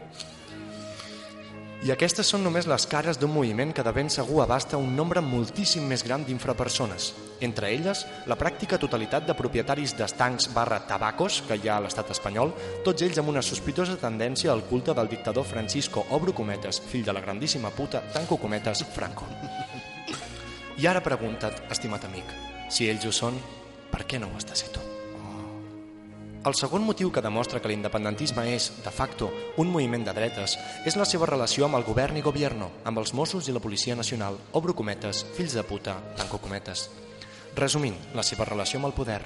I 1.81 1.89
aquestes 1.95 2.29
són 2.29 2.43
només 2.45 2.67
les 2.69 2.85
cares 2.85 3.17
d'un 3.17 3.31
moviment 3.33 3.71
que 3.73 3.81
de 3.81 3.93
ben 3.97 4.11
segur 4.13 4.43
abasta 4.43 4.77
un 4.77 4.91
nombre 4.99 5.23
moltíssim 5.25 5.87
més 5.89 6.03
gran 6.05 6.27
d'infrapersones, 6.29 7.07
entre 7.41 7.71
elles 7.73 8.03
la 8.29 8.37
pràctica 8.37 8.77
totalitat 8.83 9.25
de 9.25 9.37
propietaris 9.39 9.95
d'estancs 9.97 10.51
barra 10.53 10.83
tabacos 10.91 11.41
que 11.49 11.57
hi 11.57 11.71
ha 11.71 11.79
a 11.79 11.85
l'estat 11.87 12.13
espanyol, 12.13 12.53
tots 12.85 13.01
ells 13.09 13.23
amb 13.23 13.33
una 13.33 13.41
sospitosa 13.41 13.97
tendència 13.97 14.53
al 14.53 14.67
culte 14.69 14.93
del 14.93 15.09
dictador 15.09 15.49
Francisco 15.49 16.05
Obro 16.11 16.37
Cometes, 16.37 16.83
fill 16.85 17.07
de 17.07 17.17
la 17.17 17.25
grandíssima 17.25 17.73
puta 17.73 18.05
Tanco 18.13 18.37
Cometes 18.37 18.85
Franco. 18.93 19.25
I 20.77 20.85
ara 20.87 21.01
pregunta't, 21.01 21.65
estimat 21.73 22.05
amic, 22.05 22.29
si 22.69 22.93
ells 22.93 23.09
ho 23.09 23.17
són, 23.25 23.41
per 23.89 24.05
què 24.05 24.21
no 24.21 24.29
ho 24.29 24.37
has 24.37 24.53
de 24.53 24.65
ser 24.65 24.69
tu? 24.77 24.90
El 26.41 26.55
segon 26.57 26.87
motiu 26.89 27.11
que 27.13 27.21
demostra 27.21 27.59
que 27.61 27.69
l'independentisme 27.69 28.47
és, 28.49 28.71
de 28.81 28.91
facto, 28.97 29.27
un 29.61 29.69
moviment 29.69 30.07
de 30.07 30.15
dretes 30.17 30.55
és 30.89 30.95
la 30.97 31.05
seva 31.05 31.27
relació 31.29 31.67
amb 31.67 31.77
el 31.77 31.85
govern 31.85 32.17
i 32.17 32.23
gobierno, 32.25 32.71
amb 32.89 32.97
els 33.03 33.13
Mossos 33.13 33.51
i 33.51 33.53
la 33.53 33.61
Policia 33.61 33.93
Nacional, 33.99 34.39
obro 34.57 34.73
cometes, 34.73 35.21
fills 35.37 35.53
de 35.53 35.65
puta, 35.69 35.99
tanco 36.17 36.41
cometes. 36.41 36.87
Resumint, 37.61 37.99
la 38.17 38.25
seva 38.25 38.49
relació 38.49 38.81
amb 38.81 38.89
el 38.89 38.97
poder. 38.97 39.21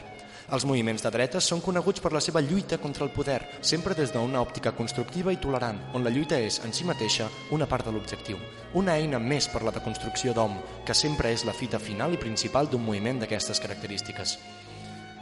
Els 0.59 0.67
moviments 0.67 1.07
de 1.07 1.15
dretes 1.15 1.47
són 1.53 1.63
coneguts 1.63 2.03
per 2.03 2.11
la 2.13 2.25
seva 2.25 2.43
lluita 2.43 2.81
contra 2.83 3.07
el 3.07 3.15
poder, 3.15 3.39
sempre 3.63 3.95
des 3.95 4.11
d'una 4.11 4.43
òptica 4.43 4.75
constructiva 4.75 5.31
i 5.31 5.39
tolerant, 5.39 5.79
on 5.95 6.03
la 6.03 6.11
lluita 6.11 6.43
és, 6.43 6.59
en 6.67 6.75
si 6.75 6.83
mateixa, 6.83 7.31
una 7.55 7.71
part 7.71 7.87
de 7.87 7.95
l'objectiu. 7.95 8.43
Una 8.75 8.99
eina 8.99 9.23
més 9.23 9.47
per 9.47 9.63
la 9.63 9.71
deconstrucció 9.79 10.35
d'hom, 10.35 10.59
que 10.85 10.99
sempre 10.99 11.31
és 11.31 11.47
la 11.47 11.55
fita 11.55 11.79
final 11.79 12.19
i 12.19 12.23
principal 12.27 12.67
d'un 12.67 12.83
moviment 12.83 13.23
d'aquestes 13.23 13.63
característiques. 13.63 14.41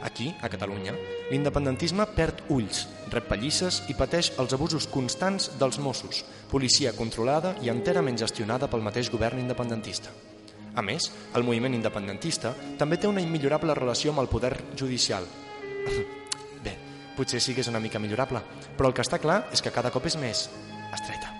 Aquí, 0.03 0.33
a 0.43 0.49
Catalunya, 0.51 0.91
l'independentisme 1.31 2.03
perd 2.11 2.43
ulls, 2.51 2.83
rep 3.13 3.29
pallisses 3.31 3.79
i 3.87 3.95
pateix 3.95 4.33
els 4.41 4.51
abusos 4.55 4.87
constants 4.91 5.47
dels 5.61 5.79
Mossos, 5.79 6.25
policia 6.51 6.91
controlada 6.97 7.53
i 7.63 7.71
enterament 7.71 8.19
gestionada 8.19 8.67
pel 8.67 8.83
mateix 8.83 9.07
govern 9.13 9.39
independentista. 9.39 10.11
A 10.75 10.83
més, 10.83 11.07
el 11.37 11.47
moviment 11.47 11.77
independentista 11.77 12.51
també 12.77 12.97
té 12.99 13.07
una 13.07 13.23
immillorable 13.23 13.77
relació 13.79 14.11
amb 14.11 14.25
el 14.25 14.31
poder 14.31 14.57
judicial. 14.75 15.23
Bé, 16.65 16.75
potser 17.15 17.39
sí 17.39 17.55
que 17.55 17.63
és 17.63 17.71
una 17.71 17.79
mica 17.79 18.01
millorable, 18.03 18.43
però 18.75 18.91
el 18.91 18.97
que 18.97 19.05
està 19.07 19.21
clar 19.23 19.45
és 19.55 19.63
que 19.63 19.71
cada 19.71 19.93
cop 19.93 20.11
és 20.11 20.19
més 20.19 20.49
estreta. 20.91 21.31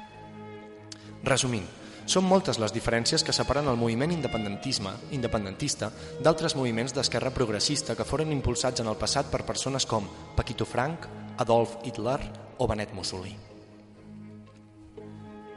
Resumint, 1.28 1.68
són 2.06 2.26
moltes 2.28 2.60
les 2.60 2.74
diferències 2.76 3.24
que 3.24 3.36
separen 3.36 3.68
el 3.72 3.80
moviment 3.80 4.12
independentisme 4.12 4.91
independentista 5.16 5.91
d'altres 6.22 6.56
moviments 6.60 6.93
d'esquerra 6.95 7.34
progressista 7.36 7.95
que 7.95 8.08
foren 8.08 8.32
impulsats 8.36 8.84
en 8.84 8.89
el 8.91 8.99
passat 8.99 9.30
per 9.32 9.45
persones 9.47 9.86
com 9.86 10.08
Paquito 10.36 10.66
Frank, 10.66 11.08
Adolf 11.38 11.78
Hitler 11.84 12.20
o 12.58 12.68
Benet 12.68 12.93
Mussolí. 12.93 13.36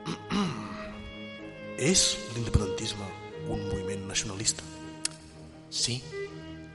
És 1.93 2.17
l'independentisme 2.35 3.07
un 3.49 3.67
moviment 3.69 4.07
nacionalista? 4.09 4.63
Sí, 5.71 6.01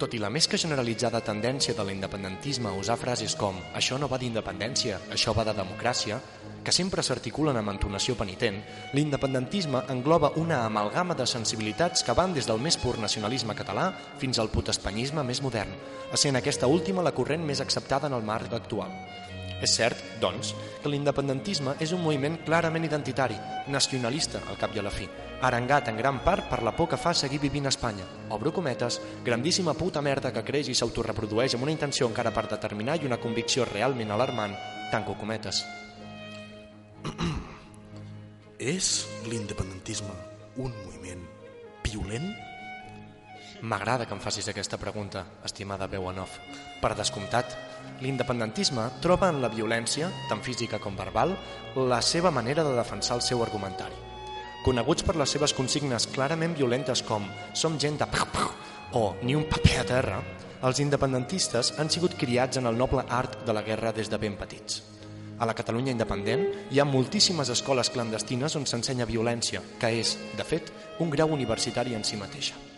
tot 0.02 0.16
i 0.18 0.20
la 0.22 0.32
més 0.34 0.47
que 0.49 0.58
generalitzada 0.58 1.20
tendència 1.22 1.76
de 1.78 1.84
l'independentisme 1.86 2.70
a 2.72 2.78
usar 2.78 2.95
frases 2.97 3.36
com 3.38 3.60
«això 3.78 3.99
no 4.02 4.10
va 4.10 4.18
d'independència, 4.18 4.97
això 5.14 5.36
va 5.38 5.45
de 5.45 5.54
democràcia», 5.54 6.18
que 6.66 6.74
sempre 6.74 7.04
s'articulen 7.06 7.58
amb 7.58 7.70
entonació 7.74 8.16
penitent, 8.18 8.58
l'independentisme 8.97 9.84
engloba 9.93 10.34
una 10.41 10.64
amalgama 10.66 11.18
de 11.18 11.28
sensibilitats 11.30 12.06
que 12.06 12.18
van 12.18 12.34
des 12.34 12.49
del 12.49 12.62
més 12.62 12.78
pur 12.82 12.97
nacionalisme 12.97 13.58
català 13.58 13.91
fins 14.22 14.41
al 14.41 14.49
putespanyisme 14.54 15.26
més 15.26 15.41
modern, 15.45 15.74
essent 16.14 16.38
aquesta 16.38 16.70
última 16.70 17.06
la 17.06 17.14
corrent 17.18 17.45
més 17.45 17.62
acceptada 17.62 18.10
en 18.10 18.18
el 18.18 18.26
marc 18.26 18.54
actual. 18.58 18.89
És 19.62 19.76
cert, 19.78 19.99
doncs, 20.22 20.55
que 20.82 20.89
l'independentisme 20.89 21.76
és 21.80 21.91
un 21.93 22.01
moviment 22.01 22.39
clarament 22.45 22.88
identitari, 22.88 23.38
nacionalista 23.70 24.41
al 24.49 24.57
cap 24.57 24.74
i 24.74 24.82
a 24.82 24.86
la 24.86 24.93
fi, 24.93 25.05
arengat 25.45 25.91
en 25.91 25.99
gran 26.01 26.24
part 26.26 26.47
per 26.49 26.64
la 26.66 26.74
por 26.74 26.89
que 26.89 26.97
fa 26.97 27.14
seguir 27.14 27.38
vivint 27.43 27.70
a 27.70 27.74
Espanya. 27.74 28.07
Obro 28.34 28.53
cometes, 28.53 28.99
grandíssima 29.26 29.76
puta 29.78 30.01
merda 30.01 30.34
que 30.34 30.43
creix 30.45 30.72
i 30.74 30.78
s'autoreprodueix 30.78 31.55
amb 31.55 31.68
una 31.68 31.76
intenció 31.76 32.09
encara 32.09 32.34
per 32.34 32.47
determinar 32.49 32.97
i 33.01 33.05
una 33.09 33.22
convicció 33.22 33.66
realment 33.70 34.12
alarmant, 34.12 34.57
tanco 34.91 35.14
cometes. 35.18 35.64
És 38.57 38.93
l'independentisme 39.30 40.14
un 40.57 40.74
moviment 40.86 41.22
violent? 41.86 42.32
M'agrada 43.62 44.07
que 44.09 44.18
em 44.18 44.22
facis 44.22 44.49
aquesta 44.49 44.80
pregunta, 44.82 45.22
estimada 45.45 45.86
veu 45.89 46.07
en 46.09 46.24
off. 46.24 46.39
Per 46.82 46.95
descomptat, 46.97 47.53
l'independentisme 48.02 48.88
troba 49.02 49.30
en 49.30 49.41
la 49.41 49.49
violència, 49.49 50.10
tant 50.30 50.41
física 50.43 50.80
com 50.82 50.97
verbal, 50.97 51.36
la 51.78 52.02
seva 52.02 52.32
manera 52.32 52.66
de 52.66 52.76
defensar 52.76 53.18
el 53.20 53.26
seu 53.26 53.43
argumentari. 53.45 53.95
Coneguts 54.66 55.06
per 55.06 55.16
les 55.18 55.32
seves 55.34 55.56
consignes 55.58 56.06
clarament 56.14 56.54
violentes 56.58 57.02
com 57.02 57.26
«som 57.58 57.80
gent 57.82 57.97
de 57.97 58.06
pau, 58.10 58.28
pau» 58.34 58.52
o 58.93 59.04
«ni 59.24 59.34
un 59.34 59.47
paper 59.49 59.78
a 59.82 59.86
terra», 59.89 60.22
els 60.62 60.78
independentistes 60.84 61.74
han 61.82 61.89
sigut 61.89 62.14
criats 62.22 62.60
en 62.62 62.70
el 62.70 62.78
noble 62.78 63.02
art 63.10 63.39
de 63.47 63.54
la 63.58 63.64
guerra 63.66 63.91
des 63.91 64.12
de 64.12 64.20
ben 64.22 64.38
petits. 64.38 64.84
A 65.41 65.47
la 65.49 65.56
Catalunya 65.58 65.95
independent 65.95 66.43
hi 66.70 66.78
ha 66.78 66.86
moltíssimes 66.86 67.49
escoles 67.49 67.89
clandestines 67.89 68.56
on 68.60 68.70
s'ensenya 68.70 69.10
violència, 69.10 69.64
que 69.82 69.89
és, 70.04 70.14
de 70.38 70.45
fet, 70.45 70.70
un 71.02 71.10
grau 71.10 71.34
universitari 71.34 71.97
en 71.97 72.06
si 72.06 72.22
mateixa. 72.22 72.70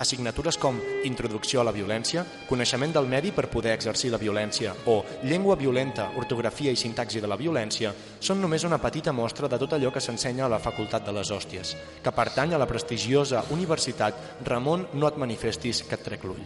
Assignatures 0.00 0.56
com 0.56 0.78
Introducció 1.04 1.60
a 1.60 1.64
la 1.68 1.74
violència, 1.76 2.24
Coneixement 2.48 2.94
del 2.96 3.06
medi 3.06 3.30
per 3.36 3.50
poder 3.52 3.74
exercir 3.76 4.10
la 4.10 4.20
violència 4.20 4.72
o 4.88 5.02
Llengua 5.22 5.56
violenta, 5.60 6.08
ortografia 6.16 6.72
i 6.72 6.80
sintaxi 6.80 7.20
de 7.20 7.28
la 7.28 7.36
violència 7.36 7.92
són 8.18 8.40
només 8.40 8.64
una 8.64 8.80
petita 8.80 9.12
mostra 9.12 9.48
de 9.48 9.58
tot 9.60 9.76
allò 9.76 9.92
que 9.92 10.00
s'ensenya 10.00 10.46
a 10.46 10.52
la 10.52 10.58
Facultat 10.58 11.04
de 11.04 11.12
les 11.12 11.30
Hòsties, 11.30 11.74
que 12.02 12.14
pertany 12.16 12.54
a 12.54 12.60
la 12.60 12.68
prestigiosa 12.70 13.44
Universitat 13.52 14.40
Ramon 14.48 14.88
No 14.94 15.08
et 15.08 15.20
manifestis 15.20 15.84
que 15.84 15.98
et 16.00 16.06
trec 16.08 16.24
l'ull. 16.24 16.40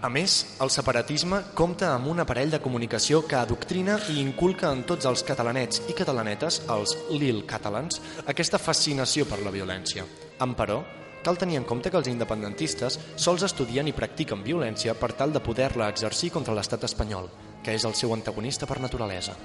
A 0.00 0.08
més, 0.08 0.34
el 0.64 0.70
separatisme 0.72 1.42
compta 1.52 1.90
amb 1.92 2.08
un 2.08 2.22
aparell 2.22 2.48
de 2.54 2.60
comunicació 2.64 3.20
que 3.28 3.36
adoctrina 3.36 3.98
i 4.08 4.16
inculca 4.22 4.70
en 4.72 4.86
tots 4.88 5.04
els 5.10 5.20
catalanets 5.28 5.82
i 5.92 5.96
catalanetes, 5.98 6.62
els 6.72 6.94
Lil 7.12 7.42
Catalans, 7.50 8.00
aquesta 8.24 8.56
fascinació 8.56 9.28
per 9.28 9.42
la 9.44 9.52
violència. 9.52 10.06
Emperò, 10.40 10.80
cal 11.24 11.38
tenir 11.38 11.58
en 11.60 11.64
compte 11.68 11.90
que 11.90 11.98
els 12.00 12.08
independentistes 12.08 12.98
sols 13.16 13.44
estudien 13.46 13.88
i 13.88 13.96
practiquen 13.96 14.44
violència 14.44 14.94
per 14.98 15.12
tal 15.18 15.32
de 15.32 15.42
poder-la 15.44 15.90
exercir 15.92 16.30
contra 16.34 16.54
l'estat 16.56 16.84
espanyol, 16.88 17.28
que 17.64 17.74
és 17.76 17.84
el 17.84 17.94
seu 17.94 18.14
antagonista 18.14 18.66
per 18.66 18.80
naturalesa. 18.80 19.36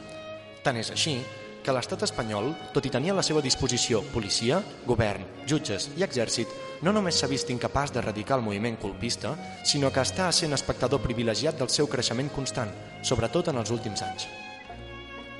Tant 0.63 0.79
és 0.79 0.91
així 0.91 1.19
que 1.65 1.73
l'estat 1.73 2.03
espanyol, 2.05 2.51
tot 2.75 2.85
i 2.85 2.91
tenir 2.93 3.11
a 3.11 3.17
la 3.17 3.23
seva 3.25 3.41
disposició 3.41 4.03
policia, 4.13 4.59
govern, 4.85 5.25
jutges 5.49 5.89
i 5.97 6.05
exèrcit, 6.05 6.51
no 6.85 6.93
només 6.93 7.17
s'ha 7.17 7.29
vist 7.31 7.49
incapaç 7.49 7.93
d'erradicar 7.95 8.37
el 8.37 8.45
moviment 8.45 8.77
colpista, 8.77 9.33
sinó 9.65 9.89
que 9.91 10.03
està 10.05 10.29
sent 10.31 10.53
espectador 10.53 11.01
privilegiat 11.01 11.57
del 11.57 11.71
seu 11.73 11.89
creixement 11.89 12.29
constant, 12.35 12.69
sobretot 13.01 13.49
en 13.49 13.57
els 13.63 13.73
últims 13.73 14.05
anys. 14.05 14.27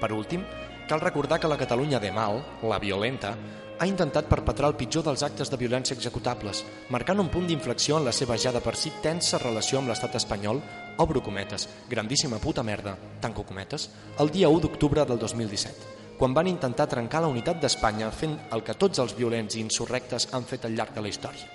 Per 0.01 0.11
últim, 0.17 0.41
cal 0.89 1.01
recordar 1.01 1.39
que 1.39 1.51
la 1.51 1.59
Catalunya 1.61 2.01
de 2.01 2.11
Mal, 2.11 2.41
la 2.65 2.81
violenta, 2.81 3.35
ha 3.79 3.87
intentat 3.87 4.29
perpetrar 4.31 4.69
el 4.71 4.77
pitjor 4.79 5.03
dels 5.03 5.23
actes 5.25 5.51
de 5.51 5.59
violència 5.59 5.95
executables, 5.97 6.63
marcant 6.89 7.19
un 7.19 7.29
punt 7.33 7.47
d'inflexió 7.49 7.99
en 7.99 8.05
la 8.07 8.13
seva 8.15 8.37
ja 8.37 8.53
de 8.55 8.61
per 8.63 8.75
si 8.79 8.93
tensa 9.03 9.41
relació 9.41 9.81
amb 9.81 9.91
l'estat 9.91 10.15
espanyol, 10.15 10.61
obro 11.03 11.21
cometes, 11.23 11.67
grandíssima 11.89 12.39
puta 12.39 12.63
merda, 12.63 12.95
tanco 13.21 13.43
cometes, 13.43 13.89
el 14.19 14.31
dia 14.31 14.49
1 14.49 14.63
d'octubre 14.63 15.05
del 15.05 15.19
2017 15.19 15.95
quan 16.15 16.33
van 16.33 16.47
intentar 16.47 16.87
trencar 16.87 17.21
la 17.21 17.27
unitat 17.27 17.59
d'Espanya 17.59 18.07
fent 18.11 18.37
el 18.55 18.63
que 18.63 18.77
tots 18.79 19.01
els 19.03 19.15
violents 19.17 19.55
i 19.55 19.59
insurrectes 19.59 20.29
han 20.31 20.47
fet 20.47 20.63
al 20.65 20.75
llarg 20.77 20.95
de 20.95 21.03
la 21.03 21.11
història. 21.11 21.49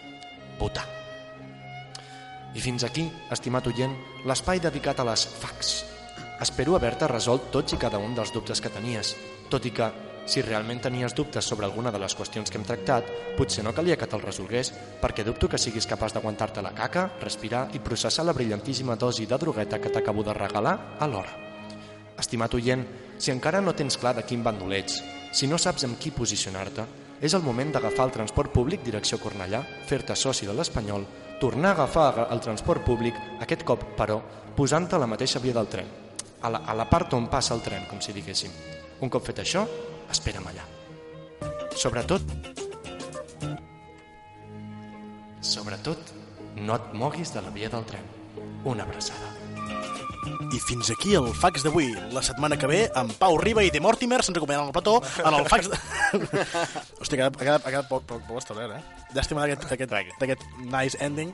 Votar. 0.60 0.84
I 2.54 2.60
fins 2.60 2.84
aquí, 2.84 3.06
estimat 3.32 3.66
oient, 3.70 3.94
l'espai 4.26 4.60
dedicat 4.60 5.00
a 5.00 5.06
les 5.08 5.24
facs. 5.24 5.72
Espero 6.44 6.76
haver-te 6.76 7.08
resolt 7.08 7.50
tots 7.54 7.72
i 7.72 7.80
cada 7.80 8.00
un 8.02 8.14
dels 8.16 8.32
dubtes 8.34 8.60
que 8.60 8.72
tenies, 8.72 9.14
tot 9.48 9.64
i 9.64 9.72
que, 9.76 9.88
si 10.26 10.42
realment 10.42 10.80
tenies 10.82 11.14
dubtes 11.14 11.44
sobre 11.44 11.66
alguna 11.66 11.92
de 11.92 11.98
les 11.98 12.14
qüestions 12.16 12.50
que 12.50 12.58
hem 12.58 12.64
tractat, 12.66 13.08
potser 13.36 13.64
no 13.64 13.74
calia 13.76 13.96
que 13.98 14.08
te'l 14.10 14.22
resolgués, 14.22 14.72
perquè 15.00 15.24
dubto 15.26 15.48
que 15.48 15.58
siguis 15.58 15.86
capaç 15.86 16.14
d'aguantar-te 16.14 16.62
la 16.62 16.74
caca, 16.76 17.08
respirar 17.20 17.68
i 17.74 17.82
processar 17.84 18.24
la 18.26 18.34
brillantíssima 18.36 18.96
dosi 18.96 19.26
de 19.26 19.38
drogueta 19.38 19.80
que 19.80 19.90
t'acabo 19.90 20.24
de 20.24 20.34
regalar 20.34 20.96
alhora. 21.00 21.36
Estimat 22.20 22.54
oient, 22.54 22.84
si 23.18 23.32
encara 23.32 23.60
no 23.60 23.74
tens 23.74 23.96
clar 23.96 24.14
de 24.16 24.24
quin 24.28 24.44
bàndol 24.44 24.74
ets, 24.76 25.00
si 25.32 25.46
no 25.46 25.58
saps 25.58 25.86
amb 25.86 25.98
qui 26.00 26.12
posicionar-te, 26.12 26.84
és 27.20 27.34
el 27.36 27.44
moment 27.44 27.72
d'agafar 27.72 28.06
el 28.08 28.14
transport 28.14 28.52
públic 28.52 28.84
direcció 28.84 29.18
Cornellà, 29.20 29.60
fer-te 29.86 30.16
soci 30.16 30.48
de 30.48 30.54
l'Espanyol, 30.56 31.04
tornar 31.40 31.74
a 31.74 31.78
agafar 31.78 32.28
el 32.30 32.40
transport 32.40 32.84
públic, 32.84 33.16
aquest 33.40 33.64
cop, 33.68 33.84
però, 33.96 34.20
posant-te 34.56 34.96
a 34.96 35.00
la 35.02 35.08
mateixa 35.08 35.40
via 35.40 35.56
del 35.56 35.68
tren, 35.68 35.88
a 36.40 36.50
la, 36.50 36.62
a 36.64 36.76
la 36.76 36.88
part 36.88 37.12
on 37.16 37.28
passa 37.32 37.54
el 37.56 37.64
tren, 37.64 37.86
com 37.90 38.00
si 38.00 38.16
diguéssim. 38.16 38.52
Un 39.00 39.12
cop 39.12 39.24
fet 39.24 39.40
això, 39.44 39.66
espera'm 40.10 40.46
allà. 40.50 40.66
Sobretot, 41.80 42.22
sobretot, 45.40 46.12
no 46.60 46.76
et 46.76 46.90
moguis 46.94 47.32
de 47.34 47.42
la 47.44 47.52
via 47.54 47.70
del 47.72 47.86
tren. 47.88 48.04
Una 48.68 48.84
abraçada. 48.84 49.30
I 50.50 50.58
fins 50.60 50.90
aquí 50.92 51.14
el 51.16 51.30
fax 51.32 51.62
d'avui. 51.64 51.92
La 52.12 52.22
setmana 52.26 52.58
que 52.60 52.68
ve, 52.68 52.80
amb 52.98 53.14
Pau 53.20 53.38
Riba 53.40 53.62
i 53.64 53.70
de 53.72 53.80
Mortimer 53.80 54.20
se'ns 54.24 54.36
acompanyant 54.36 54.66
al 54.66 54.74
plató 54.74 54.98
en 55.22 55.36
el 55.38 55.46
fax... 55.48 55.70
De... 55.70 55.78
Hòstia, 57.00 57.26
ha 57.26 57.30
quedat, 57.30 57.38
ha 57.38 57.44
quedat, 57.44 57.64
ha 57.64 57.70
quedat 57.70 57.88
poc, 57.88 58.04
poc, 58.08 58.24
poc 58.26 58.40
establert, 58.42 58.74
eh? 58.76 59.06
Llàstima 59.14 59.46
d'aquest 59.46 59.72
aquest, 59.76 59.94
d'aquest 60.20 60.44
nice 60.66 60.98
ending. 61.00 61.32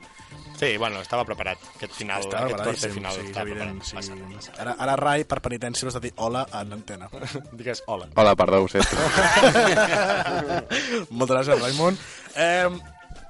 Sí, 0.57 0.77
bueno, 0.81 1.01
estava 1.03 1.25
preparat. 1.29 1.59
Aquest 1.77 1.93
final, 1.99 2.23
Estava 2.25 2.47
aquest 2.47 2.63
corte 2.65 2.89
final 2.95 3.13
sí, 3.13 3.27
estava 3.29 3.45
evident, 3.51 3.83
preparat. 3.83 4.43
sí. 4.47 4.51
Ara, 4.59 4.73
ara 4.81 4.95
Rai, 4.97 5.25
per 5.29 5.41
penitència, 5.45 5.87
has 5.91 5.95
de 5.99 6.01
dir 6.07 6.13
hola 6.17 6.47
en 6.57 6.71
l'antena. 6.73 7.11
Digues 7.53 7.83
hola. 7.87 8.09
Hola, 8.17 8.33
perdó, 8.41 8.63
ho 8.65 8.69
sento. 8.73 8.97
Moltes 11.11 11.37
gràcies, 11.37 11.61
Raimon. 11.61 11.99
Eh, 12.37 12.71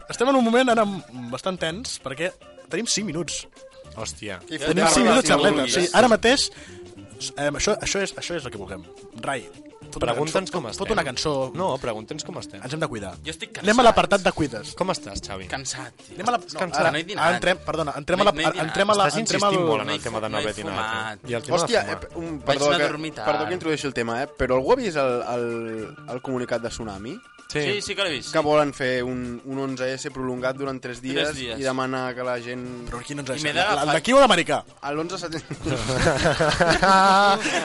estem 0.08 0.30
en 0.30 0.38
un 0.38 0.44
moment 0.46 0.70
ara 0.72 0.84
bastant 1.32 1.58
tens, 1.60 1.98
perquè 2.04 2.30
tenim 2.70 2.86
5 2.86 3.06
minuts. 3.10 3.42
Hòstia. 3.96 4.38
I 4.50 4.58
Tenim 4.60 4.84
fotem 4.84 4.92
5 5.00 5.06
minuts, 5.08 5.30
xarleta. 5.30 5.66
sí, 5.72 5.86
ara 5.96 6.08
mateix, 6.12 6.50
eh, 7.32 7.50
això, 7.50 7.74
això, 7.80 8.02
és, 8.04 8.12
això 8.20 8.36
és 8.36 8.44
el 8.44 8.52
que 8.52 8.60
vulguem. 8.60 8.82
Rai, 9.24 9.46
Pregunta'ns 9.96 10.50
com 10.50 10.66
estem. 10.68 10.78
Fot 10.84 10.92
una 10.92 11.04
cançó. 11.06 11.32
No, 11.54 11.68
pregunta'ns 11.78 12.24
com 12.26 12.38
estem. 12.40 12.60
Ens 12.62 12.72
hem 12.74 12.80
de 12.82 12.88
cuidar. 12.90 13.14
Jo 13.24 13.30
estic 13.32 13.52
cansat. 13.52 13.64
Anem 13.68 13.80
a 13.80 13.86
l'apartat 13.86 14.24
de 14.26 14.32
cuides. 14.32 14.74
Com 14.78 14.90
estàs, 14.92 15.22
Xavi? 15.24 15.46
Cansat. 15.48 15.92
tio. 16.06 16.14
Anem 16.16 16.28
a 16.28 16.34
la... 16.36 16.38
No, 16.38 16.58
Cansat. 16.60 16.80
ara, 16.82 16.90
No 16.92 16.98
he 16.98 17.04
dinat. 17.04 17.34
entrem, 17.38 17.58
perdona, 17.66 17.94
entrem 17.96 18.20
a 18.20 18.24
la... 18.24 18.32
No 18.32 18.42
no. 18.42 18.62
Entrem 18.66 18.90
a 18.90 18.94
la... 18.94 19.06
Estàs 19.08 19.20
Entrem 19.20 19.38
insistint 19.40 19.62
al... 19.62 19.68
molt 19.70 19.80
en 19.82 19.86
No 19.86 19.92
el 19.94 20.02
tema 20.02 20.20
de 20.20 20.28
no 20.28 20.36
no 20.36 20.42
haver 20.42 20.54
dinat. 20.54 21.18
eh? 21.24 21.30
I 21.30 21.34
el 21.34 21.42
tema 21.42 21.56
Hòstia, 21.58 21.84
de 21.84 21.92
eh, 21.92 21.96
fumar. 21.96 22.18
un, 22.26 22.38
Vaig 22.40 22.46
perdó, 22.58 22.66
anar 22.66 22.74
a 22.74 22.84
que, 22.84 22.90
dormir 22.92 23.12
tard. 23.14 23.26
perdó 23.30 23.46
que 23.48 23.54
introdueixi 23.54 23.86
el 23.86 23.94
tema, 23.94 24.22
eh? 24.22 24.28
però 24.28 24.56
algú 24.56 24.72
ha 24.72 24.76
vist 24.76 24.96
el, 24.96 25.22
el, 25.34 25.96
el 26.16 26.22
comunicat 26.22 26.62
de 26.62 26.68
Tsunami? 26.68 27.16
Sí, 27.48 27.80
sí 27.80 27.94
que 27.94 28.02
l'he 28.04 28.10
vist. 28.10 28.32
Que 28.34 28.40
volen 28.42 28.72
fer 28.74 29.04
un, 29.06 29.40
un 29.46 29.58
11S 29.62 30.10
prolongat 30.12 30.56
durant 30.58 30.80
3 30.82 30.98
dies, 31.00 31.14
Tres 31.14 31.36
dies. 31.38 31.58
i 31.60 31.62
demana 31.64 32.08
que 32.12 32.24
la 32.26 32.34
gent... 32.42 32.64
Però 32.90 32.98
quin 33.06 33.22
ens 33.22 33.30
I 33.30 33.44
m'he 33.44 33.52
El 33.52 33.56
d'agafar- 33.60 33.94
d'aquí 33.94 34.12
o 34.12 34.18
l'americà? 34.20 34.58
A 34.82 34.90
l'11 34.92 35.16
setembre... 35.22 35.78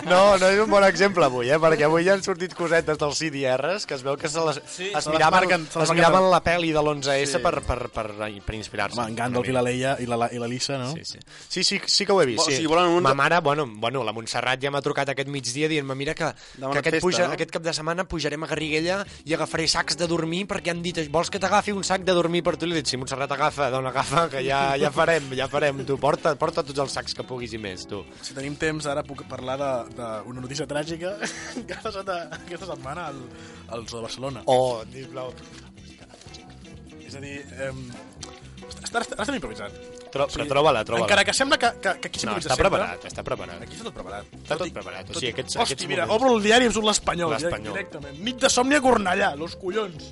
no, 0.05 0.38
no 0.38 0.47
és 0.53 0.59
un 0.61 0.69
bon 0.69 0.86
exemple 0.86 1.25
avui, 1.25 1.49
eh? 1.51 1.57
perquè 1.61 1.86
avui 1.88 2.05
ja 2.05 2.13
han 2.15 2.23
sortit 2.23 2.53
cosetes 2.57 2.97
dels 3.01 3.19
CDRs 3.19 3.86
que 3.89 3.97
es 3.97 4.03
veu 4.05 4.15
que 4.21 4.29
se 4.29 4.43
les, 4.45 4.61
Sí, 4.69 4.91
es, 4.91 5.03
se 5.03 5.09
les 5.09 5.17
miraven, 5.17 5.38
marquen- 5.39 5.65
se 5.71 5.79
les 5.82 5.89
es 5.89 5.95
miraven 5.97 6.29
la 6.32 6.41
pel·li 6.45 6.71
de 6.75 6.79
l'11S 6.84 7.32
Sí. 7.32 7.41
per, 7.43 7.61
per, 7.65 7.79
per, 7.93 8.05
per 8.45 8.55
inspirar-se. 8.55 8.99
Home, 8.99 9.09
en 9.11 9.15
Gandalf 9.15 9.47
i 9.47 9.53
la 9.55 9.61
Leia 9.65 9.95
i 9.99 10.05
la, 10.09 10.29
i 10.32 10.39
la 10.41 10.47
Lisa, 10.47 10.77
no? 10.77 10.91
Sí, 10.93 11.03
sí. 11.05 11.19
Sí, 11.47 11.63
sí, 11.63 11.82
sí 11.86 12.05
que 12.05 12.11
ho 12.13 12.21
he 12.21 12.25
vist. 12.25 12.41
O 12.45 12.49
Sí. 12.49 12.57
sigui, 12.57 12.67
volen 12.67 12.86
un- 12.91 13.03
Ma 13.03 13.13
mare, 13.13 13.39
bueno, 13.41 13.65
bueno, 13.67 14.03
la 14.03 14.13
Montserrat 14.13 14.61
ja 14.61 14.71
m'ha 14.71 14.82
trucat 14.82 15.09
aquest 15.09 15.27
migdia 15.29 15.67
dient-me 15.67 15.95
mira 15.95 16.13
que, 16.15 16.32
Demana 16.57 16.73
que 16.73 16.79
aquest, 16.79 16.95
festa, 16.95 17.05
puja, 17.07 17.27
no? 17.27 17.34
aquest 17.34 17.51
cap 17.51 17.63
de 17.63 17.73
setmana 17.73 18.03
pujarem 18.07 18.43
a 18.43 18.47
Garriguella 18.47 19.05
i 19.25 19.34
agafaré 19.34 19.67
sacs 19.72 19.97
de 19.99 20.07
dormir 20.09 20.43
perquè 20.49 20.74
han 20.74 20.82
dit 20.84 20.97
vols 21.13 21.32
que 21.32 21.39
t'agafi 21.41 21.74
un 21.76 21.86
sac 21.88 22.03
de 22.07 22.15
dormir 22.17 22.41
per 22.45 22.55
tu? 22.59 22.67
I 22.67 22.72
li 22.72 22.78
he 22.78 22.82
dit, 22.82 22.91
sí, 22.91 22.99
Montserrat, 22.99 23.32
agafa, 23.36 23.69
dona, 23.74 23.91
agafa, 23.93 24.26
que 24.34 24.43
ja, 24.45 24.61
ja 24.82 24.91
farem, 24.93 25.32
ja 25.38 25.47
farem. 25.51 25.84
Tu 25.88 25.97
porta, 26.01 26.34
porta 26.39 26.65
tots 26.67 26.84
els 26.84 26.97
sacs 26.97 27.15
que 27.17 27.26
puguis 27.28 27.55
i 27.55 27.61
més, 27.61 27.86
tu. 27.89 28.03
Si 28.26 28.36
tenim 28.38 28.57
temps, 28.59 28.88
ara 28.91 29.05
puc 29.07 29.24
parlar 29.32 29.57
d'una 29.61 30.43
notícia 30.43 30.67
tràgica 30.69 31.15
que 31.67 31.78
ha 31.78 31.82
passat 31.84 32.11
aquesta 32.41 32.69
setmana 32.74 33.09
al, 33.13 33.24
al 33.72 33.88
Zoo 33.88 34.01
de 34.01 34.05
Barcelona. 34.09 34.45
Oh, 34.51 34.84
sisplau. 34.91 35.34
És 37.01 37.17
a 37.17 37.24
dir, 37.24 37.39
eh, 37.59 37.74
ara 38.91 39.05
estem 39.07 39.38
improvisant. 39.39 40.00
Tro 40.12 40.26
però 40.28 40.45
troba-la, 40.49 40.82
troba-la. 40.84 41.05
Encara 41.07 41.24
que 41.24 41.34
sembla 41.34 41.57
que, 41.57 41.70
que, 41.80 41.93
que 42.03 42.07
aquí 42.12 42.20
No, 42.20 42.34
s'improvisa 42.36 42.49
està 42.49 42.55
sempre... 42.57 42.70
preparat, 42.70 43.05
està 43.07 43.24
preparat. 43.24 43.62
Aquí 43.64 43.78
està 43.78 43.86
tot 43.88 43.95
preparat. 43.95 44.34
Està 44.41 44.57
tot 44.59 44.74
preparat. 44.76 45.09
O 45.09 45.14
sigui, 45.20 45.32
aquests, 45.32 45.55
Hosti, 45.55 45.74
aquests 45.78 45.88
mira, 45.88 46.05
moments... 46.05 46.22
obro 46.26 46.36
el 46.36 46.43
diari 46.43 46.68
i 46.68 46.72
em 46.72 46.76
surt 46.76 46.88
l'Espanyol. 46.89 47.32
L'Espanyol. 47.38 47.74
Directament. 47.78 48.20
Nit 48.28 48.41
de 48.43 48.49
somni 48.51 48.76
a 48.76 48.82
Cornellà, 48.84 49.32
los 49.39 49.55
collons. 49.62 50.12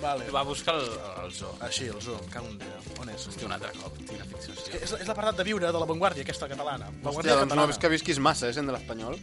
Vale. 0.00 0.30
Va 0.32 0.40
buscar 0.48 0.76
el, 0.80 0.86
el 1.26 1.32
zoo. 1.36 1.50
Així, 1.66 1.84
el 1.92 1.98
zoo, 2.00 2.16
cau 2.32 2.46
un 2.48 2.54
dia. 2.56 2.78
On 3.02 3.10
és? 3.12 3.26
Hosti, 3.28 3.44
un 3.44 3.52
altre 3.52 3.68
cop. 3.76 3.98
Quina 4.08 4.24
fixació. 4.30 4.78
És, 4.78 4.94
és 4.96 5.10
l'apartat 5.10 5.36
de 5.42 5.44
viure 5.44 5.68
de 5.74 5.82
la 5.82 5.88
Vanguardia, 5.90 6.24
aquesta 6.24 6.48
catalana. 6.48 6.86
Hòstia, 6.88 7.02
Vanguardia 7.04 7.34
doncs 7.34 7.42
no 7.42 7.48
catalana. 7.50 7.66
ves 7.74 7.80
que 7.82 7.90
visquis 7.92 8.18
massa, 8.22 8.48
eh, 8.48 8.54
sent 8.56 8.70
de 8.70 8.72
l'Espanyol. 8.78 9.18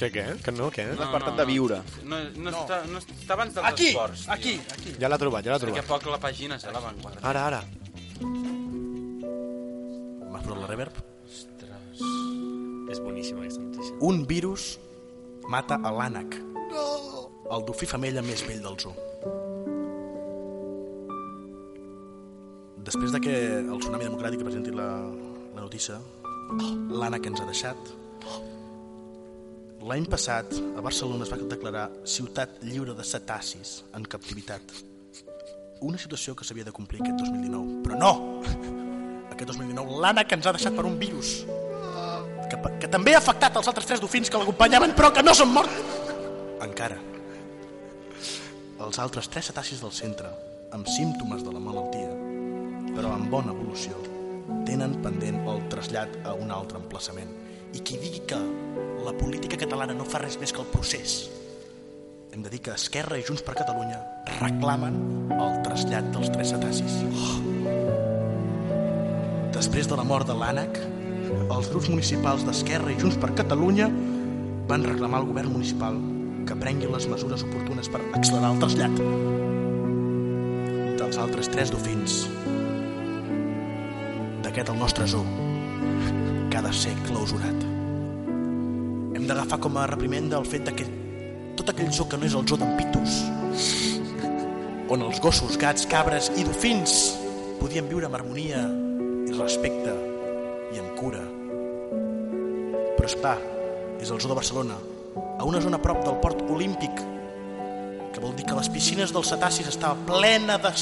Què, 0.00 0.08
què? 0.14 0.24
Que 0.46 0.54
no, 0.56 0.70
què? 0.72 0.86
No, 0.94 1.02
L'apartat 1.02 1.36
de 1.42 1.44
viure. 1.50 1.82
No, 2.04 2.22
no, 2.32 2.48
no. 2.48 2.62
Està, 2.64 2.80
no 2.88 3.02
està 3.04 3.36
abans 3.36 3.52
dels 3.58 3.68
Aquí, 3.74 3.90
esports. 3.92 4.24
tio. 4.24 4.32
aquí, 4.38 4.54
aquí. 4.78 4.94
Ja 5.04 5.10
l'ha 5.12 5.18
trobat, 5.20 5.44
ja 5.44 5.52
l'ha 5.52 5.60
Perquè 5.60 5.82
trobat. 5.84 5.92
poc 6.06 6.08
la 6.16 6.22
pàgina 6.24 6.56
és 6.56 6.64
a 6.64 6.72
l'avantguarda. 6.72 7.20
Ara, 7.20 7.44
ara. 7.52 8.65
Posat 10.46 10.62
la 10.62 10.66
reverb? 10.70 10.98
Ostres. 11.26 12.02
És 12.92 13.00
boníssima 13.02 13.42
aquesta 13.42 13.64
notícia. 13.64 13.96
Un 14.06 14.22
virus 14.30 14.76
mata 15.50 15.80
a 15.82 15.90
l'ànec. 15.90 16.38
No! 16.70 16.84
El 17.50 17.66
dofí 17.66 17.88
femella 17.90 18.22
més 18.22 18.44
vell 18.46 18.62
del 18.62 18.78
zoo. 18.78 18.94
Després 22.86 23.10
de 23.10 23.20
que 23.22 23.34
el 23.58 23.80
Tsunami 23.82 24.06
Democràtic 24.06 24.46
presenti 24.46 24.70
la, 24.70 24.86
la 25.56 25.64
notícia, 25.64 25.98
l'ànec 26.94 27.26
ens 27.26 27.42
ha 27.42 27.50
deixat. 27.50 27.94
L'any 29.86 30.06
passat, 30.10 30.54
a 30.78 30.82
Barcelona 30.82 31.26
es 31.26 31.34
va 31.34 31.42
declarar 31.42 31.88
ciutat 32.06 32.62
lliure 32.62 32.94
de 32.94 33.06
cetacis 33.06 33.80
en 33.98 34.06
captivitat. 34.06 34.78
Una 35.82 35.98
situació 35.98 36.38
que 36.38 36.46
s'havia 36.46 36.70
de 36.70 36.74
complir 36.74 37.02
aquest 37.02 37.18
2019. 37.26 37.82
Però 37.82 37.98
no! 37.98 38.14
Aquest 39.36 39.52
2019 39.52 40.00
l'ànec 40.00 40.32
ens 40.32 40.46
ha 40.48 40.56
deixat 40.56 40.72
per 40.72 40.86
un 40.88 40.96
virus 40.96 41.42
que, 42.48 42.56
que 42.80 42.88
també 42.88 43.12
ha 43.14 43.20
afectat 43.20 43.58
els 43.60 43.68
altres 43.68 43.88
tres 43.88 44.00
dofins 44.00 44.30
que 44.32 44.40
l'acompanyaven, 44.40 44.94
però 44.96 45.12
que 45.12 45.24
no 45.24 45.34
són 45.36 45.52
morts. 45.52 45.76
Encara. 46.64 46.96
Els 48.86 49.00
altres 49.02 49.28
tres 49.32 49.50
cetacis 49.50 49.82
del 49.82 49.92
centre, 49.92 50.30
amb 50.76 50.88
símptomes 50.88 51.44
de 51.44 51.52
la 51.52 51.62
malaltia, 51.62 52.10
però 52.92 53.12
amb 53.14 53.28
bona 53.32 53.52
evolució, 53.52 53.96
tenen 54.68 54.98
pendent 55.04 55.42
el 55.48 55.64
trasllat 55.72 56.20
a 56.24 56.36
un 56.36 56.52
altre 56.54 56.80
emplaçament. 56.80 57.32
I 57.76 57.82
qui 57.84 57.98
digui 58.00 58.22
que 58.28 58.38
la 59.04 59.12
política 59.16 59.58
catalana 59.60 59.96
no 59.96 60.06
fa 60.08 60.22
res 60.22 60.38
més 60.40 60.54
que 60.54 60.62
el 60.62 60.70
procés, 60.72 61.18
hem 62.32 62.44
de 62.44 62.52
dir 62.52 62.62
que 62.64 62.72
Esquerra 62.76 63.20
i 63.20 63.26
Junts 63.26 63.44
per 63.44 63.56
Catalunya 63.58 64.00
reclamen 64.38 64.96
el 65.36 65.60
trasllat 65.66 66.08
dels 66.12 66.32
tres 66.32 66.52
cetacis. 66.52 67.00
Oh. 67.10 67.55
Després 69.56 69.88
de 69.88 69.96
la 69.96 70.04
mort 70.04 70.28
de 70.28 70.34
l'ànec, 70.36 70.76
els 71.48 71.68
grups 71.72 71.86
municipals 71.88 72.42
d'Esquerra 72.44 72.90
i 72.92 72.98
Junts 73.00 73.16
per 73.16 73.30
Catalunya 73.38 73.86
van 74.68 74.84
reclamar 74.84 75.22
al 75.22 75.28
govern 75.30 75.54
municipal 75.54 75.96
que 76.44 76.58
prengui 76.60 76.90
les 76.92 77.06
mesures 77.08 77.44
oportunes 77.46 77.88
per 77.88 78.02
accelerar 78.18 78.50
el 78.52 78.60
trasllat 78.60 79.00
dels 81.00 81.16
altres 81.24 81.48
tres 81.54 81.72
dofins 81.72 82.18
d'aquest 84.44 84.76
el 84.76 84.78
nostre 84.84 85.08
zoo 85.08 85.24
que 86.52 86.60
ha 86.60 86.64
de 86.68 86.76
ser 86.76 86.92
clausurat. 87.08 87.66
Hem 89.16 89.24
d'agafar 89.24 89.62
com 89.64 89.80
a 89.80 89.88
reprimenda 89.88 90.36
el 90.36 90.44
fet 90.52 90.68
que 90.76 90.84
tot 91.56 91.72
aquell 91.72 91.94
zoo 91.96 92.10
que 92.12 92.20
no 92.20 92.28
és 92.28 92.36
el 92.36 92.44
zoo 92.44 92.60
d'en 92.60 92.76
Pitus 92.76 93.22
on 94.92 95.00
els 95.00 95.16
gossos, 95.24 95.56
gats, 95.56 95.88
cabres 95.88 96.28
i 96.36 96.44
dofins 96.44 97.16
podien 97.56 97.88
viure 97.88 98.04
amb 98.10 98.20
harmonia 98.20 98.66
respecte 99.38 99.92
i 100.74 100.80
amb 100.80 100.96
cura. 100.98 101.22
Però 102.96 103.06
és 103.06 103.16
clar, 103.18 103.36
és 104.00 104.10
el 104.10 104.20
zoo 104.20 104.30
de 104.30 104.38
Barcelona, 104.38 104.76
a 105.38 105.44
una 105.44 105.60
zona 105.60 105.80
prop 105.82 106.02
del 106.04 106.18
port 106.22 106.42
olímpic, 106.50 107.02
que 108.12 108.22
vol 108.22 108.34
dir 108.36 108.46
que 108.48 108.56
les 108.56 108.70
piscines 108.72 109.12
dels 109.12 109.28
cetacis 109.28 109.68
estava 109.68 109.98
plena 110.08 110.56
de, 110.56 110.72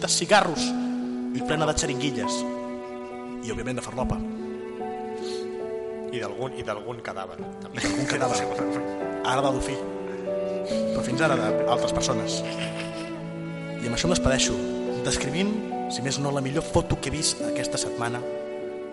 de 0.00 0.08
cigarros 0.08 0.64
i 1.36 1.44
plena 1.44 1.68
de 1.68 1.76
xeringuilles. 1.76 2.40
I, 3.44 3.52
òbviament, 3.52 3.78
de 3.78 3.84
farlopa. 3.84 4.18
I 6.08 6.22
d'algun 6.22 6.56
i 6.56 6.64
d'algun 6.64 7.02
cadàver. 7.04 7.38
També. 7.62 7.84
Un 7.92 8.08
cadàver. 8.08 8.40
Ara 9.28 9.44
de 9.44 9.52
dofí. 9.58 9.76
Però 10.68 11.04
fins 11.04 11.22
ara 11.24 11.36
d'altres 11.36 11.92
persones. 11.92 12.40
I 13.78 13.86
amb 13.86 13.94
això 13.94 14.08
em 14.08 14.16
despedeixo, 14.16 14.56
descrivint 15.06 15.52
si 15.90 16.02
més 16.04 16.18
no 16.20 16.30
la 16.34 16.42
millor 16.44 16.64
foto 16.66 16.98
que 17.00 17.08
he 17.10 17.14
vist 17.14 17.40
aquesta 17.48 17.78
setmana, 17.80 18.20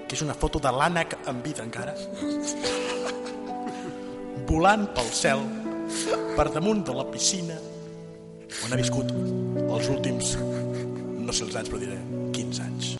que 0.07 0.15
és 0.15 0.21
una 0.23 0.35
foto 0.37 0.59
de 0.63 0.71
l'ànec 0.71 1.17
en 1.27 1.41
vida 1.43 1.63
encara, 1.65 1.93
volant 4.47 4.87
pel 4.95 5.09
cel, 5.13 5.41
per 6.37 6.49
damunt 6.53 6.83
de 6.87 6.93
la 6.95 7.05
piscina, 7.11 7.57
on 8.65 8.73
ha 8.73 8.79
viscut 8.79 9.09
els 9.11 9.89
últims, 9.91 10.35
no 11.25 11.33
sé 11.33 11.47
els 11.47 11.57
anys, 11.59 11.71
però 11.73 11.81
diré 11.81 11.97
15 12.35 12.63
anys. 12.65 12.93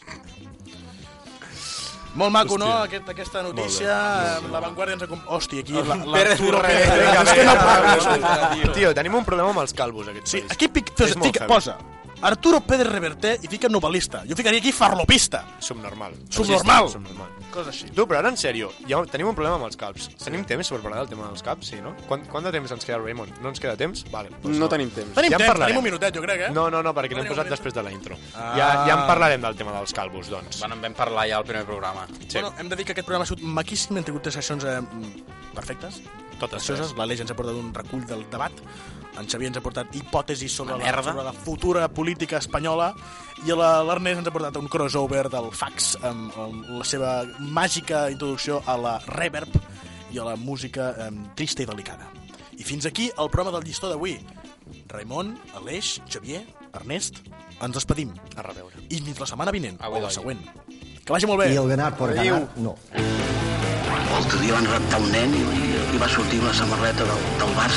Molt 2.16 2.32
maco, 2.32 2.56
no? 2.56 2.70
Hòstia. 2.70 2.84
Aquest, 2.88 3.10
aquesta 3.12 3.42
notícia, 3.44 3.96
Molt 4.40 4.46
bé, 4.46 4.52
la 4.54 4.60
Vanguardia 4.64 4.96
ens 4.96 5.04
ha... 5.04 5.18
Hòstia, 5.36 5.66
aquí... 5.66 5.74
Ah, 5.76 5.98
La, 6.00 6.14
Pérez 6.16 6.40
Borrell. 6.40 6.78
Vinga, 6.96 7.24
no 7.26 7.34
vinga, 7.36 8.36
vinga, 8.54 8.70
tio. 8.78 8.92
Tenim 8.96 9.18
un 9.20 9.26
problema 9.28 9.52
amb 9.52 9.60
els 9.66 9.76
calvos, 9.76 10.08
aquest 10.14 10.32
Sí, 10.32 10.40
país. 10.46 10.54
aquí 10.56 10.70
pic, 10.72 10.94
posa 11.52 11.76
Arturo 12.22 12.62
Pérez 12.62 12.88
Reverter 12.88 13.36
i 13.44 13.50
fica 13.52 13.68
novel·lista. 13.70 14.24
Jo 14.30 14.36
ficaria 14.38 14.60
aquí 14.60 14.72
farlopista. 14.72 15.44
Subnormal. 15.60 16.16
Subnormal. 16.30 16.90
Subnormal. 16.90 17.30
Cosa 17.52 17.70
així. 17.72 17.90
Tu, 17.96 18.06
però 18.08 18.20
ara 18.20 18.32
en 18.34 18.38
sèrio, 18.40 18.72
ja 18.90 19.02
tenim 19.12 19.30
un 19.30 19.36
problema 19.38 19.56
amb 19.60 19.68
els 19.68 19.78
caps. 19.80 20.10
Tenim 20.24 20.44
temps 20.48 20.72
per 20.74 20.80
parlar 20.84 21.04
del 21.04 21.12
tema 21.14 21.28
dels 21.30 21.44
caps, 21.46 21.70
sí, 21.72 21.80
no? 21.84 21.94
Quant, 22.10 22.26
quant 22.32 22.44
de 22.48 22.52
temps 22.56 22.74
ens 22.76 22.88
queda, 22.88 22.98
Raymond? 23.04 23.38
No 23.44 23.52
ens 23.54 23.62
queda 23.64 23.78
temps? 23.80 24.04
Vale, 24.12 24.32
doncs 24.44 24.58
No 24.60 24.68
tenim 24.72 24.90
temps. 24.96 25.14
Tenim 25.16 25.32
Ja 25.32 25.38
temps, 25.40 25.52
parlarem. 25.54 25.72
tenim 25.74 25.84
un 25.84 25.88
minutet, 25.92 26.16
jo 26.16 26.26
crec, 26.26 26.48
eh? 26.48 26.52
No, 26.56 26.68
no, 26.74 26.82
no, 26.84 26.94
perquè 26.98 27.14
l'hem 27.16 27.24
Tenim 27.24 27.32
un 27.32 27.38
posat 27.38 27.52
després 27.54 27.78
de 27.78 27.84
la 27.86 27.94
intro. 27.96 28.18
Ah. 28.34 28.52
Ja, 28.58 28.68
ja 28.90 28.98
en 29.00 29.06
parlarem 29.08 29.42
del 29.46 29.56
tema 29.56 29.76
dels 29.78 29.94
calvos, 29.94 30.30
doncs. 30.34 30.60
Bueno, 30.60 30.76
en 30.76 30.82
vam 30.90 30.98
parlar 30.98 31.28
ja 31.30 31.38
al 31.38 31.46
primer 31.48 31.64
programa. 31.66 32.08
Sí. 32.28 32.40
Bueno, 32.40 32.54
hem 32.60 32.70
de 32.70 32.76
dir 32.76 32.86
que 32.86 32.92
aquest 32.98 33.08
programa 33.08 33.24
ha 33.24 33.32
sigut 33.32 33.44
maquíssim, 33.44 33.98
hem 33.98 34.04
tingut 34.04 34.24
tres 34.24 34.40
sessions 34.42 34.64
eh, 34.66 34.80
perfectes, 35.54 36.02
Totes 36.40 36.66
precioses. 36.68 36.92
La 36.98 37.06
Leix 37.08 37.22
ens 37.24 37.32
ha 37.32 37.36
portat 37.38 37.56
un 37.56 37.70
recull 37.74 38.02
del 38.10 38.26
debat, 38.30 38.52
en 39.16 39.28
Xavier 39.32 39.48
ens 39.48 39.58
ha 39.58 39.62
portat 39.64 39.94
hipòtesis 39.96 40.52
sobre, 40.52 40.76
la, 40.76 40.84
merda. 40.84 41.04
sobre 41.14 41.24
la 41.24 41.32
futura 41.32 41.88
política 41.88 42.15
espanyola 42.24 42.94
i 43.46 43.52
la- 43.52 43.84
l'Ernest 43.84 44.18
ens 44.20 44.28
ha 44.28 44.32
portat 44.32 44.56
un 44.58 44.68
crossover 44.68 45.28
del 45.30 45.52
fax 45.52 45.98
amb, 46.02 46.32
amb 46.38 46.70
la 46.80 46.84
seva 46.86 47.26
màgica 47.40 48.10
introducció 48.10 48.62
a 48.66 48.78
la 48.78 49.00
reverb 49.08 49.50
i 50.12 50.18
a 50.20 50.24
la 50.24 50.36
música 50.36 50.94
eh, 50.98 51.12
trista 51.36 51.62
i 51.64 51.66
delicada. 51.66 52.08
I 52.58 52.64
fins 52.64 52.86
aquí 52.86 53.12
el 53.18 53.30
programa 53.30 53.52
del 53.58 53.68
llistó 53.68 53.90
d'avui. 53.90 54.20
Raimon, 54.88 55.38
Aleix, 55.56 56.00
Xavier, 56.10 56.46
Ernest, 56.74 57.16
ens 57.62 57.74
despedim. 57.76 58.14
A 58.38 58.42
reveure. 58.42 58.76
I 58.90 59.02
fins 59.02 59.20
la 59.20 59.26
setmana 59.28 59.52
vinent, 59.52 59.78
Avui 59.82 60.00
o 60.00 60.04
la 60.04 60.10
següent. 60.10 60.40
Que 61.06 61.12
vagi 61.14 61.26
molt 61.28 61.40
bé. 61.44 61.54
Y 61.54 61.58
el 61.58 61.68
ganar 61.68 61.96
por 61.98 62.10
Adéu. 62.10 62.34
ganar, 62.34 62.50
no. 62.58 62.76
L'altre 64.10 64.40
dia 64.40 64.54
van 64.54 64.66
raptar 64.66 65.02
un 65.02 65.12
nen 65.12 65.34
i, 65.36 65.42
i 65.96 65.98
va 66.00 66.08
sortir 66.08 66.40
una 66.40 66.54
samarreta 66.54 67.04
del, 67.04 67.22
del 67.38 67.52
Barça 67.58 67.74